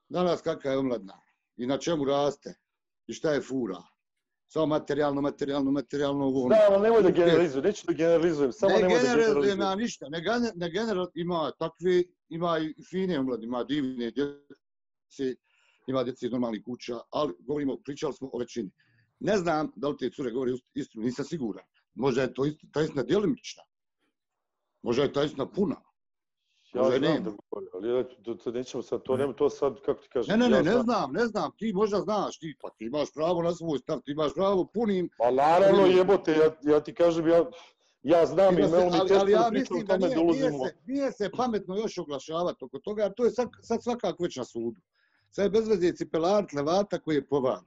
danas 0.10 0.42
kakva 0.42 0.72
je 0.72 0.78
omladna 0.78 1.20
i 1.58 1.68
na 1.68 1.78
čemu 1.78 2.06
raste 2.06 2.56
i 3.08 3.14
šta 3.14 3.32
je 3.32 3.42
fura. 3.42 3.78
Samo 4.50 4.66
materijalno, 4.66 5.22
materijalno, 5.22 5.72
materijalno 5.72 6.26
ovo. 6.26 6.50
Da, 6.50 6.56
ali 6.70 6.82
nemoj 6.84 7.02
da 7.04 7.10
generalizujem, 7.10 7.64
neću 7.66 7.88
da 7.88 7.94
generalizujem, 7.94 8.52
samo 8.52 8.74
ne 8.74 8.82
nemoj 8.82 8.98
da 8.98 9.04
generalizujem 9.04 9.60
ja 9.60 9.76
ništa, 9.76 10.10
ne, 10.10 10.22
gener, 10.22 10.52
ne 10.56 10.70
general, 10.70 11.08
ima 11.14 11.52
takve, 11.60 12.04
ima 12.30 12.60
i 12.60 12.84
fine 12.90 13.20
omlade, 13.20 13.46
ima 13.46 13.64
divne 13.64 14.12
djece, 14.12 15.36
ima 15.88 16.04
djece 16.04 16.26
iz 16.26 16.32
normalnih 16.32 16.64
kuća, 16.64 17.00
ali 17.10 17.34
govorimo, 17.40 17.78
pričali 17.78 18.14
smo 18.14 18.30
o 18.34 18.38
većini. 18.38 18.70
Ne 19.20 19.38
znam 19.38 19.72
da 19.76 19.90
li 19.90 19.98
te 19.98 20.10
cure 20.10 20.32
govore 20.32 20.52
ist- 20.52 20.66
istinu, 20.74 21.04
nisam 21.04 21.26
siguran. 21.26 21.66
Možda 21.96 22.22
je 22.22 22.34
to 22.34 22.46
isti, 22.46 22.68
ta 22.74 22.82
istina 22.82 23.04
djelimična. 23.04 23.64
Možda 24.82 25.04
je 25.04 25.14
ta 25.14 25.24
istina 25.24 25.46
puna. 25.52 25.76
Ja 26.78 26.84
Možda 26.84 27.00
znam 27.00 27.24
da 27.24 27.30
govorim, 27.30 27.70
ali 27.74 28.06
to, 28.24 28.34
to 28.34 28.52
nećemo 28.52 28.84
sad, 28.84 29.02
to 29.04 29.18
nema, 29.18 29.34
to 29.34 29.50
sad, 29.50 29.82
kako 29.86 30.02
ti 30.02 30.10
kažem. 30.10 30.40
Ne, 30.40 30.50
ne, 30.50 30.50
ne, 30.50 30.58
ja 30.58 30.64
ne 30.64 30.72
znam. 30.72 30.84
znam, 30.84 31.12
ne 31.14 31.26
znam, 31.26 31.52
ti 31.58 31.74
možda 31.74 32.00
znaš, 32.02 32.40
ti, 32.40 32.56
pa 32.62 32.70
ti 32.70 32.86
imaš 32.86 33.14
pravo 33.14 33.42
na 33.42 33.54
svoj 33.54 33.80
stav, 33.80 34.02
ti 34.02 34.12
imaš 34.12 34.34
pravo 34.34 34.66
punim, 34.74 35.10
Pa 35.18 35.32
naravno 35.32 35.86
jebote, 35.86 36.32
ja, 36.32 36.74
ja 36.74 36.80
ti 36.80 36.94
kažem, 36.94 37.28
ja, 37.28 37.46
ja 38.04 38.26
znam 38.26 38.60
i 38.60 38.62
malo 38.62 38.86
mi 38.86 39.08
teško 39.08 39.16
ali 39.20 39.32
da 39.32 39.40
ja 39.40 39.50
pričam 39.50 39.80
da 39.80 40.00
tome 40.00 40.16
nije, 40.16 40.26
nije, 40.26 40.52
se, 40.52 40.76
nije 40.86 41.12
se 41.12 41.30
pametno 41.38 41.76
još 41.76 41.98
oglašavati 41.98 42.66
oko 42.66 42.80
toga, 42.80 43.04
jer 43.04 43.14
to 43.14 43.26
je 43.26 43.32
sad, 43.32 43.48
sad 43.62 43.84
svakako 43.84 44.24
već 44.24 44.36
na 44.36 44.44
sudu. 44.44 44.82
Sad 45.32 45.46
je 45.46 45.50
bez 45.50 45.68
veze 45.68 45.94
cipelar 45.94 46.46
levata 46.56 47.00
koji 47.00 47.16
je 47.16 47.28
povan. 47.28 47.66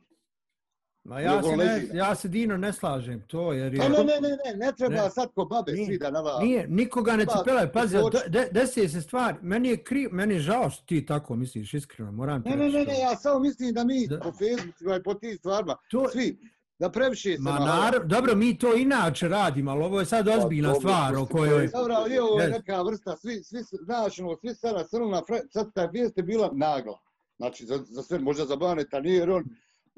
Ma 1.05 1.21
ja 1.21 1.43
se, 1.43 1.57
ne, 1.57 1.89
ja 1.95 2.15
se 2.15 2.29
Dino 2.29 2.57
ne 2.57 2.73
slažem 2.73 3.23
to, 3.27 3.53
jer 3.53 3.75
je... 3.75 3.81
Pa 3.81 3.89
ne, 3.89 3.99
ne, 3.99 4.05
ne, 4.05 4.29
ne, 4.29 4.67
ne 4.67 4.73
treba 4.73 4.95
Ne. 4.95 5.11
sad 5.11 5.29
ko 5.35 5.45
babe 5.45 5.73
Nije, 5.73 5.87
svi 5.87 5.99
da 5.99 6.11
nava. 6.11 6.39
Nije, 6.41 6.69
nikoga 6.69 7.17
ne 7.17 7.27
Pa, 7.27 7.39
cipelaj, 7.39 7.73
pazi, 7.73 7.97
de, 7.97 8.29
de, 8.29 8.49
desi 8.53 8.89
se 8.89 9.01
stvar, 9.01 9.35
meni 9.43 9.69
je 9.69 9.77
kriv, 9.85 10.09
meni 10.13 10.35
je 10.35 10.41
žao 10.41 10.71
što 10.71 10.85
ti 10.87 11.07
tako 11.07 11.37
misliš, 11.37 11.75
iskreno, 11.75 12.13
moram 12.13 12.43
ti 12.43 12.49
Ne, 12.51 12.57
ne, 12.57 12.69
ne, 12.69 12.85
ne, 12.85 12.99
ja 12.99 13.17
samo 13.17 13.39
mislim 13.39 13.75
da 13.75 13.85
mi 13.85 14.07
Da. 14.07 14.21
po 14.21 14.33
Facebookima 14.33 14.97
i 14.97 15.03
po 15.03 15.15
tim 15.15 15.37
stvarima, 15.39 15.77
To, 15.91 16.09
svi, 16.09 16.39
da 16.79 16.91
previše 16.91 17.37
se 17.37 17.43
ma 17.43 17.59
naravno, 17.59 18.07
dobro, 18.09 18.35
mi 18.35 18.59
to 18.59 18.77
inače 18.77 19.29
radimo, 19.29 19.71
ali 19.71 19.85
ovo 19.85 20.01
je 20.01 20.07
sad 20.07 20.29
ozbiljna 20.29 20.69
dobro, 20.73 20.81
stvar 20.81 21.17
o 21.17 21.27
kojoj... 21.27 21.69
Dobro, 21.69 21.95
ali 21.95 22.19
ovo 22.19 22.41
je 22.41 22.49
Ne. 22.49 22.59
neka 22.59 22.83
vrsta, 22.83 23.17
svi, 23.17 23.43
svi, 23.43 23.59
znaš, 23.85 24.19
ono, 24.19 24.37
svi 24.37 24.55
sada 24.55 24.85
crna, 24.85 25.23
sad 25.51 25.73
ta 25.75 25.85
vijest 25.87 26.17
je 26.17 26.23
bila 26.23 26.51
nagla. 26.53 26.99
Znači, 27.37 27.67
za, 27.67 27.79
za 27.89 28.03
sve, 28.03 28.19
možda 28.19 28.45
za 28.45 28.57
Baneta 28.57 29.01
nije, 29.01 29.17
jer 29.19 29.31
on 29.31 29.45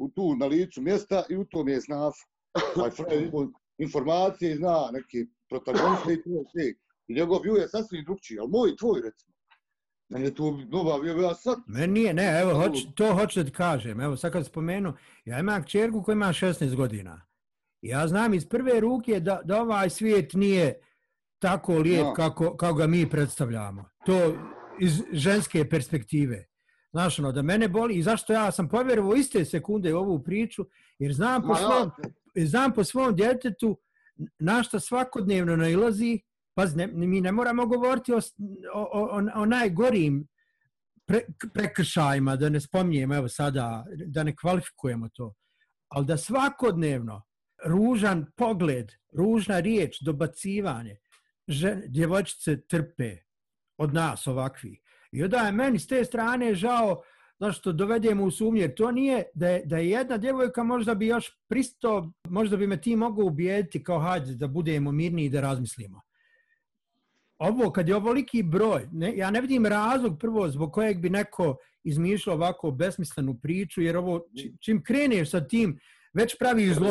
u 0.03 0.09
tu 0.09 0.37
na 0.37 0.47
licu 0.47 0.83
mjesta 0.83 1.25
i 1.31 1.37
u 1.37 1.45
tom 1.45 1.69
je 1.69 1.81
snaf. 1.81 2.15
Ovaj 2.77 2.91
Fred 2.91 3.23
imao 3.23 3.49
informacije 3.79 4.53
i 4.53 4.57
zna 4.57 4.91
neke 4.93 5.19
protagoniste 5.49 6.13
i 6.13 6.23
to 6.23 6.45
sve. 6.53 6.67
I 7.09 7.15
njegov 7.15 7.39
view 7.39 7.61
je 7.61 7.69
sasvim 7.69 8.05
drugčiji, 8.05 8.39
ali 8.39 8.49
moj 8.51 8.71
i 8.71 8.77
tvoj, 8.77 9.01
recimo. 9.05 9.33
Meni 10.09 10.25
je 10.25 10.35
tu 10.35 10.59
nova 10.71 10.97
view, 10.99 11.23
ja 11.23 11.35
sad, 11.35 11.59
Meni 11.67 11.93
nije, 11.93 12.15
ne, 12.15 12.41
evo, 12.41 12.55
hoć, 12.55 12.87
to 12.95 13.15
hoću 13.15 13.43
da 13.43 13.51
kažem. 13.51 14.01
Evo, 14.01 14.17
sad 14.17 14.33
kad 14.33 14.47
spomenu, 14.47 14.95
ja 15.25 15.39
imam 15.39 15.63
kćerku 15.63 16.03
koja 16.03 16.13
ima 16.13 16.27
16 16.27 16.75
godina. 16.75 17.27
Ja 17.81 18.09
znam 18.09 18.35
iz 18.35 18.49
prve 18.49 18.81
ruke 18.81 19.21
da, 19.21 19.41
da 19.45 19.63
ovaj 19.63 19.91
svijet 19.91 20.33
nije 20.33 20.81
tako 21.39 21.75
lijep 21.75 22.05
No. 22.05 22.15
kako, 22.15 22.57
kako 22.57 22.75
ga 22.75 22.87
mi 22.87 23.11
predstavljamo. 23.11 23.85
To 24.07 24.35
iz 24.81 25.03
ženske 25.13 25.69
perspektive. 25.69 26.47
Znaš, 26.93 27.19
ono, 27.19 27.33
da 27.33 27.43
mene 27.43 27.69
boli 27.69 27.95
i 27.95 28.03
zašto 28.03 28.33
ja 28.33 28.53
sam 28.53 28.69
povjerovao 28.69 29.15
iste 29.15 29.45
sekunde 29.45 29.95
u 29.95 29.99
ovu 29.99 30.23
priču, 30.23 30.67
jer 30.99 31.13
znam 31.13 31.43
po, 31.43 31.55
svom, 31.55 31.91
znam 32.35 32.73
po 32.73 32.85
svom 32.85 33.17
djetetu 33.17 33.79
na 34.39 34.63
šta 34.63 34.81
svakodnevno 34.81 35.57
nailazi, 35.57 36.21
pa 36.55 36.67
ne, 36.67 36.87
mi 36.87 37.21
ne 37.21 37.33
moramo 37.33 37.67
govoriti 37.67 38.13
o, 38.13 38.21
o, 38.75 38.83
o, 38.93 39.23
o, 39.35 39.47
najgorijim 39.47 40.29
pre, 41.07 41.21
prekršajima, 41.55 42.37
da 42.37 42.49
ne 42.49 42.61
spominjem 42.61 43.13
evo 43.13 43.29
sada, 43.29 43.85
da 44.07 44.23
ne 44.23 44.37
kvalifikujemo 44.37 45.09
to, 45.09 45.35
ali 45.89 46.07
da 46.07 46.17
svakodnevno 46.17 47.23
ružan 47.65 48.27
pogled, 48.37 48.93
ružna 49.13 49.61
riječ, 49.61 50.03
dobacivanje, 50.03 50.97
žen, 51.49 51.83
djevojčice 51.87 52.61
trpe 52.61 53.17
od 53.79 53.95
nas 53.95 54.27
ovakvi. 54.27 54.82
I 55.13 55.25
onda 55.25 55.37
je 55.39 55.53
meni 55.53 55.79
s 55.79 55.87
te 55.87 56.05
strane 56.05 56.55
žao 56.55 57.03
zašto 57.41 57.61
što 57.61 57.73
dovedemo 57.73 58.25
u 58.25 58.31
sumnje, 58.31 58.75
to 58.75 58.91
nije, 58.91 59.23
da 59.35 59.49
je, 59.49 59.63
da 59.65 59.79
je 59.79 59.91
jedna 59.91 60.17
djevojka 60.17 60.63
možda 60.63 60.95
bi 60.95 61.07
još 61.07 61.39
pristo, 61.49 62.13
možda 62.29 62.57
bi 62.57 62.67
me 62.67 62.81
ti 62.81 62.97
mogao 62.97 63.27
ubijediti 63.27 63.85
kao 63.85 63.99
hajde 63.99 64.35
da 64.35 64.49
budemo 64.49 64.93
mirni 64.93 65.25
i 65.25 65.31
da 65.31 65.41
razmislimo. 65.41 66.01
Ovo, 67.39 67.71
kad 67.71 67.89
je 67.89 67.97
ovoliki 67.97 68.43
broj, 68.43 68.89
ne, 68.93 69.17
ja 69.17 69.31
ne 69.31 69.41
vidim 69.41 69.67
razlog 69.67 70.19
prvo 70.19 70.49
zbog 70.49 70.73
kojeg 70.73 70.99
bi 70.99 71.11
neko 71.11 71.57
izmišljao 71.85 72.37
ovako 72.37 72.71
besmislenu 72.71 73.39
priču, 73.43 73.83
jer 73.83 73.97
ovo, 73.97 74.21
čim 74.61 74.83
kreneš 74.83 75.31
sa 75.31 75.47
tim, 75.49 75.79
već 76.15 76.39
pravi 76.39 76.75
zlo, 76.75 76.91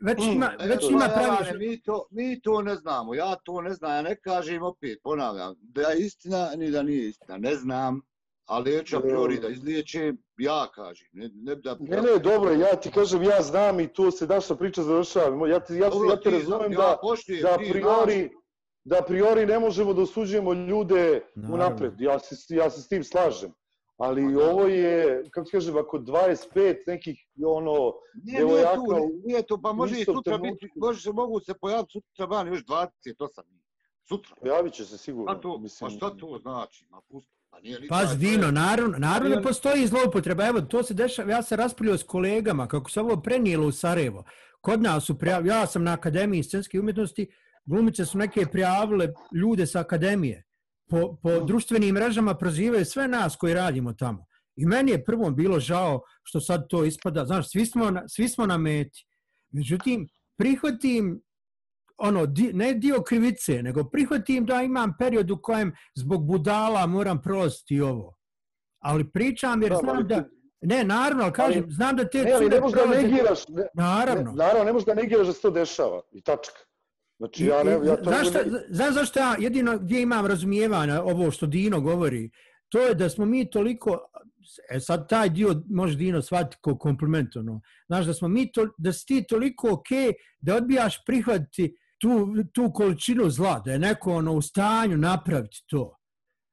već 0.00 0.18
Mm, 0.26 0.32
ima, 0.32 0.52
već 0.60 0.90
ima 0.90 1.08
pravi 1.14 1.36
Ivane, 1.40 1.58
mi, 1.58 1.82
to, 1.82 2.06
mi 2.10 2.40
to 2.40 2.62
ne 2.62 2.74
znamo, 2.74 3.14
ja 3.14 3.36
to 3.44 3.60
ne 3.60 3.74
znam, 3.74 3.90
ja 3.90 4.02
ne 4.02 4.16
kažem 4.20 4.62
opet, 4.62 4.98
ponavljam, 5.02 5.54
da 5.60 5.80
je 5.80 5.98
istina 5.98 6.50
ni 6.56 6.70
da 6.70 6.82
nije 6.82 7.08
istina, 7.08 7.38
ne 7.38 7.54
znam, 7.54 8.00
ali 8.46 8.76
neću 8.76 8.96
a 8.96 9.00
priori 9.00 9.40
da 9.40 9.48
izliječem, 9.48 10.18
ja 10.38 10.66
kažem, 10.74 11.08
ne, 11.12 11.30
ne 11.34 11.54
da... 11.54 11.76
Ne, 11.80 11.96
ne, 11.96 12.18
dobro, 12.22 12.52
ja 12.52 12.76
ti 12.76 12.90
kažem, 12.90 13.22
ja 13.22 13.42
znam 13.42 13.80
i 13.80 13.92
tu 13.92 14.10
se 14.10 14.26
naša 14.26 14.54
priča 14.54 14.82
završava. 14.82 15.48
Ja 15.48 15.60
te, 15.60 15.76
ja, 15.76 15.90
Dobro, 15.90 16.08
ja 16.10 16.16
te 16.16 16.22
ti 16.22 16.30
razumem 16.30 16.72
ja 16.72 16.78
da, 16.78 16.98
poštujem, 17.02 17.42
da 17.42 17.58
ti 17.58 17.70
priori, 17.72 18.30
da 18.84 19.02
priori 19.06 19.46
ne 19.46 19.58
možemo 19.58 19.92
da 19.94 20.02
osuđujemo 20.02 20.52
ljude 20.52 21.20
Naravno. 21.34 21.54
unapred. 21.54 22.00
Ja 22.00 22.18
se, 22.18 22.54
ja 22.54 22.70
se 22.70 22.82
s 22.82 22.88
tim 22.88 23.04
slažem. 23.04 23.52
Ali 23.98 24.22
Ma 24.22 24.30
da. 24.32 24.50
ovo 24.50 24.66
je, 24.66 25.22
kako 25.30 25.44
ti 25.44 25.52
kažem, 25.52 25.76
ako 25.76 25.98
25 25.98 26.46
nekih, 26.86 27.18
ono, 27.44 27.92
Nije, 28.24 28.40
Evo 28.40 28.50
nije 28.50 28.60
ja 28.60 28.74
tu, 28.74 28.82
nije 29.24 29.42
tu, 29.42 29.62
pa 29.62 29.72
može 29.72 30.00
i 30.00 30.04
sutra 30.04 30.22
trenutku- 30.32 30.54
biti, 30.54 30.72
može 30.76 31.02
se 31.02 31.12
mogu 31.12 31.40
se 31.40 31.54
pojaviti 31.54 31.92
sutra 31.92 32.24
van 32.26 32.48
još 32.48 32.64
28 32.64 33.42
dni. 33.44 33.58
Sutra. 34.08 34.36
pojavit 34.40 34.72
će 34.72 34.84
se 34.84 34.98
sigurno. 34.98 35.26
Pa 35.26 35.40
to, 35.40 35.58
mislim, 35.58 35.90
pa 35.90 35.96
šta 35.96 36.10
to 36.10 36.38
znači? 36.42 36.86
Ma 36.90 37.00
pusti, 37.02 37.32
pa 37.50 37.60
nije 37.60 37.80
ni 37.80 37.88
Dino, 38.16 38.50
naravno, 38.50 38.98
naravno 38.98 39.30
da 39.30 39.36
on- 39.36 39.42
postoji 39.42 39.86
zloupotreba. 39.86 40.46
Evo, 40.46 40.60
to 40.60 40.82
se 40.82 40.94
dešava, 40.94 41.32
ja 41.32 41.42
se 41.42 41.56
raspravljao 41.56 41.98
s 41.98 42.02
kolegama 42.02 42.66
kako 42.66 42.90
se 42.90 43.00
ovo 43.00 43.16
prenijelo 43.16 43.66
u 43.66 43.72
Sarajevo. 43.72 44.24
Kod 44.60 44.82
nas 44.82 45.04
su 45.04 45.18
prijavili, 45.18 45.48
ja 45.50 45.66
sam 45.66 45.84
na 45.84 45.92
Akademiji 45.92 46.42
scenske 46.42 46.80
umjetnosti, 46.80 47.30
glumice 47.64 48.04
su 48.04 48.18
neke 48.18 48.46
prijavile 48.46 49.08
ljude 49.34 49.66
sa 49.66 49.80
Akademije. 49.80 50.44
Po, 50.88 51.16
po 51.22 51.40
društvenim 51.40 51.94
mrežama 51.94 52.34
prozivaju 52.34 52.84
sve 52.84 53.08
nas 53.08 53.36
koji 53.36 53.54
radimo 53.54 53.92
tamo. 53.92 54.24
I 54.56 54.66
meni 54.66 54.90
je 54.90 55.04
prvom 55.04 55.36
bilo 55.36 55.60
žao 55.60 56.00
što 56.22 56.40
sad 56.40 56.68
to 56.68 56.84
ispada, 56.84 57.24
znaš, 57.24 57.50
svi 57.50 57.66
smo 57.66 57.90
na, 57.90 58.08
svi 58.08 58.28
smo 58.28 58.46
na 58.46 58.58
meti. 58.58 59.06
Međutim, 59.50 60.08
prihvatim 60.38 61.22
ono, 61.98 62.26
di, 62.26 62.52
ne 62.52 62.74
dio 62.74 63.02
krivice, 63.02 63.62
nego 63.62 63.84
prihvatim 63.84 64.46
da 64.46 64.62
imam 64.62 64.94
period 64.98 65.30
u 65.30 65.38
kojem 65.42 65.72
zbog 65.94 66.26
budala 66.26 66.86
moram 66.86 67.22
prostiti 67.22 67.80
ovo. 67.80 68.14
Ali 68.78 69.10
pričam 69.10 69.62
jer 69.62 69.74
znam 69.82 70.06
da... 70.06 70.24
Ne, 70.60 70.84
naravno, 70.84 71.24
ali 71.24 71.32
kažem, 71.32 71.62
Ali- 71.62 71.72
znam 71.72 71.96
da 71.96 72.08
te 72.08 72.22
Ne, 72.22 72.32
ali 72.32 72.48
ne 72.48 72.60
možeš 72.60 72.80
da 72.80 72.86
negiraš, 72.86 73.48
ne, 73.48 73.66
Naravno. 73.74 74.30
ne, 74.30 74.36
naravno, 74.36 74.64
ne 74.64 74.72
možeš 74.72 74.86
da 74.86 74.94
negiraš 74.94 75.26
da 75.26 75.32
se 75.32 75.40
to 75.40 75.50
dešava. 75.50 76.00
I 76.12 76.22
tačka. 76.22 76.58
Znači, 77.18 77.44
ja 77.46 77.62
ne, 77.64 77.70
ja 77.70 77.96
to 77.96 78.10
znaš, 78.10 78.28
šta, 78.28 78.38
ne- 78.38 78.60
znaš 78.70 78.94
zašto 78.94 79.18
ja 79.20 79.36
jedino 79.38 79.78
gdje 79.78 80.02
imam 80.02 80.26
razumijevanja 80.26 81.02
ovo 81.02 81.30
što 81.30 81.46
Dino 81.46 81.80
govori, 81.80 82.30
to 82.68 82.80
je 82.80 82.94
da 82.94 83.08
smo 83.08 83.24
mi 83.24 83.50
toliko, 83.50 83.98
e 84.70 84.80
sad 84.80 85.08
taj 85.08 85.28
dio 85.28 85.62
može 85.70 85.96
Dino 85.96 86.22
shvatiti 86.22 86.56
kao 86.64 86.78
kompliment, 86.78 87.36
ono, 87.36 87.60
znaš 87.86 88.06
da 88.06 88.14
smo 88.14 88.28
mi, 88.28 88.52
to, 88.52 88.68
da 88.78 88.92
si 88.92 89.06
ti 89.06 89.24
toliko 89.28 89.72
ok 89.72 89.88
da 90.40 90.56
odbijaš 90.56 91.04
prihvatiti 91.06 91.76
tu, 92.00 92.26
tu 92.54 92.72
količinu 92.72 93.30
zla, 93.30 93.60
da 93.64 93.72
je 93.72 93.78
neko 93.78 94.12
ono, 94.14 94.32
u 94.32 94.42
stanju 94.42 94.96
napraviti 94.96 95.64
to. 95.66 95.97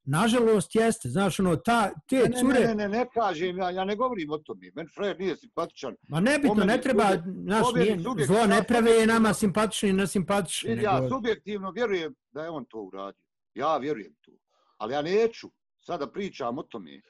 Nažalost 0.08 0.76
jeste, 0.76 1.10
znaš, 1.10 1.40
ono, 1.40 1.56
ta, 1.56 1.92
te 2.08 2.16
Ne, 2.16 2.24
ne, 2.24 2.38
cure... 2.40 2.60
ne, 2.60 2.66
ne, 2.66 2.76
ne, 2.76 2.90
ne 2.90 3.06
kažem, 3.10 3.58
ja, 3.58 3.70
ja 3.70 3.86
ne 3.86 3.96
govorim 3.96 4.32
o 4.32 4.38
tome. 4.38 4.72
Men 4.76 4.88
Fred 4.96 5.20
nije 5.20 5.36
simpatičan. 5.36 5.96
Ma 6.10 6.20
nebitno, 6.20 6.54
meni 6.56 6.68
ne 6.68 6.82
treba, 6.82 7.04
subjek- 7.04 7.44
znaš, 7.44 7.66
nije, 7.74 8.26
zlo 8.26 8.46
ne 8.46 8.64
prave 8.64 8.92
je 8.92 9.08
nama 9.08 9.34
simpatični 9.34 9.90
i 9.90 9.94
nesimpatični. 9.94 10.84
Ja 10.84 10.96
nego- 10.96 11.10
subjektivno 11.10 11.72
vjerujem 11.72 12.16
da 12.32 12.44
je 12.44 12.50
on 12.50 12.66
to 12.66 12.78
uradio. 12.80 13.22
Ja 13.54 13.78
vjerujem 13.78 14.14
to. 14.22 14.32
Ali 14.78 14.94
ja 14.94 15.02
neću 15.02 15.48
sada 15.78 16.08
pričam 16.08 16.58
o 16.58 16.64
tome. 16.64 17.02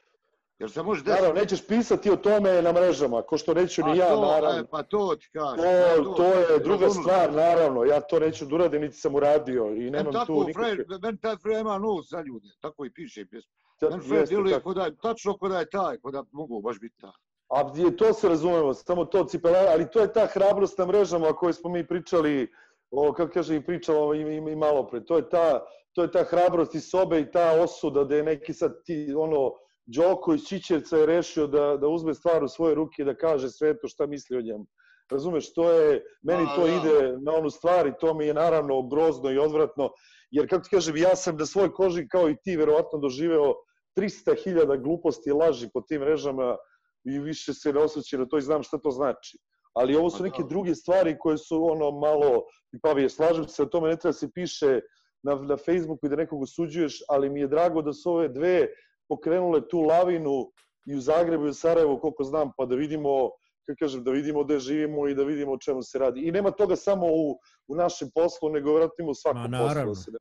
Jer 0.60 0.72
se 0.72 0.84
može 0.84 1.04
desiti... 1.04 1.22
Naravno, 1.22 1.42
nećeš 1.42 1.68
pisati 1.68 2.12
o 2.12 2.16
tome 2.16 2.62
na 2.62 2.72
mrežama, 2.72 3.22
ko 3.22 3.38
što 3.38 3.54
neću 3.54 3.84
ni 3.84 3.98
ja, 3.98 4.10
to, 4.10 4.22
naravno. 4.22 4.60
e, 4.60 4.64
Pa 4.72 4.84
to 4.84 5.16
ti 5.16 5.30
kažem. 5.34 5.66
ja 5.66 5.96
To, 5.96 6.04
to 6.04 6.24
je 6.24 6.60
druga 6.60 6.86
razumem. 6.86 7.04
stvar, 7.04 7.34
naravno. 7.34 7.84
Ja 7.84 8.02
to 8.02 8.20
neću 8.20 8.46
da 8.46 8.56
uradim, 8.56 8.82
niti 8.82 8.96
sam 8.96 9.16
uradio 9.16 9.66
i 9.66 9.80
Nemam 9.90 10.06
nemam 10.06 10.26
tu 10.26 10.44
nikakve... 10.44 10.76
Fred, 10.76 11.02
meni 11.02 11.18
taj 11.20 11.36
Fred 11.38 11.60
ima 11.60 11.78
nos 11.78 12.10
za 12.10 12.22
ljude, 12.22 12.48
tako 12.62 12.86
i 12.86 12.94
piše 12.94 13.26
pjesmu. 13.26 13.52
Ta- 13.80 13.90
Meni 13.90 14.02
Fred 14.02 14.20
jeste 14.20 14.36
djeluje 14.36 14.54
tako. 14.54 14.64
ko 14.64 14.74
da 14.74 14.84
je, 14.86 14.96
tačno 14.98 15.38
ko 15.38 15.50
da 15.50 15.60
je 15.60 15.70
taj, 15.70 15.98
ko 15.98 16.12
da 16.12 16.24
mogu 16.32 16.62
baš 16.62 16.80
biti 16.80 16.96
taj. 17.02 17.12
A 17.50 17.72
je, 17.76 17.98
to 17.98 18.14
se 18.14 18.30
razumemo, 18.30 18.74
samo 18.74 19.06
to 19.06 19.24
cipelara, 19.24 19.72
ali 19.72 19.92
to 19.92 20.00
je 20.00 20.14
ta 20.14 20.26
hrabrost 20.26 20.78
na 20.78 20.86
mrežama 20.86 21.30
o 21.30 21.34
kojoj 21.34 21.54
smo 21.54 21.70
mi 21.70 21.88
pričali, 21.88 22.52
o, 22.92 23.14
kako 23.14 23.32
kaže 23.34 23.56
i 23.56 23.66
pričalo 23.66 24.14
i, 24.14 24.22
i, 24.22 24.36
i 24.38 24.56
malo 24.56 24.88
pre. 24.88 25.06
To 25.06 25.18
je 25.18 25.30
ta, 25.30 25.66
to 25.94 26.02
je 26.02 26.12
ta 26.12 26.24
hrabrost 26.24 26.76
iz 26.76 26.90
sobe 26.90 27.20
i 27.20 27.32
ta 27.32 27.52
osuda 27.62 28.04
da 28.04 28.16
je 28.16 28.24
neki 28.24 28.54
sad 28.54 28.84
ti, 28.86 29.14
ono, 29.18 29.52
Đoko 29.86 30.34
iz 30.34 30.48
Čičevca 30.48 30.98
je 30.98 31.06
rešio 31.06 31.48
da, 31.48 31.78
da 31.78 31.88
uzme 31.88 32.14
stvar 32.14 32.44
u 32.44 32.48
svoje 32.48 32.76
ruke 32.76 33.02
i 33.02 33.06
da 33.06 33.16
kaže 33.16 33.50
svetu 33.50 33.88
šta 33.88 34.08
misli 34.08 34.38
o 34.38 34.42
njemu. 34.42 34.66
Razumeš, 35.12 35.54
to 35.54 35.72
je, 35.72 36.04
meni 36.22 36.46
to 36.56 36.68
ide 36.68 37.18
na 37.22 37.34
onu 37.34 37.50
stvar 37.50 37.88
i 37.88 37.94
to 38.00 38.14
mi 38.14 38.26
je 38.26 38.34
naravno 38.34 38.82
grozno 38.88 39.32
i 39.32 39.38
odvratno, 39.38 39.90
jer 40.32 40.50
kako 40.50 40.64
ti 40.64 40.70
kažem, 40.70 40.98
ja 40.98 41.16
sam 41.16 41.38
na 41.38 41.46
svoj 41.46 41.74
koži 41.74 42.08
kao 42.08 42.30
i 42.30 42.36
ti 42.44 42.58
verovatno 42.58 43.00
doživeo 43.00 43.54
300.000 43.98 44.84
gluposti 44.84 45.30
i 45.30 45.34
laži 45.34 45.70
po 45.74 45.82
tim 45.82 46.02
mrežama 46.02 46.58
i 47.04 47.20
više 47.20 47.54
se 47.54 47.74
ne 47.74 47.80
osjeća 47.80 48.18
na 48.18 48.26
to 48.26 48.38
i 48.38 48.42
znam 48.42 48.64
šta 48.64 48.78
to 48.78 48.92
znači. 48.92 49.38
Ali 49.74 49.96
ovo 49.96 50.10
su 50.10 50.18
Pa 50.18 50.24
neke 50.24 50.44
druge 50.50 50.76
stvari 50.76 51.16
koje 51.20 51.38
su 51.38 51.66
ono 51.66 51.92
malo, 51.92 52.44
i 52.74 52.80
Pavije, 52.82 53.10
slažem 53.10 53.48
se, 53.48 53.64
o 53.64 53.66
tome 53.66 53.90
ne 53.90 53.98
treba 53.98 54.14
se 54.14 54.32
piše 54.32 54.80
na, 55.24 55.36
na 55.36 55.58
Facebooku 55.58 56.06
i 56.06 56.10
da 56.10 56.16
nekog 56.16 56.42
osuđuješ, 56.42 57.04
ali 57.10 57.30
mi 57.30 57.40
je 57.40 57.48
drago 57.48 57.82
da 57.82 57.94
su 57.94 58.12
ove 58.12 58.28
dve 58.28 58.68
pokrenule 59.10 59.68
tu 59.68 59.82
lavinu 59.82 60.52
i 60.86 60.96
u 60.96 61.00
Zagrebu 61.00 61.46
i 61.46 61.50
u 61.50 61.54
Sarajevu, 61.54 62.00
koliko 62.00 62.24
znam, 62.24 62.52
pa 62.58 62.66
da 62.66 62.76
vidimo, 62.76 63.30
kako 63.66 63.78
kažem, 63.80 64.04
da 64.04 64.12
vidimo 64.12 64.44
gde 64.44 64.60
živimo 64.60 65.08
i 65.08 65.16
da 65.16 65.24
vidimo 65.24 65.52
o 65.52 65.58
čemu 65.58 65.84
se 65.84 66.00
radi. 66.00 66.22
I 66.22 66.32
nema 66.32 66.52
toga 66.52 66.76
samo 66.76 67.08
u, 67.08 67.40
u 67.68 67.76
našem 67.76 68.10
poslu, 68.16 68.50
nego 68.50 68.74
vratimo 68.74 69.12
u 69.12 69.16
svakom 69.16 69.52
Ma, 69.52 69.58
poslu. 69.58 69.86
Da 69.86 69.96
se 69.96 70.12
ne... 70.12 70.18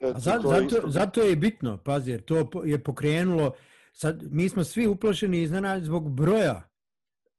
Eto, 0.00 0.16
A 0.16 0.20
za, 0.20 0.32
je 0.32 0.40
zato, 0.42 0.76
isto. 0.76 0.88
zato 0.88 1.22
je 1.22 1.36
bitno, 1.36 1.78
pazi, 1.84 2.10
jer 2.10 2.22
to 2.22 2.50
je 2.64 2.84
pokrenulo, 2.84 3.52
sad, 3.92 4.22
mi 4.30 4.48
smo 4.48 4.64
svi 4.64 4.86
uplašeni 4.86 5.42
iznenad 5.42 5.82
zbog 5.82 6.10
broja 6.10 6.62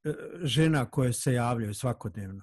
e, 0.03 0.13
žena 0.43 0.85
koje 0.85 1.13
se 1.13 1.33
javljaju 1.33 1.73
svakodnevno. 1.73 2.41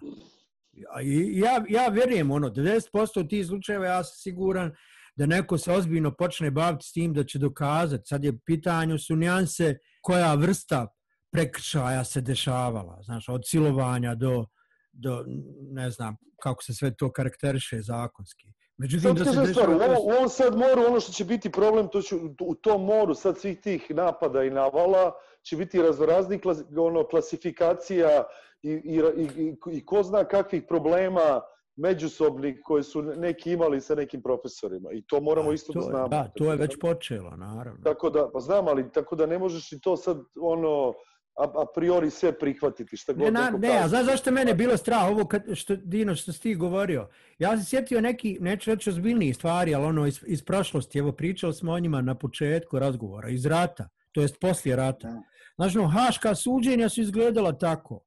A 0.91 1.03
I 1.03 1.39
ja, 1.39 1.65
ja 1.69 1.89
vjerujem, 1.89 2.31
ono, 2.31 2.51
90% 2.51 3.21
od 3.21 3.29
tih 3.29 3.47
slučajeva 3.47 3.87
ja 3.87 4.05
sam 4.05 4.15
siguran 4.17 4.73
da 5.17 5.27
neko 5.27 5.59
se 5.59 5.73
ozbiljno 5.73 6.15
počne 6.15 6.51
baviti 6.51 6.87
s 6.87 6.93
tim 6.93 7.15
da 7.15 7.25
će 7.25 7.39
dokazati. 7.39 8.07
Sad 8.07 8.25
je 8.25 8.39
pitanje 8.47 8.99
su 8.99 9.17
nijanse 9.17 9.79
koja 10.01 10.35
vrsta 10.35 10.87
prekršaja 11.33 12.05
se 12.05 12.21
dešavala, 12.21 12.99
znaš, 13.03 13.29
od 13.29 13.41
silovanja 13.45 14.15
do, 14.15 14.47
do 14.93 15.25
ne 15.71 15.91
znam 15.91 16.17
kako 16.43 16.63
se 16.63 16.75
sve 16.75 16.95
to 16.95 17.13
karakteriše 17.13 17.81
zakonski. 17.81 18.53
Međutim, 18.77 19.17
Sad 19.17 19.17
da 19.17 19.47
se 19.47 19.53
stvar, 19.53 19.71
u 19.71 19.73
ovom, 19.73 19.97
u 20.03 20.11
ovom 20.11 20.29
sad 20.29 20.57
moru, 20.57 20.83
ono 20.87 21.01
što 21.01 21.13
će 21.13 21.25
biti 21.25 21.53
problem, 21.53 21.89
to 21.89 22.03
će, 22.03 22.17
u 22.41 22.55
tom 22.55 22.85
moru 22.85 23.15
sad 23.15 23.39
svih 23.39 23.61
tih 23.61 23.91
napada 23.91 24.45
i 24.45 24.51
navala, 24.51 25.13
će 25.43 25.57
biti 25.57 25.83
raznoraznih 25.83 26.41
klas, 26.41 26.63
ono, 26.77 27.07
klasifikacija 27.07 28.25
i, 28.63 28.71
i, 28.71 29.03
i, 29.17 29.29
i, 29.37 29.57
i 29.71 29.87
ko 29.87 30.03
zna 30.03 30.25
kakvih 30.25 30.63
problema 30.69 31.41
međusobnih 31.77 32.61
koje 32.65 32.83
su 32.83 33.03
neki 33.03 33.53
imali 33.53 33.81
sa 33.81 33.95
nekim 33.95 34.23
profesorima. 34.23 34.93
I 34.93 35.03
to 35.07 35.21
moramo 35.21 35.51
A, 35.51 35.55
isto 35.55 35.73
to 35.73 35.79
da 35.79 35.85
znamo. 35.85 36.09
Da, 36.09 36.29
to 36.37 36.51
je 36.51 36.57
već 36.57 36.77
počelo, 36.81 37.37
naravno. 37.37 37.83
Tako 37.85 38.11
da, 38.11 38.31
pa 38.33 38.41
znam, 38.41 38.69
ali 38.69 38.93
tako 38.93 39.17
da 39.17 39.27
ne 39.27 39.39
možeš 39.39 39.73
i 39.73 39.81
to 39.81 39.97
sad, 39.97 40.19
ono, 40.41 40.95
a, 41.39 41.45
a 41.45 41.67
priori 41.75 42.11
sve 42.11 42.39
prihvatiti, 42.39 42.97
šta 42.97 43.13
god 43.13 43.23
Ne, 43.23 43.31
na, 43.31 43.45
neko 43.45 43.59
ne, 43.59 43.69
a 43.69 43.73
kaže. 43.73 43.89
znaš 43.89 44.07
zašto 44.07 44.31
mene 44.31 44.55
bilo 44.55 44.77
strah, 44.77 45.11
ovo 45.11 45.27
kad, 45.27 45.43
što, 45.55 45.77
Dino, 45.77 46.15
što 46.15 46.33
si 46.33 46.41
ti 46.41 46.55
govorio? 46.55 47.09
Ja 47.39 47.57
sam 47.57 47.65
sjetio 47.65 48.01
neki, 48.01 48.39
neću 48.41 48.71
reći 48.71 48.91
ozbiljniji 48.91 49.35
stvari, 49.35 49.75
ali 49.75 49.85
ono 49.85 50.07
iz, 50.07 50.21
iz 50.27 50.45
prošlosti, 50.45 50.99
evo 50.99 51.13
pričali 51.13 51.55
smo 51.55 51.73
o 51.73 51.79
njima 51.79 52.03
na 52.03 52.15
početku 52.15 52.79
razgovora, 52.79 53.29
iz 53.29 53.47
rata, 53.47 53.89
to 54.13 54.21
jest 54.21 54.41
poslije 54.41 54.77
rata. 54.77 55.23
Znaš, 55.57 55.75
no, 55.75 55.89
haška 55.89 56.35
suđenja 56.35 56.89
su 56.89 57.01
izgledala 57.01 57.53
tako. 57.59 58.01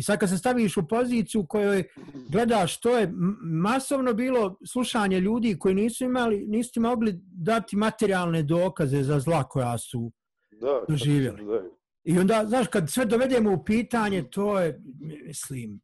I 0.00 0.02
sad 0.02 0.18
kad 0.18 0.28
se 0.28 0.38
staviš 0.38 0.76
u 0.76 0.88
poziciju 0.88 1.40
u 1.40 1.46
kojoj 1.46 1.84
gledaš, 2.28 2.80
to 2.80 2.98
je 2.98 3.12
masovno 3.42 4.14
bilo 4.14 4.56
slušanje 4.72 5.20
ljudi 5.20 5.58
koji 5.58 5.74
nisu 5.74 6.04
imali, 6.04 6.46
nisu 6.46 6.72
ti 6.72 6.80
mogli 6.80 7.20
dati 7.22 7.76
materijalne 7.76 8.42
dokaze 8.42 9.02
za 9.02 9.20
zla 9.20 9.44
koja 9.44 9.78
su 9.78 10.12
da, 10.50 10.84
doživjeli. 10.88 11.44
Da, 11.44 11.62
I 12.04 12.18
onda, 12.18 12.44
znaš, 12.46 12.68
kad 12.68 12.90
sve 12.90 13.04
dovedemo 13.04 13.52
u 13.52 13.64
pitanje, 13.64 14.30
to 14.30 14.60
je, 14.60 14.80
mislim, 15.26 15.80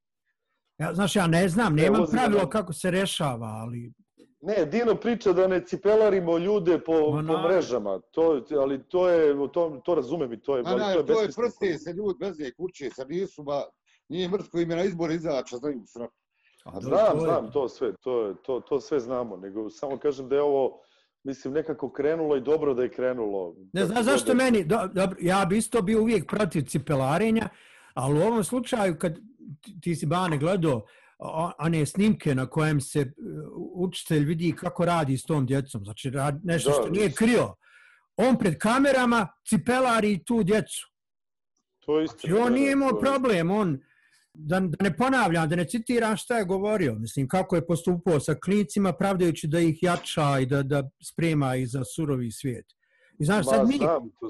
ja, 0.79 0.95
znaš, 0.95 1.17
ja 1.17 1.27
ne 1.27 1.49
znam, 1.49 1.75
Ne, 1.75 1.83
nemam 1.83 2.07
pravilo 2.11 2.49
kako 2.49 2.73
se 2.73 2.91
rešava, 2.91 3.47
ali 3.47 3.93
Ne, 4.41 4.67
Dino 4.67 4.95
priča 4.95 5.33
da 5.33 5.47
ne 5.47 5.65
cipelarimo 5.65 6.39
ljude 6.39 6.79
po, 6.79 6.93
Ma, 7.11 7.33
po 7.33 7.49
mrežama, 7.49 8.01
to, 8.11 8.43
ali 8.61 8.83
to 8.89 9.09
je, 9.09 9.35
to, 9.53 9.81
to 9.85 9.95
razumem 9.95 10.33
i 10.33 10.41
to 10.41 10.57
je, 10.57 10.63
Ma 10.63 10.69
ali 10.71 10.81
to 10.81 10.91
je 10.91 11.07
to 11.07 11.23
je 11.23 11.29
prste 11.37 11.79
se 11.79 11.93
ljudi 11.93 12.19
bez 12.21 12.37
kuće, 12.57 12.91
sad 12.91 13.11
nisu 13.11 13.43
ba, 13.43 13.65
nije 14.09 14.29
mrtko 14.29 14.61
im 14.61 14.71
je 14.71 14.77
na 14.77 14.85
izbor 14.85 15.11
izaća, 15.11 15.57
znaju 15.57 15.83
sra. 15.87 16.09
A 16.65 16.81
Znam, 16.81 17.21
znam, 17.21 17.51
to 17.53 17.69
sve, 17.69 17.93
to, 17.97 18.27
je, 18.27 18.35
to, 18.43 18.61
to 18.61 18.81
sve 18.81 19.01
znamo, 19.01 19.37
nego 19.37 19.71
samo 19.71 19.99
kažem 19.99 20.29
da 20.29 20.35
je 20.35 20.43
ovo, 20.43 20.81
mislim, 21.25 21.55
nekako 21.55 21.93
krenulo 21.93 22.37
i 22.37 22.41
dobro 22.41 22.75
da 22.75 22.83
je 22.83 22.91
krenulo. 22.91 23.57
Ne 23.73 23.85
znam 23.87 24.03
zašto 24.05 24.27
da- 24.27 24.35
meni, 24.35 24.65
do, 24.65 24.87
dobro, 24.87 25.17
ja 25.21 25.45
bi 25.45 25.57
isto 25.59 25.83
bio 25.83 26.01
uvijek 26.01 26.27
protiv 26.27 26.63
cipelarenja, 26.63 27.49
ali 27.95 28.19
u 28.19 28.23
ovom 28.23 28.45
slučaju 28.45 28.99
kad 28.99 29.19
ti- 29.83 29.95
si 29.95 30.07
Bane 30.07 30.39
gledao 30.39 30.83
one 31.59 31.87
snimke 31.87 32.35
na 32.35 32.47
kojem 32.47 32.81
se 32.81 33.13
učitelj 33.75 34.25
vidi 34.25 34.57
kako 34.57 34.85
radi 34.85 35.19
s 35.19 35.25
tom 35.25 35.47
djecom, 35.47 35.85
znači 35.85 36.11
rad, 36.11 36.41
nešto 36.45 36.71
Da, 36.71 36.75
što 36.75 36.89
nije 36.89 37.13
krio, 37.13 37.55
on 38.17 38.39
pred 38.39 38.59
kamerama 38.59 39.29
cipelari 39.49 40.25
tu 40.25 40.43
djecu. 40.43 40.87
To 41.79 41.99
je 41.99 42.05
isto. 42.05 42.29
I 42.29 42.33
on 42.33 42.53
nije 42.53 42.73
imao 42.73 43.01
problem, 43.01 43.51
on, 43.51 43.79
da, 44.39 44.61
da 44.61 44.85
ne 44.85 44.97
ponavljam, 44.97 45.49
da 45.49 45.57
ne 45.57 45.65
citiram 45.65 46.17
šta 46.17 46.39
je 46.39 46.45
govorio, 46.45 46.95
mislim, 46.95 47.29
kako 47.29 47.57
je 47.57 47.67
postupao 47.67 48.21
sa 48.21 48.35
klinicima, 48.45 48.93
pravdajući 48.93 49.47
da 49.47 49.61
ih 49.61 49.83
jača 49.83 50.39
i 50.41 50.47
da, 50.47 50.63
da 50.63 50.83
sprema 51.03 51.57
ih 51.57 51.69
za 51.69 51.85
surovi 51.85 52.31
svijet. 52.31 52.67
I 53.19 53.25
znaš, 53.25 53.47
sad 53.47 53.69
mi, 53.69 53.79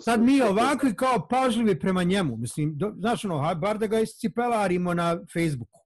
sad 0.01 0.23
mi 0.23 0.43
ovakvi 0.43 0.95
kao 0.97 1.29
pažljivi 1.31 1.81
prema 1.81 2.03
njemu, 2.03 2.37
mislim, 2.37 2.73
do, 2.77 2.93
znaš 2.99 3.25
ono, 3.25 3.55
bar 3.55 3.79
da 3.79 3.87
ga 3.87 4.01
iscipelarimo 4.01 4.95
na 4.95 5.19
Facebooku. 5.33 5.81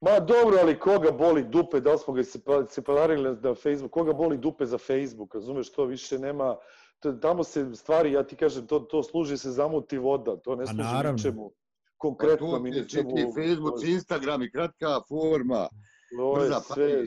Ma 0.00 0.20
dobro, 0.20 0.58
ali 0.60 0.78
koga 0.78 1.10
boli 1.10 1.44
dupe, 1.44 1.80
da 1.80 1.92
li 1.92 1.98
smo 1.98 2.14
ga 2.14 2.22
separarili 2.68 3.36
na 3.42 3.54
Facebook, 3.54 3.90
koga 3.90 4.12
boli 4.12 4.38
dupe 4.38 4.66
za 4.66 4.78
Facebook, 4.78 5.34
razumeš, 5.34 5.72
to 5.72 5.84
više 5.84 6.18
nema, 6.18 6.56
to, 7.00 7.12
tamo 7.12 7.44
se 7.44 7.74
stvari, 7.74 8.12
ja 8.12 8.22
ti 8.22 8.36
kažem, 8.36 8.66
to, 8.66 8.78
to 8.78 9.02
služi 9.02 9.36
se 9.36 9.50
zamuti 9.50 9.98
voda, 9.98 10.36
to 10.36 10.56
ne 10.56 10.62
A 10.62 10.66
služi 10.66 11.12
ničemu 11.12 11.50
Pa 11.50 11.67
konkretno 11.98 12.50
to 12.50 12.60
mi 12.60 12.70
je 12.70 12.82
ničemu. 12.82 13.10
čitli 13.10 13.22
Facebook, 13.34 13.84
Instagram 13.84 14.42
i 14.42 14.52
kratka 14.52 15.00
forma. 15.08 15.68
To 16.16 16.42
je 16.42 16.48
brza 16.48 16.60
sve 16.60 17.06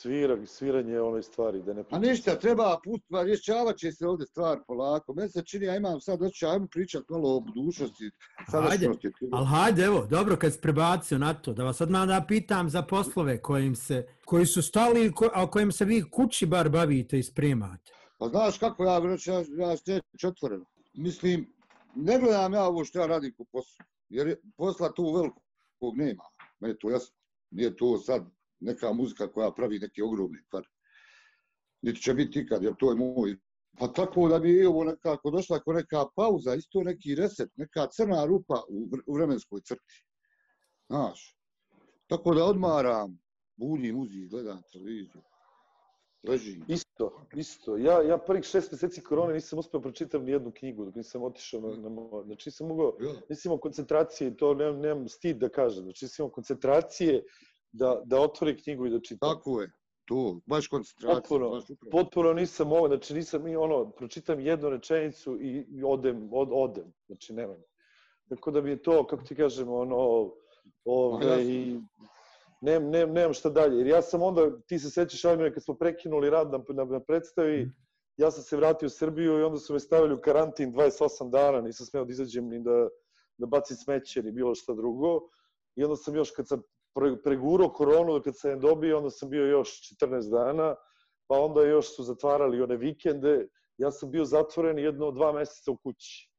svira, 0.00 0.46
sviranje 0.46 1.00
one 1.00 1.22
stvari, 1.22 1.62
da 1.62 1.72
ne 1.74 1.84
A 1.90 1.98
ništa, 1.98 2.38
treba 2.38 2.78
pustiti, 2.84 3.14
rješavat 3.24 3.76
će 3.76 3.92
se 3.92 4.06
ovdje 4.06 4.26
stvar 4.26 4.58
polako. 4.66 5.14
Meni 5.14 5.28
se 5.28 5.42
čini, 5.44 5.66
ja 5.66 5.76
imam 5.76 6.00
sad, 6.00 6.18
hoću, 6.18 6.46
ajmo 6.46 6.66
pričat 6.66 7.02
malo 7.08 7.36
o 7.36 7.40
budućnosti, 7.40 8.10
sadašnjosti. 8.50 9.08
Ali 9.32 9.46
hajde, 9.46 9.82
evo, 9.82 10.06
dobro 10.10 10.36
kad 10.36 10.52
si 10.52 10.60
prebacio 10.60 11.18
na 11.18 11.34
to, 11.34 11.52
da 11.52 11.64
vas 11.64 11.76
sad 11.76 11.90
malo 11.90 12.06
da 12.06 12.24
pitam 12.28 12.70
za 12.70 12.82
poslove 12.82 13.42
kojim 13.42 13.76
se, 13.76 14.06
koji 14.24 14.46
su 14.46 14.62
stali, 14.62 15.12
ko, 15.12 15.30
a 15.34 15.50
kojim 15.50 15.72
se 15.72 15.84
vi 15.84 16.10
kući 16.10 16.46
bar 16.46 16.68
bavite 16.68 17.18
i 17.18 17.22
spremate. 17.22 17.92
Pa 18.18 18.28
znaš 18.28 18.58
kako 18.58 18.84
ja, 18.84 18.98
vreći, 18.98 19.30
ja, 19.30 19.38
ja 19.38 19.76
ću 20.20 20.28
otvoreno. 20.28 20.64
Mislim, 20.94 21.52
ne 21.94 22.18
gledam 22.18 22.52
ja 22.52 22.64
ovo 22.64 22.84
što 22.84 22.98
ja 22.98 23.06
radim 23.06 23.34
ko 23.36 23.44
posao, 23.52 23.86
jer 24.10 24.26
je 24.26 24.40
posla 24.56 24.92
tu 24.92 25.12
velikog 25.14 25.96
nema. 25.96 26.24
Meni 26.60 26.78
to 26.78 26.90
jasno. 26.90 27.16
Nije 27.50 27.76
to 27.76 27.98
sad 27.98 28.26
neka 28.60 28.92
muzika 28.92 29.32
koja 29.32 29.50
pravi 29.50 29.78
neke 29.78 30.02
ogromne 30.02 30.42
stvari. 30.46 30.66
Niti 31.82 32.00
će 32.00 32.14
biti 32.14 32.40
ikad, 32.40 32.62
jer 32.62 32.74
to 32.78 32.90
je 32.90 32.96
moj 32.96 33.36
Pa 33.78 33.88
tako 33.88 34.28
da 34.28 34.38
mi 34.38 34.50
je 34.50 34.68
ovo 34.68 34.84
nekako 34.84 35.30
došla 35.30 35.56
ako 35.56 35.72
neka 35.72 36.04
pauza, 36.16 36.54
isto 36.54 36.82
neki 36.82 37.14
reset, 37.14 37.50
neka 37.56 37.86
crna 37.86 38.24
rupa 38.24 38.62
u, 39.06 39.14
vremenskoj 39.14 39.60
crti. 39.60 40.04
Znaš, 40.88 41.36
tako 42.06 42.34
da 42.34 42.44
odmaram, 42.44 43.18
bunim 43.56 44.00
uzi, 44.00 44.28
gledam 44.28 44.62
televiziju, 44.72 45.22
ležim. 46.28 46.64
Isto, 46.68 47.26
isto. 47.36 47.76
Ja, 47.76 48.02
ja 48.02 48.18
prvih 48.18 48.44
šest 48.44 48.72
mjeseci 48.72 49.00
korone 49.02 49.34
nisam 49.34 49.58
uspio 49.58 49.80
pročitati 49.80 50.24
ni 50.24 50.32
jednu 50.32 50.52
knjigu 50.58 50.84
dok 50.84 50.94
nisam 50.94 51.22
otišao 51.22 51.60
na, 51.60 51.76
na. 51.88 52.22
Znači 52.24 52.48
nisam 52.48 52.66
mogao, 52.68 52.96
Ja. 53.00 53.12
nisam 53.28 53.50
imao 53.50 53.58
koncentracije 53.60 54.28
i 54.30 54.36
to 54.36 54.54
nemam, 54.54 54.80
nemam 54.80 55.08
stid 55.08 55.36
da 55.36 55.48
kažem. 55.48 55.82
Znači 55.84 56.04
nisam 56.04 56.24
imao 56.24 56.32
koncentracije 56.32 57.24
da, 57.72 58.02
da 58.04 58.20
otvori 58.20 58.62
knjigu 58.62 58.86
i 58.86 58.90
da 58.90 59.00
čitam. 59.00 59.34
Tako 59.36 59.60
je, 59.60 59.70
to, 60.04 60.40
baš 60.46 60.68
koncentracija. 60.68 61.20
Potpuno, 61.20 61.50
baš 61.50 61.70
upravo. 61.70 61.90
Potpuno 61.90 62.32
nisam 62.32 62.68
mogao, 62.68 62.88
znači 62.88 63.14
nisam 63.14 63.46
i 63.48 63.56
ono, 63.56 63.90
pročitam 63.90 64.40
jednu 64.40 64.70
rečenicu 64.70 65.38
i, 65.40 65.66
i 65.70 65.82
odem, 65.84 66.28
od, 66.32 66.48
odem. 66.52 66.92
Znači 67.06 67.32
nemam. 67.32 67.56
Tako 68.28 68.50
da 68.50 68.60
mi 68.60 68.70
je 68.70 68.82
to, 68.82 69.06
kako 69.06 69.22
ti 69.22 69.34
kažem, 69.34 69.68
ono, 69.68 70.24
Ma, 70.24 70.30
ove, 70.84 71.26
jasno. 71.26 71.42
i 71.42 71.80
nem, 72.60 72.90
nem, 72.90 73.12
nemam 73.12 73.32
šta 73.32 73.50
dalje. 73.50 73.78
Jer 73.78 73.86
ja 73.86 74.02
sam 74.02 74.22
onda, 74.22 74.60
ti 74.66 74.78
se 74.78 74.90
sećaš, 74.90 75.24
Almira, 75.24 75.52
kad 75.52 75.64
smo 75.64 75.74
prekinuli 75.74 76.30
rad 76.30 76.50
na, 76.50 76.60
na, 76.68 76.84
na 76.84 77.00
predstavi, 77.00 77.72
ja 78.16 78.30
sam 78.30 78.42
se 78.42 78.56
vratio 78.56 78.86
u 78.86 78.90
Srbiju 78.90 79.38
i 79.38 79.42
onda 79.42 79.58
su 79.58 79.72
me 79.72 79.80
stavili 79.80 80.14
u 80.14 80.20
karantin 80.20 80.72
28 80.72 81.30
dana, 81.30 81.60
nisam 81.60 81.86
smeo 81.86 82.04
da 82.04 82.12
izađem 82.12 82.48
ni 82.48 82.60
da, 82.62 82.88
da 83.38 83.46
bacim 83.46 83.76
smeće 83.76 84.22
ni 84.22 84.32
bilo 84.32 84.54
šta 84.54 84.74
drugo. 84.74 85.20
I 85.76 85.84
onda 85.84 85.96
sam 85.96 86.16
još, 86.16 86.30
kad 86.30 86.48
sam 86.48 86.62
pre- 86.94 87.22
pregurao 87.22 87.72
koronu, 87.72 88.22
kad 88.24 88.38
sam 88.38 88.50
je 88.50 88.56
dobio, 88.56 88.96
onda 88.96 89.10
sam 89.10 89.30
bio 89.30 89.44
još 89.46 89.68
14 90.02 90.30
dana, 90.30 90.74
pa 91.26 91.40
onda 91.40 91.62
još 91.62 91.96
su 91.96 92.02
zatvarali 92.02 92.62
one 92.62 92.76
vikende, 92.76 93.48
ja 93.78 93.90
sam 93.90 94.10
bio 94.10 94.24
zatvoren 94.24 94.78
jedno 94.78 95.10
dva 95.10 95.32
meseca 95.32 95.70
u 95.70 95.76
kući. 95.76 96.30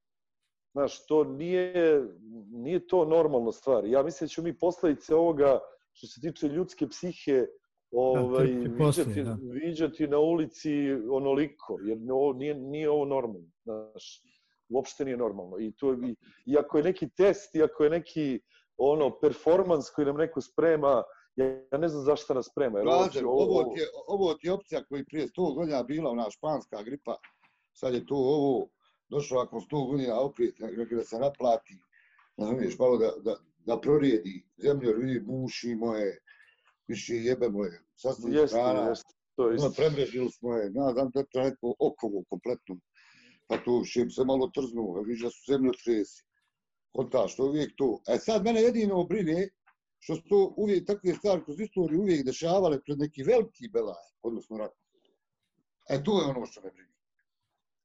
Znaš, 0.73 1.05
to 1.05 1.23
nije, 1.23 2.03
nije 2.51 2.87
to 2.87 3.05
normalna 3.05 3.51
stvar. 3.51 3.85
Ja 3.85 4.03
mislim 4.03 4.25
da 4.25 4.29
ćemo 4.29 4.45
mi 4.45 4.57
posledice 4.57 5.15
ovoga, 5.15 5.59
što 5.93 6.07
se 6.07 6.21
tiče 6.21 6.47
ljudske 6.47 6.87
psihe, 6.87 7.45
ovaj, 7.91 8.47
trpiti 8.47 8.77
poslije, 8.77 9.05
viđati, 9.05 9.23
da. 9.23 9.37
viđati 9.41 10.07
na 10.07 10.19
ulici 10.19 10.91
onoliko, 11.11 11.77
jer 11.85 11.97
ovo 12.11 12.33
nije, 12.33 12.55
nije 12.55 12.89
ovo 12.89 13.05
normalno. 13.05 13.47
Znaš, 13.63 14.21
uopšte 14.69 15.05
nije 15.05 15.17
normalno. 15.17 15.59
I, 15.59 15.71
to, 15.77 15.93
i, 15.93 16.15
I 16.45 16.57
ako 16.57 16.77
je 16.77 16.83
neki 16.83 17.09
test, 17.09 17.55
i 17.55 17.63
ako 17.63 17.83
je 17.83 17.89
neki 17.89 18.39
ono 18.77 19.19
performans 19.19 19.89
koji 19.89 20.05
nam 20.05 20.17
neko 20.17 20.41
sprema, 20.41 21.03
ja, 21.35 21.45
ja 21.71 21.77
ne 21.77 21.87
znam 21.87 22.03
zašto 22.03 22.33
nas 22.33 22.49
sprema. 22.51 22.79
Jer 22.79 22.87
ovo, 22.87 23.03
Razer, 23.05 23.25
ovo, 23.25 23.63
ti 23.63 23.79
je, 23.79 23.87
ovo 24.07 24.33
ti 24.33 24.47
je 24.47 24.53
opcija 24.53 24.83
koji 24.83 25.05
prije 25.05 25.27
100 25.27 25.55
godina 25.55 25.83
bila 25.83 26.11
ona 26.11 26.31
španska 26.31 26.83
gripa, 26.83 27.15
sad 27.73 27.93
je 27.93 28.05
to 28.05 28.15
ovo, 28.15 28.67
došlo 29.09 29.41
ako 29.41 29.59
100 29.59 29.87
godina 29.91 30.19
opet, 30.19 30.55
da 30.91 31.03
se 31.03 31.19
naplati, 31.19 31.73
razumiješ, 32.37 32.79
malo 32.79 32.97
da, 32.97 33.11
da, 33.23 33.35
da 33.65 33.79
prorijedi 33.81 34.43
zemlju, 34.57 34.89
jer 34.89 34.97
vidi 34.97 35.19
buši 35.19 35.75
moje, 35.75 36.17
više 36.87 37.15
jebe 37.15 37.49
moje, 37.49 37.81
sasvim 37.95 38.33
jeste, 38.33 38.47
strana, 38.47 38.89
jeste, 38.89 39.13
to 39.35 39.43
je 39.43 39.57
ono, 39.57 39.67
isto. 39.67 39.81
premrežili 39.81 40.31
smo 40.31 40.55
je, 40.55 40.71
ja 40.73 40.91
znam 40.93 41.09
da 41.13 41.23
to 41.23 41.39
je 41.39 41.45
neko 41.45 41.75
okovo 41.79 42.23
kompletno, 42.29 42.79
pa 43.47 43.57
to 43.57 43.79
više 43.79 44.09
se 44.09 44.25
malo 44.25 44.51
trznuo, 44.53 45.01
vidiš 45.01 45.23
da 45.23 45.29
su 45.29 45.51
zemlje 45.51 45.71
tresi. 45.83 46.23
Konta, 46.91 47.27
što 47.27 47.45
uvijek 47.45 47.71
to. 47.77 48.01
E 48.07 48.17
sad 48.17 48.43
mene 48.43 48.61
jedino 48.61 49.03
brine 49.03 49.49
što 49.99 50.15
su 50.15 50.21
to 50.29 50.53
uvijek 50.57 50.87
takve 50.87 51.13
stvari 51.13 51.43
kroz 51.45 51.59
istoriju 51.59 52.01
uvijek 52.01 52.25
dešavale 52.25 52.81
pred 52.81 52.99
neki 52.99 53.23
veliki 53.23 53.67
belaj, 53.73 54.05
odnosno 54.21 54.57
rat. 54.57 54.71
E 55.89 56.03
to 56.03 56.21
je 56.21 56.25
ono 56.27 56.45
što 56.45 56.61
me 56.61 56.71
brine. 56.71 56.91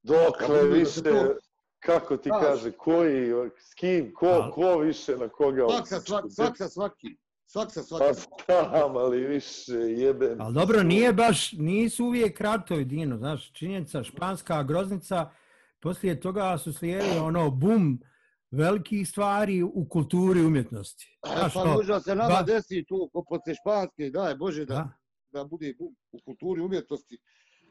Dokle 0.03 0.69
više, 0.69 1.03
to- 1.03 1.36
kako 1.81 2.16
ti 2.16 2.28
Znaš. 2.28 2.43
kaže, 2.43 2.73
koji, 2.73 3.31
s 3.61 3.74
kim, 3.74 4.12
ko, 4.15 4.27
Ali- 4.27 4.53
ko 4.53 4.78
više 4.78 5.16
na 5.16 5.28
koga 5.28 5.66
Svak 5.69 5.89
sa, 5.89 6.01
svak, 6.01 6.24
svak 6.28 6.57
sa 6.57 6.69
svaki. 6.69 7.16
Svak 7.47 7.73
sa 7.73 7.81
Pa 7.81 7.86
svaki. 8.15 8.43
tam, 8.47 8.97
ali 8.97 9.20
više 9.20 9.73
jebem. 9.73 10.40
Ali 10.40 10.55
dobro, 10.55 10.82
nije 10.82 11.12
baš, 11.12 11.53
nisu 11.53 12.05
uvijek 12.05 12.40
ratovi, 12.40 12.85
Dino, 12.85 13.16
znaš, 13.19 13.53
činjenica, 13.53 14.03
španska 14.05 14.62
groznica, 14.62 15.31
poslije 15.81 16.20
toga 16.20 16.59
su 16.59 16.73
slijedili 16.73 17.19
ono 17.19 17.51
bum 17.51 18.01
velikih 18.51 19.09
stvari 19.09 19.62
u 19.65 19.86
kulturi 19.89 20.40
i 20.40 20.47
umjetnosti. 20.47 21.19
E, 21.24 21.28
Znaš, 21.31 21.55
pa 21.55 21.62
to- 21.62 21.69
možda 21.69 22.01
se 22.01 22.15
nama 22.15 22.31
ba- 22.31 22.43
desi 22.44 22.85
tu 22.85 23.11
ko 23.12 23.24
posle 23.24 23.55
španske, 23.55 24.11
daj 24.11 24.35
Bože 24.35 24.65
da, 24.65 24.74
da, 24.74 24.89
da 25.32 25.44
bude 25.44 25.74
bum 25.74 25.97
u 26.12 26.19
kulturi 26.20 26.61
umjetnosti, 26.61 27.19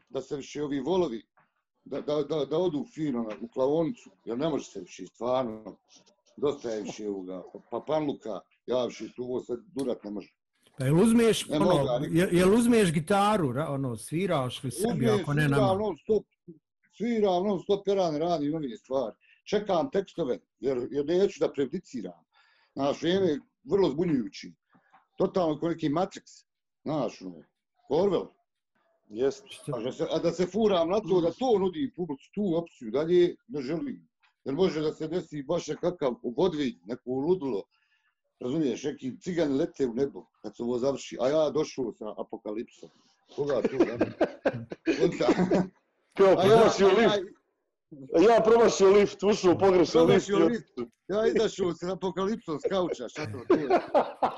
da 0.10 0.22
se 0.22 0.36
više 0.36 0.64
ovi 0.64 0.80
volovi, 0.80 1.24
da, 1.86 2.02
da, 2.02 2.24
da, 2.24 2.46
da 2.46 2.58
odu 2.58 2.86
fino 2.94 3.24
na, 3.24 3.36
u 3.42 3.48
klavonicu, 3.48 4.10
jer 4.26 4.38
ne 4.38 4.50
može 4.50 4.66
se 4.66 4.80
više, 4.80 5.08
stvarno, 5.08 5.78
dosta 6.38 6.70
je 6.70 6.82
više 6.82 7.10
ovoga, 7.10 7.44
pa 7.72 7.84
panluka, 7.88 8.40
ja 8.66 8.86
više 8.86 9.14
tu 9.16 9.24
ovo 9.24 9.42
sad 9.44 9.60
durat 9.76 10.04
ne 10.04 10.12
može. 10.12 10.34
Pa 10.78 10.86
jel 10.86 11.00
uzmeš, 11.00 11.48
Ne 11.48 11.56
ono, 11.56 11.66
mogu, 11.66 12.06
jel, 12.12 12.34
jel 12.34 12.54
uzmeš 12.54 12.92
gitaru, 12.92 13.54
ono, 13.68 13.98
sviraš 13.98 14.64
li 14.64 14.72
sebi, 14.72 15.10
ako 15.10 15.34
ne 15.34 15.42
sviram 15.42 15.62
nama? 15.62 15.80
non 15.80 15.98
stop, 15.98 16.26
sviram 16.98 17.44
non 17.48 17.60
stop, 17.60 17.88
ne 17.88 18.20
radim 18.20 18.52
nove 18.52 18.78
stvari. 18.78 19.16
Čekam 19.50 19.92
tekstove, 19.92 20.40
jer, 20.60 20.88
jer 20.92 21.06
neću 21.06 21.40
da 21.40 21.52
prejudiciram. 21.54 22.26
Znaš, 22.74 23.02
vrijeme 23.02 23.28
je 23.28 23.40
vrlo 23.64 23.90
zbunjujući. 23.90 24.54
Totalno 25.18 25.60
kao 25.60 25.70
neki 25.70 25.90
Matrix. 25.90 26.46
Znaš, 26.84 27.22
ono, 27.22 27.44
Orwell. 27.90 28.35
Jeste. 29.10 29.72
A 29.74 29.80
da, 29.80 29.92
se, 29.92 30.08
a 30.12 30.20
da 30.20 30.32
se 30.32 30.46
furam 30.48 30.90
na 30.90 31.00
to, 31.00 31.22
da 31.22 31.32
to 31.32 31.58
nudi 31.60 31.92
publici, 31.96 32.30
tu 32.34 32.56
opciju, 32.58 32.92
dalje 32.92 33.36
ne 33.48 33.62
želim. 33.62 34.08
Jer 34.46 34.56
može 34.56 34.82
da 34.82 34.94
se 34.94 35.08
desi 35.08 35.44
baš 35.44 35.68
nekakav 35.68 36.14
vodvilj, 36.38 36.76
neko 36.86 37.10
ludilo, 37.12 37.64
razumiješ, 38.40 38.84
neki 38.84 39.18
cigani 39.20 39.58
lete 39.58 39.88
u 39.88 39.94
nebo 39.94 40.26
kad 40.42 40.56
se 40.58 40.64
ovo 40.64 40.78
završi, 40.80 41.18
a 41.22 41.28
ja 41.30 41.50
došao 41.50 41.94
sa 41.94 42.14
apokalipsom. 42.18 42.90
Koga 43.36 43.62
tu, 43.62 43.78
da? 43.78 43.94
Onda- 45.04 45.68
Kao 46.14 46.28
ja, 46.28 46.44
ja, 46.80 46.88
lift, 46.88 47.35
ja 48.30 48.42
promašio 48.44 48.90
lift, 48.90 49.24
ušao 49.24 49.52
u 49.54 49.60
pogrešan 49.60 50.06
lift. 50.06 50.28
Promašio 50.28 50.48
lift. 50.48 50.74
ja 51.08 51.28
izašao 51.28 51.74
sa 51.74 51.94
apokalipsom 51.94 52.60
s 52.60 52.64
kauča, 52.70 53.10
šta 53.10 53.26
to 53.26 53.56
je? 53.56 53.68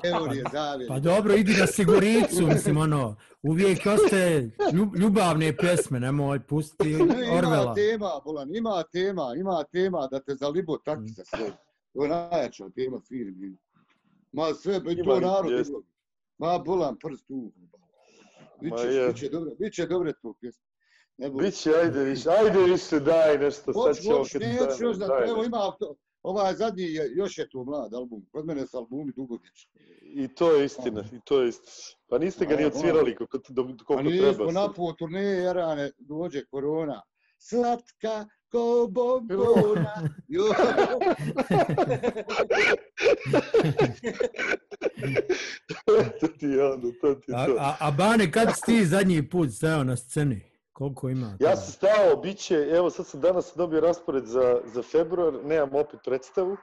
Teorije 0.02 0.44
zavjere. 0.52 0.88
Pa 0.88 0.98
dobro, 1.00 1.34
idi 1.34 1.52
na 1.60 1.66
siguricu, 1.66 2.46
mislim, 2.46 2.76
ono, 2.76 3.16
uvijek 3.42 3.78
ostaje 3.86 4.50
ljub, 4.72 4.96
ljubavne 4.96 5.56
pjesme, 5.56 6.00
nemoj 6.00 6.40
pustiti 6.40 6.90
Ima 6.90 7.04
Orvela. 7.38 7.74
tema, 7.74 8.10
Bolan, 8.24 8.56
ima 8.56 8.82
tema, 8.92 9.34
ima 9.36 9.64
tema 9.72 10.08
da 10.10 10.20
te 10.20 10.34
zalibo 10.34 10.78
taki 10.78 11.08
sa 11.08 11.22
sve. 11.24 11.50
To 11.92 12.02
je 12.02 12.08
najjača 12.08 12.64
tema 12.74 13.00
firmi. 13.08 13.56
Ma 14.32 14.54
sve, 14.54 14.76
i 14.76 14.80
to 15.04 15.16
Ima, 15.16 15.20
narod. 15.20 15.50
jest. 15.52 15.70
ima. 15.70 15.78
Ma 16.38 16.58
Bolan, 16.58 16.96
prst 17.02 17.26
tu. 17.26 17.52
Biće, 18.60 19.08
biće 19.12 19.28
dobro, 19.28 19.50
biće 19.60 19.86
dobre 19.86 20.12
to 20.22 20.34
pjesme. 20.40 20.67
Ne 21.18 21.30
budi. 21.30 21.44
Biće, 21.46 21.70
ajde 21.74 22.04
više, 22.04 22.28
ajde 22.30 22.62
više, 22.62 23.00
daj 23.00 23.38
nešto, 23.38 23.72
sad 23.72 23.96
ćemo 24.02 24.22
kad 24.32 24.42
neću 24.42 24.62
još 24.84 24.96
stanemo, 24.96 24.98
da, 24.98 25.06
daj 25.06 25.30
evo 25.30 25.44
ima, 25.44 25.72
to- 25.80 25.94
ovaj 26.22 26.54
zadnji 26.54 26.82
je, 26.82 27.10
još 27.14 27.38
je 27.38 27.48
tu 27.48 27.64
mlad 27.64 27.94
album. 27.94 28.26
Kod 28.32 28.46
mene 28.46 28.66
su 28.66 28.76
albumi 28.76 29.12
dugovječni. 29.16 29.72
I 30.02 30.28
to 30.34 30.52
je 30.54 30.64
istina, 30.64 31.04
i 31.12 31.20
to 31.24 31.42
je 31.42 31.48
istina. 31.48 31.70
Pa 32.08 32.18
niste 32.18 32.46
ga 32.46 32.56
ni 32.56 32.64
A, 32.64 32.66
odsvirali 32.66 33.14
koliko, 33.16 33.38
do, 33.48 33.62
A 33.62 33.66
koliko 33.86 34.02
nismo 34.02 34.22
treba. 34.26 34.52
na 34.52 34.66
sad. 34.66 34.74
po 34.76 34.92
turneje, 34.92 35.42
Jarane, 35.42 35.90
dođe 35.98 36.44
korona. 36.44 37.02
Slatka 37.38 38.26
ko 38.50 38.88
bombona. 38.90 40.08
Jo. 40.28 40.44
to 46.20 46.28
ti 46.28 46.46
je 46.46 46.64
onda, 46.64 46.88
to 47.00 47.14
ti 47.14 47.32
A, 47.34 47.40
je 47.40 47.46
to. 47.46 47.56
a, 47.58 47.76
a 47.80 47.90
Bane, 47.90 48.32
kad 48.32 48.48
si 48.48 48.62
ti 48.62 48.86
zadnji 48.86 49.28
put 49.28 49.52
stajao 49.52 49.84
na 49.84 49.96
sceni? 49.96 50.40
Koliko 50.78 51.08
ima? 51.08 51.36
Ja 51.40 51.56
sam 51.56 51.72
stao, 51.72 52.16
bit 52.22 52.38
će, 52.38 52.54
evo 52.54 52.90
sad 52.90 53.06
sam 53.06 53.20
danas 53.20 53.52
dobio 53.56 53.80
raspored 53.80 54.24
za, 54.24 54.60
za 54.74 54.82
februar, 54.82 55.44
nemam 55.44 55.74
opet 55.74 56.00
predstavu, 56.04 56.52
e, 56.52 56.56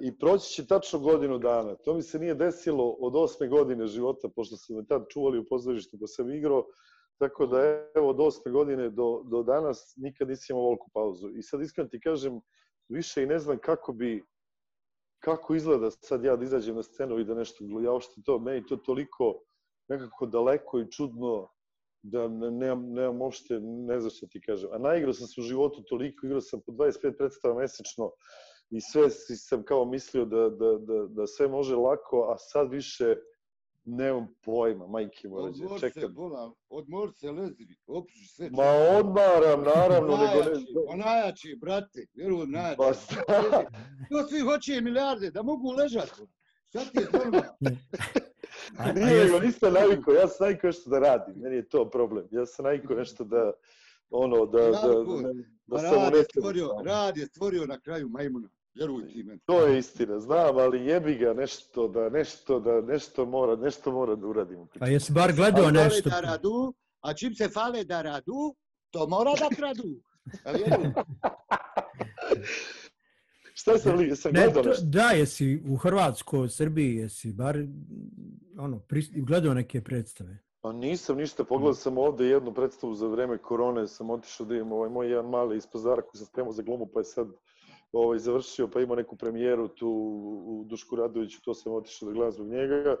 i 0.00 0.18
proći 0.18 0.50
će 0.50 0.66
tačno 0.66 0.98
godinu 0.98 1.38
dana. 1.38 1.74
To 1.74 1.94
mi 1.94 2.02
se 2.02 2.18
nije 2.18 2.34
desilo 2.34 2.96
od 3.00 3.16
osme 3.16 3.48
godine 3.48 3.86
života, 3.86 4.28
pošto 4.36 4.56
su 4.56 4.74
me 4.74 4.86
tad 4.86 5.04
čuvali 5.08 5.38
u 5.38 5.46
pozorištu 5.48 5.98
pa 6.00 6.06
sam 6.06 6.30
igrao, 6.30 6.64
tako 7.18 7.46
da 7.46 7.58
evo 7.94 8.08
od 8.08 8.20
osme 8.20 8.52
godine 8.52 8.90
do, 8.90 9.22
do 9.24 9.42
danas 9.42 9.94
nikad 9.96 10.28
nisam 10.28 10.56
imao 10.56 10.68
veliku 10.68 10.90
pauzu. 10.94 11.28
I 11.28 11.42
sad 11.42 11.60
iskreno 11.60 11.88
ti 11.88 12.00
kažem, 12.00 12.40
više 12.88 13.22
i 13.22 13.26
ne 13.26 13.38
znam 13.38 13.58
kako 13.58 13.92
bi, 13.92 14.24
kako 15.24 15.54
izgleda 15.54 15.90
sad 15.90 16.24
ja 16.24 16.36
da 16.36 16.44
izađem 16.44 16.76
na 16.76 16.82
scenu 16.82 17.18
i 17.18 17.24
da 17.24 17.34
nešto, 17.34 17.64
ja 17.84 17.92
uopšte 17.92 18.22
to, 18.24 18.38
meni 18.38 18.66
to 18.66 18.76
toliko 18.76 19.34
nekako 19.88 20.26
daleko 20.26 20.80
i 20.80 20.90
čudno, 20.90 21.48
da 22.02 22.28
ne- 22.28 22.50
nemam, 22.50 22.92
nemam 22.92 23.20
uopšte, 23.22 23.60
ne 23.60 24.00
znam 24.00 24.10
šta 24.10 24.26
ti 24.26 24.40
kažem. 24.40 24.70
A 24.72 24.78
naigrao 24.78 25.12
sam 25.12 25.26
se 25.26 25.40
u 25.40 25.44
životu 25.44 25.82
toliko, 25.82 26.26
igrao 26.26 26.40
sam 26.40 26.60
po 26.66 26.72
25 26.72 27.16
predstava 27.18 27.54
mesečno 27.54 28.10
i 28.70 28.80
sve 28.80 29.10
si 29.10 29.36
sam 29.36 29.62
kao 29.62 29.84
mislio 29.84 30.24
da, 30.24 30.48
da, 30.50 30.78
da, 30.78 31.06
da 31.08 31.26
sve 31.26 31.48
može 31.48 31.76
lako, 31.76 32.30
a 32.34 32.38
sad 32.38 32.70
više 32.70 33.16
Nemam 33.90 34.28
pojma, 34.44 34.86
majke 34.86 35.28
Odmor 35.28 35.40
morađe, 35.40 35.88
se, 35.88 35.92
čekam. 35.94 36.14
bolan, 36.14 36.52
odmor 36.68 37.12
se, 37.14 37.30
lezi, 37.30 37.66
opuši 37.86 38.26
sve. 38.26 38.50
Ma 38.50 38.64
odmaram, 38.98 39.62
naravno, 39.64 40.16
nego 40.16 40.38
ne... 40.44 40.50
Najjači, 40.50 40.74
pa 40.88 40.96
najjači, 40.96 41.56
brate, 41.60 42.06
vjeruj, 42.14 42.46
najjači. 42.46 42.76
Pa 42.76 42.92
šta? 42.92 43.22
To 44.10 44.28
svi 44.28 44.40
hoće 44.40 44.80
milijarde, 44.80 45.30
da 45.30 45.42
mogu 45.42 45.70
ležati. 45.70 46.12
Šta 46.68 46.80
ti 46.84 46.98
je 46.98 47.06
normalno? 47.12 47.42
A, 48.76 48.82
a 48.84 48.92
Nije, 48.92 49.14
jes- 49.16 49.24
nego 49.24 49.38
nisam 49.40 49.72
navikao, 49.72 50.14
ja 50.14 50.28
sam 50.28 50.46
navikao 50.46 50.68
nešto 50.68 50.90
da 50.90 50.98
radim, 50.98 51.34
meni 51.42 51.56
je 51.56 51.68
to 51.68 51.90
problem. 51.90 52.28
Ja 52.30 52.46
sam 52.46 52.64
navikao 52.64 52.96
nešto 52.96 53.24
da, 53.24 53.52
ono, 54.10 54.46
da, 54.46 54.58
da, 54.58 54.70
da, 54.70 54.72
da, 54.72 55.32
Pa 55.70 55.76
da 55.76 55.88
sam 55.88 55.94
rad 55.98 56.14
je 56.14 56.24
stvorio, 56.24 56.68
rad 56.84 57.16
je 57.16 57.26
stvorio 57.26 57.66
na 57.66 57.80
kraju 57.80 58.08
majmuna. 58.08 58.48
Vjeruj 58.74 59.08
ti 59.08 59.22
meni. 59.22 59.40
To 59.44 59.66
je 59.66 59.78
istina, 59.78 60.20
znam, 60.20 60.58
ali 60.58 60.86
jebi 60.86 61.14
ga 61.14 61.32
nešto 61.34 61.88
da, 61.88 62.08
nešto 62.08 62.60
da, 62.60 62.80
nešto 62.80 63.26
mora, 63.26 63.56
nešto 63.56 63.92
mora 63.92 64.14
da 64.16 64.26
uradimo. 64.26 64.66
Pa 64.78 64.86
jesi 64.86 65.12
bar 65.12 65.32
gledao 65.32 65.64
Fale 65.64 65.84
nešto? 65.84 66.10
da 66.10 66.20
radu, 66.20 66.74
a 67.00 67.14
čim 67.14 67.34
se 67.34 67.48
fale 67.48 67.84
da 67.84 68.02
radu, 68.02 68.56
to 68.90 69.06
mora 69.06 69.30
da 69.30 69.56
kradu. 69.56 70.00
A 70.44 70.52
Šta 73.54 73.78
sam 73.78 73.98
li, 73.98 74.16
sam 74.16 74.32
Ne, 74.32 74.40
gledao 74.44 74.62
to, 74.62 74.68
nešto? 74.68 74.84
da, 74.84 75.10
jesi 75.10 75.62
u 75.68 75.76
Hrvatskoj, 75.76 76.48
Srbiji, 76.48 76.94
jesi 76.96 77.32
bar 77.32 77.56
ono, 78.58 78.80
gledao 79.26 79.54
neke 79.54 79.80
predstave. 79.80 80.38
Pa 80.60 80.72
nisam 80.72 81.16
ništa, 81.16 81.44
pogledao 81.44 81.74
sam 81.74 81.98
ovde 81.98 82.26
jednu 82.26 82.54
predstavu 82.54 82.94
za 82.94 83.06
vreme 83.06 83.38
korone, 83.38 83.86
sam 83.86 84.10
otišao 84.10 84.46
da 84.46 84.54
imam 84.54 84.72
ovaj 84.72 84.90
moj 84.90 85.10
jedan 85.10 85.30
mali 85.30 85.56
iz 85.56 85.66
pazara 85.72 86.02
koji 86.02 86.18
sam 86.18 86.26
spremao 86.26 86.52
za 86.52 86.62
glumu, 86.62 86.86
pa 86.94 87.00
je 87.00 87.04
sad 87.04 87.28
ovaj, 87.92 88.18
završio, 88.18 88.68
pa 88.68 88.80
ima 88.80 88.94
neku 88.94 89.16
premijeru 89.16 89.68
tu 89.68 89.88
u 90.46 90.64
Dušku 90.66 90.96
Radoviću, 90.96 91.42
to 91.44 91.54
sam 91.54 91.72
otišao 91.72 92.08
da 92.08 92.12
gledam 92.12 92.32
zbog 92.32 92.48
njega. 92.48 92.96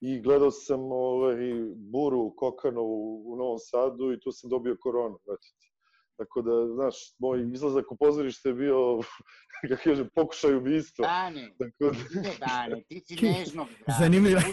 I 0.00 0.20
gledao 0.20 0.50
sam 0.50 0.92
ovaj, 0.92 1.36
Buru 1.76 2.34
Kokanovu 2.36 3.22
u 3.32 3.36
Novom 3.36 3.58
Sadu 3.58 4.12
i 4.12 4.20
tu 4.20 4.32
sam 4.32 4.50
dobio 4.50 4.76
koronu. 4.80 5.18
Ti. 5.18 5.69
Tako 6.20 6.42
da, 6.42 6.66
znaš, 6.74 6.94
moj 7.18 7.50
izlazak 7.52 7.92
u 7.92 7.96
pozorište 7.96 8.48
je 8.48 8.54
bio, 8.54 9.00
kako 9.68 9.82
kažem, 9.84 10.08
pokušaj 10.14 10.54
ubistva. 10.54 11.06
Dane, 11.06 11.54
Tako 11.58 11.94
da, 12.14 12.30
Dane, 12.46 12.82
ti 12.88 13.00
si 13.00 13.14
nežnog 13.26 13.66
zdrava. 13.82 13.98
Zanimljivo. 14.00 14.40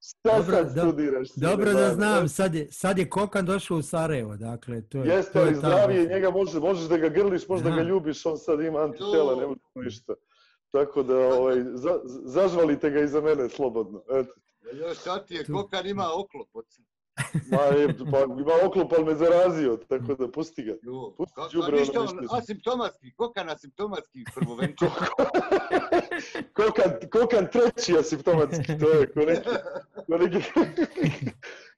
šta 0.00 0.36
Dobro, 0.36 0.56
sad 0.56 0.74
do- 0.74 0.80
studiraš? 0.80 1.32
sine, 1.32 1.46
Dobro 1.48 1.72
da 1.72 1.94
znam, 1.94 2.28
sad 2.28 2.54
je, 2.54 2.72
sad 2.72 2.98
je 2.98 3.10
Kokan 3.10 3.46
došao 3.46 3.76
u 3.76 3.82
Sarajevo, 3.82 4.36
dakle, 4.36 4.88
to 4.88 4.98
je... 4.98 5.08
Jeste, 5.08 5.32
to 5.32 5.38
je 5.38 5.46
ali 5.46 5.54
zdravije, 5.54 6.06
njega 6.06 6.30
može, 6.30 6.60
možeš 6.60 6.88
da 6.88 6.96
ga 6.96 7.08
grliš, 7.08 7.48
možeš 7.48 7.64
da 7.64 7.70
ga 7.70 7.82
ljubiš, 7.82 8.26
on 8.26 8.38
sad 8.38 8.60
ima 8.60 8.80
antitela, 8.80 9.36
ne 9.36 9.46
može 9.46 9.60
ništa. 9.74 10.14
Tako 10.70 11.02
da, 11.02 11.16
ovaj, 11.16 11.56
za, 11.74 12.00
zažvalite 12.24 12.90
ga 12.90 13.00
iza 13.00 13.20
mene 13.20 13.48
slobodno. 13.48 14.02
Eto. 14.10 14.34
još 14.72 14.98
sad 14.98 15.26
ti 15.26 15.34
je 15.34 15.44
kokan 15.44 15.86
ima 15.86 16.08
oklop. 16.14 16.48
od. 16.52 16.64
Ma, 17.50 17.58
je, 17.62 17.88
pa, 18.10 18.18
ima 18.40 18.52
oklop, 18.66 18.92
ali 18.92 19.04
me 19.04 19.14
zarazio, 19.14 19.76
tako 19.88 20.14
da 20.14 20.30
pusti 20.30 20.62
ga. 20.62 20.72
Jo, 20.82 21.14
Pusti 21.16 21.34
Kako 21.34 21.48
đubre, 21.52 21.68
ono 21.68 21.80
ništa, 21.80 22.00
on 22.00 22.16
ništa. 22.20 22.36
asimptomatski, 22.36 23.14
kokan 23.16 23.48
asimptomatski 23.50 24.24
prvovenčan. 24.34 24.88
Kokan, 26.56 26.92
kokan 27.12 27.46
treći 27.52 27.98
asimptomatski, 27.98 28.78
to 28.78 28.88
je 28.90 29.12
ko 29.12 29.20
neki, 29.20 29.48
ko 30.06 30.18
neki, 30.18 30.42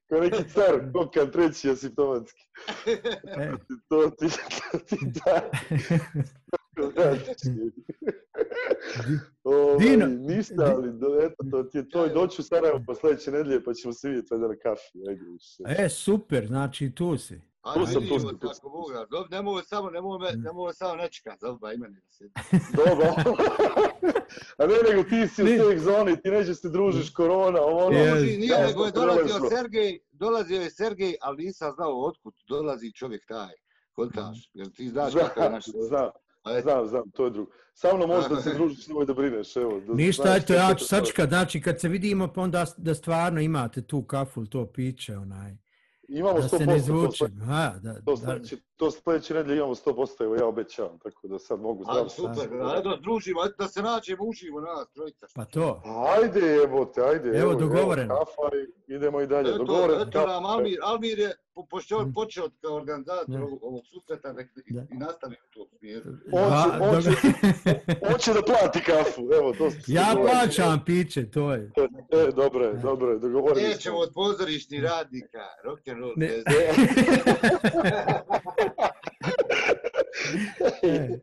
ko 0.08 0.20
neki 0.20 0.48
car, 0.48 0.92
kokan 0.92 1.30
treći 1.30 1.70
asimptomatski. 1.70 2.42
To 3.88 4.10
ti, 4.10 4.26
to 4.70 4.78
ti 4.78 4.96
da. 5.02 5.50
Ovaj, 9.44 9.78
Dino, 9.78 10.06
ništa, 10.06 10.74
ali 10.76 10.92
do, 10.92 11.06
eto, 11.22 11.44
to 11.50 11.62
ti 11.62 11.78
je 11.78 11.88
to 11.88 12.06
i 12.06 12.10
doću 12.10 12.42
u 12.42 12.44
Sarajevo 12.44 12.80
pa 12.86 12.94
sledeće 12.94 13.30
nedelje 13.30 13.64
pa 13.64 13.74
ćemo 13.74 13.92
se 13.92 14.08
vidjeti 14.08 14.28
valjda 14.30 14.48
na 14.48 14.56
kafi. 14.56 15.08
Ajde 15.08 15.24
više. 15.32 15.84
e, 15.84 15.88
super, 15.88 16.46
znači 16.46 16.90
tu 16.94 17.16
si. 17.18 17.40
Ajde, 17.62 17.80
Tu 17.80 17.86
sam, 17.86 18.02
tu 18.08 18.18
sam, 18.18 18.38
tu 18.38 18.48
tako 18.48 18.68
Boga. 18.70 19.06
Dob, 19.10 19.30
nemoj 19.30 19.62
samo, 19.62 19.90
nemoj 19.90 20.18
me, 20.18 20.32
nemoj 20.36 20.74
samo 20.74 20.94
nečeka, 20.96 21.36
zalba 21.40 21.72
imeni 21.72 21.94
da 21.94 22.10
se. 22.10 22.24
Dobro. 22.84 23.14
A 24.58 24.66
ne, 24.66 24.74
nego 24.90 25.02
ti 25.02 25.28
si 25.28 25.42
u 25.42 25.46
safe 25.46 25.78
zoni, 25.78 26.22
ti 26.22 26.30
nećeš 26.30 26.60
se 26.60 26.68
družiš, 26.68 27.10
korona, 27.10 27.60
ovo 27.62 27.86
ono. 27.86 27.98
Yes. 27.98 28.38
Nije, 28.38 28.46
Ja, 28.46 28.66
nego 28.66 28.84
je 28.84 28.92
dolazio. 28.92 29.48
Sergej, 29.48 29.98
dolazio 30.12 30.60
je 30.62 30.70
Sergej, 30.70 31.14
ali 31.20 31.44
nisam 31.44 31.72
znao 31.72 32.04
otkud 32.04 32.34
dolazi 32.48 32.92
čovjek 32.92 33.26
taj. 33.26 33.54
Kontaš, 33.92 34.50
jer 34.54 34.70
ti 34.70 34.88
znaš 34.88 35.14
kako 35.14 35.40
je 35.40 35.50
naš... 35.50 35.64
znam, 35.88 36.10
A 36.44 36.50
eto, 36.50 36.62
znam, 36.62 36.86
znam, 36.86 37.10
to 37.10 37.24
je 37.24 37.30
drugo. 37.30 37.50
Sa 37.74 37.94
mnom 37.94 38.08
možeš 38.08 38.30
da 38.30 38.36
se 38.38 38.50
družiš, 38.54 38.86
nemoj 38.86 39.06
da 39.06 39.14
brineš, 39.14 39.56
evo. 39.56 39.80
Da, 39.80 39.94
Ništa, 39.94 40.22
znaš 40.22 40.36
eto, 40.36 40.54
ja 40.54 40.68
ću 40.68 40.84
je. 40.84 40.86
sačekat, 40.86 41.28
znači 41.28 41.60
kad 41.60 41.80
se 41.80 41.88
vidimo, 41.88 42.28
pa 42.28 42.40
onda 42.40 42.66
s- 42.66 42.74
da 42.78 42.94
stvarno 42.94 43.40
imate 43.40 43.82
tu 43.82 44.02
kafu, 44.04 44.46
to 44.46 44.66
piće, 44.66 45.16
onaj, 45.16 45.56
Imamo 46.08 46.34
da 46.34 46.42
100%, 46.42 46.48
se 46.50 46.58
ne 46.58 46.66
to 46.66 46.76
izvučem. 46.76 47.40
Aha, 47.42 47.74
da, 47.78 47.94
To 47.94 48.00
da, 48.06 48.16
sledeće, 48.16 48.56
to 48.76 48.90
sledeće 48.90 49.34
nedelje 49.34 49.56
imamo 49.56 49.74
100%, 49.74 49.96
evo 50.20 50.36
ja 50.36 50.46
obećavam, 50.46 50.98
tako 50.98 51.28
da 51.28 51.38
sad 51.38 51.60
mogu 51.60 51.82
a, 51.82 51.92
zdravo. 51.92 52.08
super, 52.08 52.60
ajde 52.64 52.88
družimo, 52.98 53.40
ajde 53.40 53.54
da 53.58 53.68
se 53.68 53.82
nađemo 53.82 54.24
uživo 54.24 54.60
nas, 54.60 54.88
trojica. 54.90 55.26
pa 55.34 55.44
to. 55.44 55.82
Ajde 56.12 56.40
jebote, 56.40 57.00
ajde. 57.02 57.28
Evo, 57.30 57.54
dogovoreno. 57.54 58.14
Evo, 58.14 58.24
kafa 58.24 58.56
i 58.88 58.94
idemo 58.94 59.20
i 59.20 59.26
dalje. 59.26 59.48
Eto, 59.48 59.58
Dogovoreno. 59.58 60.02
eto 60.02 60.26
nam 60.26 60.46
Almir, 60.46 60.78
Almir 60.82 61.18
je, 61.18 61.32
po- 61.54 61.66
pošto 61.66 62.00
Mm. 62.00 62.12
počeo 62.12 62.48
kao 62.60 62.74
organizator 62.74 63.36
ovog, 63.38 63.58
ovog 63.62 63.80
susreta, 63.86 64.32
nek 64.32 64.50
i, 64.66 64.72
Da. 64.74 64.80
i 64.82 64.96
nastavi 64.96 65.36
u 65.36 65.54
tom 65.54 65.66
smjeru. 65.70 66.10
On 66.32 66.62
će- 66.62 66.78
dobro. 66.78 68.08
Hoće 68.08 68.32
da 68.32 68.42
plati 68.42 68.80
kafu, 68.82 69.22
evo, 69.32 69.52
to 69.52 69.70
smo 69.70 69.80
se 69.82 69.92
ja 69.92 70.04
dogovorili. 70.04 70.30
plaćam 70.36 70.82
piće, 70.86 71.30
to 71.30 71.52
je. 71.52 71.70
E, 72.10 72.30
dobro 72.32 72.64
je, 72.64 72.72
dobro 72.74 73.10
je, 73.10 73.18
dogovorili 73.18 73.68
Nećemo 73.68 73.98
od 73.98 74.10
pozorišnih 74.14 74.82
radnika, 74.82 75.38
rock'n'roll, 75.64 76.12
Ne. 76.16 76.28
bez 80.60 80.82
E, 80.82 81.20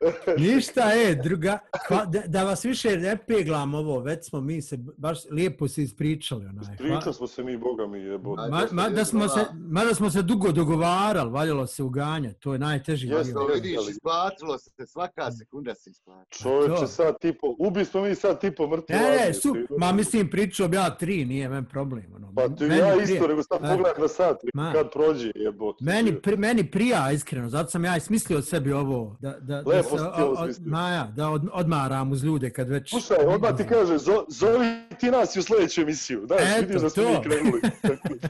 Ništa, 0.38 0.82
e, 0.96 1.14
druga, 1.14 1.58
hva- 1.88 2.06
da, 2.06 2.20
da 2.20 2.44
vas 2.44 2.64
više 2.64 2.88
ne 2.90 3.16
peglam 3.18 3.74
ovo, 3.74 3.98
već 4.00 4.24
smo 4.24 4.40
mi 4.40 4.62
se 4.62 4.76
baš 4.96 5.18
lijepo 5.26 5.68
se 5.68 5.82
ispričali. 5.82 6.46
Onaj. 6.46 6.76
Pričali 6.76 7.00
Hva- 7.02 7.12
smo 7.12 7.26
se 7.26 7.42
mi, 7.42 7.56
boga 7.58 7.86
mi, 7.86 7.98
jebote. 8.00 8.42
Ajde. 8.42 8.50
Ma, 8.72 8.82
ma, 8.82 8.88
da 8.88 9.04
smo 9.04 9.28
se, 9.28 9.34
Hvala. 9.34 9.48
mada 9.54 9.94
smo 9.94 10.10
se 10.10 10.22
dugo 10.22 10.52
dogovarali, 10.52 11.30
valjalo 11.30 11.66
se 11.66 11.82
uganjati, 11.82 12.40
to 12.40 12.52
je 12.52 12.58
najteži. 12.58 13.08
To 13.08 13.46
vidiš, 13.46 13.88
isplatilo 13.90 14.58
se, 14.58 14.86
svaka 14.86 15.30
sekunda 15.32 15.74
se 15.74 15.90
isplatila. 15.90 16.24
Čovječe, 16.32 16.74
to. 16.76 16.86
sad 16.86 17.14
tipo, 17.20 17.56
ubi 17.58 17.84
smo 17.84 18.00
mi 18.00 18.14
sad 18.14 18.40
tipo 18.40 18.66
mrtvi. 18.66 18.94
Ne, 18.94 19.00
ne, 19.18 19.34
su, 19.34 19.48
ma 19.70 19.92
mislim 19.92 20.30
pričao 20.30 20.68
bi 20.68 20.76
ja 20.76 20.90
tri, 20.90 21.24
nije 21.24 21.48
men 21.48 21.64
problem. 21.64 22.04
Ono. 22.16 22.32
Pa 22.36 22.48
ti 22.48 22.64
Meni 22.64 22.78
ja 22.78 22.94
prije- 22.96 23.14
isto, 23.14 23.28
nego 23.28 23.42
sad 23.42 23.62
Ma. 23.62 23.68
pogledaj 23.68 23.92
na 23.98 24.08
sat, 24.08 24.36
Ma. 24.54 24.72
kad 24.72 24.92
prođe, 24.92 25.30
jebote. 25.34 25.84
Meni, 25.84 26.14
pri, 26.14 26.36
meni 26.36 26.70
prija, 26.70 27.12
iskreno, 27.12 27.48
zato 27.48 27.70
sam 27.70 27.84
ja 27.84 27.96
i 27.96 28.00
smislio 28.00 28.42
sebi 28.42 28.72
ovo, 28.72 29.16
da, 29.20 29.30
da, 29.32 29.62
da, 29.62 29.70
Lepo 29.70 29.89
se, 29.90 30.04
si 30.04 30.10
ti 30.10 30.22
ovo 30.22 30.30
o- 30.30 30.34
o- 30.34 30.44
smislio. 30.44 30.66
Maja, 30.68 31.04
da 31.06 31.28
od, 31.28 31.48
odmaram 31.52 32.12
uz 32.12 32.24
ljude 32.24 32.50
kad 32.50 32.68
već... 32.68 32.90
Slušaj, 32.90 33.16
odmah 33.26 33.56
ti 33.56 33.64
kaže, 33.64 33.98
zo, 33.98 34.24
zovi 34.28 34.66
ti 35.00 35.10
nas 35.10 35.36
i 35.36 35.38
u 35.38 35.42
sledeću 35.42 35.80
emisiju. 35.80 36.26
Da, 36.26 36.34
Eto, 36.36 36.60
vidiš 36.60 36.82
da 36.82 36.90
smo 36.90 37.02
to. 37.02 37.08
mi 37.10 37.20
krenuli. 37.22 37.60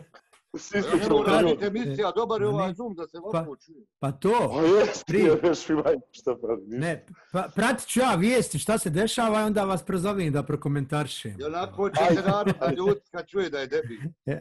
Svi 0.56 0.82
raditi 1.26 1.64
emisija, 1.66 2.10
dobar 2.10 2.40
je 2.40 2.46
ovaj. 2.48 2.74
Zoom 2.74 2.94
da 2.94 3.06
se 3.06 3.18
Pa- 3.22 3.28
ovako 3.28 3.56
čuje. 3.56 3.78
Pa 4.00 4.12
to, 4.12 4.52
A 4.54 4.62
jes, 4.62 5.04
Tri. 5.04 5.18
ti 5.18 5.30
još 5.42 5.68
mi 5.68 5.74
manje 5.74 6.00
šta 6.10 6.34
pravi. 6.36 6.62
ne, 6.68 7.06
pa, 7.32 7.48
pratit 7.54 7.86
ću 7.86 8.00
ja 8.00 8.14
vijesti 8.14 8.58
šta 8.58 8.78
se 8.78 8.90
dešava 8.90 9.40
i 9.40 9.44
onda 9.44 9.64
vas 9.64 9.82
prozovem 9.82 10.32
da 10.32 10.42
prokomentaršem. 10.42 11.36
I 11.40 11.44
onako 11.44 11.90
će 11.90 12.14
se 12.14 12.22
narod 12.22 12.54
ljuti 12.76 13.00
kad 13.10 13.26
čuje 13.26 13.50
da 13.50 13.58
je 13.58 13.66
debil. 13.66 13.98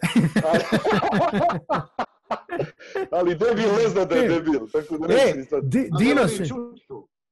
Ali 3.17 3.35
debil 3.35 3.69
ne 3.83 3.89
zna 3.89 4.05
da 4.05 4.15
je 4.15 4.29
debil, 4.29 4.67
tako 4.71 4.97
da 4.97 5.13
E, 5.13 5.33
ne 5.35 5.43
sad. 5.43 5.63
Di, 5.63 5.89
A 5.93 5.97
Dino 5.97 6.27
se. 6.27 6.43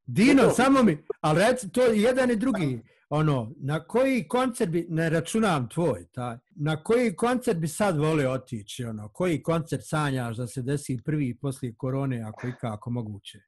Dino, 0.06 0.44
To. 0.44 0.50
samo 0.50 0.84
mi, 0.84 0.98
ali 1.22 1.40
reci, 1.40 1.72
to 1.72 1.82
je 1.82 2.02
jedan 2.02 2.32
i 2.32 2.36
drugi, 2.36 2.80
ono, 3.10 3.52
na 3.58 3.84
koji 3.84 4.28
koncert 4.28 4.72
bi, 4.72 4.88
ne 4.90 5.10
računam 5.10 5.70
tvoj, 5.70 6.08
taj, 6.12 6.38
na 6.56 6.84
koji 6.84 7.16
koncert 7.16 7.58
bi 7.60 7.68
sad 7.68 7.98
volio 7.98 8.32
otići, 8.32 8.86
ono, 8.86 9.10
koji 9.10 9.44
koncert 9.44 9.82
sanjaš 9.86 10.38
da 10.38 10.48
se 10.48 10.62
desi 10.62 11.00
prvi 11.06 11.38
poslije 11.42 11.76
korone, 11.78 12.22
ako 12.22 12.48
i 12.48 12.52
kako 12.62 12.90
moguće? 12.90 13.40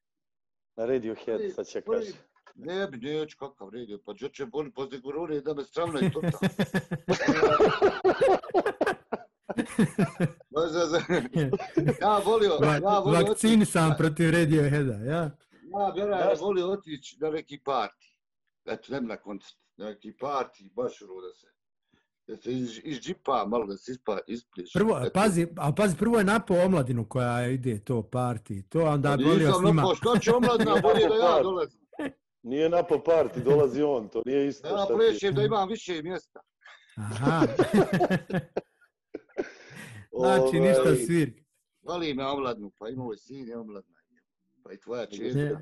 Na 0.78 0.86
Radiohead, 0.86 1.42
sad 1.56 1.66
će 1.66 1.82
kaže. 1.82 2.12
Ne 2.56 2.88
bi, 2.88 2.98
neću 2.98 3.38
kakav 3.40 3.70
radio, 3.70 4.00
pa 4.06 4.14
gdje 4.14 4.30
će 4.30 4.46
boli 4.46 4.72
poslije 4.72 5.02
korone 5.02 5.42
da 5.42 5.54
me 5.54 5.64
stravna 5.64 6.00
i 6.00 6.12
to. 6.12 6.22
Ma 10.49 10.61
za- 10.61 11.02
Ja 12.02 12.22
volio, 12.26 12.52
ja 12.84 12.99
volio 12.99 13.19
Vakcini 13.19 13.53
otići- 13.56 13.65
sam 13.65 13.95
protiv 13.98 14.31
Radioheada, 14.31 14.94
ja? 14.94 15.22
Ja 15.72 15.91
bi 15.94 15.99
ja 15.99 16.34
volio 16.40 16.68
otići 16.68 17.18
na 17.19 17.30
neki 17.30 17.60
parti. 17.60 18.15
Eto, 18.65 18.94
ne 18.94 19.02
na 19.02 19.18
koncert, 19.18 19.57
na 19.77 19.86
neki 19.86 20.14
parti, 20.14 20.72
baš 20.76 21.02
ono 21.02 21.22
da 21.22 21.34
se 21.34 21.48
da 22.27 22.38
se 22.38 22.52
iz, 22.52 22.80
iz 22.84 22.99
džipa 22.99 23.45
malo 23.48 23.65
da 23.65 23.77
se 23.77 23.91
ispa, 23.91 24.18
ispliješ. 24.27 24.73
Prvo, 24.73 24.99
Eto. 24.99 25.11
pazi, 25.14 25.48
a 25.57 25.72
pazi, 25.72 25.98
prvo 25.98 26.18
je 26.18 26.23
napao 26.23 26.57
omladinu 26.57 27.06
koja 27.06 27.48
ide 27.48 27.80
to 27.80 28.02
parti, 28.03 28.64
to 28.64 28.80
a 28.80 28.90
onda 28.90 29.10
Pa 29.10 29.18
bi 29.18 29.23
volio 29.23 29.53
s 29.53 29.57
njima. 29.57 29.72
napao, 29.73 29.95
što 29.95 30.18
će 30.18 30.34
omladina, 30.34 30.76
bolje 30.84 31.07
da 31.07 31.15
ja 31.15 31.44
dolazim. 31.44 31.80
Nije 32.44 32.69
na 32.69 32.77
party, 32.84 33.44
dolazi 33.44 33.81
on, 33.84 34.10
to 34.10 34.22
nije 34.26 34.48
isto. 34.48 34.68
Ja 34.68 34.86
plešem 34.88 35.36
da 35.36 35.44
imam 35.44 35.69
više 35.69 36.02
mjesta. 36.03 36.40
Aha. 36.98 37.41
znači, 40.18 40.60
ništa 40.60 40.81
Ovaj, 40.81 40.95
svirka. 40.95 41.41
Voli 41.81 42.14
me 42.14 42.26
omladnu, 42.26 42.72
pa 42.80 42.90
i 42.90 42.95
moj 42.95 43.18
sin 43.18 43.48
je 43.48 43.57
omladna. 43.57 43.95
Pa 44.64 44.73
i 44.73 44.77
tvoja 44.77 45.06
čerka. 45.06 45.60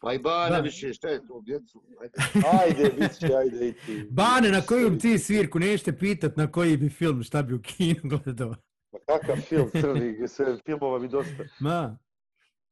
Pa 0.00 0.12
i 0.12 0.18
Bane 0.18 0.56
Da. 0.56 0.60
više, 0.62 0.94
šta 0.94 1.08
je 1.08 1.26
to, 1.26 1.40
djecu? 1.44 1.82
Ajde. 2.00 2.14
Ajde, 2.62 2.94
bit 2.98 3.18
će, 3.18 3.34
ajde 3.34 3.68
i 3.68 3.72
ti. 3.72 4.08
Bane, 4.10 4.50
na 4.50 4.60
koju 4.60 4.90
bi 4.90 4.98
ti 4.98 5.18
svirku? 5.18 5.58
Nećete 5.58 5.98
pitat 5.98 6.36
na 6.36 6.52
koji 6.52 6.76
bi 6.76 6.88
film, 6.88 7.22
šta 7.22 7.42
bi 7.42 7.54
u 7.54 7.62
kinu 7.62 8.00
gledao. 8.24 8.54
Ma 8.92 8.98
kakav 9.06 9.36
film 9.36 9.70
crni, 9.80 10.28
sve 10.28 10.58
filmova 10.66 10.98
mi 10.98 11.08
dosta. 11.08 11.44
Ma, 11.60 11.98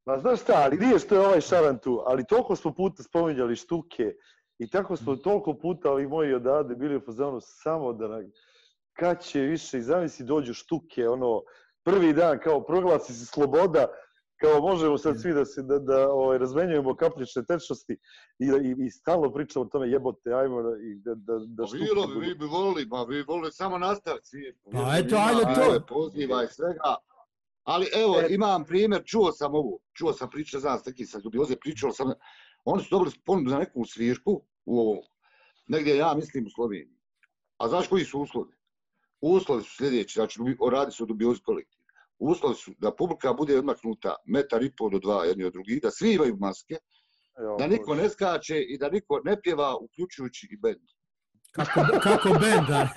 Ma 0.07 0.19
znaš 0.19 0.41
šta, 0.41 0.53
ali 0.57 0.77
nije 0.77 0.99
što 0.99 1.15
je 1.15 1.21
ovaj 1.21 1.41
šaran 1.41 1.79
tu, 1.79 2.03
ali 2.07 2.27
toliko 2.27 2.57
smo 2.57 2.75
puta 2.75 3.03
spominjali 3.03 3.57
štuke 3.57 4.13
i 4.59 4.71
tako 4.71 4.97
smo 4.97 5.17
toliko 5.17 5.55
puta 5.55 5.91
ovi 5.91 6.07
moji 6.07 6.35
odavde 6.35 6.75
bili 6.75 6.97
u 6.97 7.01
fazonu 7.01 7.39
samo 7.41 7.93
da 7.93 8.09
na, 8.09 8.23
kad 8.93 9.25
će 9.25 9.41
više 9.41 9.79
i 9.79 9.83
zamisli 9.83 10.27
dođu 10.27 10.55
štuke, 10.55 11.09
ono, 11.09 11.43
prvi 11.85 12.13
dan 12.13 12.39
kao 12.39 12.65
proglasi 12.65 13.13
se 13.13 13.27
sloboda, 13.27 13.87
kao 14.41 14.61
možemo 14.61 14.99
sad 14.99 15.21
svi 15.21 15.33
da 15.33 15.45
se 15.45 15.63
da, 15.63 15.79
da 15.79 16.13
ovaj, 16.13 16.39
razmenjujemo 16.39 16.97
kapljične 16.97 17.45
tečnosti 17.45 17.93
i, 18.39 18.47
i, 18.47 18.87
i 18.87 18.91
stalno 18.91 19.33
pričamo 19.33 19.65
o 19.65 19.69
tome 19.69 19.91
jebote, 19.91 20.33
ajmo 20.33 20.63
da, 20.63 20.69
i 20.69 20.95
da, 20.95 21.15
da, 21.15 21.35
da 21.47 21.63
Pa 21.63 21.67
štuke 21.67 21.85
bilo 21.85 22.07
bi, 22.07 22.27
vi 22.27 22.35
bi 22.35 22.45
volili, 22.45 22.87
ma 22.87 23.03
vi 23.03 23.23
volili 23.23 23.53
samo 23.53 23.79
nastaviti 23.79 24.29
svijet. 24.29 24.57
Pa 24.73 24.97
eto, 24.99 25.17
ajde 25.17 25.43
to. 25.55 25.87
Poziva 25.87 26.45
i 26.45 26.47
svega. 26.47 26.81
Ali 27.65 27.87
evo, 27.95 28.21
E. 28.21 28.27
imam 28.31 28.65
primjer, 28.65 29.03
čuo 29.05 29.33
sam 29.33 29.55
ovo, 29.55 29.79
čuo 29.93 30.13
sam 30.13 30.31
priča, 30.31 30.59
znam 30.59 30.79
s 30.79 30.85
neki 30.85 31.07
sa 31.07 31.19
dubioze, 31.19 31.57
pričao 31.57 31.93
sam, 31.93 32.13
oni 32.65 32.83
su 32.83 32.89
dobili 32.91 33.17
ponudu 33.25 33.51
za 33.51 33.59
neku 33.59 33.85
svirku 33.85 34.43
u 34.65 34.81
ovo, 34.81 35.03
negdje 35.69 35.97
ja 35.97 36.15
mislim 36.15 36.47
u 36.47 36.51
Sloveniji. 36.51 36.99
A 37.59 37.69
znaš 37.69 37.89
koji 37.89 38.05
su 38.05 38.21
uslovi? 38.21 38.53
Uslovi 39.23 39.63
su 39.63 39.77
sljedeći, 39.77 40.15
znači 40.15 40.41
radi 40.73 40.93
se 40.93 41.03
o 41.03 41.07
dubiozi 41.07 41.41
kolektiv. 41.41 41.81
Uslovi 42.19 42.55
su 42.55 42.73
da 42.79 42.95
publika 42.95 43.33
bude 43.33 43.59
odmaknuta 43.59 44.15
metar 44.27 44.63
i 44.63 44.73
pol 44.77 44.91
do 44.91 44.99
dva 44.99 45.25
jedni 45.25 45.45
od 45.45 45.53
drugih, 45.53 45.83
da 45.83 45.91
svi 45.91 46.15
imaju 46.15 46.37
maske, 46.41 46.77
Evo, 47.39 47.57
da 47.59 47.67
niko 47.67 47.95
ne 47.95 48.09
skače 48.09 48.61
i 48.61 48.79
da 48.79 48.89
niko 48.89 49.21
ne 49.25 49.41
pjeva, 49.41 49.77
uključujući 49.77 50.49
i 50.51 50.57
bend. 50.57 50.81
kako, 51.53 51.81
kako 52.03 52.29
benda. 52.29 52.89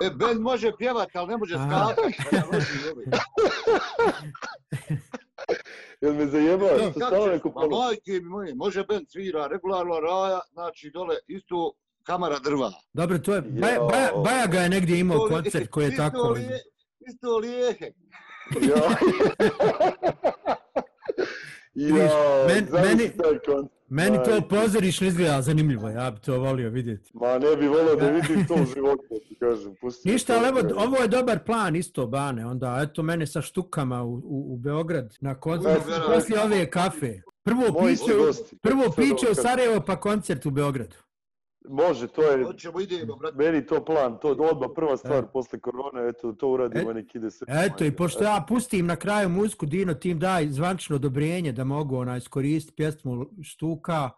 E, 0.00 0.10
bend 0.10 0.40
može 0.40 0.72
pjevati, 0.78 1.18
ali 1.18 1.28
ne 1.28 1.36
može 1.36 1.54
skakati. 1.54 2.18
Jel 6.00 6.14
me 6.14 6.26
zajebao, 6.26 6.78
Da, 6.78 6.90
što 6.92 7.00
Kako 7.00 7.26
ćeš? 7.26 7.42
Ma 7.54 7.66
majke 7.78 8.12
mi 8.12 8.20
moje, 8.20 8.54
može 8.54 8.84
bend 8.84 9.10
svira, 9.10 9.46
regularno 9.46 10.00
raja, 10.00 10.40
znači 10.52 10.90
dole 10.94 11.16
isto 11.26 11.72
kamara 12.02 12.38
drva. 12.38 12.72
Dobro, 12.92 13.18
to 13.18 13.34
je, 13.34 13.40
Baja, 13.42 13.80
Baja, 13.80 14.10
Bajaga 14.16 14.58
je 14.58 14.68
negdje 14.68 14.98
imao 14.98 15.18
koncert 15.20 15.68
koji 15.70 15.84
je 15.84 15.90
isto 15.90 16.02
tako... 16.02 16.28
lije- 16.28 16.60
Isto 17.08 17.38
lijehe. 17.38 17.92
Ja. 18.62 18.96
Vidiš, 21.74 21.94
ja, 21.94 22.46
men- 22.48 22.68
meni-. 22.72 23.10
Meni 23.88 24.16
to 24.16 24.30
Majke. 24.30 24.48
pozorišno 24.48 25.06
izgleda 25.06 25.42
zanimljivo, 25.42 25.88
ja 25.88 26.10
bi 26.10 26.20
to 26.20 26.38
volio 26.38 26.70
vidjeti. 26.70 27.10
Ma 27.14 27.38
ne 27.38 27.56
bi 27.56 27.66
volio 27.68 27.96
da 27.96 28.06
vidim 28.06 28.46
to 28.46 28.54
u 28.54 28.66
životu, 28.66 29.02
ti 29.28 29.36
kažem. 29.40 29.74
Pusti 29.80 30.08
Ništa, 30.08 30.34
ali 30.34 30.48
evo, 30.48 30.60
ovo 30.76 30.96
je 30.96 31.08
dobar 31.08 31.38
plan 31.38 31.76
isto, 31.76 32.06
Bane. 32.06 32.46
Onda, 32.46 32.78
eto, 32.82 33.02
mene 33.02 33.26
sa 33.26 33.42
štukama 33.42 34.02
u, 34.02 34.12
u, 34.14 34.22
u 34.48 34.56
Beograd 34.56 35.16
na 35.20 35.34
koncert, 35.34 35.82
poslije 36.06 36.40
ove 36.40 36.70
kafe. 36.70 37.20
Prvo 37.42 37.72
Moji 37.72 37.96
piće, 37.96 38.12
prvo 38.62 38.84
piće 38.90 39.26
u. 39.30 39.34
Sarajevo, 39.34 39.80
pa 39.80 39.96
koncert 39.96 40.46
u 40.46 40.50
Beogradu. 40.50 40.96
Može, 41.64 42.08
to 42.08 42.22
je, 42.22 42.44
Hoćemo, 42.44 42.80
idemo, 42.80 43.16
brate. 43.16 43.36
meni 43.36 43.66
to 43.66 43.84
plan, 43.84 44.18
to 44.18 44.28
odmah 44.30 44.68
prva 44.74 44.96
stvar 44.96 45.18
E. 45.18 45.26
posle 45.32 45.60
korone, 45.60 46.08
eto, 46.08 46.32
to 46.32 46.48
uradimo, 46.48 46.90
E, 46.90 46.94
nek 46.94 47.14
ide 47.14 47.30
sve. 47.30 47.46
Eto, 47.50 47.84
i 47.84 47.92
pošto 47.92 48.24
ja 48.24 48.44
pustim 48.48 48.86
na 48.86 48.96
kraju 48.96 49.28
muziku, 49.28 49.66
Dino 49.66 49.94
tim 49.94 50.18
daj 50.18 50.48
zvančno 50.48 50.96
odobrenje 50.96 51.52
da 51.52 51.64
mogu 51.64 51.96
ona 51.96 52.16
iskoristiti 52.16 52.76
pjesmu 52.76 53.26
Štuka, 53.42 54.10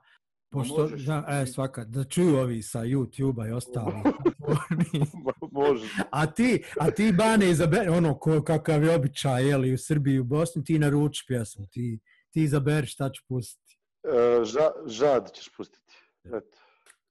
pošto, 0.51 0.81
možeš. 0.81 1.03
da, 1.03 1.25
e, 1.31 1.47
svaka, 1.47 1.85
da 1.85 2.05
čuju 2.05 2.37
ovi 2.37 2.63
sa 2.63 2.81
YouTube-a 2.81 3.49
i 3.49 3.53
ostali. 3.53 3.93
Ma, 5.25 5.33
Može. 5.53 5.87
a 6.11 6.27
ti, 6.27 6.65
a 6.81 6.91
ti 6.91 7.13
Bane 7.13 7.51
izaberi, 7.51 7.89
ono 7.89 8.19
ko, 8.19 8.43
kakav 8.43 8.85
je 8.85 8.95
običaj, 8.95 9.49
jeli, 9.49 9.75
u 9.75 9.79
Srbiji 9.79 10.15
i 10.15 10.21
u 10.21 10.25
Bosni, 10.25 10.65
ti 10.65 10.79
naruči 10.79 11.25
pjesmu, 11.29 11.67
ti, 11.67 12.01
ti 12.31 12.43
izaberi 12.43 12.87
šta 12.87 13.11
ću 13.11 13.23
pustiti. 13.29 13.79
E, 14.05 14.45
ža, 14.45 14.71
žad 14.87 15.33
ćeš 15.35 15.51
pustiti. 15.57 15.95
Eto. 16.25 16.59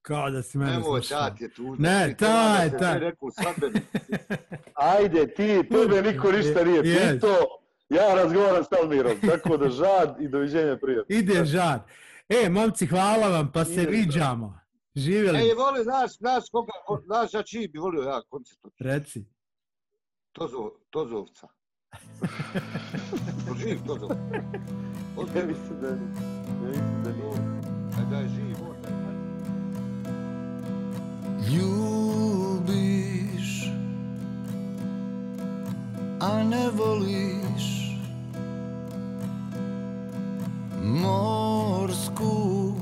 Kao 0.04 0.30
da 0.30 0.42
si 0.42 0.58
mene 0.58 0.82
slušao. 0.82 1.18
tat 1.20 1.40
je 1.40 1.48
tužno. 1.50 1.76
Ne, 1.78 2.14
taj, 2.16 2.30
da 2.60 2.70
se 2.70 2.78
taj. 2.78 2.92
sve 2.92 3.00
Neku 3.00 3.30
svadbenu. 3.32 3.80
Ajde, 4.74 5.26
ti, 5.26 5.34
tebe 5.70 6.02
niko 6.02 6.32
ništa 6.32 6.64
nije 6.64 6.82
Yes. 6.82 7.12
pitao, 7.12 7.38
ja 7.90 8.14
razgovaram 8.14 8.64
s 8.64 8.72
Almirom, 8.74 9.12
tako 9.22 9.56
da 9.56 9.68
žad 9.70 10.16
i 10.20 10.28
doviđenja 10.28 10.76
prijatno. 10.76 11.16
Ide 11.16 11.44
žad. 11.44 11.86
E, 12.28 12.48
momci, 12.48 12.86
hvala 12.86 13.28
vam, 13.28 13.52
pa 13.52 13.64
se 13.64 13.80
viđamo. 13.82 14.58
Živjeli, 14.96 15.38
Ej, 15.38 15.54
voli, 15.54 15.82
znaš, 15.82 16.12
znaš 16.12 16.44
koga, 16.52 16.72
ko- 16.86 17.00
znaš 17.00 17.34
ja 17.34 17.42
čiji 17.42 17.68
bi 17.68 17.78
volio 17.78 18.02
ja 18.02 18.22
koncert 18.22 18.58
od 18.62 18.72
reci. 18.80 19.24
Tozo, 20.32 20.70
Tozovca. 20.90 21.48
To 23.48 23.54
živ 23.56 23.78
Tozov. 23.86 24.08
Ne 24.10 24.42
Ozbiljno. 25.16 25.46
mislim 25.48 25.80
da, 25.80 25.90
ne 25.90 25.98
mislim 26.68 27.02
da 27.04 27.10
nije. 27.10 27.34
E, 27.98 28.10
Da 28.10 28.16
je 28.16 28.28
živ, 28.28 28.56
on 28.60 28.76
da 28.82 28.88
je. 28.88 29.03
Ljubiš, 31.40 32.90
a 36.20 36.42
ne 36.42 36.70
voliš 36.70 37.74
Morsku 40.82 42.74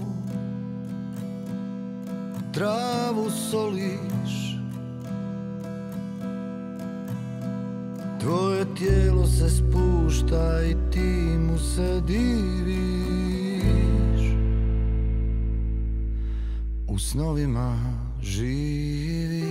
travu 2.52 3.30
soliš. 3.30 4.58
Tvoje 8.20 8.64
tijelo 8.78 9.26
se 9.26 9.50
spušta 9.50 10.62
i 10.64 10.76
ti 10.92 11.38
mu 11.38 11.58
se 11.58 12.00
diviš. 12.06 12.72
U 16.88 16.98
snovima 16.98 17.76
Živi 18.22 19.50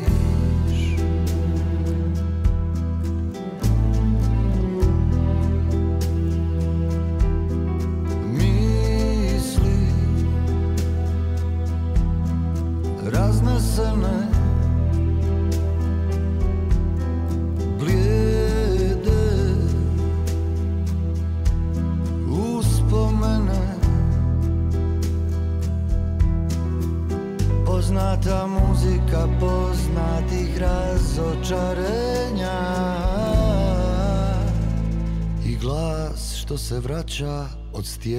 Odstě 37.82 38.18